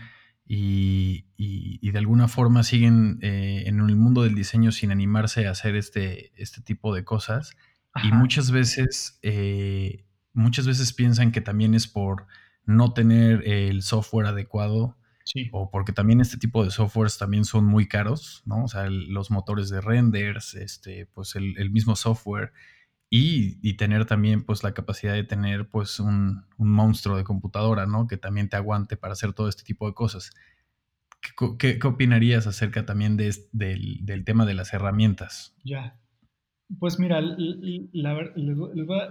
y, 0.47 1.25
y, 1.37 1.91
de 1.91 1.97
alguna 1.97 2.27
forma 2.27 2.63
siguen 2.63 3.17
eh, 3.21 3.63
en 3.65 3.79
el 3.79 3.95
mundo 3.95 4.21
del 4.21 4.35
diseño 4.35 4.71
sin 4.71 4.91
animarse 4.91 5.47
a 5.47 5.51
hacer 5.51 5.75
este, 5.75 6.31
este 6.35 6.61
tipo 6.61 6.93
de 6.93 7.03
cosas. 7.03 7.55
Y 8.03 8.11
muchas 8.11 8.51
veces 8.51 9.19
eh, 9.23 10.05
muchas 10.35 10.67
veces 10.67 10.93
piensan 10.93 11.31
que 11.31 11.41
también 11.41 11.73
es 11.73 11.87
por 11.87 12.27
no 12.65 12.93
tener 12.93 13.47
el 13.47 13.81
software 13.81 14.27
adecuado 14.27 14.97
o 15.51 15.71
porque 15.71 15.91
también 15.91 16.21
este 16.21 16.37
tipo 16.37 16.63
de 16.63 16.69
softwares 16.69 17.17
también 17.17 17.45
son 17.45 17.65
muy 17.65 17.87
caros, 17.87 18.43
¿no? 18.45 18.65
O 18.65 18.67
sea, 18.67 18.89
los 18.89 19.31
motores 19.31 19.69
de 19.69 19.81
renders, 19.81 20.53
este, 20.53 21.07
pues 21.07 21.35
el, 21.35 21.71
mismo 21.71 21.95
software 21.95 22.53
y, 23.09 23.73
tener 23.77 24.05
también 24.05 24.43
pues 24.43 24.63
la 24.63 24.73
capacidad 24.73 25.13
de 25.13 25.23
tener 25.23 25.69
pues 25.69 25.99
un, 25.99 26.45
monstruo 26.57 27.17
de 27.17 27.23
computadora, 27.23 27.85
¿no? 27.85 28.07
Que 28.07 28.17
también 28.17 28.49
te 28.49 28.55
aguante 28.55 28.97
para 28.97 29.13
hacer 29.13 29.33
todo 29.33 29.47
este 29.47 29.63
tipo 29.63 29.87
de 29.87 29.93
cosas. 29.93 30.31
¿Qué, 31.59 31.79
opinarías 31.83 32.47
acerca 32.47 32.85
también 32.85 33.17
del, 33.17 33.33
del, 33.51 34.25
tema 34.25 34.45
de 34.45 34.53
las 34.53 34.73
herramientas? 34.73 35.55
Ya. 35.63 35.99
Pues 36.79 36.97
mira, 36.97 37.21
la, 37.21 38.31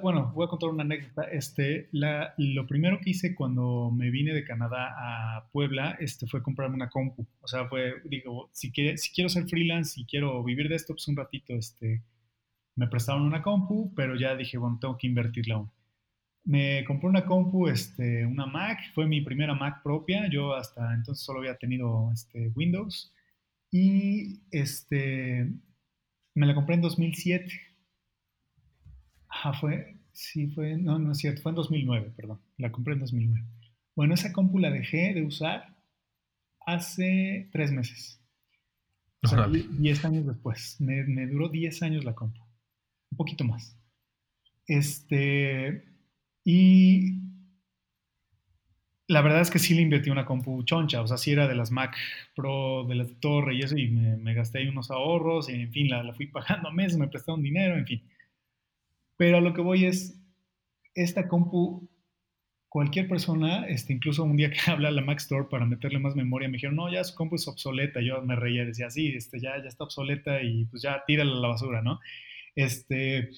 bueno, 0.03 0.33
voy 0.35 0.45
a 0.45 0.49
contar 0.49 0.71
una 0.71 0.83
anécdota. 0.83 1.23
Este, 1.25 1.89
la, 1.93 2.35
lo 2.37 2.67
primero 2.67 2.99
que 3.01 3.11
hice 3.11 3.35
cuando 3.35 3.93
me 3.93 4.11
vine 4.11 4.35
de 4.35 4.45
Canadá 4.45 4.93
a 4.97 5.49
Puebla, 5.53 5.97
este, 6.01 6.27
fue 6.27 6.43
comprarme 6.43 6.75
una 6.75 6.91
compu. 6.91 7.27
O 7.41 7.47
sea, 7.47 7.69
fue, 7.69 7.95
digo, 8.05 8.51
si, 8.53 8.73
si 8.97 9.13
quiero 9.13 9.29
ser 9.29 9.47
freelance 9.47 10.01
y 10.01 10.05
quiero 10.05 10.43
vivir 10.43 10.69
de 10.69 10.75
esto, 10.75 10.95
pues 10.95 11.07
un 11.07 11.17
ratito, 11.17 11.55
este, 11.55 12.03
me 12.77 12.89
prestaron 12.89 13.23
una 13.23 13.43
compu, 13.43 13.93
pero 13.95 14.17
ya 14.17 14.37
dije, 14.37 14.59
bueno, 14.59 14.79
tengo 14.81 14.97
que 14.97 15.07
invertirla 15.07 15.57
aún. 15.57 15.71
Me 16.45 16.85
compré 16.85 17.09
una 17.09 17.25
compu, 17.25 17.69
este, 17.69 18.27
una 18.27 18.47
Mac, 18.47 18.79
fue 18.95 19.07
mi 19.07 19.21
primera 19.23 19.55
Mac 19.55 19.83
propia. 19.83 20.29
Yo 20.31 20.55
hasta 20.55 20.93
entonces 20.95 21.25
solo 21.25 21.41
había 21.41 21.57
tenido 21.57 22.11
este, 22.13 22.49
Windows. 22.55 23.13
Y 23.71 24.43
este, 24.51 25.51
me 26.35 26.47
la 26.47 26.55
compré 26.55 26.75
en 26.75 26.83
2007. 26.83 27.51
Ajá, 29.29 29.53
fue, 29.55 29.97
sí, 30.13 30.49
fue, 30.49 30.77
no, 30.77 30.99
no 30.99 31.13
es 31.13 31.19
cierto, 31.19 31.43
fue 31.43 31.51
en 31.51 31.57
2009, 31.57 32.13
perdón. 32.17 32.41
La 32.59 32.71
compré 32.71 32.95
en 32.95 33.01
2009. 33.01 33.47
Bueno, 33.97 34.15
esa 34.15 34.33
compu 34.33 34.59
la 34.59 34.71
dejé 34.71 35.15
de 35.15 35.23
usar 35.23 35.77
hace 36.67 37.49
tres 37.53 37.73
meses. 37.73 38.21
O 39.23 39.29
sea, 39.29 39.49
10 39.49 40.05
años 40.05 40.27
después. 40.27 40.77
Me, 40.81 41.03
me, 41.05 41.27
duró 41.27 41.49
10 41.49 41.83
años 41.83 42.05
la 42.05 42.15
compu. 42.15 42.44
Un 43.15 43.17
poquito 43.17 43.45
más. 43.45 43.79
Este, 44.67 45.85
y 46.43 47.21
la 49.07 49.23
verdad 49.23 49.41
es 49.41 49.53
que 49.53 49.61
sí 49.61 49.73
le 49.75 49.83
invertí 49.83 50.11
una 50.11 50.25
compu 50.27 50.65
choncha, 50.65 51.01
o 51.01 51.07
sea, 51.07 51.17
sí 51.17 51.31
era 51.31 51.47
de 51.47 51.55
las 51.55 51.71
Mac 51.71 51.97
Pro, 52.35 52.85
de 52.89 52.97
las 52.97 53.09
de 53.09 53.15
torre 53.15 53.55
y 53.55 53.61
eso, 53.61 53.79
y 53.79 53.89
me, 53.89 54.35
gasté 54.35 54.59
ahí 54.59 54.67
unos 54.67 54.91
ahorros, 54.91 55.49
y 55.49 55.53
en 55.53 55.71
fin, 55.71 55.89
la, 55.89 56.13
fui 56.13 56.27
pagando 56.27 56.71
a 56.71 56.73
meses, 56.73 56.99
me 56.99 57.07
prestaron 57.07 57.41
dinero, 57.41 57.77
en 57.77 57.87
fin. 57.87 58.03
Pero 59.17 59.37
a 59.39 59.41
lo 59.41 59.55
que 59.55 59.61
voy 59.61 59.85
es, 59.85 60.21
esta 60.97 61.29
compu, 61.29 61.89
cualquier 62.69 63.07
persona, 63.07 63.65
este, 63.69 63.93
incluso 63.93 64.25
un 64.25 64.37
día 64.37 64.51
que 64.51 64.59
habla 64.69 64.91
la 64.91 65.03
Mac 65.03 65.19
Store 65.21 65.47
para 65.49 65.67
meterle 65.67 66.01
más 66.01 66.17
memoria, 66.17 66.49
me 66.49 66.55
dijeron, 66.55 66.75
no, 66.75 66.91
ya 66.91 67.05
su 67.05 67.15
compu 67.15 67.37
es 67.37 67.47
obsoleta. 67.47 68.01
Yo 68.01 68.21
me 68.23 68.35
reía, 68.35 68.65
decía, 68.65 68.91
sí, 68.91 69.15
este, 69.15 69.39
ya, 69.39 69.57
ya 69.63 69.69
está 69.69 69.85
obsoleta 69.85 70.43
y 70.43 70.65
pues 70.65 70.83
ya 70.83 71.05
tírala 71.07 71.31
a 71.33 71.41
la 71.41 71.49
basura, 71.49 71.83
¿no? 71.83 72.01
Este, 72.55 73.31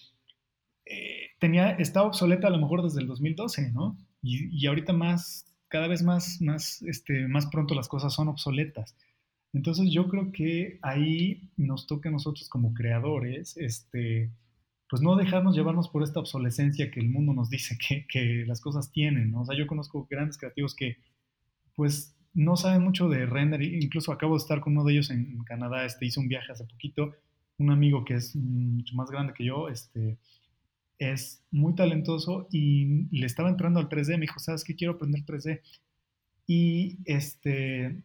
eh, 0.86 1.30
tenía, 1.40 1.70
estaba 1.72 2.06
obsoleta 2.06 2.46
a 2.46 2.50
lo 2.50 2.58
mejor 2.58 2.82
desde 2.82 3.00
el 3.00 3.08
2012, 3.08 3.72
¿no? 3.72 3.98
Y, 4.22 4.66
ahorita 4.66 4.92
más 4.92 5.44
cada 5.68 5.88
vez 5.88 6.02
más, 6.02 6.40
más, 6.40 6.82
este, 6.82 7.26
más 7.28 7.46
pronto 7.46 7.74
las 7.74 7.88
cosas 7.88 8.14
son 8.14 8.28
obsoletas. 8.28 8.96
Entonces 9.52 9.90
yo 9.90 10.08
creo 10.08 10.32
que 10.32 10.78
ahí 10.82 11.50
nos 11.56 11.86
toca 11.86 12.08
a 12.08 12.12
nosotros 12.12 12.48
como 12.48 12.72
creadores, 12.74 13.56
este, 13.56 14.30
pues 14.88 15.02
no 15.02 15.16
dejarnos 15.16 15.56
llevarnos 15.56 15.88
por 15.88 16.02
esta 16.02 16.20
obsolescencia 16.20 16.90
que 16.90 17.00
el 17.00 17.08
mundo 17.08 17.32
nos 17.32 17.50
dice 17.50 17.76
que, 17.78 18.06
que 18.06 18.44
las 18.46 18.60
cosas 18.60 18.92
tienen, 18.92 19.32
¿no? 19.32 19.42
O 19.42 19.44
sea, 19.44 19.56
yo 19.56 19.66
conozco 19.66 20.06
grandes 20.08 20.38
creativos 20.38 20.74
que 20.74 20.98
pues 21.74 22.16
no 22.34 22.56
saben 22.56 22.82
mucho 22.82 23.08
de 23.08 23.26
render, 23.26 23.62
incluso 23.62 24.12
acabo 24.12 24.34
de 24.34 24.42
estar 24.42 24.60
con 24.60 24.74
uno 24.74 24.84
de 24.84 24.92
ellos 24.92 25.10
en 25.10 25.42
Canadá, 25.44 25.84
este, 25.84 26.06
hizo 26.06 26.20
un 26.20 26.28
viaje 26.28 26.52
hace 26.52 26.64
poquito, 26.64 27.14
un 27.58 27.70
amigo 27.70 28.04
que 28.04 28.14
es 28.14 28.34
mucho 28.36 28.94
más 28.94 29.10
grande 29.10 29.32
que 29.34 29.44
yo, 29.44 29.68
este, 29.68 30.18
es 30.98 31.42
muy 31.50 31.74
talentoso 31.74 32.48
y 32.50 33.06
le 33.16 33.26
estaba 33.26 33.48
entrando 33.48 33.80
al 33.80 33.88
3D. 33.88 34.14
Me 34.14 34.22
dijo, 34.22 34.38
¿sabes 34.38 34.64
qué? 34.64 34.74
Quiero 34.74 34.94
aprender 34.94 35.24
3D. 35.24 35.60
Y 36.46 36.98
este, 37.04 38.02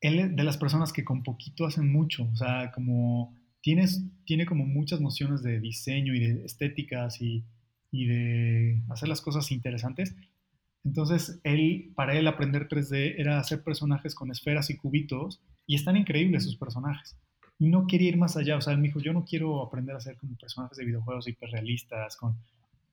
él 0.00 0.18
es 0.18 0.36
de 0.36 0.44
las 0.44 0.56
personas 0.56 0.92
que 0.92 1.04
con 1.04 1.22
poquito 1.22 1.66
hacen 1.66 1.90
mucho. 1.90 2.28
O 2.32 2.36
sea, 2.36 2.70
como 2.72 3.36
tienes, 3.60 4.04
tiene 4.24 4.46
como 4.46 4.64
muchas 4.64 5.00
nociones 5.00 5.42
de 5.42 5.60
diseño 5.60 6.14
y 6.14 6.20
de 6.20 6.44
estéticas 6.44 7.20
y, 7.20 7.44
y 7.90 8.06
de 8.06 8.82
hacer 8.90 9.08
las 9.08 9.20
cosas 9.20 9.50
interesantes. 9.50 10.14
Entonces, 10.84 11.40
él, 11.44 11.92
para 11.94 12.16
él 12.18 12.26
aprender 12.26 12.68
3D 12.68 13.16
era 13.18 13.38
hacer 13.38 13.62
personajes 13.62 14.14
con 14.14 14.30
esferas 14.30 14.70
y 14.70 14.76
cubitos 14.76 15.42
y 15.66 15.74
están 15.74 15.96
increíbles 15.96 16.44
sus 16.44 16.56
personajes 16.56 17.18
y 17.60 17.68
no 17.68 17.86
quería 17.86 18.08
ir 18.08 18.16
más 18.16 18.38
allá. 18.38 18.56
O 18.56 18.60
sea, 18.62 18.72
él 18.72 18.78
me 18.78 18.88
dijo, 18.88 19.00
yo 19.00 19.12
no 19.12 19.24
quiero 19.24 19.62
aprender 19.62 19.94
a 19.94 19.98
hacer 19.98 20.16
como 20.16 20.34
personajes 20.34 20.78
de 20.78 20.86
videojuegos 20.86 21.28
hiperrealistas, 21.28 22.16
con 22.16 22.34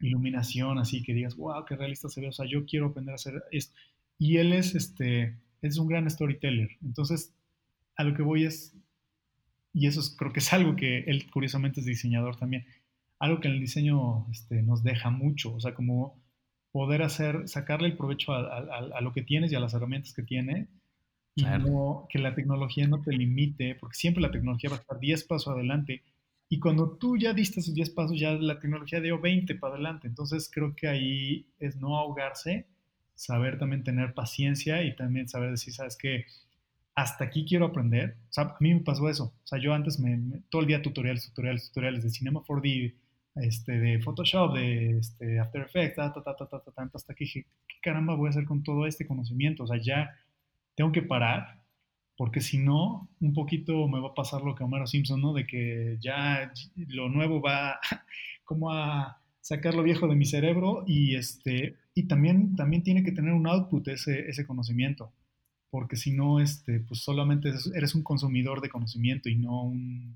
iluminación, 0.02 0.78
así 0.78 1.02
que 1.02 1.14
digas, 1.14 1.38
wow, 1.38 1.64
qué 1.66 1.78
realista 1.78 2.10
se 2.10 2.20
ve. 2.20 2.28
O 2.28 2.34
sea, 2.34 2.46
yo 2.46 2.66
quiero 2.66 2.88
aprender 2.88 3.14
a 3.14 3.16
hacer 3.16 3.42
esto. 3.52 3.74
Y 4.20 4.38
él 4.38 4.52
es, 4.52 4.76
este, 4.76 5.38
es 5.62 5.78
un 5.78 5.88
gran 5.88 6.10
storyteller. 6.10 6.70
Entonces, 6.84 7.34
a 7.96 8.04
lo 8.04 8.14
que 8.14 8.24
voy 8.24 8.44
es, 8.44 8.76
y 9.74 9.88
eso 9.88 10.02
creo 10.18 10.34
que 10.34 10.40
es 10.40 10.52
algo 10.52 10.76
que 10.76 11.00
él 11.00 11.32
curiosamente 11.32 11.80
es 11.80 11.86
diseñador 11.86 12.36
también, 12.36 12.66
algo 13.20 13.40
que 13.40 13.48
en 13.48 13.54
el 13.54 13.62
diseño 13.62 14.30
este, 14.32 14.64
nos 14.64 14.84
deja 14.84 15.10
mucho. 15.10 15.56
O 15.56 15.62
sea, 15.62 15.76
como 15.76 16.22
poder 16.74 17.04
hacer, 17.04 17.48
sacarle 17.48 17.88
el 17.88 17.96
provecho 17.96 18.34
a, 18.34 18.58
a 18.58 19.02
lo 19.02 19.14
que 19.14 19.22
tienes 19.22 19.50
y 19.54 19.56
a 19.56 19.62
las 19.62 19.74
herramientas 19.74 20.14
que 20.14 20.24
tiene 20.24 20.68
y 21.38 21.44
no, 21.44 22.08
que 22.10 22.18
la 22.18 22.34
tecnología 22.34 22.88
no 22.88 23.00
te 23.00 23.12
limite, 23.12 23.76
porque 23.76 23.96
siempre 23.96 24.24
la 24.24 24.32
tecnología 24.32 24.72
va 24.72 24.78
a 24.78 24.80
estar 24.80 25.00
10 25.00 25.24
pasos 25.26 25.54
adelante. 25.54 26.02
Y 26.50 26.60
cuando 26.60 26.98
tú 26.98 27.16
ya 27.16 27.32
diste 27.32 27.60
esos 27.60 27.76
10 27.76 27.92
pasos, 27.92 28.20
ya 28.20 28.32
la 28.34 28.60
tecnología 28.60 29.00
dio 29.02 29.22
20 29.22 29.54
para 29.54 29.76
adelante. 29.76 30.08
Entonces 30.08 30.50
creo 30.52 30.76
que 30.76 30.88
ahí 30.88 31.46
es 31.60 31.76
no 31.76 32.00
ahogarse, 32.00 32.66
saber 33.14 33.60
también 33.60 33.84
tener 33.84 34.16
paciencia 34.16 34.82
y 34.82 34.96
también 34.96 35.30
saber 35.30 35.52
decir, 35.52 35.76
¿sabes 35.76 35.96
qué? 35.96 36.26
Hasta 36.96 37.26
aquí 37.26 37.46
quiero 37.48 37.68
aprender. 37.68 38.18
O 38.30 38.34
sea, 38.34 38.46
a 38.46 38.58
mí 38.60 38.74
me 38.74 38.80
pasó 38.80 39.08
eso. 39.08 39.26
O 39.44 39.48
sea, 39.48 39.60
yo 39.60 39.76
antes 39.76 40.00
me, 40.00 40.42
todo 40.50 40.64
el 40.64 40.68
día 40.68 40.82
tutoriales, 40.82 41.28
tutoriales, 41.28 41.68
tutoriales 41.68 42.04
de 42.04 42.10
Cinema 42.10 42.42
4D, 42.42 42.96
este, 43.36 43.74
de 43.74 44.00
Photoshop, 44.00 44.56
de 44.56 44.98
este, 44.98 45.40
After 45.40 45.62
Effects, 45.62 45.98
ta, 45.98 46.12
ta, 46.12 46.24
ta, 46.24 46.36
ta, 46.36 46.48
ta, 46.48 46.72
ta, 46.72 46.90
hasta 46.96 47.14
que 47.14 47.26
dije, 47.26 47.46
¿qué 47.68 47.76
caramba 47.84 48.16
voy 48.16 48.26
a 48.26 48.30
hacer 48.32 48.46
con 48.46 48.64
todo 48.64 48.88
este 48.88 49.06
conocimiento? 49.06 49.66
O 49.66 49.68
sea, 49.68 49.78
ya 49.80 50.10
tengo 50.78 50.92
que 50.92 51.02
parar, 51.02 51.64
porque 52.16 52.40
si 52.40 52.60
no, 52.60 53.10
un 53.20 53.34
poquito 53.34 53.88
me 53.88 54.00
va 54.00 54.10
a 54.10 54.14
pasar 54.14 54.44
lo 54.44 54.54
que 54.54 54.64
Homero 54.64 54.86
Simpson, 54.86 55.20
¿no? 55.20 55.34
De 55.34 55.48
que 55.48 55.98
ya 56.00 56.54
lo 56.76 57.10
nuevo 57.10 57.42
va 57.42 57.80
como 58.46 58.72
a 58.72 59.20
sacar 59.42 59.74
lo 59.74 59.82
viejo 59.82 60.08
de 60.08 60.16
mi 60.16 60.26
cerebro 60.26 60.84
y, 60.86 61.16
este, 61.16 61.76
y 61.96 62.04
también, 62.04 62.56
también 62.56 62.84
tiene 62.84 63.04
que 63.04 63.12
tener 63.12 63.34
un 63.34 63.48
output 63.48 63.88
ese, 63.88 64.30
ese 64.30 64.46
conocimiento, 64.46 65.12
porque 65.72 65.96
si 65.96 66.12
no, 66.14 66.40
este, 66.40 66.80
pues 66.82 67.02
solamente 67.02 67.52
eres 67.74 67.96
un 67.96 68.04
consumidor 68.04 68.62
de 68.62 68.70
conocimiento 68.70 69.30
y 69.30 69.36
no 69.36 69.64
un, 69.64 70.16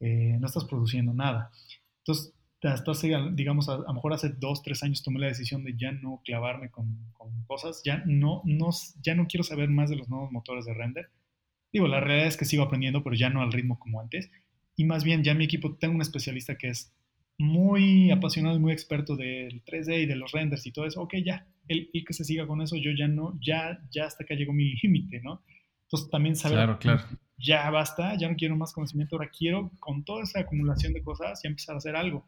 eh, 0.00 0.36
no 0.40 0.46
estás 0.48 0.64
produciendo 0.64 1.14
nada. 1.14 1.52
Entonces, 1.98 2.34
hasta 2.68 2.92
digamos, 3.32 3.68
a, 3.68 3.78
lo 3.78 3.92
mejor 3.92 4.14
hace 4.14 4.30
dos, 4.30 4.62
tres 4.62 4.82
años 4.82 5.02
tomé 5.02 5.20
la 5.20 5.26
decisión 5.26 5.64
de 5.64 5.76
ya 5.76 5.92
no 5.92 6.22
clavarme 6.24 6.70
con, 6.70 6.98
cosas, 7.46 7.82
ya 7.84 8.02
no, 8.06 8.42
no, 8.44 8.70
ya 9.02 9.14
no 9.14 9.26
quiero 9.26 9.44
saber 9.44 9.68
más 9.68 9.90
de 9.90 9.96
los 9.96 10.08
nuevos 10.08 10.32
motores 10.32 10.64
de 10.64 10.74
render. 10.74 11.10
Digo, 11.72 11.88
la 11.88 12.00
realidad 12.00 12.28
es 12.28 12.36
que 12.36 12.44
sigo 12.44 12.62
aprendiendo, 12.62 13.02
pero 13.02 13.16
ya 13.16 13.28
no 13.28 13.42
al 13.42 13.52
ritmo 13.52 13.78
como 13.78 14.00
antes. 14.00 14.30
Y 14.76 14.84
más 14.84 15.04
bien, 15.04 15.22
ya 15.22 15.34
mi 15.34 15.44
equipo, 15.44 15.76
tengo 15.76 15.94
un 15.94 16.02
especialista 16.02 16.56
que 16.56 16.68
es 16.68 16.94
muy 17.38 18.10
apasionado 18.10 18.56
y 18.56 18.60
muy 18.60 18.72
experto 18.72 19.16
del 19.16 19.64
3D 19.64 20.02
y 20.02 20.06
de 20.06 20.16
los 20.16 20.32
renders 20.32 20.66
y 20.66 20.72
todo 20.72 20.86
eso. 20.86 21.02
Ok, 21.02 21.14
ya, 21.24 21.46
él, 21.68 21.90
que 21.92 22.12
se 22.12 22.24
siga 22.24 22.46
con 22.46 22.62
eso, 22.62 22.76
yo 22.76 22.92
ya 22.96 23.08
no, 23.08 23.38
ya, 23.40 23.80
ya 23.90 24.06
hasta 24.06 24.24
acá 24.24 24.34
llegó 24.34 24.52
mi 24.52 24.74
límite, 24.82 25.20
¿no? 25.22 25.42
Entonces 25.82 26.10
también 26.10 26.36
saber, 26.36 26.58
claro, 26.58 26.78
claro. 26.78 27.02
ya 27.36 27.68
basta, 27.70 28.16
ya 28.16 28.28
no 28.28 28.36
quiero 28.36 28.56
más 28.56 28.72
conocimiento, 28.72 29.16
ahora 29.16 29.30
quiero 29.36 29.70
con 29.80 30.04
toda 30.04 30.22
esa 30.22 30.40
acumulación 30.40 30.92
de 30.92 31.02
cosas 31.02 31.40
ya 31.42 31.50
empezar 31.50 31.74
a 31.74 31.78
hacer 31.78 31.96
algo. 31.96 32.26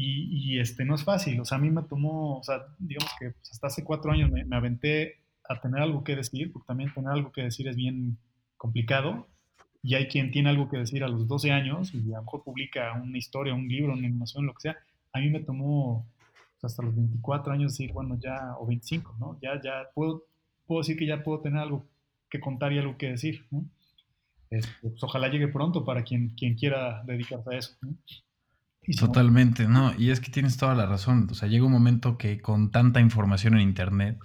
Y, 0.00 0.60
este, 0.60 0.84
no 0.84 0.94
es 0.94 1.02
fácil, 1.02 1.40
o 1.40 1.44
sea, 1.44 1.58
a 1.58 1.60
mí 1.60 1.70
me 1.70 1.82
tomó, 1.82 2.38
o 2.38 2.42
sea, 2.44 2.62
digamos 2.78 3.10
que 3.18 3.30
pues, 3.30 3.50
hasta 3.50 3.66
hace 3.66 3.82
cuatro 3.82 4.12
años 4.12 4.30
me, 4.30 4.44
aventé 4.56 5.16
a 5.48 5.60
tener 5.60 5.82
algo 5.82 6.04
que 6.04 6.14
decir, 6.14 6.52
porque 6.52 6.68
también 6.68 6.94
tener 6.94 7.10
algo 7.10 7.32
que 7.32 7.42
decir 7.42 7.66
es 7.66 7.74
bien 7.74 8.16
complicado, 8.56 9.26
y 9.82 9.96
hay 9.96 10.06
quien 10.06 10.30
tiene 10.30 10.50
algo 10.50 10.68
que 10.68 10.76
decir 10.76 11.02
a 11.02 11.08
los 11.08 11.26
12 11.26 11.50
años 11.50 11.92
y 11.94 12.12
a 12.12 12.18
lo 12.18 12.22
mejor 12.22 12.44
publica 12.44 12.92
una 12.92 13.18
historia, 13.18 13.54
un 13.54 13.66
libro, 13.66 13.92
una 13.92 14.06
animación, 14.06 14.46
lo 14.46 14.54
que 14.54 14.60
sea. 14.60 14.76
A 15.12 15.18
mí 15.18 15.30
me 15.30 15.40
tomó 15.40 16.06
pues, 16.60 16.70
hasta 16.72 16.84
los 16.84 16.94
24 16.94 17.52
años 17.52 17.72
decir, 17.72 17.92
bueno, 17.92 18.16
ya, 18.20 18.54
o 18.60 18.66
25, 18.66 19.16
¿no? 19.18 19.38
Ya, 19.42 19.60
ya 19.60 19.88
puedo, 19.94 20.22
puedo 20.66 20.80
decir 20.80 20.96
que 20.96 21.06
ya 21.06 21.24
puedo 21.24 21.40
tener 21.40 21.58
algo 21.58 21.84
que 22.30 22.38
contar 22.38 22.72
y 22.72 22.78
algo 22.78 22.96
que 22.96 23.10
decir. 23.10 23.46
Este, 24.50 24.70
pues, 24.80 25.02
ojalá 25.02 25.28
llegue 25.28 25.48
pronto 25.48 25.84
para 25.84 26.04
quien, 26.04 26.30
quien 26.36 26.54
quiera 26.54 27.02
dedicarse 27.04 27.52
a 27.52 27.58
eso, 27.58 27.76
¿no? 27.80 27.96
Totalmente, 28.96 29.68
no, 29.68 29.92
y 29.98 30.10
es 30.10 30.20
que 30.20 30.30
tienes 30.30 30.56
toda 30.56 30.74
la 30.74 30.86
razón. 30.86 31.28
O 31.30 31.34
sea, 31.34 31.48
llega 31.48 31.66
un 31.66 31.72
momento 31.72 32.16
que 32.16 32.40
con 32.40 32.70
tanta 32.70 33.00
información 33.00 33.54
en 33.54 33.60
internet, 33.60 34.18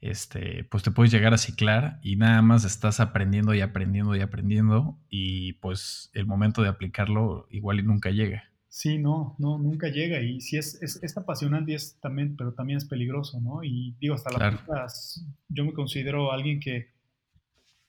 este, 0.00 0.64
pues 0.64 0.82
te 0.82 0.90
puedes 0.90 1.10
llegar 1.10 1.34
a 1.34 1.38
ciclar 1.38 1.98
y 2.02 2.16
nada 2.16 2.42
más 2.42 2.64
estás 2.64 3.00
aprendiendo 3.00 3.54
y 3.54 3.60
aprendiendo 3.60 4.14
y 4.14 4.20
aprendiendo 4.20 4.98
y 5.08 5.54
pues 5.54 6.10
el 6.12 6.26
momento 6.26 6.62
de 6.62 6.68
aplicarlo 6.68 7.48
igual 7.50 7.80
y 7.80 7.82
nunca 7.82 8.10
llega. 8.10 8.44
Sí, 8.68 8.98
no, 8.98 9.36
no, 9.38 9.56
nunca 9.56 9.88
llega 9.88 10.20
y 10.20 10.40
sí 10.40 10.58
es, 10.58 10.82
es, 10.82 11.16
apasionante 11.16 11.72
y 11.72 11.74
es 11.76 11.96
también, 12.00 12.36
pero 12.36 12.54
también 12.54 12.76
es 12.76 12.84
peligroso, 12.84 13.40
¿no? 13.40 13.62
Y 13.62 13.94
digo, 14.00 14.14
hasta 14.14 14.30
la 14.32 14.58
yo 15.48 15.64
me 15.64 15.72
considero 15.72 16.32
alguien 16.32 16.58
que 16.58 16.93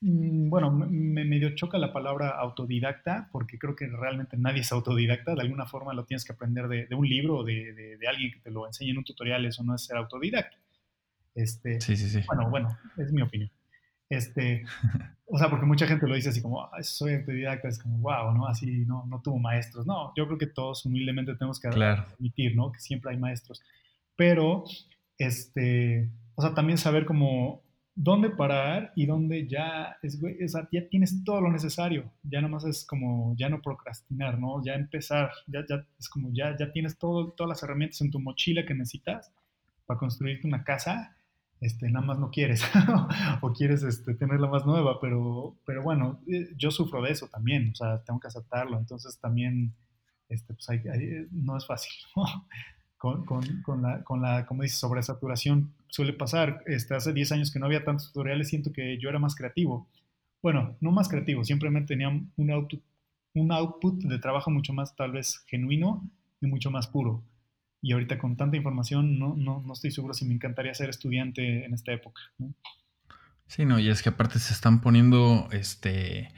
bueno, 0.00 0.70
me 0.70 1.24
medio 1.24 1.54
choca 1.54 1.78
la 1.78 1.92
palabra 1.92 2.30
autodidacta 2.30 3.28
porque 3.32 3.58
creo 3.58 3.74
que 3.74 3.86
realmente 3.86 4.36
nadie 4.36 4.60
es 4.60 4.72
autodidacta. 4.72 5.34
De 5.34 5.40
alguna 5.40 5.66
forma 5.66 5.94
lo 5.94 6.04
tienes 6.04 6.24
que 6.24 6.32
aprender 6.32 6.68
de, 6.68 6.94
un 6.94 7.08
libro 7.08 7.38
o 7.38 7.44
de, 7.44 7.98
alguien 8.08 8.32
que 8.32 8.40
te 8.40 8.50
lo 8.50 8.66
enseñe 8.66 8.90
en 8.90 8.98
un 8.98 9.04
tutorial. 9.04 9.44
Eso 9.46 9.64
no 9.64 9.74
es 9.74 9.84
ser 9.84 9.96
autodidacta. 9.96 10.56
Este, 11.34 11.80
sí, 11.80 11.96
sí, 11.96 12.08
sí. 12.08 12.20
Bueno, 12.26 12.50
bueno, 12.50 12.78
es 12.98 13.12
mi 13.12 13.22
opinión. 13.22 13.50
Este, 14.08 14.64
o 15.26 15.38
sea, 15.38 15.48
porque 15.50 15.66
mucha 15.66 15.86
gente 15.86 16.06
lo 16.06 16.14
dice 16.14 16.28
así 16.28 16.40
como, 16.42 16.68
soy 16.82 17.14
autodidacta, 17.14 17.68
es 17.68 17.78
como, 17.78 17.98
wow, 17.98 18.32
¿no? 18.32 18.46
Así 18.46 18.84
no, 18.86 19.04
no 19.06 19.20
tuvo 19.22 19.38
maestros. 19.38 19.86
No, 19.86 20.12
yo 20.16 20.26
creo 20.26 20.38
que 20.38 20.46
todos 20.46 20.84
humildemente 20.84 21.34
tenemos 21.34 21.58
que 21.58 21.68
admitir, 21.68 22.54
¿no? 22.54 22.70
Que 22.70 22.80
siempre 22.80 23.12
hay 23.12 23.18
maestros. 23.18 23.62
Pero, 24.14 24.64
este, 25.18 26.10
o 26.34 26.42
sea, 26.42 26.54
también 26.54 26.78
saber 26.78 27.06
como 27.06 27.65
dónde 27.96 28.30
parar 28.30 28.92
y 28.94 29.06
dónde 29.06 29.48
ya, 29.48 29.96
es, 30.02 30.22
o 30.22 30.48
sea, 30.48 30.68
ya 30.70 30.88
tienes 30.88 31.24
todo 31.24 31.40
lo 31.40 31.50
necesario. 31.50 32.12
Ya 32.22 32.40
nomás 32.40 32.64
es 32.64 32.84
como, 32.84 33.34
ya 33.36 33.48
no 33.48 33.60
procrastinar, 33.60 34.38
¿no? 34.38 34.62
Ya 34.64 34.74
empezar, 34.74 35.32
ya, 35.48 35.64
ya 35.68 35.84
es 35.98 36.08
como, 36.08 36.30
ya, 36.32 36.56
ya 36.56 36.70
tienes 36.70 36.96
todo, 36.98 37.32
todas 37.32 37.48
las 37.48 37.62
herramientas 37.64 38.00
en 38.02 38.10
tu 38.10 38.20
mochila 38.20 38.64
que 38.64 38.74
necesitas 38.74 39.32
para 39.86 39.98
construirte 39.98 40.46
una 40.46 40.62
casa 40.62 41.16
este, 41.60 41.88
nada 41.90 42.04
más 42.04 42.18
no 42.18 42.30
quieres 42.30 42.62
o 43.40 43.52
quieres 43.52 43.82
este, 43.82 44.14
tenerla 44.14 44.46
más 44.46 44.66
nueva, 44.66 45.00
pero, 45.00 45.56
pero 45.64 45.82
bueno, 45.82 46.20
eh, 46.30 46.50
yo 46.56 46.70
sufro 46.70 47.00
de 47.02 47.12
eso 47.12 47.28
también, 47.28 47.70
o 47.70 47.74
sea, 47.74 48.02
tengo 48.04 48.20
que 48.20 48.28
aceptarlo, 48.28 48.78
entonces 48.78 49.18
también, 49.18 49.74
este, 50.28 50.52
pues 50.52 50.68
no 51.32 51.56
es 51.56 51.66
fácil, 51.66 51.92
con, 52.96 53.24
con, 53.24 53.62
con, 53.62 53.82
la, 53.82 54.02
con 54.04 54.22
la, 54.22 54.46
como 54.46 54.62
dices, 54.62 54.78
sobresaturación 54.78 55.72
suele 55.88 56.12
pasar, 56.12 56.62
este, 56.66 56.94
hace 56.94 57.12
10 57.12 57.32
años 57.32 57.52
que 57.52 57.58
no 57.58 57.66
había 57.66 57.84
tantos 57.84 58.08
tutoriales, 58.08 58.48
siento 58.48 58.72
que 58.72 58.98
yo 58.98 59.08
era 59.08 59.18
más 59.18 59.34
creativo, 59.34 59.88
bueno, 60.42 60.76
no 60.80 60.92
más 60.92 61.08
creativo, 61.08 61.44
simplemente 61.44 61.94
tenía 61.94 62.08
un 62.08 62.50
output, 62.50 62.82
un 63.34 63.52
output 63.52 64.02
de 64.02 64.18
trabajo 64.18 64.50
mucho 64.50 64.72
más 64.72 64.94
tal 64.94 65.12
vez 65.12 65.42
genuino 65.46 66.08
y 66.40 66.46
mucho 66.46 66.70
más 66.70 66.86
puro. 66.86 67.22
Y 67.82 67.92
ahorita 67.92 68.18
con 68.18 68.36
tanta 68.36 68.56
información 68.56 69.18
no, 69.18 69.34
no, 69.36 69.62
no, 69.64 69.72
estoy 69.72 69.90
seguro 69.90 70.14
si 70.14 70.24
me 70.24 70.34
encantaría 70.34 70.74
ser 70.74 70.88
estudiante 70.88 71.64
en 71.64 71.74
esta 71.74 71.92
época. 71.92 72.20
Sí, 73.46 73.64
no, 73.64 73.78
y 73.78 73.88
es 73.88 74.02
que 74.02 74.08
aparte 74.08 74.38
se 74.38 74.52
están 74.52 74.80
poniendo, 74.80 75.48
este, 75.52 76.32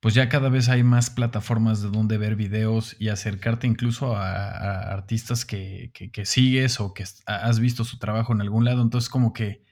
pues 0.00 0.14
ya 0.14 0.28
cada 0.28 0.48
vez 0.48 0.68
hay 0.68 0.82
más 0.82 1.10
plataformas 1.10 1.82
de 1.82 1.90
donde 1.90 2.18
ver 2.18 2.36
videos 2.36 2.96
y 2.98 3.08
acercarte 3.08 3.66
incluso 3.66 4.16
a, 4.16 4.92
artistas 4.92 5.44
que, 5.44 5.92
sigues 6.24 6.80
o 6.80 6.94
que 6.94 7.04
has 7.26 7.60
visto 7.60 7.84
su 7.84 7.98
trabajo 7.98 8.32
en 8.32 8.40
algún 8.40 8.64
lado, 8.64 8.82
entonces 8.82 9.10
como 9.10 9.32
que 9.32 9.62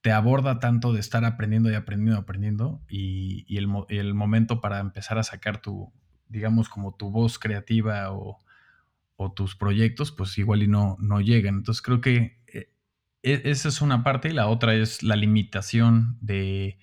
te 0.00 0.12
aborda 0.12 0.60
tanto 0.60 0.92
de 0.92 1.00
estar 1.00 1.24
aprendiendo 1.24 1.70
y 1.70 1.74
aprendiendo 1.74 2.18
y 2.18 2.22
aprendiendo 2.22 2.82
y, 2.88 3.56
el 3.56 4.14
momento 4.14 4.60
para 4.60 4.80
empezar 4.80 5.18
a 5.18 5.22
sacar 5.22 5.60
tu, 5.60 5.92
digamos, 6.28 6.68
como 6.68 6.94
tu 6.94 7.10
voz 7.10 7.38
creativa 7.38 8.12
o 8.12 8.44
o 9.16 9.32
tus 9.32 9.54
proyectos, 9.54 10.12
pues 10.12 10.36
igual 10.38 10.62
y 10.62 10.68
no, 10.68 10.96
no 11.00 11.20
llegan. 11.20 11.56
Entonces 11.56 11.82
creo 11.82 12.00
que 12.00 12.38
eh, 12.52 12.72
e, 13.22 13.42
esa 13.44 13.68
es 13.68 13.80
una 13.80 14.02
parte 14.02 14.28
y 14.28 14.32
la 14.32 14.48
otra 14.48 14.74
es 14.74 15.02
la 15.02 15.16
limitación 15.16 16.18
de, 16.20 16.78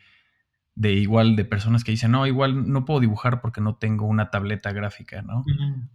de 0.76 0.93
igual 0.93 1.35
de 1.35 1.45
personas 1.45 1.84
que 1.84 1.91
dicen, 1.91 2.11
no, 2.11 2.26
igual 2.27 2.72
no 2.72 2.85
puedo 2.85 2.99
dibujar 2.99 3.41
porque 3.41 3.61
no 3.61 3.76
tengo 3.76 4.06
una 4.06 4.30
tableta 4.30 4.72
gráfica, 4.72 5.22
¿no? 5.22 5.43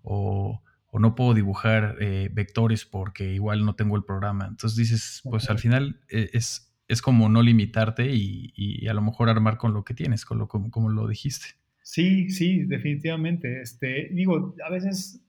o, 0.03 0.63
no 0.99 1.15
puedo 1.15 1.35
dibujar 1.35 1.97
eh, 2.01 2.31
vectores 2.33 2.87
porque 2.87 3.35
igual 3.35 3.67
no 3.67 3.75
tengo 3.75 3.97
el 3.97 4.05
programa. 4.05 4.47
Entonces 4.47 4.79
dices, 4.79 5.21
pues 5.25 5.51
al 5.51 5.59
final 5.59 6.01
eh, 6.09 6.31
es, 6.33 6.75
es 6.89 7.03
como 7.03 7.29
no 7.29 7.43
limitarte 7.43 8.11
y, 8.15 8.87
a 8.89 8.95
lo 8.95 9.03
mejor 9.03 9.29
armar 9.29 9.59
con 9.59 9.75
lo 9.75 9.85
que 9.85 9.93
tienes, 9.93 10.25
con 10.25 10.39
lo 10.39 10.49
como, 10.49 10.71
como 10.71 10.89
lo 10.89 11.07
dijiste. 11.07 11.49
Sí, 11.83 12.31
sí, 12.31 12.65
definitivamente. 12.65 13.61
Este, 13.61 14.09
digo, 14.11 14.55
a 14.67 14.71
veces 14.71 15.21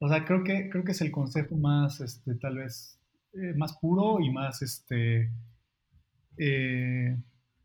o 0.00 0.08
sea, 0.08 0.24
creo 0.24 0.44
que, 0.44 0.70
creo 0.70 0.84
que 0.84 0.92
es 0.92 1.00
el 1.00 1.10
consejo 1.10 1.56
más, 1.56 2.00
este, 2.00 2.34
tal 2.36 2.58
vez, 2.58 3.00
eh, 3.34 3.52
más 3.56 3.76
puro 3.78 4.20
y 4.20 4.30
más, 4.30 4.62
este, 4.62 5.30
eh, 6.36 7.16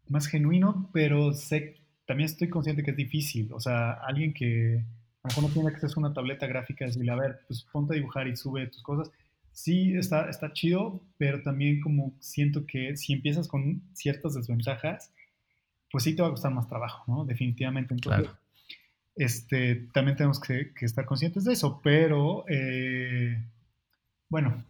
más 0.08 0.28
genuino, 0.28 0.90
pero 0.94 1.34
sé, 1.34 1.78
también 2.06 2.26
estoy 2.26 2.50
consciente 2.50 2.84
que 2.84 2.92
es 2.92 2.98
difícil. 2.98 3.52
O 3.54 3.60
sea, 3.60 3.94
alguien 3.94 4.34
que 4.34 4.84
a 5.24 5.28
lo 5.28 5.30
mejor 5.30 5.44
no 5.44 5.50
tiene 5.50 5.70
acceso 5.70 6.00
a 6.00 6.06
una 6.06 6.14
tableta 6.14 6.48
gráfica, 6.48 6.86
decirle, 6.86 7.12
a 7.12 7.16
ver, 7.16 7.42
pues 7.48 7.64
ponte 7.72 7.94
a 7.94 7.98
dibujar 7.98 8.28
y 8.28 8.36
sube 8.36 8.68
tus 8.68 8.84
cosas. 8.84 9.12
Sí, 9.52 9.96
está, 9.96 10.30
está 10.30 10.52
chido, 10.54 11.02
pero 11.18 11.42
también 11.44 11.80
como 11.82 12.14
siento 12.20 12.66
que 12.66 12.98
si 12.98 13.14
empiezas 13.14 13.48
con 13.48 13.84
ciertas 13.94 14.34
desventajas, 14.34 15.12
pues 15.92 16.04
sí 16.04 16.16
te 16.16 16.22
va 16.22 16.30
a 16.30 16.32
costar 16.32 16.54
más 16.54 16.68
trabajo, 16.68 17.04
¿no? 17.08 17.26
Definitivamente. 17.26 17.94
Entonces, 17.94 18.24
claro 18.24 18.44
este, 19.16 19.88
también 19.94 20.18
tenemos 20.18 20.40
que, 20.40 20.72
estar 20.82 21.06
conscientes 21.06 21.44
de 21.44 21.54
eso, 21.54 21.80
pero 21.84 22.46
eh, 22.48 23.38
bueno, 24.30 24.64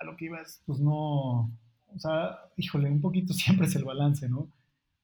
a 0.00 0.04
lo 0.04 0.16
que 0.16 0.26
ibas, 0.26 0.60
pues 0.66 0.80
no, 0.80 1.50
o 1.94 1.98
sea, 1.98 2.38
híjole, 2.56 2.90
un 2.90 3.00
poquito 3.00 3.32
siempre 3.34 3.66
es 3.66 3.76
el 3.76 3.84
balance, 3.84 4.28
¿no? 4.28 4.48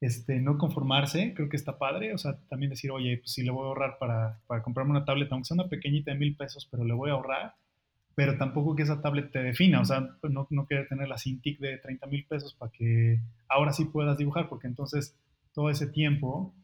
Este, 0.01 0.40
no 0.40 0.56
conformarse, 0.56 1.35
creo 1.35 1.51
que 1.51 1.56
está 1.56 1.78
padre, 1.78 2.14
o 2.14 2.18
sea, 2.18 2.39
también 2.48 2.70
decir, 2.70 2.90
oye, 2.90 3.18
pues 3.18 3.32
si 3.32 3.43
le 3.43 3.51
voy 3.51 3.64
a 3.64 3.68
ahorrar 3.68 3.98
para, 3.98 4.40
para 4.47 4.62
comprarme 4.62 4.93
una 4.93 5.05
tablet, 5.05 5.31
aunque 5.31 5.47
sea 5.47 5.56
una 5.56 5.68
pequeñita 5.68 6.10
de 6.10 6.18
mil 6.18 6.36
pesos, 6.36 6.66
pero 6.70 6.85
le 6.85 6.94
voy 6.94 7.10
a 7.10 7.14
ahorrar, 7.14 7.55
pero 8.14 8.39
tampoco 8.39 8.74
que 8.74 8.82
esa 8.82 9.02
tablet 9.02 9.31
te 9.31 9.43
defina, 9.43 9.81
o 9.81 9.85
sea, 9.85 10.09
no, 10.22 10.47
no 10.51 10.66
querer 10.66 10.89
tener 10.89 11.09
la 11.09 11.18
Cintiq 11.18 11.59
de 11.59 11.78
30 11.78 12.06
mil 12.06 12.24
pesos 12.24 12.55
para 12.55 12.72
que 12.72 13.20
ahora 13.48 13.72
sí 13.72 13.85
puedas 13.85 14.16
dibujar, 14.16 14.48
porque 14.48 14.68
entonces 14.68 15.16
todo 15.52 15.70
ese 15.70 15.86
tiempo 15.86 16.55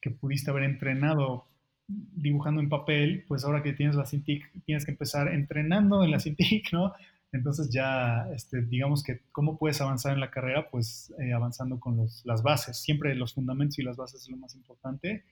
que 0.00 0.10
pudiste 0.10 0.50
haber 0.50 0.64
entrenado 0.64 1.46
dibujando 1.86 2.60
en 2.60 2.68
papel, 2.68 3.24
pues 3.28 3.44
ahora 3.44 3.62
que 3.62 3.72
tienes 3.72 3.96
la 3.96 4.06
Cintiq, 4.06 4.44
tienes 4.64 4.84
que 4.84 4.92
empezar 4.92 5.28
entrenando 5.28 6.02
en 6.04 6.10
la 6.10 6.20
Cintiq, 6.20 6.72
¿no? 6.72 6.92
Entonces 7.34 7.68
ya, 7.70 8.28
este, 8.32 8.62
digamos 8.62 9.02
que 9.02 9.22
cómo 9.32 9.58
puedes 9.58 9.80
avanzar 9.80 10.12
en 10.12 10.20
la 10.20 10.30
carrera, 10.30 10.70
pues 10.70 11.12
eh, 11.18 11.32
avanzando 11.32 11.80
con 11.80 11.96
los, 11.96 12.22
las 12.24 12.44
bases. 12.44 12.80
Siempre 12.80 13.14
los 13.16 13.34
fundamentos 13.34 13.78
y 13.80 13.82
las 13.82 13.96
bases 13.96 14.22
es 14.22 14.28
lo 14.30 14.36
más 14.36 14.54
importante. 14.54 15.24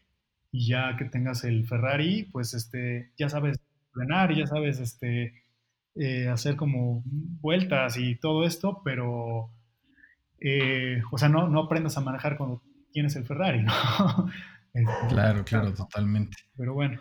Y 0.51 0.67
ya 0.67 0.97
que 0.97 1.05
tengas 1.05 1.45
el 1.45 1.65
Ferrari, 1.65 2.25
pues 2.25 2.55
este, 2.55 3.13
ya 3.17 3.29
sabes 3.29 3.59
frenar 3.93 4.35
ya 4.35 4.47
sabes 4.47 4.81
este, 4.81 5.45
eh, 5.95 6.29
hacer 6.29 6.57
como 6.57 7.03
vueltas 7.05 7.97
y 7.97 8.17
todo 8.17 8.45
esto, 8.45 8.83
pero, 8.85 9.51
eh, 10.41 11.03
o 11.13 11.19
sea, 11.19 11.29
no, 11.29 11.49
no 11.49 11.61
aprendas 11.61 11.97
a 11.99 12.01
manejar 12.01 12.37
cuando 12.37 12.63
tienes 12.91 13.15
el 13.15 13.25
Ferrari, 13.25 13.63
¿no? 13.63 13.73
Claro, 15.11 15.45
claro, 15.45 15.75
totalmente. 15.75 16.35
Pero 16.57 16.73
bueno. 16.73 16.99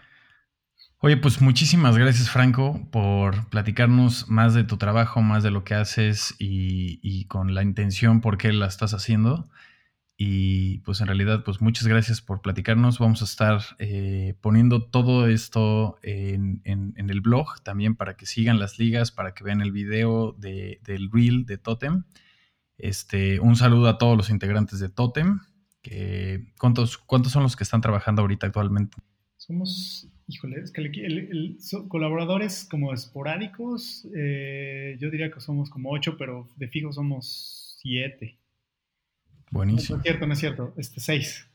Oye, 1.04 1.18
pues 1.18 1.42
muchísimas 1.42 1.98
gracias, 1.98 2.30
Franco, 2.30 2.80
por 2.92 3.50
platicarnos 3.50 4.30
más 4.30 4.54
de 4.54 4.64
tu 4.64 4.78
trabajo, 4.78 5.24
más 5.24 5.42
de 5.42 5.50
lo 5.50 5.64
que 5.64 5.74
haces 5.74 6.36
y, 6.38 7.26
con 7.26 7.56
la 7.56 7.64
intención 7.64 8.22
por 8.22 8.38
qué 8.38 8.54
la 8.54 8.68
estás 8.68 8.94
haciendo. 8.94 9.50
Y 10.16 10.78
pues 10.80 11.02
en 11.02 11.08
realidad, 11.08 11.44
pues 11.44 11.60
muchas 11.60 11.88
gracias 11.88 12.22
por 12.22 12.42
platicarnos. 12.42 13.00
Vamos 13.00 13.24
a 13.24 13.26
estar 13.26 13.62
eh, 13.80 14.36
poniendo 14.42 14.84
todo 14.84 15.28
esto 15.28 15.98
en, 16.04 16.62
el 16.64 17.22
blog 17.22 17.64
también 17.64 17.96
para 17.96 18.16
que 18.16 18.28
sigan 18.28 18.60
las 18.60 18.78
ligas, 18.78 19.12
para 19.12 19.34
que 19.34 19.44
vean 19.44 19.62
el 19.62 19.72
video 19.72 20.34
del 20.34 21.10
reel 21.12 21.48
de 21.48 21.58
Totem. 21.58 22.04
Este, 22.78 23.40
un 23.40 23.56
saludo 23.56 23.90
a 23.90 23.98
todos 23.98 24.16
los 24.16 24.30
integrantes 24.30 24.80
de 24.80 24.90
Totem 24.90 25.40
¿cuántos, 26.60 27.00
¿Cuántos 27.00 27.32
son 27.32 27.42
los 27.42 27.56
que 27.56 27.64
están 27.64 27.82
trabajando 27.82 28.22
ahorita 28.22 28.46
actualmente? 28.48 28.98
Somos, 29.38 30.08
híjole, 30.32 30.62
es 30.62 30.72
que 30.72 30.82
colaboradores 31.88 32.68
como 32.70 32.94
esporádicos, 32.94 34.08
eh, 34.16 34.98
yo 35.00 35.10
diría 35.12 35.32
que 35.32 35.42
somos 35.42 35.70
como 35.70 35.92
ocho, 35.92 36.18
pero 36.18 36.50
de 36.56 36.68
fijo 36.68 36.92
somos 36.92 37.78
siete. 37.82 38.38
Buenísimo. 39.52 39.98
No, 39.98 40.02
es 40.02 40.04
cierto, 40.04 40.28
no 40.28 40.34
es 40.34 40.40
cierto, 40.40 40.74
este, 40.78 41.00
seis. 41.00 41.48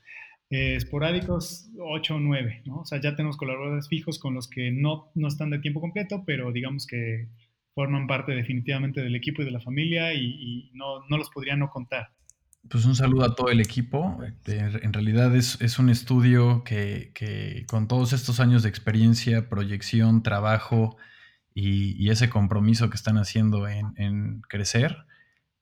Eh, 0.49 0.75
esporádicos, 0.75 1.69
ocho 1.79 2.15
o 2.15 2.19
nueve, 2.19 2.61
¿no? 2.65 2.81
O 2.81 2.85
sea, 2.85 3.01
ya 3.01 3.15
tenemos 3.15 3.35
colaboradores 3.35 3.89
fijos 3.89 4.19
con 4.19 4.33
los 4.33 4.47
que 4.47 4.71
no, 4.71 5.11
no 5.15 5.27
están 5.27 5.49
de 5.49 5.59
tiempo 5.59 5.81
completo, 5.81 6.23
pero 6.25 6.51
digamos 6.51 6.87
que 6.87 7.27
forman 7.73 8.07
parte 8.07 8.31
definitivamente 8.31 9.01
del 9.01 9.15
equipo 9.15 9.41
y 9.41 9.45
de 9.45 9.51
la 9.51 9.59
familia 9.59 10.13
y, 10.13 10.23
y 10.23 10.71
no, 10.73 11.05
no 11.09 11.17
los 11.17 11.29
podría 11.29 11.55
no 11.55 11.69
contar. 11.69 12.16
Pues 12.69 12.85
un 12.85 12.95
saludo 12.95 13.25
a 13.25 13.35
todo 13.35 13.49
el 13.49 13.61
equipo. 13.61 14.19
En 14.45 14.93
realidad 14.93 15.35
es, 15.35 15.79
un 15.79 15.89
estudio 15.89 16.63
que, 16.63 17.65
con 17.67 17.87
todos 17.87 18.13
estos 18.13 18.39
años 18.39 18.63
de 18.63 18.69
experiencia, 18.69 19.49
proyección, 19.49 20.23
trabajo 20.23 20.97
y, 21.53 22.09
ese 22.09 22.29
compromiso 22.29 22.89
que 22.89 22.95
están 22.95 23.17
haciendo 23.17 23.67
en, 23.67 24.41
crecer, 24.47 24.97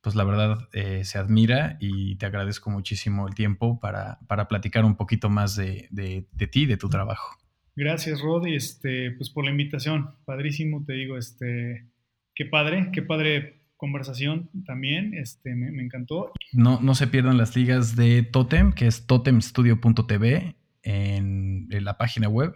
pues 0.01 0.15
la 0.15 0.23
verdad 0.23 0.69
eh, 0.73 1.03
se 1.03 1.17
admira 1.17 1.77
y 1.79 2.15
te 2.17 2.27
agradezco 2.27 2.69
muchísimo 2.69 3.27
el 3.27 3.33
tiempo 3.33 3.79
para, 3.79 4.19
platicar 4.47 4.85
un 4.85 4.95
poquito 4.95 5.29
más 5.29 5.55
de, 5.55 5.87
de, 5.91 6.27
de 6.31 6.47
ti, 6.47 6.65
de 6.65 6.77
tu 6.77 6.89
trabajo. 6.89 7.35
Gracias, 7.75 8.21
Rod, 8.21 8.47
este, 8.47 9.11
pues 9.11 9.29
por 9.29 9.43
la 9.43 9.51
invitación. 9.51 10.15
Padrísimo, 10.23 10.85
te 10.85 10.93
digo, 10.93 11.17
este, 11.17 11.89
qué 12.33 12.45
padre, 12.45 12.89
qué 12.93 13.01
padre 13.01 13.64
conversación 13.85 14.49
también, 14.65 15.13
este, 15.13 15.55
me, 15.55 15.81
encantó. 15.81 16.31
No, 16.53 16.79
no 16.81 16.95
se 16.95 17.07
pierdan 17.07 17.37
las 17.37 17.55
ligas 17.55 17.95
de 17.95 18.23
Totem, 18.23 18.73
que 18.73 18.87
es 18.87 19.05
totemstudio.tv 19.05 20.55
en, 20.81 21.67
en 21.69 21.83
la 21.83 21.97
página 21.97 22.27
web. 22.27 22.55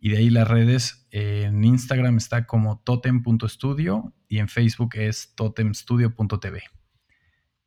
Y 0.00 0.10
de 0.10 0.18
ahí 0.18 0.30
las 0.30 0.46
redes, 0.46 1.08
en 1.10 1.64
Instagram 1.64 2.16
está 2.16 2.46
como 2.46 2.78
totem.studio 2.78 4.14
y 4.28 4.38
en 4.38 4.48
Facebook 4.48 4.90
es 4.94 5.34
totemstudio.tv. 5.34 6.62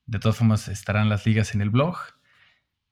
De 0.06 0.20
todas 0.20 0.38
formas, 0.38 0.70
estarán 0.70 1.10
las 1.10 1.26
ligas 1.26 1.54
en 1.54 1.62
el 1.62 1.70
blog. 1.70 1.98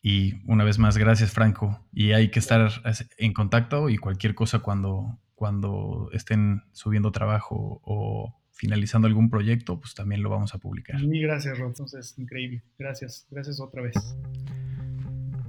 Y 0.01 0.35
una 0.45 0.65
vez 0.65 0.77
más, 0.77 0.97
gracias 0.97 1.31
Franco. 1.31 1.87
Y 1.93 2.11
hay 2.11 2.31
que 2.31 2.39
estar 2.39 2.69
en 3.17 3.33
contacto 3.33 3.89
y 3.89 3.97
cualquier 3.97 4.35
cosa 4.35 4.59
cuando, 4.59 5.19
cuando 5.35 6.09
estén 6.11 6.63
subiendo 6.73 7.11
trabajo 7.11 7.79
o 7.83 8.38
finalizando 8.59 9.07
algún 9.07 9.29
proyecto, 9.29 9.79
pues 9.79 9.95
también 9.95 10.21
lo 10.21 10.29
vamos 10.29 10.53
a 10.53 10.57
publicar. 10.57 11.01
Mil 11.01 11.23
gracias, 11.23 11.57
Rod. 11.57 11.69
Entonces, 11.69 12.13
increíble. 12.17 12.61
Gracias, 12.77 13.25
gracias 13.31 13.61
otra 13.61 13.81
vez. 13.81 13.95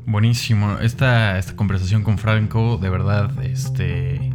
Buenísimo. 0.06 0.78
Esta, 0.78 1.36
esta 1.36 1.56
conversación 1.56 2.04
con 2.04 2.18
Franco, 2.18 2.78
de 2.78 2.88
verdad, 2.88 3.44
este, 3.44 4.32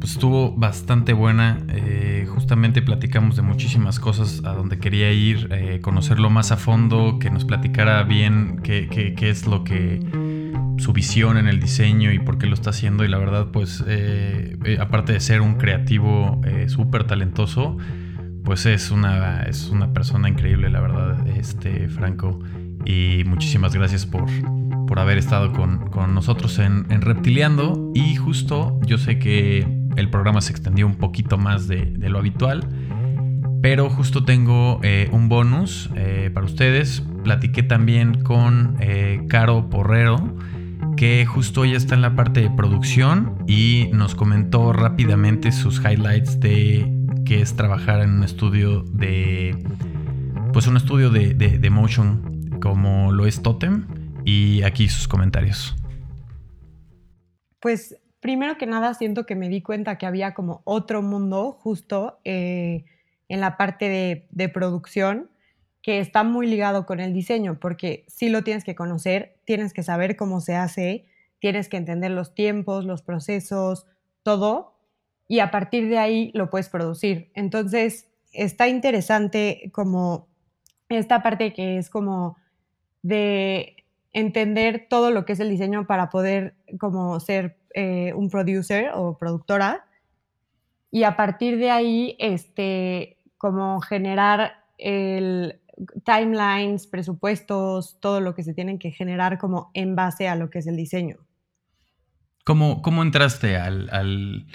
pues 0.00 0.12
estuvo 0.12 0.50
bastante 0.50 1.12
buena. 1.12 1.60
Eh, 1.68 2.26
justamente 2.28 2.82
platicamos 2.82 3.36
de 3.36 3.42
muchísimas 3.42 4.00
cosas 4.00 4.42
a 4.44 4.54
donde 4.54 4.80
quería 4.80 5.12
ir, 5.12 5.46
eh, 5.52 5.80
conocerlo 5.80 6.28
más 6.28 6.50
a 6.50 6.56
fondo, 6.56 7.20
que 7.20 7.30
nos 7.30 7.44
platicara 7.44 8.02
bien 8.02 8.58
qué, 8.64 8.88
qué, 9.16 9.30
es 9.30 9.46
lo 9.46 9.62
que 9.62 10.00
su 10.78 10.92
visión 10.92 11.38
en 11.38 11.46
el 11.46 11.60
diseño 11.60 12.12
y 12.12 12.18
por 12.18 12.38
qué 12.38 12.48
lo 12.48 12.54
está 12.54 12.70
haciendo. 12.70 13.04
Y 13.04 13.08
la 13.08 13.18
verdad, 13.18 13.52
pues, 13.52 13.84
eh, 13.86 14.78
aparte 14.80 15.12
de 15.12 15.20
ser 15.20 15.42
un 15.42 15.54
creativo 15.54 16.40
súper 16.66 17.04
talentoso, 17.04 17.76
pues 18.46 18.64
es 18.64 18.92
una, 18.92 19.42
es 19.42 19.68
una 19.70 19.92
persona 19.92 20.28
increíble, 20.28 20.70
la 20.70 20.80
verdad, 20.80 21.26
este 21.26 21.88
Franco. 21.88 22.38
Y 22.84 23.24
muchísimas 23.26 23.74
gracias 23.74 24.06
por, 24.06 24.24
por 24.86 25.00
haber 25.00 25.18
estado 25.18 25.52
con, 25.52 26.14
nosotros 26.14 26.60
en, 26.60 26.86
en, 26.88 27.02
Reptiliando. 27.02 27.90
Y 27.92 28.14
justo 28.14 28.78
yo 28.86 28.98
sé 28.98 29.18
que 29.18 29.66
el 29.96 30.10
programa 30.10 30.40
se 30.40 30.52
extendió 30.52 30.86
un 30.86 30.94
poquito 30.94 31.38
más 31.38 31.66
de, 31.66 31.86
lo 31.98 32.20
habitual. 32.20 32.64
Pero 33.62 33.90
justo 33.90 34.24
tengo 34.24 34.78
eh, 34.84 35.08
un 35.10 35.28
bonus 35.28 35.90
eh, 35.96 36.30
para 36.32 36.46
ustedes. 36.46 37.02
Platiqué 37.24 37.64
también 37.64 38.22
con 38.22 38.76
eh, 38.78 39.24
Caro 39.28 39.68
Porrero, 39.68 40.36
que 40.96 41.26
justo 41.26 41.64
ella 41.64 41.76
está 41.76 41.96
en 41.96 42.02
la 42.02 42.14
parte 42.14 42.42
de 42.42 42.50
producción 42.50 43.42
y 43.48 43.90
nos 43.92 44.14
comentó 44.14 44.72
rápidamente 44.72 45.50
sus 45.50 45.80
highlights 45.80 46.38
de 46.38 46.95
qué 47.26 47.42
es 47.42 47.56
trabajar 47.56 48.00
en 48.00 48.10
un 48.10 48.24
estudio 48.24 48.80
de, 48.80 49.54
pues 50.54 50.66
un 50.66 50.78
estudio 50.78 51.10
de, 51.10 51.34
de 51.34 51.70
motion 51.70 52.58
como 52.60 53.12
lo 53.12 53.26
es 53.26 53.42
Totem 53.42 53.86
y 54.24 54.62
aquí 54.62 54.88
sus 54.88 55.06
comentarios. 55.06 55.76
Pues 57.60 57.96
primero 58.20 58.58
que 58.58 58.66
nada 58.66 58.94
siento 58.94 59.26
que 59.26 59.34
me 59.34 59.48
di 59.48 59.62
cuenta 59.62 59.98
que 59.98 60.06
había 60.06 60.34
como 60.34 60.62
otro 60.64 61.02
mundo 61.02 61.52
justo 61.52 62.18
eh, 62.24 62.84
en 63.28 63.40
la 63.40 63.56
parte 63.56 64.26
de, 64.30 64.48
producción 64.48 65.30
que 65.82 66.00
está 66.00 66.24
muy 66.24 66.46
ligado 66.46 66.86
con 66.86 66.98
el 66.98 67.12
diseño, 67.12 67.60
porque 67.60 68.04
si 68.08 68.28
lo 68.28 68.42
tienes 68.42 68.64
que 68.64 68.74
conocer, 68.74 69.36
tienes 69.44 69.72
que 69.72 69.84
saber 69.84 70.16
cómo 70.16 70.40
se 70.40 70.56
hace, 70.56 71.06
tienes 71.38 71.68
que 71.68 71.76
entender 71.76 72.10
los 72.10 72.34
tiempos, 72.34 72.84
los 72.84 73.02
procesos, 73.02 73.86
todo, 74.24 74.75
y 75.28 75.40
a 75.40 75.50
partir 75.50 75.88
de 75.88 75.98
ahí 75.98 76.30
lo 76.34 76.50
puedes 76.50 76.68
producir. 76.68 77.30
Entonces, 77.34 78.08
está 78.32 78.68
interesante 78.68 79.70
como 79.72 80.28
esta 80.88 81.22
parte 81.22 81.52
que 81.52 81.78
es 81.78 81.90
como 81.90 82.36
de 83.02 83.84
entender 84.12 84.86
todo 84.88 85.10
lo 85.10 85.24
que 85.24 85.32
es 85.32 85.40
el 85.40 85.50
diseño 85.50 85.86
para 85.86 86.08
poder 86.08 86.54
como 86.78 87.20
ser 87.20 87.58
eh, 87.74 88.12
un 88.14 88.30
producer 88.30 88.90
o 88.94 89.18
productora 89.18 89.86
y 90.90 91.02
a 91.02 91.16
partir 91.16 91.58
de 91.58 91.70
ahí 91.70 92.16
este 92.18 93.18
como 93.36 93.80
generar 93.80 94.64
el 94.78 95.60
timelines, 96.04 96.86
presupuestos, 96.86 97.98
todo 98.00 98.20
lo 98.20 98.34
que 98.34 98.42
se 98.42 98.54
tienen 98.54 98.78
que 98.78 98.90
generar 98.90 99.38
como 99.38 99.70
en 99.74 99.94
base 99.94 100.28
a 100.28 100.36
lo 100.36 100.48
que 100.48 100.60
es 100.60 100.66
el 100.66 100.76
diseño. 100.76 101.18
¿Cómo, 102.44 102.80
cómo 102.80 103.02
entraste 103.02 103.56
al, 103.56 103.90
al, 103.90 104.46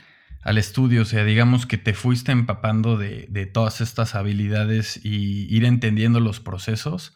estudio? 0.57 1.03
O 1.03 1.05
sea, 1.05 1.23
digamos 1.23 1.65
que 1.65 1.77
te 1.77 1.93
fuiste 1.93 2.31
empapando 2.31 2.97
de, 2.97 3.27
de 3.29 3.45
todas 3.45 3.81
estas 3.81 4.15
habilidades 4.15 4.99
y 5.03 5.53
ir 5.55 5.65
entendiendo 5.65 6.19
los 6.19 6.39
procesos 6.39 7.15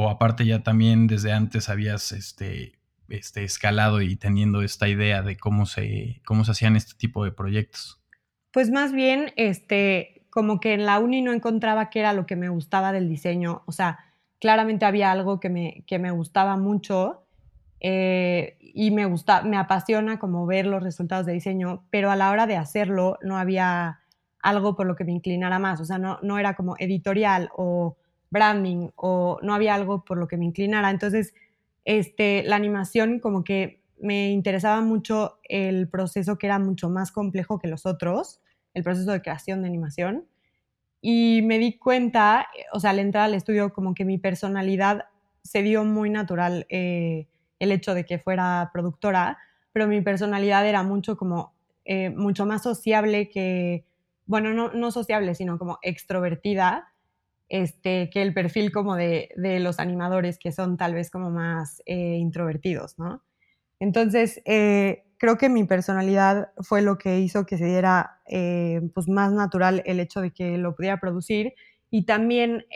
o 0.00 0.08
aparte 0.10 0.46
ya 0.46 0.62
también 0.62 1.08
desde 1.08 1.32
antes 1.32 1.68
habías 1.68 2.12
este, 2.12 2.78
este, 3.08 3.42
escalado 3.42 4.00
y 4.00 4.14
teniendo 4.14 4.62
esta 4.62 4.88
idea 4.88 5.22
de 5.22 5.36
cómo 5.36 5.66
se, 5.66 6.20
cómo 6.24 6.44
se 6.44 6.52
hacían 6.52 6.76
este 6.76 6.94
tipo 6.96 7.24
de 7.24 7.32
proyectos? 7.32 8.00
Pues 8.52 8.70
más 8.70 8.92
bien, 8.92 9.32
este, 9.34 10.22
como 10.30 10.60
que 10.60 10.74
en 10.74 10.86
la 10.86 11.00
uni 11.00 11.20
no 11.20 11.32
encontraba 11.32 11.90
qué 11.90 11.98
era 12.00 12.12
lo 12.12 12.26
que 12.26 12.36
me 12.36 12.48
gustaba 12.48 12.92
del 12.92 13.08
diseño. 13.08 13.62
O 13.66 13.72
sea, 13.72 13.98
claramente 14.40 14.84
había 14.84 15.10
algo 15.10 15.40
que 15.40 15.48
me, 15.48 15.84
que 15.86 15.98
me 15.98 16.12
gustaba 16.12 16.56
mucho 16.56 17.24
eh, 17.80 18.56
y 18.60 18.90
me, 18.90 19.06
gusta, 19.06 19.42
me 19.42 19.56
apasiona 19.56 20.18
como 20.18 20.46
ver 20.46 20.66
los 20.66 20.82
resultados 20.82 21.26
de 21.26 21.32
diseño, 21.32 21.84
pero 21.90 22.10
a 22.10 22.16
la 22.16 22.30
hora 22.30 22.46
de 22.46 22.56
hacerlo 22.56 23.18
no 23.22 23.36
había 23.36 24.00
algo 24.40 24.76
por 24.76 24.86
lo 24.86 24.96
que 24.96 25.04
me 25.04 25.12
inclinara 25.12 25.58
más. 25.58 25.80
O 25.80 25.84
sea, 25.84 25.98
no, 25.98 26.18
no 26.22 26.38
era 26.38 26.54
como 26.54 26.76
editorial 26.78 27.50
o 27.56 27.96
branding 28.30 28.90
o 28.96 29.38
no 29.42 29.54
había 29.54 29.74
algo 29.74 30.04
por 30.04 30.18
lo 30.18 30.28
que 30.28 30.36
me 30.36 30.44
inclinara. 30.44 30.90
Entonces, 30.90 31.34
este, 31.84 32.42
la 32.44 32.56
animación 32.56 33.20
como 33.20 33.44
que 33.44 33.82
me 34.00 34.30
interesaba 34.30 34.80
mucho 34.80 35.38
el 35.44 35.88
proceso 35.88 36.38
que 36.38 36.46
era 36.46 36.58
mucho 36.58 36.88
más 36.88 37.10
complejo 37.10 37.58
que 37.58 37.68
los 37.68 37.86
otros, 37.86 38.40
el 38.74 38.84
proceso 38.84 39.12
de 39.12 39.22
creación 39.22 39.62
de 39.62 39.68
animación. 39.68 40.26
Y 41.00 41.42
me 41.44 41.58
di 41.58 41.78
cuenta, 41.78 42.48
o 42.72 42.80
sea, 42.80 42.90
al 42.90 42.98
entrar 42.98 43.24
al 43.24 43.34
estudio, 43.34 43.72
como 43.72 43.94
que 43.94 44.04
mi 44.04 44.18
personalidad 44.18 45.06
se 45.42 45.62
dio 45.62 45.84
muy 45.84 46.10
natural 46.10 46.66
eh, 46.68 47.28
el 47.58 47.72
hecho 47.72 47.94
de 47.94 48.04
que 48.04 48.18
fuera 48.18 48.70
productora, 48.72 49.38
pero 49.72 49.86
mi 49.86 50.00
personalidad 50.00 50.66
era 50.66 50.82
mucho 50.82 51.16
como, 51.16 51.54
eh, 51.84 52.10
mucho 52.10 52.46
más 52.46 52.62
sociable 52.62 53.28
que, 53.28 53.84
bueno, 54.26 54.52
no, 54.52 54.72
no 54.72 54.90
sociable, 54.90 55.34
sino 55.34 55.58
como 55.58 55.78
extrovertida 55.82 56.92
este, 57.48 58.10
que 58.10 58.20
el 58.22 58.34
perfil 58.34 58.72
como 58.72 58.94
de, 58.94 59.30
los 59.36 59.78
animadores 59.78 60.38
que 60.38 60.52
son 60.52 60.76
tal 60.76 60.94
vez 60.94 61.10
como 61.10 61.30
más 61.30 61.82
eh, 61.86 62.16
introvertidos, 62.18 62.98
¿no? 62.98 63.22
Entonces, 63.80 64.42
eh, 64.44 65.04
creo 65.18 65.38
que 65.38 65.48
mi 65.48 65.64
personalidad 65.64 66.50
fue 66.58 66.82
lo 66.82 66.98
que 66.98 67.20
hizo 67.20 67.46
que 67.46 67.56
se 67.56 67.66
diera 67.66 68.20
pues 68.92 69.08
más 69.08 69.32
natural 69.32 69.82
el 69.86 70.00
hecho 70.00 70.20
de 70.20 70.32
que 70.32 70.58
lo 70.58 70.74
pudiera 70.74 71.00
producir 71.00 71.54
y 71.90 72.04
también 72.04 72.66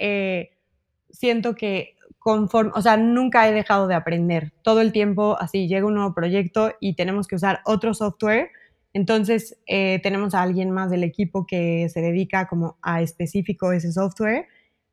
siento 1.11 1.55
que 1.55 1.97
conforme, 2.23 2.73
o 2.74 2.82
sea, 2.82 2.97
nunca 2.97 3.49
he 3.49 3.53
dejado 3.53 3.89
de 3.89 3.94
aprender. 3.94 4.53
Todo 4.62 4.81
el 4.81 4.93
tiempo, 4.93 5.36
así, 5.40 5.69
llega 5.69 5.86
un 5.86 5.94
nuevo 5.94 6.15
proyecto 6.15 6.73
y 6.81 6.94
tenemos 6.94 7.27
que 7.27 7.36
usar 7.36 7.61
otro 7.65 7.94
software. 7.94 8.51
Entonces, 8.93 9.59
tenemos 9.66 10.35
a 10.35 10.43
alguien 10.43 10.70
más 10.70 10.90
del 10.90 11.03
equipo 11.03 11.47
que 11.47 11.89
se 11.89 12.01
dedica 12.01 12.47
como 12.47 12.77
a 12.82 13.03
específico 13.03 13.73
ese 13.73 13.93
software 13.93 14.47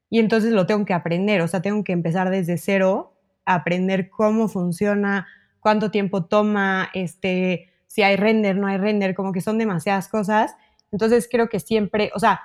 y 0.09 0.19
entonces 0.19 0.51
lo 0.51 0.65
tengo 0.65 0.85
que 0.85 0.93
aprender, 0.93 1.41
o 1.41 1.47
sea, 1.47 1.61
tengo 1.61 1.83
que 1.83 1.91
empezar 1.91 2.29
desde 2.29 2.57
cero 2.57 3.13
a 3.45 3.55
aprender 3.55 4.09
cómo 4.09 4.47
funciona, 4.47 5.27
cuánto 5.59 5.91
tiempo 5.91 6.25
toma, 6.25 6.89
este, 6.93 7.69
si 7.87 8.01
hay 8.01 8.15
render, 8.15 8.57
no 8.57 8.67
hay 8.67 8.77
render, 8.77 9.13
como 9.13 9.31
que 9.31 9.41
son 9.41 9.57
demasiadas 9.57 10.07
cosas. 10.07 10.55
Entonces 10.91 11.27
creo 11.31 11.49
que 11.49 11.59
siempre, 11.59 12.11
o 12.15 12.19
sea, 12.19 12.41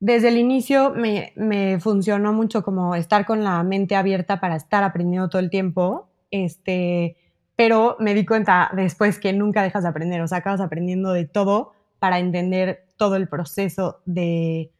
desde 0.00 0.28
el 0.28 0.38
inicio 0.38 0.94
me, 0.94 1.78
funcionó 1.78 2.32
mucho 2.32 2.62
como 2.62 2.94
estar 2.94 3.26
con 3.26 3.44
la 3.44 3.62
mente 3.62 3.96
abierta 3.96 4.40
para 4.40 4.56
estar 4.56 4.82
aprendiendo 4.82 5.28
todo 5.28 5.40
el 5.40 5.50
tiempo, 5.50 6.08
este, 6.30 7.16
pero 7.54 7.96
me 8.00 8.14
di 8.14 8.24
cuenta 8.24 8.70
después 8.74 9.18
que 9.18 9.34
nunca 9.34 9.62
dejas 9.62 9.82
de 9.82 9.90
aprender, 9.90 10.22
o 10.22 10.26
sea, 10.26 10.38
acabas 10.38 10.62
aprendiendo 10.62 11.12
de 11.12 11.26
todo 11.26 11.72
para 11.98 12.18
entender 12.18 12.86
todo 12.96 13.16
el 13.16 13.28
proceso 13.28 14.00
de, 14.06 14.72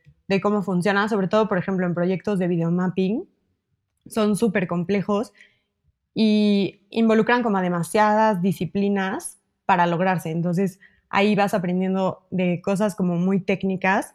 cómo 0.43 0.63
funciona, 0.63 1.07
sobre 1.09 1.29
todo, 1.29 1.49
por 1.49 1.59
ejemplo, 1.59 1.85
en 1.85 1.95
proyectos 1.95 2.39
de 2.39 2.49
videomapping. 2.49 3.29
Son 4.07 4.37
súper 4.37 4.67
complejos 4.67 5.35
y 6.15 6.87
involucran 6.89 7.43
como 7.43 7.61
demasiadas 7.61 8.41
disciplinas 8.41 9.39
para 9.67 9.87
lograrse. 9.87 10.31
Entonces, 10.31 10.81
ahí 11.11 11.35
vas 11.35 11.53
aprendiendo 11.53 12.27
de 12.31 12.63
cosas 12.63 12.95
como 12.95 13.17
muy 13.17 13.41
técnicas, 13.41 14.15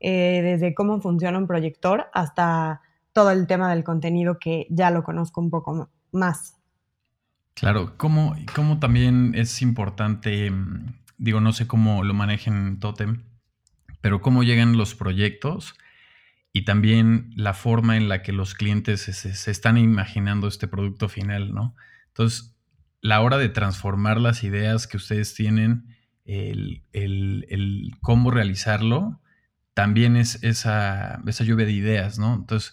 eh, 0.00 0.40
desde 0.42 0.74
cómo 0.74 1.00
funciona 1.00 1.38
un 1.38 1.46
proyector 1.46 2.06
hasta 2.12 2.82
todo 3.12 3.30
el 3.30 3.46
tema 3.46 3.70
del 3.70 3.84
contenido 3.84 4.38
que 4.38 4.66
ya 4.70 4.90
lo 4.90 5.02
conozco 5.02 5.40
un 5.40 5.50
poco 5.50 5.90
más. 6.12 6.56
Claro, 7.54 7.94
¿cómo, 7.96 8.36
cómo 8.54 8.78
también 8.78 9.32
es 9.34 9.62
importante, 9.62 10.50
mm, 10.50 10.94
digo, 11.16 11.40
no 11.40 11.52
sé 11.52 11.66
cómo 11.66 12.04
lo 12.04 12.12
manejen 12.12 12.78
Totem, 12.78 13.22
pero 14.02 14.20
cómo 14.20 14.42
llegan 14.42 14.76
los 14.76 14.94
proyectos 14.94 15.74
y 16.52 16.64
también 16.64 17.32
la 17.34 17.54
forma 17.54 17.96
en 17.96 18.08
la 18.08 18.22
que 18.22 18.32
los 18.32 18.54
clientes 18.54 19.02
se, 19.02 19.50
están 19.50 19.78
imaginando 19.78 20.48
este 20.48 20.68
producto 20.68 21.08
final, 21.08 21.52
¿no? 21.52 21.74
Entonces, 22.08 22.56
la 23.00 23.20
hora 23.20 23.36
de 23.36 23.48
transformar 23.48 24.20
las 24.20 24.42
ideas 24.42 24.86
que 24.86 24.96
ustedes 24.96 25.34
tienen, 25.34 25.94
el, 26.24 26.82
cómo 28.00 28.30
realizarlo, 28.30 29.20
también 29.76 30.16
es 30.16 30.42
esa, 30.42 31.22
lluvia 31.44 31.66
de 31.66 31.72
ideas, 31.72 32.18
¿no? 32.18 32.34
Entonces, 32.34 32.72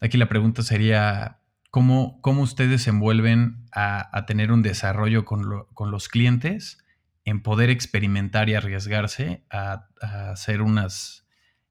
aquí 0.00 0.18
la 0.18 0.28
pregunta 0.28 0.62
sería, 0.62 1.38
¿cómo, 1.70 2.20
cómo 2.20 2.42
ustedes 2.42 2.82
se 2.82 2.90
envuelven 2.90 3.64
a, 3.72 4.26
tener 4.26 4.50
un 4.50 4.60
desarrollo 4.60 5.24
con, 5.24 5.48
los 5.90 6.08
clientes 6.08 6.84
en 7.24 7.42
poder 7.42 7.70
experimentar 7.70 8.48
y 8.48 8.54
arriesgarse 8.54 9.44
a 9.50 9.86
hacer 10.32 10.60
unas 10.60 11.24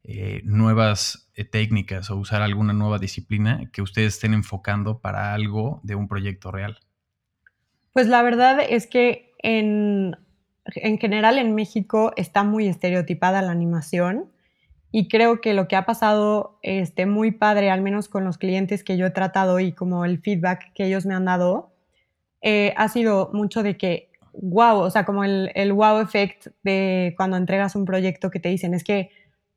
eh, 0.03 0.41
nuevas 0.45 1.29
eh, 1.35 1.43
técnicas 1.43 2.09
o 2.09 2.15
usar 2.15 2.41
alguna 2.41 2.71
nueva 2.71 2.99
disciplina 2.99 3.69
que 3.73 3.81
ustedes 3.81 4.13
estén 4.15 4.33
enfocando 4.33 4.99
para 4.99 5.33
algo 5.33 5.81
de 5.83 5.95
un 5.95 6.07
proyecto 6.07 6.51
real? 6.51 6.79
Pues 7.91 8.07
la 8.07 8.21
verdad 8.21 8.59
es 8.61 8.87
que 8.87 9.33
en, 9.39 10.15
general 10.65 11.37
en 11.37 11.53
México 11.53 12.13
está 12.15 12.43
muy 12.43 12.67
estereotipada 12.67 13.41
la 13.41 13.51
animación 13.51 14.31
y 14.91 15.07
creo 15.07 15.41
que 15.41 15.53
lo 15.53 15.67
que 15.67 15.75
ha 15.75 15.85
pasado 15.85 16.59
este, 16.61 17.05
muy 17.05 17.31
padre, 17.31 17.69
al 17.69 17.81
menos 17.81 18.09
con 18.09 18.23
los 18.23 18.37
clientes 18.37 18.83
que 18.83 18.97
yo 18.97 19.05
he 19.05 19.11
tratado 19.11 19.59
y 19.59 19.71
como 19.71 20.05
el 20.05 20.19
feedback 20.19 20.73
que 20.73 20.85
ellos 20.85 21.05
me 21.05 21.13
han 21.13 21.25
dado, 21.25 21.71
eh, 22.41 22.73
ha 22.77 22.87
sido 22.89 23.29
mucho 23.33 23.63
de 23.63 23.77
que, 23.77 24.11
wow, 24.33 24.79
o 24.79 24.89
sea, 24.89 25.05
como 25.05 25.23
el, 25.23 25.51
el 25.55 25.73
wow 25.73 25.99
effect 25.99 26.47
de 26.63 27.13
cuando 27.17 27.37
entregas 27.37 27.75
un 27.75 27.85
proyecto 27.85 28.31
que 28.31 28.39
te 28.39 28.49
dicen, 28.49 28.73
es 28.73 28.83
que 28.83 29.11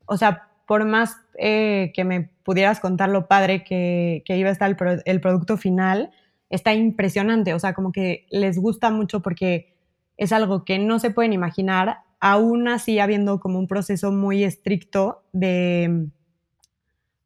o 0.07 0.17
sea, 0.17 0.49
por 0.67 0.85
más 0.85 1.17
eh, 1.39 1.93
que 1.95 2.05
me 2.05 2.31
pudieras 2.45 2.81
contar 2.81 3.09
lo 3.09 3.29
padre 3.29 3.65
que, 3.65 4.23
iba 4.27 4.49
a 4.49 4.53
estar 4.53 4.77
el, 5.05 5.21
producto 5.21 5.57
final, 5.57 6.11
está 6.51 6.75
impresionante, 6.75 7.55
o 7.55 7.59
sea, 7.59 7.75
como 7.75 7.93
que 7.93 8.27
les 8.31 8.59
gusta 8.59 8.91
mucho 8.91 9.21
porque 9.21 9.75
es 10.17 10.33
algo 10.33 10.65
que 10.65 10.79
no 10.79 10.99
se 10.99 11.11
pueden 11.11 11.33
imaginar, 11.33 11.99
aún 12.25 12.69
así 12.69 13.01
habiendo 13.01 13.41
como 13.41 13.59
un 13.59 13.67
proceso 13.67 14.13
muy 14.13 14.45
estricto 14.45 15.25
de, 15.33 16.07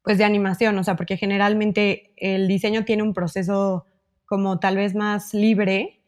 pues 0.03 0.17
de 0.17 0.25
animación, 0.25 0.79
o 0.79 0.85
sea, 0.85 0.97
porque 0.97 1.19
generalmente 1.19 2.15
el 2.17 2.49
diseño 2.49 2.87
tiene 2.87 3.03
un 3.03 3.13
proceso 3.13 3.85
como 4.25 4.59
tal 4.59 4.77
vez 4.77 4.95
más 4.95 5.35
libre 5.35 6.01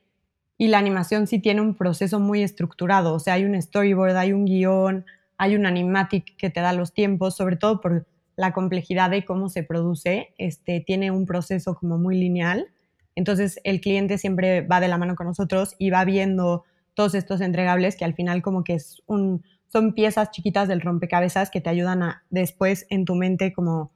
y 0.57 0.69
la 0.69 0.79
animación 0.79 1.27
sí 1.27 1.39
tiene 1.39 1.61
un 1.61 1.75
proceso 1.75 2.19
muy 2.19 2.43
estructurado, 2.43 3.13
o 3.13 3.19
sea, 3.19 3.35
hay 3.35 3.45
un 3.45 3.61
storyboard, 3.61 4.17
hay 4.17 4.33
un 4.33 4.47
guion, 4.47 5.05
hay 5.37 5.55
un 5.55 5.67
animatic 5.67 6.35
que 6.39 6.49
te 6.49 6.61
da 6.61 6.73
los 6.73 6.95
tiempos, 6.95 7.37
sobre 7.37 7.57
todo 7.57 7.83
por 7.83 8.07
la 8.37 8.55
complejidad 8.55 9.11
de 9.11 9.27
cómo 9.27 9.51
se 9.51 9.65
produce, 9.65 10.33
este, 10.39 10.81
tiene 10.81 11.11
un 11.11 11.27
proceso 11.27 11.75
como 11.75 11.99
muy 11.99 12.19
lineal. 12.19 12.69
Entonces 13.17 13.61
el 13.65 13.83
cliente 13.83 14.17
siempre 14.17 14.63
va 14.63 14.81
de 14.81 14.89
la 14.89 14.97
mano 14.97 15.15
con 15.15 15.27
nosotros 15.27 15.75
y 15.79 15.91
va 15.91 16.07
viendo 16.07 16.65
todos 16.99 17.15
estos 17.15 17.41
entregables 17.41 17.95
que 17.95 18.05
al 18.05 18.15
final 18.15 18.43
como 18.43 18.65
que 18.65 18.75
es 18.75 19.05
un, 19.07 19.45
son 19.69 19.95
piezas 19.95 20.33
chiquitas 20.33 20.67
del 20.67 20.81
rompecabezas 20.81 21.49
que 21.49 21.61
te 21.61 21.71
ayudan 21.71 22.03
a 22.03 22.25
después 22.29 22.89
en 22.91 23.05
tu 23.05 23.15
mente 23.15 23.53
como 23.53 23.93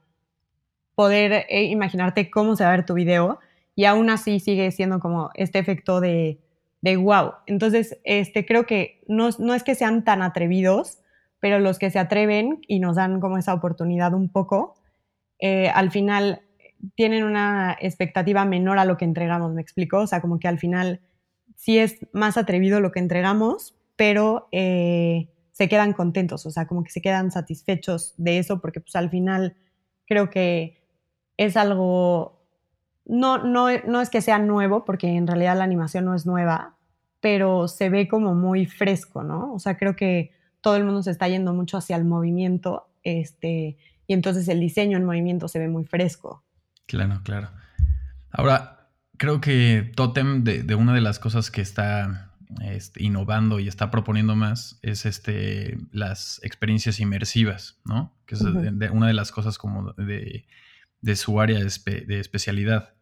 poder 0.95 1.45
eh, 1.49 1.65
imaginarte 1.65 2.31
cómo 2.31 2.55
se 2.55 2.63
va 2.63 2.69
a 2.69 2.77
ver 2.77 2.85
tu 2.85 2.93
video 2.93 3.39
y 3.75 3.83
aún 3.83 4.09
así 4.09 4.39
sigue 4.39 4.71
siendo 4.71 5.01
como 5.01 5.31
este 5.33 5.59
efecto 5.59 5.99
de, 5.99 6.39
wow. 6.81 7.33
Entonces, 7.45 7.99
este, 8.05 8.45
creo 8.45 8.65
que 8.65 9.01
no, 9.09 9.27
no 9.37 9.53
es 9.53 9.63
que 9.63 9.75
sean 9.75 10.05
tan 10.05 10.21
atrevidos, 10.21 10.99
pero 11.41 11.59
los 11.59 11.79
que 11.79 11.91
se 11.91 11.99
atreven 11.99 12.61
y 12.69 12.79
nos 12.79 12.95
dan 12.95 13.19
como 13.19 13.37
esa 13.37 13.53
oportunidad 13.53 14.13
un 14.13 14.29
poco, 14.29 14.75
eh, 15.39 15.67
al 15.67 15.91
final 15.91 16.43
tienen 16.95 17.25
una 17.25 17.75
expectativa 17.81 18.45
menor 18.45 18.79
a 18.79 18.85
lo 18.85 18.95
que 18.95 19.03
entregamos, 19.03 19.53
¿me 19.53 19.61
explico? 19.61 19.97
O 19.97 20.07
sea, 20.07 20.21
como 20.21 20.39
que 20.39 20.47
al 20.47 20.57
final 20.57 21.01
sí 21.63 21.77
es 21.77 22.05
más 22.11 22.35
atrevido 22.35 22.81
lo 22.81 22.91
que 22.91 22.99
entregamos, 22.99 23.73
pero 23.95 24.49
eh, 24.51 25.29
se 25.53 25.69
quedan 25.69 25.93
contentos, 25.93 26.45
o 26.45 26.51
sea, 26.51 26.67
como 26.67 26.83
que 26.83 26.89
se 26.89 27.01
quedan 27.01 27.31
satisfechos 27.31 28.15
de 28.17 28.37
eso, 28.37 28.59
porque 28.59 28.81
pues 28.81 28.97
al 28.97 29.09
final 29.09 29.55
creo 30.05 30.29
que 30.29 30.83
es 31.37 31.55
algo, 31.55 32.43
no, 33.05 33.37
no, 33.37 33.67
no 33.87 34.01
es 34.01 34.09
que 34.09 34.19
sea 34.19 34.39
nuevo, 34.39 34.83
porque 34.83 35.07
en 35.07 35.25
realidad 35.25 35.57
la 35.57 35.63
animación 35.63 36.03
no 36.03 36.15
es 36.15 36.25
nueva, 36.25 36.75
pero 37.21 37.69
se 37.69 37.89
ve 37.89 38.09
como 38.09 38.35
muy 38.35 38.65
fresco, 38.65 39.23
¿no? 39.23 39.53
O 39.53 39.59
sea, 39.59 39.77
creo 39.77 39.95
que 39.95 40.31
todo 40.59 40.75
el 40.75 40.83
mundo 40.83 41.01
se 41.01 41.11
está 41.11 41.29
yendo 41.29 41.53
mucho 41.53 41.77
hacia 41.77 41.95
el 41.95 42.03
movimiento, 42.03 42.89
este, 43.03 43.77
y 44.05 44.13
entonces 44.13 44.49
el 44.49 44.59
diseño 44.59 44.97
en 44.97 45.05
movimiento 45.05 45.47
se 45.47 45.59
ve 45.59 45.69
muy 45.69 45.85
fresco. 45.85 46.43
Claro, 46.87 47.21
claro. 47.23 47.51
Ahora, 48.31 48.82
creo 49.17 49.41
que 49.41 49.91
Totem, 49.95 50.43
de, 50.43 50.75
una 50.75 50.93
de 50.93 51.01
las 51.01 51.19
cosas 51.19 51.51
que 51.51 51.61
está 51.61 52.31
este, 52.61 53.03
innovando 53.03 53.59
y 53.59 53.67
está 53.67 53.91
proponiendo 53.91 54.35
más, 54.35 54.79
es 54.81 55.05
este, 55.05 55.77
las 55.91 56.39
experiencias 56.43 56.99
inmersivas, 56.99 57.79
¿no? 57.85 58.13
Que 58.25 58.35
es 58.35 58.41
una 58.41 59.07
de 59.07 59.13
las 59.13 59.31
cosas 59.31 59.57
como 59.57 59.93
de, 59.93 60.45
su 61.15 61.39
área 61.39 61.59
de, 61.59 62.19
especialidad. 62.19 62.93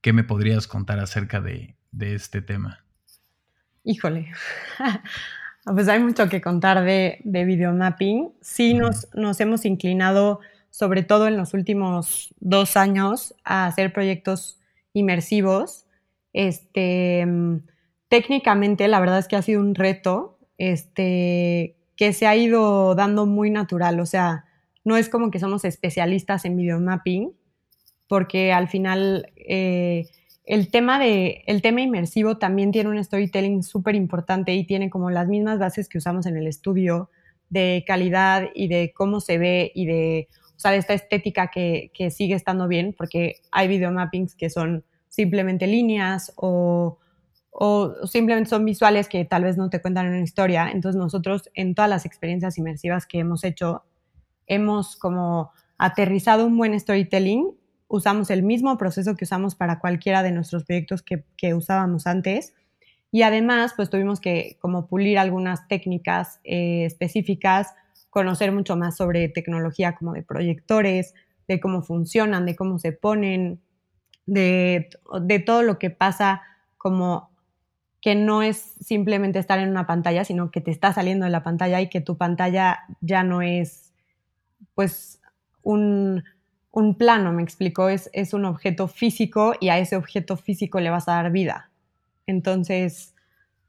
¿Qué 0.00 0.12
me 0.12 0.24
podrías 0.24 0.66
contar 0.66 0.98
acerca 0.98 1.40
de, 1.40 1.76
de 1.90 2.14
este 2.14 2.42
tema? 2.42 2.84
Híjole. 3.84 4.32
Pues 5.64 5.86
hay 5.86 6.00
mucho 6.00 6.28
que 6.28 6.40
contar 6.40 6.82
de, 6.82 7.20
de 7.22 7.44
videomapping. 7.44 8.32
Sí 8.40 8.74
nos, 8.74 9.06
nos 9.14 9.38
hemos 9.40 9.64
inclinado, 9.64 10.40
sobre 10.70 11.04
todo 11.04 11.28
en 11.28 11.36
los 11.36 11.54
últimos 11.54 12.34
dos 12.40 12.76
años, 12.76 13.32
a 13.44 13.66
hacer 13.66 13.92
proyectos 13.92 14.58
inmersivos. 14.92 15.86
Este, 16.32 17.26
técnicamente, 18.08 18.88
la 18.88 19.00
verdad 19.00 19.18
es 19.18 19.28
que 19.28 19.36
ha 19.36 19.42
sido 19.42 19.60
un 19.60 19.74
reto 19.74 20.38
este, 20.58 21.76
que 21.96 22.12
se 22.12 22.26
ha 22.26 22.36
ido 22.36 22.94
dando 22.94 23.26
muy 23.26 23.50
natural. 23.50 24.00
O 24.00 24.06
sea, 24.06 24.44
no 24.84 24.96
es 24.96 25.08
como 25.08 25.30
que 25.30 25.38
somos 25.38 25.64
especialistas 25.64 26.44
en 26.44 26.56
videomapping, 26.56 27.32
porque 28.08 28.52
al 28.52 28.68
final... 28.68 29.32
Eh, 29.36 30.06
el 30.44 30.72
tema, 30.72 30.98
de, 30.98 31.44
el 31.46 31.62
tema 31.62 31.82
inmersivo 31.82 32.36
también 32.36 32.72
tiene 32.72 32.90
un 32.90 33.02
storytelling 33.02 33.62
súper 33.62 33.94
importante 33.94 34.52
y 34.52 34.64
tiene 34.64 34.90
como 34.90 35.08
las 35.08 35.28
mismas 35.28 35.60
bases 35.60 35.88
que 35.88 35.98
usamos 35.98 36.26
en 36.26 36.36
el 36.36 36.48
estudio 36.48 37.10
de 37.48 37.84
calidad 37.86 38.48
y 38.54 38.66
de 38.68 38.92
cómo 38.92 39.20
se 39.20 39.38
ve 39.38 39.70
y 39.74 39.86
de, 39.86 40.28
sea, 40.62 40.70
de 40.70 40.78
esta 40.78 40.94
estética 40.94 41.48
que, 41.48 41.90
que 41.94 42.10
sigue 42.10 42.34
estando 42.34 42.68
bien, 42.68 42.94
porque 42.96 43.36
hay 43.50 43.68
videomappings 43.68 44.34
que 44.34 44.50
son 44.50 44.84
simplemente 45.08 45.66
líneas 45.66 46.32
o, 46.36 46.98
o 47.50 48.06
simplemente 48.06 48.48
son 48.48 48.64
visuales 48.64 49.08
que 49.08 49.24
tal 49.24 49.44
vez 49.44 49.56
no 49.56 49.68
te 49.68 49.82
cuentan 49.82 50.08
una 50.08 50.20
historia. 50.20 50.70
Entonces 50.70 50.98
nosotros 50.98 51.50
en 51.54 51.74
todas 51.74 51.90
las 51.90 52.06
experiencias 52.06 52.56
inmersivas 52.58 53.06
que 53.06 53.18
hemos 53.18 53.44
hecho, 53.44 53.84
hemos 54.46 54.96
como 54.96 55.52
aterrizado 55.78 56.46
un 56.46 56.56
buen 56.56 56.78
storytelling 56.78 57.56
usamos 57.92 58.30
el 58.30 58.42
mismo 58.42 58.78
proceso 58.78 59.14
que 59.16 59.24
usamos 59.24 59.54
para 59.54 59.78
cualquiera 59.78 60.22
de 60.22 60.32
nuestros 60.32 60.64
proyectos 60.64 61.02
que, 61.02 61.54
usábamos 61.54 62.06
antes. 62.06 62.54
Y 63.10 63.20
además, 63.20 63.74
pues 63.76 63.90
tuvimos 63.90 64.18
que 64.18 64.56
como 64.60 64.86
pulir 64.86 65.18
algunas 65.18 65.68
técnicas 65.68 66.40
eh, 66.42 66.86
específicas, 66.86 67.74
conocer 68.12 68.52
mucho 68.52 68.76
más 68.76 68.94
sobre 68.94 69.30
tecnología 69.30 69.94
como 69.94 70.12
de 70.12 70.22
proyectores, 70.22 71.14
de 71.48 71.60
cómo 71.60 71.80
funcionan, 71.80 72.44
de 72.44 72.54
cómo 72.54 72.78
se 72.78 72.92
ponen, 72.92 73.62
de, 74.26 74.90
de 75.22 75.38
todo 75.38 75.62
lo 75.62 75.78
que 75.78 75.88
pasa 75.88 76.42
como 76.76 77.30
que 78.02 78.14
no 78.14 78.42
es 78.42 78.58
simplemente 78.58 79.38
estar 79.38 79.58
en 79.60 79.70
una 79.70 79.86
pantalla, 79.86 80.26
sino 80.26 80.50
que 80.50 80.60
te 80.60 80.70
está 80.70 80.92
saliendo 80.92 81.24
de 81.24 81.30
la 81.30 81.42
pantalla 81.42 81.80
y 81.80 81.88
que 81.88 82.02
tu 82.02 82.18
pantalla 82.18 82.80
ya 83.00 83.22
no 83.24 83.40
es 83.40 83.94
pues 84.74 85.22
un, 85.62 86.22
un 86.70 86.98
plano, 86.98 87.32
me 87.32 87.42
explicó, 87.42 87.88
es, 87.88 88.10
es 88.12 88.34
un 88.34 88.44
objeto 88.44 88.88
físico 88.88 89.54
y 89.58 89.70
a 89.70 89.78
ese 89.78 89.96
objeto 89.96 90.36
físico 90.36 90.80
le 90.80 90.90
vas 90.90 91.08
a 91.08 91.12
dar 91.12 91.32
vida. 91.32 91.70
Entonces, 92.26 93.14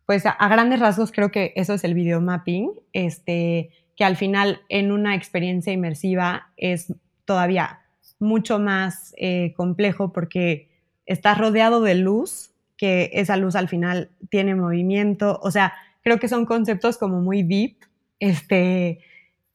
pues 0.05 0.25
a, 0.25 0.35
grandes 0.49 0.81
rasgos 0.81 1.13
creo 1.13 1.31
que 1.31 1.53
eso 1.55 1.75
es 1.75 1.85
el 1.85 1.93
videomapping, 1.93 2.71
este, 2.91 3.69
que 3.95 4.03
al 4.03 4.15
final 4.15 4.61
en 4.69 4.91
una 4.91 5.15
experiencia 5.15 5.73
inmersiva 5.73 6.51
es 6.57 6.93
todavía 7.25 7.81
mucho 8.19 8.59
más 8.59 9.13
eh, 9.17 9.53
complejo 9.55 10.11
porque 10.13 10.69
estás 11.05 11.37
rodeado 11.37 11.81
de 11.81 11.95
luz, 11.95 12.51
que 12.77 13.11
esa 13.13 13.37
luz 13.37 13.55
al 13.55 13.67
final 13.67 14.09
tiene 14.29 14.55
movimiento, 14.55 15.39
o 15.43 15.51
sea, 15.51 15.73
creo 16.01 16.19
que 16.19 16.27
son 16.27 16.45
conceptos 16.45 16.97
como 16.97 17.21
muy 17.21 17.43
deep, 17.43 17.77
este, 18.19 18.99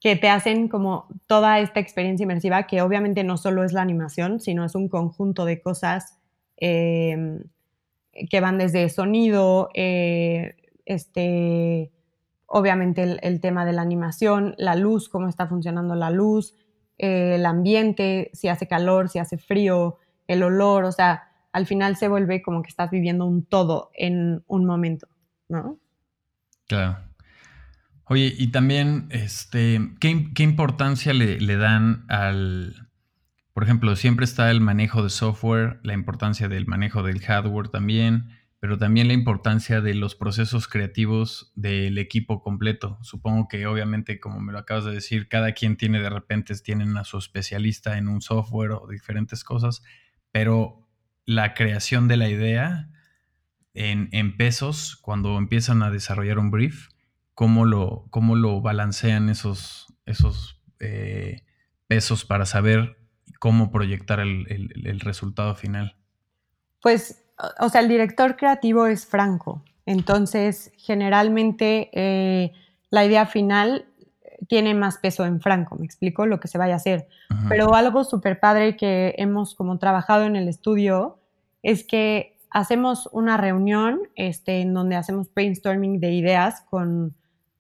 que 0.01 0.17
te 0.17 0.29
hacen 0.29 0.69
como 0.69 1.09
toda 1.27 1.59
esta 1.61 1.81
experiencia 1.81 2.25
inmersiva, 2.25 2.67
que 2.67 2.83
obviamente 2.83 3.25
no 3.25 3.37
solo 3.37 3.65
es 3.65 3.73
la 3.73 3.83
animación, 3.83 4.41
sino 4.41 4.65
es 4.65 4.75
un 4.75 4.89
conjunto 4.89 5.45
de 5.45 5.61
cosas 5.61 6.19
em, 6.57 7.43
que 8.31 8.41
van 8.41 8.59
desde 8.59 8.89
sonido, 8.89 9.71
eh, 9.75 10.55
este, 10.87 11.91
obviamente 12.49 13.19
el, 13.23 13.41
tema 13.41 13.65
de 13.65 13.73
la 13.73 13.83
animación, 13.83 14.55
la 14.59 14.75
luz, 14.75 15.09
cómo 15.09 15.29
está 15.29 15.47
funcionando 15.47 15.95
la 15.95 16.11
luz, 16.11 16.55
eh, 16.97 17.37
el 17.37 17.47
ambiente, 17.47 18.31
si 18.33 18.49
hace 18.49 18.67
calor, 18.67 19.09
si 19.09 19.19
hace 19.19 19.39
frío, 19.39 19.99
el 20.27 20.43
olor, 20.43 20.85
o 20.85 20.93
sea, 20.93 21.29
al 21.53 21.67
final 21.67 21.97
se 21.97 22.09
vuelve 22.09 22.43
como 22.43 22.63
que 22.63 22.71
estás 22.71 22.91
viviendo 22.91 23.27
un 23.27 23.45
todo 23.45 23.91
en 23.95 24.43
un 24.47 24.65
momento, 24.65 25.09
¿no? 25.49 25.79
Claro. 26.67 26.99
Oye, 28.05 28.35
y 28.37 28.51
también, 28.51 29.09
este, 29.11 29.81
¿qué, 30.01 30.43
importancia 30.43 31.13
le, 31.13 31.39
le, 31.41 31.57
dan 31.57 32.07
al, 32.09 32.89
por 33.53 33.63
ejemplo, 33.65 33.95
siempre 33.97 34.25
está 34.25 34.51
el 34.51 34.63
manejo 34.63 35.03
de 35.03 35.11
software, 35.11 35.81
la 35.83 35.93
importancia 35.93 36.49
del 36.49 36.67
manejo 36.67 37.03
del 37.03 37.21
hardware 37.21 37.69
también, 37.69 38.31
pero 38.61 38.79
también 38.79 39.09
la 39.09 39.15
importancia 39.15 39.81
de 39.81 39.95
los 39.95 40.15
procesos 40.15 40.67
creativos 40.67 41.53
del 41.55 41.99
equipo 41.99 42.43
completo. 42.43 42.99
Supongo 43.03 43.47
que 43.49 43.67
obviamente, 43.67 44.19
como 44.19 44.41
me 44.41 44.53
lo 44.53 44.59
acabas 44.59 44.85
de 44.85 44.93
decir, 44.93 45.29
cada 45.29 45.53
quien 45.53 45.77
tiene 45.77 46.01
de 46.01 46.11
repente, 46.11 46.55
tienen 46.57 46.97
a 46.97 47.05
su 47.05 47.19
especialista 47.19 47.99
en 47.99 48.09
un 48.09 48.21
software 48.21 48.73
o 48.73 48.89
diferentes 48.89 49.45
cosas, 49.45 49.83
pero 50.33 50.89
la 51.25 51.55
creación 51.55 52.09
de 52.09 52.17
la 52.17 52.29
idea 52.29 52.91
en, 53.75 54.37
pesos, 54.37 54.97
cuando 54.97 55.39
empiezan 55.39 55.83
a 55.83 55.91
desarrollar 55.91 56.39
un 56.39 56.51
brief, 56.51 56.89
cómo 57.35 57.65
lo, 57.65 58.07
cómo 58.11 58.35
lo 58.35 58.61
balancean 58.61 59.29
esos, 59.29 59.87
esos 60.05 60.61
eh, 60.81 61.45
pesos 61.87 62.25
para 62.25 62.45
saber 62.45 62.99
cómo 63.39 63.71
proyectar 63.71 64.21
el, 64.21 65.01
resultado 65.01 65.55
final? 65.55 65.97
Pues, 66.81 67.25
o 67.61 67.69
sea, 67.69 67.81
el 67.81 67.89
director 67.89 68.37
creativo 68.37 68.87
es 68.87 69.07
Franco. 69.07 69.63
Entonces, 69.87 70.73
generalmente 70.77 71.91
eh, 71.93 72.53
la 72.91 73.05
idea 73.05 73.27
final 73.27 73.87
tiene 74.49 74.75
más 74.75 74.99
peso 74.99 75.25
en 75.25 75.41
Franco, 75.41 75.77
me 75.77 75.85
explico 75.85 76.27
lo 76.27 76.39
que 76.41 76.49
se 76.49 76.59
vaya 76.59 76.75
a 76.75 76.77
hacer. 76.77 77.09
Pero 77.49 77.75
algo 77.75 78.05
súper 78.05 78.39
padre 78.39 78.77
que 78.77 79.15
hemos 79.19 79.55
como 79.55 79.79
trabajado 79.79 80.25
en 80.25 80.37
el 80.37 80.49
estudio 80.49 81.19
es 81.63 81.85
que 81.85 82.37
hacemos 82.51 83.09
una 83.13 83.37
reunión 83.37 84.01
este, 84.15 84.61
en 84.61 84.75
donde 84.75 84.97
hacemos 84.97 85.33
brainstorming 85.35 86.01
de 86.01 86.13
ideas 86.13 86.63
con 86.71 87.15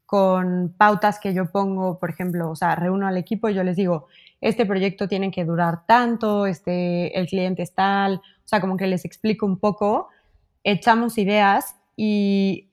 con 0.09 0.75
pautas 0.79 1.21
que 1.21 1.35
yo 1.35 1.53
pongo, 1.53 1.99
por 1.99 2.09
ejemplo, 2.09 2.49
o 2.49 2.57
sea, 2.57 2.75
reúno 2.75 3.07
al 3.07 3.19
equipo 3.19 3.51
y 3.51 3.55
yo 3.55 3.63
les 3.63 3.77
digo, 3.77 4.07
este 4.41 4.67
proyecto 4.67 5.09
tiene 5.09 5.31
que 5.31 5.45
durar 5.45 5.87
tanto, 5.87 6.47
este, 6.47 7.19
el 7.19 7.27
cliente 7.27 7.63
es 7.63 7.75
tal, 7.75 8.17
o 8.17 8.49
sea, 8.49 8.61
como 8.61 8.77
que 8.77 8.87
les 8.87 9.05
explico 9.05 9.47
un 9.47 9.59
poco, 9.59 10.09
echamos 10.65 11.19
ideas 11.19 11.77
y 11.97 12.71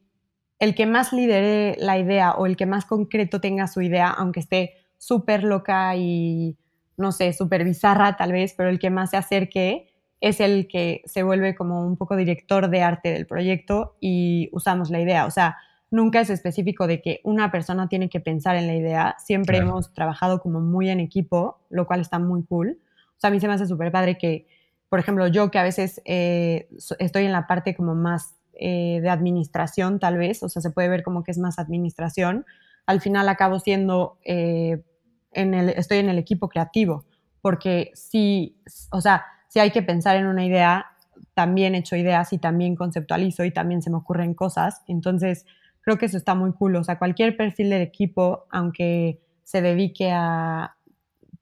el 0.59 0.75
que 0.75 0.85
más 0.85 1.11
lidere 1.11 1.75
la 1.79 1.97
idea 1.97 2.33
o 2.33 2.45
el 2.45 2.55
que 2.55 2.65
más 2.65 2.85
concreto 2.85 3.41
tenga 3.41 3.67
su 3.67 3.81
idea, 3.81 4.09
aunque 4.09 4.39
esté 4.39 4.75
súper 4.97 5.43
loca 5.43 5.95
y, 5.95 6.57
no 6.97 7.11
sé, 7.11 7.33
súper 7.33 7.63
bizarra 7.63 8.15
tal 8.15 8.31
vez, 8.31 8.53
pero 8.55 8.69
el 8.69 8.79
que 8.79 8.89
más 8.89 9.11
se 9.11 9.17
acerque 9.17 9.87
es 10.21 10.39
el 10.39 10.67
que 10.67 11.01
se 11.05 11.23
vuelve 11.23 11.55
como 11.55 11.85
un 11.85 11.97
poco 11.97 12.15
director 12.15 12.69
de 12.69 12.81
arte 12.81 13.11
del 13.11 13.27
proyecto 13.27 13.97
y 13.99 14.49
usamos 14.53 14.89
la 14.89 15.01
idea. 15.01 15.25
O 15.25 15.31
sea, 15.31 15.57
nunca 15.91 16.19
es 16.19 16.29
específico 16.29 16.87
de 16.87 17.01
que 17.01 17.21
una 17.23 17.51
persona 17.51 17.87
tiene 17.87 18.09
que 18.09 18.19
pensar 18.19 18.55
en 18.55 18.67
la 18.67 18.75
idea. 18.75 19.15
Siempre 19.19 19.57
hemos 19.57 19.93
trabajado 19.93 20.41
como 20.41 20.59
muy 20.59 20.89
en 20.89 20.99
equipo, 20.99 21.59
lo 21.69 21.87
cual 21.87 22.01
está 22.01 22.19
muy 22.19 22.43
cool. 22.43 22.79
O 23.09 23.19
sea, 23.19 23.29
a 23.29 23.31
mí 23.31 23.39
se 23.39 23.47
me 23.47 23.53
hace 23.53 23.67
súper 23.67 23.91
padre 23.91 24.17
que, 24.17 24.47
por 24.89 24.99
ejemplo, 24.99 25.27
yo 25.27 25.51
que 25.51 25.59
a 25.59 25.63
veces 25.63 26.01
eh, 26.05 26.67
estoy 26.99 27.25
en 27.25 27.31
la 27.31 27.47
parte 27.47 27.75
como 27.75 27.95
más 27.95 28.35
eh, 28.53 28.99
de 29.01 29.09
administración, 29.09 29.99
tal 29.99 30.17
vez, 30.17 30.41
o 30.43 30.49
sea, 30.49 30.61
se 30.61 30.71
puede 30.71 30.89
ver 30.89 31.03
como 31.03 31.23
que 31.23 31.31
es 31.31 31.37
más 31.37 31.59
administración, 31.59 32.45
al 32.85 33.01
final 33.01 33.27
acabo 33.29 33.59
siendo, 33.59 34.17
eh, 34.23 34.83
en 35.31 35.53
el, 35.53 35.69
estoy 35.69 35.97
en 35.97 36.09
el 36.09 36.17
equipo 36.17 36.49
creativo, 36.49 37.05
porque 37.41 37.91
si, 37.95 38.57
o 38.91 39.01
sea, 39.01 39.25
si 39.49 39.59
hay 39.59 39.71
que 39.71 39.81
pensar 39.81 40.15
en 40.15 40.27
una 40.27 40.45
idea, 40.45 40.85
también 41.33 41.75
echo 41.75 41.95
ideas 41.95 42.31
y 42.33 42.37
también 42.37 42.75
conceptualizo 42.75 43.43
y 43.43 43.51
también 43.51 43.81
se 43.81 43.89
me 43.89 43.97
ocurren 43.97 44.33
cosas. 44.33 44.81
Entonces, 44.87 45.45
creo 45.85 45.97
que 45.99 46.07
eso 46.07 46.17
está 46.17 46.33
muy 46.33 46.51
cool. 46.51 46.75
O 46.75 46.83
sea, 46.83 46.97
cualquier 46.97 47.37
perfil 47.37 47.69
del 47.69 47.83
equipo, 47.83 48.45
aunque 48.49 49.21
se 49.43 49.61
dedique 49.61 50.11
a 50.11 50.75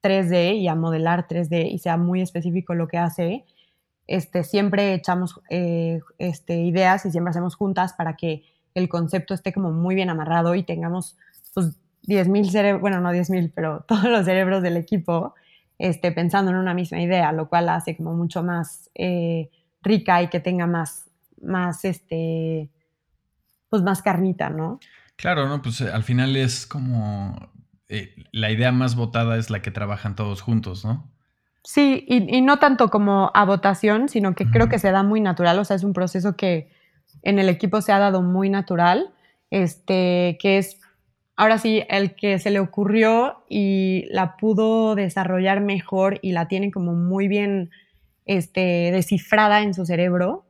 3D 0.02 0.56
y 0.56 0.68
a 0.68 0.74
modelar 0.74 1.26
3D 1.26 1.70
y 1.72 1.78
sea 1.78 1.96
muy 1.96 2.20
específico 2.20 2.74
lo 2.74 2.86
que 2.86 2.98
hace, 2.98 3.46
este, 4.06 4.44
siempre 4.44 4.92
echamos 4.92 5.40
eh, 5.48 6.00
este, 6.18 6.58
ideas 6.58 7.06
y 7.06 7.10
siempre 7.10 7.30
hacemos 7.30 7.56
juntas 7.56 7.94
para 7.94 8.16
que 8.16 8.44
el 8.74 8.90
concepto 8.90 9.32
esté 9.32 9.54
como 9.54 9.72
muy 9.72 9.94
bien 9.94 10.10
amarrado 10.10 10.54
y 10.54 10.62
tengamos 10.62 11.16
pues 11.54 11.78
10.000 12.06 12.50
cerebros, 12.50 12.82
bueno, 12.82 13.00
no 13.00 13.12
10.000, 13.12 13.50
pero 13.54 13.80
todos 13.88 14.04
los 14.04 14.26
cerebros 14.26 14.62
del 14.62 14.76
equipo 14.76 15.34
este, 15.78 16.12
pensando 16.12 16.50
en 16.50 16.58
una 16.58 16.74
misma 16.74 17.00
idea, 17.00 17.32
lo 17.32 17.48
cual 17.48 17.70
hace 17.70 17.96
como 17.96 18.12
mucho 18.12 18.42
más 18.42 18.90
eh, 18.94 19.48
rica 19.82 20.22
y 20.22 20.28
que 20.28 20.40
tenga 20.40 20.66
más, 20.66 21.10
más 21.40 21.86
este, 21.86 22.68
pues 23.74 23.82
más 23.82 24.02
carnita, 24.02 24.50
¿no? 24.50 24.78
Claro, 25.16 25.48
no, 25.48 25.60
pues 25.60 25.80
eh, 25.80 25.90
al 25.92 26.04
final 26.04 26.36
es 26.36 26.64
como 26.64 27.50
eh, 27.88 28.14
la 28.30 28.52
idea 28.52 28.70
más 28.70 28.94
votada 28.94 29.36
es 29.36 29.50
la 29.50 29.62
que 29.62 29.72
trabajan 29.72 30.14
todos 30.14 30.42
juntos, 30.42 30.84
¿no? 30.84 31.10
Sí, 31.64 32.04
y, 32.06 32.40
no 32.40 32.60
tanto 32.60 32.88
como 32.88 33.32
a 33.34 33.44
votación, 33.44 34.08
sino 34.08 34.36
que 34.36 34.48
creo 34.48 34.68
que 34.68 34.78
se 34.78 34.92
da 34.92 35.02
muy 35.02 35.20
natural, 35.20 35.58
o 35.58 35.64
sea, 35.64 35.74
es 35.74 35.82
un 35.82 35.92
proceso 35.92 36.36
que 36.36 36.70
en 37.22 37.40
el 37.40 37.48
equipo 37.48 37.80
se 37.80 37.90
ha 37.90 37.98
dado 37.98 38.22
muy 38.22 38.48
natural, 38.48 39.12
este, 39.50 40.38
que 40.40 40.58
es 40.58 40.78
ahora 41.34 41.58
sí 41.58 41.82
el 41.88 42.14
que 42.14 42.38
se 42.38 42.52
le 42.52 42.60
ocurrió 42.60 43.42
y 43.48 44.04
la 44.10 44.36
pudo 44.36 44.94
desarrollar 44.94 45.60
mejor 45.60 46.20
y 46.22 46.30
la 46.30 46.46
tiene 46.46 46.70
como 46.70 46.92
muy 46.92 47.26
bien 47.26 47.70
este, 48.24 48.92
descifrada 48.92 49.62
en 49.62 49.74
su 49.74 49.84
cerebro, 49.84 50.46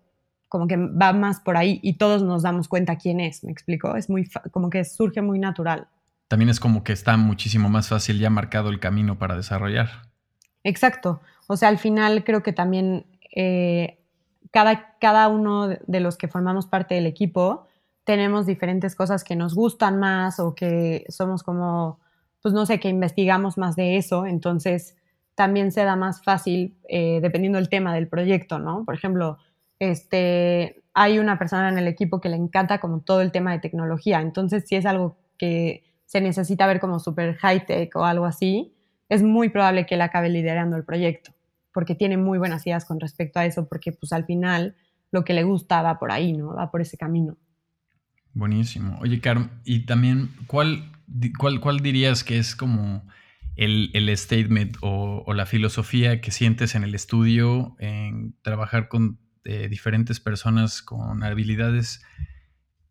como 0.54 0.68
que 0.68 0.76
va 0.76 1.12
más 1.12 1.40
por 1.40 1.56
ahí 1.56 1.80
y 1.82 1.94
todos 1.94 2.22
nos 2.22 2.44
damos 2.44 2.68
cuenta 2.68 2.94
quién 2.94 3.18
es, 3.18 3.42
¿me 3.42 3.50
explico? 3.50 3.96
Es 3.96 4.08
muy, 4.08 4.30
como 4.52 4.70
que 4.70 4.84
surge 4.84 5.20
muy 5.20 5.40
natural. 5.40 5.88
También 6.28 6.48
es 6.48 6.60
como 6.60 6.84
que 6.84 6.92
está 6.92 7.16
muchísimo 7.16 7.68
más 7.68 7.88
fácil 7.88 8.20
ya 8.20 8.30
marcado 8.30 8.68
el 8.68 8.78
camino 8.78 9.18
para 9.18 9.34
desarrollar. 9.34 9.88
Exacto. 10.62 11.20
O 11.48 11.56
sea, 11.56 11.70
al 11.70 11.78
final 11.78 12.22
creo 12.22 12.44
que 12.44 12.52
también 12.52 13.04
eh, 13.34 13.98
cada, 14.52 14.96
cada 15.00 15.26
uno 15.26 15.66
de 15.66 15.98
los 15.98 16.16
que 16.16 16.28
formamos 16.28 16.68
parte 16.68 16.94
del 16.94 17.06
equipo 17.06 17.66
tenemos 18.04 18.46
diferentes 18.46 18.94
cosas 18.94 19.24
que 19.24 19.34
nos 19.34 19.56
gustan 19.56 19.98
más 19.98 20.38
o 20.38 20.54
que 20.54 21.04
somos 21.08 21.42
como, 21.42 21.98
pues 22.42 22.54
no 22.54 22.64
sé, 22.64 22.78
que 22.78 22.88
investigamos 22.88 23.58
más 23.58 23.74
de 23.74 23.96
eso. 23.96 24.24
Entonces, 24.24 24.94
también 25.34 25.72
se 25.72 25.82
da 25.82 25.96
más 25.96 26.22
fácil 26.22 26.76
eh, 26.88 27.18
dependiendo 27.20 27.58
del 27.58 27.68
tema 27.68 27.92
del 27.92 28.06
proyecto, 28.06 28.60
¿no? 28.60 28.84
Por 28.84 28.94
ejemplo, 28.94 29.38
este, 29.90 30.82
hay 30.92 31.18
una 31.18 31.38
persona 31.38 31.68
en 31.68 31.78
el 31.78 31.88
equipo 31.88 32.20
que 32.20 32.28
le 32.28 32.36
encanta 32.36 32.78
como 32.78 33.00
todo 33.00 33.20
el 33.20 33.32
tema 33.32 33.52
de 33.52 33.58
tecnología. 33.58 34.20
Entonces, 34.20 34.64
si 34.66 34.76
es 34.76 34.86
algo 34.86 35.16
que 35.38 35.84
se 36.06 36.20
necesita 36.20 36.66
ver 36.66 36.80
como 36.80 36.98
super 36.98 37.34
high 37.36 37.66
tech 37.66 37.94
o 37.96 38.04
algo 38.04 38.26
así, 38.26 38.74
es 39.08 39.22
muy 39.22 39.48
probable 39.48 39.86
que 39.86 39.96
él 39.96 40.00
acabe 40.00 40.28
liderando 40.28 40.76
el 40.76 40.84
proyecto, 40.84 41.32
porque 41.72 41.94
tiene 41.94 42.16
muy 42.16 42.38
buenas 42.38 42.66
ideas 42.66 42.84
con 42.84 43.00
respecto 43.00 43.38
a 43.38 43.46
eso, 43.46 43.68
porque 43.68 43.92
pues 43.92 44.12
al 44.12 44.24
final 44.24 44.76
lo 45.10 45.24
que 45.24 45.34
le 45.34 45.44
gusta 45.44 45.82
va 45.82 45.98
por 45.98 46.10
ahí, 46.10 46.32
¿no? 46.32 46.54
Va 46.54 46.70
por 46.70 46.80
ese 46.80 46.96
camino. 46.96 47.36
Buenísimo. 48.32 48.98
Oye, 49.00 49.20
Carmen, 49.20 49.50
y 49.64 49.86
también, 49.86 50.30
¿cuál, 50.46 50.90
cuál, 51.38 51.60
cuál 51.60 51.80
dirías 51.80 52.24
que 52.24 52.38
es 52.38 52.56
como 52.56 53.04
el, 53.56 54.16
statement 54.16 54.76
o, 54.80 55.32
la 55.32 55.46
filosofía 55.46 56.20
que 56.20 56.30
sientes 56.30 56.74
en 56.74 56.84
el 56.84 56.94
estudio, 56.94 57.76
en 57.78 58.34
trabajar 58.42 58.88
con 58.88 59.18
diferentes 59.44 60.20
personas 60.20 60.80
con 60.80 61.22
habilidades 61.22 62.00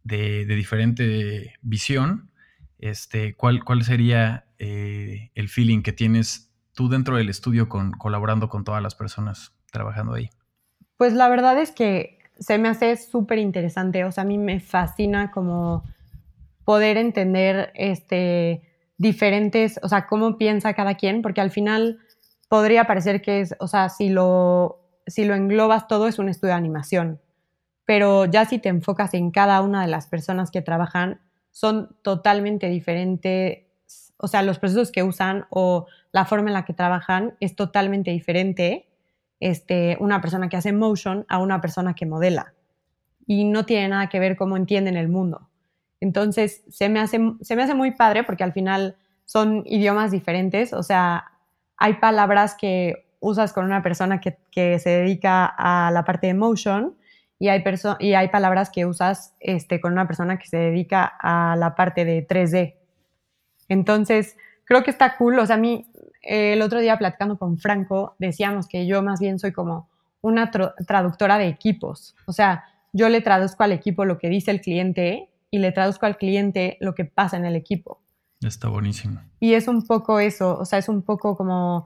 de, 0.04 0.46
diferente 0.46 1.54
visión, 1.62 2.32
este, 2.80 3.36
¿cuál, 3.36 3.64
cuál 3.64 3.84
sería 3.84 4.46
eh, 4.60 5.32
el 5.36 5.50
feeling 5.50 5.82
que 5.82 5.94
tienes 5.94 6.52
tú 6.74 6.90
dentro 6.90 7.18
del 7.18 7.30
estudio 7.30 7.70
colaborando 7.70 8.50
con 8.50 8.64
todas 8.64 8.84
las 8.84 8.96
personas 8.96 9.56
trabajando 9.72 10.14
ahí? 10.14 10.30
Pues 10.98 11.14
la 11.14 11.30
verdad 11.30 11.58
es 11.60 11.72
que 11.72 12.20
se 12.40 12.58
me 12.58 12.68
hace 12.68 12.98
súper 12.98 13.40
interesante, 13.40 14.04
o 14.04 14.12
sea, 14.12 14.24
a 14.24 14.28
mí 14.28 14.38
me 14.38 14.60
fascina 14.60 15.32
como 15.32 15.84
poder 16.66 16.98
entender 16.98 17.72
este, 17.76 18.64
diferentes, 18.98 19.80
o 19.84 19.90
sea, 19.90 20.08
cómo 20.08 20.38
piensa 20.38 20.74
cada 20.74 20.96
quien, 20.96 21.22
porque 21.22 21.42
al 21.42 21.52
final 21.52 22.00
podría 22.50 22.86
parecer 22.86 23.22
que 23.22 23.42
es, 23.42 23.56
o 23.60 23.68
sea, 23.68 23.90
si 23.90 24.10
lo 24.10 24.83
si 25.08 25.26
lo 25.26 25.36
englobas 25.36 25.88
todo, 25.88 26.08
es 26.08 26.20
un 26.20 26.30
estudio 26.30 26.54
de 26.54 26.58
animación. 26.58 27.20
Pero 27.86 28.26
ya 28.26 28.46
si 28.46 28.60
te 28.60 28.70
enfocas 28.70 29.14
en 29.14 29.32
cada 29.32 29.62
una 29.62 29.82
de 29.82 29.88
las 29.88 30.08
personas 30.08 30.52
que 30.52 30.62
trabajan, 30.62 31.20
son 31.52 31.96
totalmente 32.02 32.68
diferentes. 32.70 33.66
O 34.18 34.28
sea, 34.28 34.42
los 34.42 34.60
procesos 34.60 34.92
que 34.92 35.04
usan 35.04 35.46
o 35.50 35.88
la 36.12 36.26
forma 36.26 36.50
en 36.50 36.54
la 36.54 36.66
que 36.66 36.74
trabajan 36.74 37.36
es 37.40 37.56
totalmente 37.56 38.12
diferente 38.12 38.88
este, 39.40 39.98
una 40.00 40.22
persona 40.22 40.48
que 40.48 40.56
hace 40.56 40.72
motion 40.72 41.26
a 41.28 41.40
una 41.40 41.60
persona 41.60 41.94
que 41.94 42.06
modela. 42.06 42.54
Y 43.26 43.44
no 43.44 43.66
tiene 43.66 43.90
nada 43.90 44.08
que 44.08 44.20
ver 44.20 44.38
cómo 44.38 44.56
entienden 44.56 44.96
el 44.96 45.10
mundo. 45.10 45.50
Entonces, 46.00 46.64
se 46.70 46.90
me 46.90 47.00
hace, 47.00 47.20
se 47.42 47.56
me 47.56 47.64
hace 47.64 47.74
muy 47.74 47.92
padre 47.92 48.24
porque 48.24 48.44
al 48.44 48.54
final 48.54 48.96
son 49.26 49.64
idiomas 49.66 50.12
diferentes. 50.12 50.74
O 50.74 50.84
sea, 50.84 51.26
hay 51.78 51.96
palabras 51.96 52.56
que 52.56 53.13
usas 53.24 53.54
con 53.54 53.64
una 53.64 53.82
persona 53.82 54.20
que, 54.20 54.38
se 54.80 54.90
dedica 54.90 55.46
a 55.46 55.90
la 55.92 56.04
parte 56.04 56.28
de 56.28 56.34
motion 56.34 56.96
y 57.40 57.48
hay, 57.48 57.64
y 58.00 58.14
hay 58.14 58.28
palabras 58.28 58.70
que 58.70 58.86
usas 58.86 59.34
este, 59.40 59.80
con 59.80 59.94
una 59.94 60.06
persona 60.06 60.38
que 60.38 60.48
se 60.48 60.58
dedica 60.58 61.06
a 61.20 61.56
la 61.56 61.74
parte 61.74 62.04
de 62.06 62.28
3D. 62.28 62.76
Entonces, 63.70 64.36
creo 64.66 64.84
que 64.84 64.92
está 64.92 65.16
cool. 65.18 65.40
O 65.40 65.46
sea, 65.46 65.56
a 65.56 65.60
mí, 65.60 65.88
el 66.22 66.62
otro 66.62 66.80
día 66.80 66.98
platicando 66.98 67.38
con 67.38 67.58
Franco, 67.58 68.16
decíamos 68.20 68.68
que 68.68 68.86
yo 68.86 69.02
más 69.02 69.20
bien 69.22 69.40
soy 69.40 69.54
como 69.54 69.90
una 70.22 70.52
traductora 70.52 71.38
de 71.38 71.48
equipos. 71.48 72.16
O 72.28 72.34
sea, 72.34 72.66
yo 72.92 73.08
le 73.08 73.22
traduzco 73.22 73.64
al 73.64 73.72
equipo 73.72 74.04
lo 74.04 74.18
que 74.18 74.30
dice 74.30 74.52
el 74.52 74.62
cliente 74.62 75.30
y 75.50 75.60
le 75.60 75.72
traduzco 75.72 76.06
al 76.06 76.18
cliente 76.18 76.78
lo 76.82 76.94
que 76.94 77.06
pasa 77.06 77.38
en 77.38 77.46
el 77.46 77.56
equipo. 77.56 78.02
Está 78.42 78.68
buenísimo. 78.68 79.22
Y 79.40 79.54
es 79.54 79.70
un 79.70 79.86
poco 79.88 80.20
eso, 80.20 80.58
o 80.60 80.66
sea, 80.66 80.80
es 80.80 80.90
un 80.90 81.02
poco 81.04 81.38
como 81.38 81.86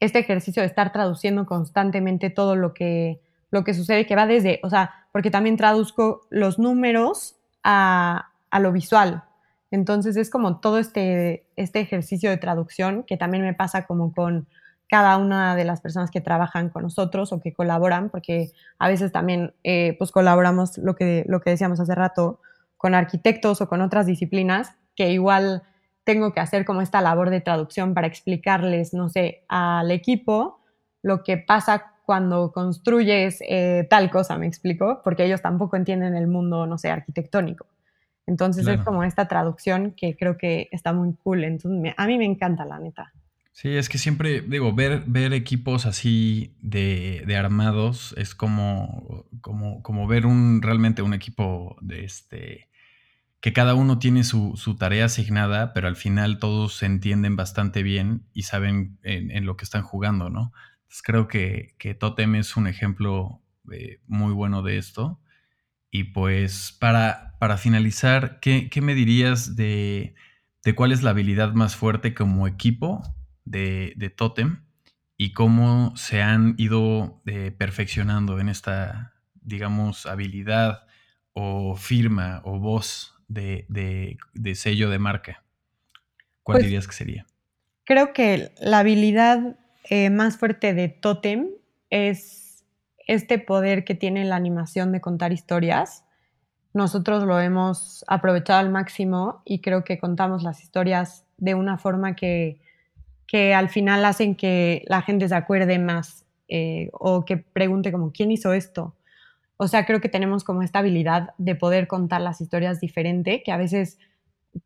este 0.00 0.18
ejercicio 0.18 0.62
de 0.62 0.66
estar 0.66 0.92
traduciendo 0.92 1.46
constantemente 1.46 2.30
todo 2.30 2.56
lo 2.56 2.74
que, 2.74 3.20
lo 3.50 3.64
que 3.64 3.74
sucede, 3.74 4.06
que 4.06 4.16
va 4.16 4.26
desde, 4.26 4.60
o 4.62 4.70
sea, 4.70 5.06
porque 5.12 5.30
también 5.30 5.56
traduzco 5.56 6.26
los 6.30 6.58
números 6.58 7.36
a, 7.62 8.30
a 8.50 8.60
lo 8.60 8.72
visual. 8.72 9.24
Entonces 9.70 10.16
es 10.16 10.30
como 10.30 10.60
todo 10.60 10.78
este, 10.78 11.46
este 11.56 11.80
ejercicio 11.80 12.30
de 12.30 12.36
traducción 12.36 13.02
que 13.02 13.16
también 13.16 13.42
me 13.42 13.54
pasa 13.54 13.86
como 13.86 14.12
con 14.12 14.46
cada 14.88 15.16
una 15.16 15.56
de 15.56 15.64
las 15.64 15.80
personas 15.80 16.10
que 16.10 16.20
trabajan 16.20 16.68
con 16.68 16.82
nosotros 16.84 17.32
o 17.32 17.40
que 17.40 17.52
colaboran, 17.52 18.10
porque 18.10 18.52
a 18.78 18.88
veces 18.88 19.10
también 19.10 19.52
eh, 19.64 19.96
pues 19.98 20.12
colaboramos 20.12 20.78
lo 20.78 20.94
que, 20.94 21.24
lo 21.26 21.40
que 21.40 21.50
decíamos 21.50 21.80
hace 21.80 21.94
rato 21.94 22.38
con 22.76 22.94
arquitectos 22.94 23.60
o 23.60 23.68
con 23.68 23.80
otras 23.80 24.06
disciplinas 24.06 24.74
que 24.94 25.10
igual 25.10 25.62
tengo 26.04 26.32
que 26.32 26.40
hacer 26.40 26.64
como 26.64 26.82
esta 26.82 27.00
labor 27.00 27.30
de 27.30 27.40
traducción 27.40 27.94
para 27.94 28.06
explicarles, 28.06 28.94
no 28.94 29.08
sé, 29.08 29.44
al 29.48 29.90
equipo 29.90 30.60
lo 31.02 31.22
que 31.22 31.36
pasa 31.36 31.92
cuando 32.04 32.52
construyes 32.52 33.38
eh, 33.48 33.86
tal 33.88 34.10
cosa, 34.10 34.38
me 34.38 34.46
explico, 34.46 35.00
porque 35.02 35.24
ellos 35.24 35.40
tampoco 35.40 35.76
entienden 35.76 36.14
el 36.14 36.26
mundo, 36.26 36.66
no 36.66 36.78
sé, 36.78 36.90
arquitectónico. 36.90 37.66
Entonces 38.26 38.66
es 38.66 38.80
como 38.80 39.04
esta 39.04 39.28
traducción 39.28 39.92
que 39.92 40.16
creo 40.16 40.38
que 40.38 40.68
está 40.72 40.94
muy 40.94 41.14
cool. 41.22 41.44
Entonces 41.44 41.94
a 41.96 42.06
mí 42.06 42.16
me 42.16 42.24
encanta, 42.24 42.64
la 42.64 42.78
neta. 42.78 43.12
Sí, 43.52 43.76
es 43.76 43.88
que 43.88 43.98
siempre, 43.98 44.40
digo, 44.40 44.74
ver, 44.74 45.04
ver 45.06 45.32
equipos 45.32 45.86
así 45.86 46.56
de, 46.60 47.22
de 47.26 47.36
armados 47.36 48.14
es 48.16 48.34
como, 48.34 49.26
como, 49.40 49.82
como 49.82 50.06
ver 50.06 50.26
un, 50.26 50.60
realmente 50.62 51.02
un 51.02 51.14
equipo 51.14 51.76
de 51.80 52.04
este, 52.04 52.68
que 53.44 53.52
cada 53.52 53.74
uno 53.74 53.98
tiene 53.98 54.24
su, 54.24 54.56
tarea 54.78 55.04
asignada, 55.04 55.74
pero 55.74 55.86
al 55.86 55.96
final 55.96 56.38
todos 56.38 56.78
se 56.78 56.86
entienden 56.86 57.36
bastante 57.36 57.82
bien 57.82 58.26
y 58.32 58.44
saben 58.44 58.98
en, 59.02 59.44
lo 59.44 59.58
que 59.58 59.64
están 59.64 59.82
jugando, 59.82 60.30
¿no? 60.30 60.54
Entonces 60.84 61.02
creo 61.02 61.28
que, 61.28 61.74
que 61.78 61.92
Totem 61.92 62.36
es 62.36 62.56
un 62.56 62.66
ejemplo 62.68 63.42
eh, 63.70 64.00
muy 64.06 64.32
bueno 64.32 64.62
de 64.62 64.78
esto. 64.78 65.20
Y 65.90 66.04
pues 66.04 66.74
para, 66.80 67.36
para 67.38 67.58
finalizar, 67.58 68.40
¿qué, 68.40 68.70
me 68.80 68.94
dirías 68.94 69.54
de, 69.56 70.14
cuál 70.74 70.90
es 70.92 71.02
la 71.02 71.10
habilidad 71.10 71.52
más 71.52 71.76
fuerte 71.76 72.14
como 72.14 72.48
equipo 72.48 73.02
de, 73.44 73.92
de 73.96 74.08
Totem 74.08 74.64
y 75.18 75.34
cómo 75.34 75.92
se 75.96 76.22
han 76.22 76.54
ido 76.56 77.20
eh, 77.26 77.50
perfeccionando 77.50 78.40
en 78.40 78.48
esta, 78.48 79.12
digamos, 79.34 80.06
habilidad 80.06 80.86
o 81.34 81.76
firma 81.76 82.40
o 82.44 82.58
voz 82.58 83.13
de, 83.28 84.18
sello 84.54 84.90
de 84.90 84.98
marca? 84.98 85.42
¿Cuál 86.42 86.56
pues 86.56 86.64
dirías 86.64 86.86
que 86.86 86.94
sería? 86.94 87.26
Creo 87.84 88.12
que 88.12 88.52
la 88.60 88.80
habilidad 88.80 89.56
eh, 89.90 90.10
más 90.10 90.36
fuerte 90.36 90.74
de 90.74 90.88
Totem 90.88 91.48
es 91.90 92.64
este 93.06 93.38
poder 93.38 93.84
que 93.84 93.94
tiene 93.94 94.24
la 94.24 94.36
animación 94.36 94.92
de 94.92 95.00
contar 95.00 95.32
historias. 95.32 96.04
Nosotros 96.72 97.24
lo 97.24 97.38
hemos 97.40 98.04
aprovechado 98.08 98.60
al 98.60 98.70
máximo 98.70 99.42
y 99.44 99.60
creo 99.60 99.84
que 99.84 99.98
contamos 99.98 100.42
las 100.42 100.62
historias 100.62 101.26
de 101.36 101.54
una 101.54 101.78
forma 101.78 102.16
que, 102.16 102.60
que 103.26 103.54
al 103.54 103.68
final 103.68 104.04
hacen 104.04 104.34
que 104.34 104.84
la 104.86 105.02
gente 105.02 105.28
se 105.28 105.34
acuerde 105.34 105.78
más 105.78 106.24
eh, 106.48 106.88
o 106.92 107.24
que 107.24 107.36
pregunte 107.36 107.92
como, 107.92 108.12
¿quién 108.12 108.30
hizo 108.30 108.52
esto? 108.52 108.96
O 109.56 109.68
sea, 109.68 109.86
creo 109.86 110.00
que 110.00 110.08
tenemos 110.08 110.44
como 110.44 110.62
esta 110.62 110.80
habilidad 110.80 111.34
de 111.38 111.54
poder 111.54 111.86
contar 111.86 112.20
las 112.20 112.40
historias 112.40 112.80
diferente, 112.80 113.42
que 113.44 113.52
a 113.52 113.56
veces 113.56 113.98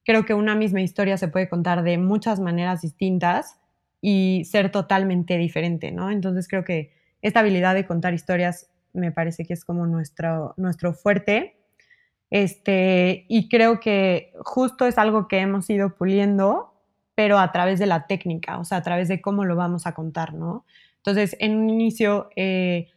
creo 0.05 0.25
que 0.25 0.35
una 0.35 0.55
misma 0.55 0.81
historia 0.81 1.17
se 1.19 1.29
puede 1.29 1.49
contar 1.49 1.83
de 1.83 1.99
muchas 1.99 2.41
maneras 2.41 2.83
distintas 2.83 3.59
y 4.01 4.45
ser 4.45 4.71
totalmente 4.71 5.37
diferente, 5.39 5.91
¿no? 5.91 6.11
Entonces 6.11 6.49
creo 6.49 6.65
que 6.65 6.93
esta 7.23 7.41
habilidad 7.41 7.75
de 7.75 7.87
contar 7.87 8.15
historias 8.15 8.71
me 8.93 9.13
parece 9.13 9.45
que 9.45 9.55
es 9.55 9.65
como 9.65 9.87
nuestro, 9.87 10.55
nuestro 10.57 10.93
fuerte. 10.93 11.57
Este, 12.31 13.25
y 13.29 13.49
creo 13.49 13.81
que 13.81 14.33
justo 14.41 14.87
es 14.87 14.99
algo 14.99 15.29
que 15.29 15.39
hemos 15.39 15.69
ido 15.71 15.95
puliendo, 15.95 16.75
pero 17.15 17.39
a 17.39 17.51
través 17.53 17.79
de 17.79 17.87
la 17.87 18.07
técnica, 18.07 18.59
o 18.59 18.65
sea, 18.65 18.79
a 18.79 18.83
través 18.83 19.09
de 19.09 19.21
cómo 19.21 19.45
lo 19.45 19.57
vamos 19.57 19.87
a 19.87 19.95
contar, 19.95 20.35
¿no? 20.35 20.65
Entonces, 20.99 21.37
en 21.41 21.57
un 21.57 21.71
inicio, 21.71 22.29
eh, 22.37 22.89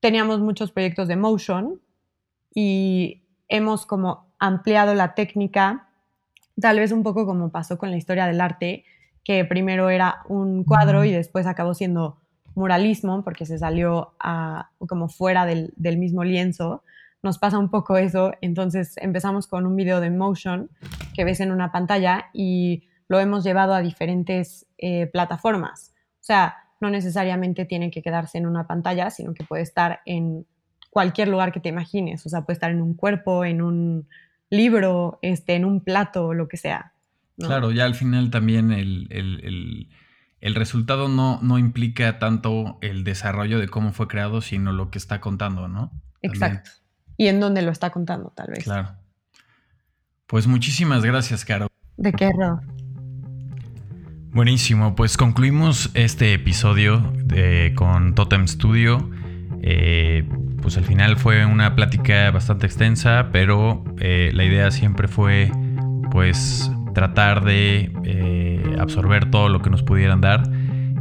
teníamos 0.00 0.40
muchos 0.40 0.72
proyectos 0.72 1.08
de 1.08 1.16
motion 1.16 1.80
y 2.54 3.22
hemos 3.48 3.86
como 3.86 4.32
ampliado 4.38 4.94
la 4.94 5.14
técnica, 5.14 5.88
tal 6.60 6.78
vez 6.78 6.92
un 6.92 7.02
poco 7.02 7.26
como 7.26 7.50
pasó 7.50 7.78
con 7.78 7.90
la 7.90 7.96
historia 7.96 8.26
del 8.26 8.40
arte, 8.40 8.84
que 9.22 9.44
primero 9.44 9.90
era 9.90 10.22
un 10.28 10.64
cuadro 10.64 11.04
y 11.04 11.12
después 11.12 11.46
acabó 11.46 11.74
siendo 11.74 12.18
muralismo 12.54 13.22
porque 13.22 13.46
se 13.46 13.58
salió 13.58 14.14
a, 14.18 14.70
como 14.78 15.08
fuera 15.08 15.46
del, 15.46 15.72
mismo 15.98 16.24
lienzo. 16.24 16.82
Nos 17.22 17.38
pasa 17.38 17.58
un 17.58 17.70
poco 17.70 17.98
eso, 17.98 18.32
entonces 18.40 18.96
empezamos 18.96 19.46
con 19.46 19.66
un 19.66 19.76
video 19.76 20.00
de 20.00 20.10
motion 20.10 20.70
que 21.14 21.24
ves 21.24 21.40
en 21.40 21.52
una 21.52 21.70
pantalla 21.70 22.30
y 22.32 22.84
lo 23.08 23.20
hemos 23.20 23.44
llevado 23.44 23.74
a 23.74 23.82
diferentes 23.82 24.66
eh, 24.78 25.06
plataformas. 25.06 25.92
O 26.14 26.22
sea, 26.22 26.56
no 26.80 26.90
necesariamente 26.90 27.64
tiene 27.64 27.90
que 27.90 28.02
quedarse 28.02 28.38
en 28.38 28.46
una 28.46 28.66
pantalla, 28.66 29.10
sino 29.10 29.34
que 29.34 29.44
puede 29.44 29.62
estar 29.62 30.00
en 30.06 30.46
cualquier 30.90 31.28
lugar 31.28 31.52
que 31.52 31.60
te 31.60 31.68
imagines. 31.68 32.24
O 32.26 32.28
sea, 32.28 32.42
puede 32.42 32.54
estar 32.54 32.70
en 32.70 32.80
un 32.82 32.94
cuerpo, 32.94 33.44
en 33.44 33.62
un 33.62 34.08
libro, 34.50 35.18
este, 35.22 35.54
en 35.54 35.64
un 35.64 35.82
plato, 35.82 36.34
lo 36.34 36.48
que 36.48 36.56
sea. 36.56 36.92
Claro, 37.38 37.70
ya 37.70 37.84
al 37.84 37.94
final 37.94 38.30
también 38.30 38.70
el, 38.70 39.88
resultado 40.54 41.08
no, 41.08 41.40
no, 41.42 41.58
implica 41.58 42.18
tanto 42.18 42.78
el 42.82 43.04
desarrollo 43.04 43.58
de 43.58 43.68
cómo 43.68 43.92
fue 43.92 44.08
creado, 44.08 44.40
sino 44.40 44.72
lo 44.72 44.90
que 44.90 44.98
está 44.98 45.20
contando, 45.20 45.68
¿no? 45.68 45.90
Exacto. 46.22 46.70
Y 47.16 47.28
en 47.28 47.40
dónde 47.40 47.62
lo 47.62 47.70
está 47.70 47.90
contando, 47.90 48.32
tal 48.34 48.48
vez. 48.48 48.64
Claro. 48.64 48.96
Pues 50.26 50.46
muchísimas 50.46 51.04
gracias, 51.04 51.44
Caro. 51.44 51.68
De 51.96 52.12
qué, 52.12 52.30
Ro. 52.32 52.60
Buenísimo, 54.32 54.94
pues 54.94 55.16
concluimos 55.16 55.90
este 55.94 56.34
episodio 56.34 57.12
con 57.74 58.14
Totem 58.14 58.46
Studio. 58.46 59.10
Eh, 59.60 60.22
pues 60.62 60.76
al 60.76 60.84
final 60.84 61.16
fue 61.16 61.44
una 61.44 61.74
plática 61.74 62.30
bastante 62.30 62.66
extensa, 62.66 63.30
pero 63.32 63.82
eh, 63.98 64.30
la 64.32 64.44
idea 64.44 64.70
siempre 64.70 65.08
fue 65.08 65.50
pues 66.12 66.70
tratar 66.94 67.44
de 67.44 67.90
eh, 68.04 68.76
absorber 68.78 69.32
todo 69.32 69.48
lo 69.48 69.62
que 69.62 69.70
nos 69.70 69.82
pudieran 69.82 70.20
dar 70.20 70.44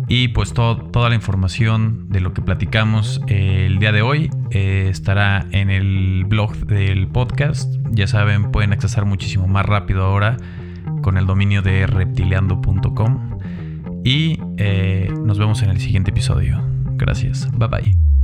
y 0.08 0.30
pues 0.30 0.56
toda 0.56 1.10
la 1.10 1.14
información 1.14 2.10
de 2.10 2.22
lo 2.22 2.34
que 2.34 2.42
platicamos 2.42 3.22
el 3.28 3.78
día 3.78 3.92
de 3.92 4.02
hoy 4.02 4.32
estará 4.50 5.46
en 5.52 5.70
el 5.70 6.26
blog 6.26 6.56
del 6.66 7.08
podcast. 7.08 7.72
Ya 7.92 8.08
saben, 8.08 8.52
pueden 8.52 8.74
accesar 8.74 9.06
muchísimo 9.06 9.48
más 9.48 9.68
rápido 9.68 10.04
ahora 10.04 10.38
con 11.02 11.18
el 11.18 11.26
dominio 11.26 11.62
de 11.62 11.88
reptileando.com. 11.88 13.40
Y 14.04 14.40
eh, 14.58 15.12
nos 15.26 15.40
vemos 15.40 15.62
en 15.62 15.70
el 15.70 15.80
siguiente 15.80 16.12
episodio. 16.12 16.62
Gracias. 16.96 17.50
Bye 17.58 17.68
bye. 17.68 18.19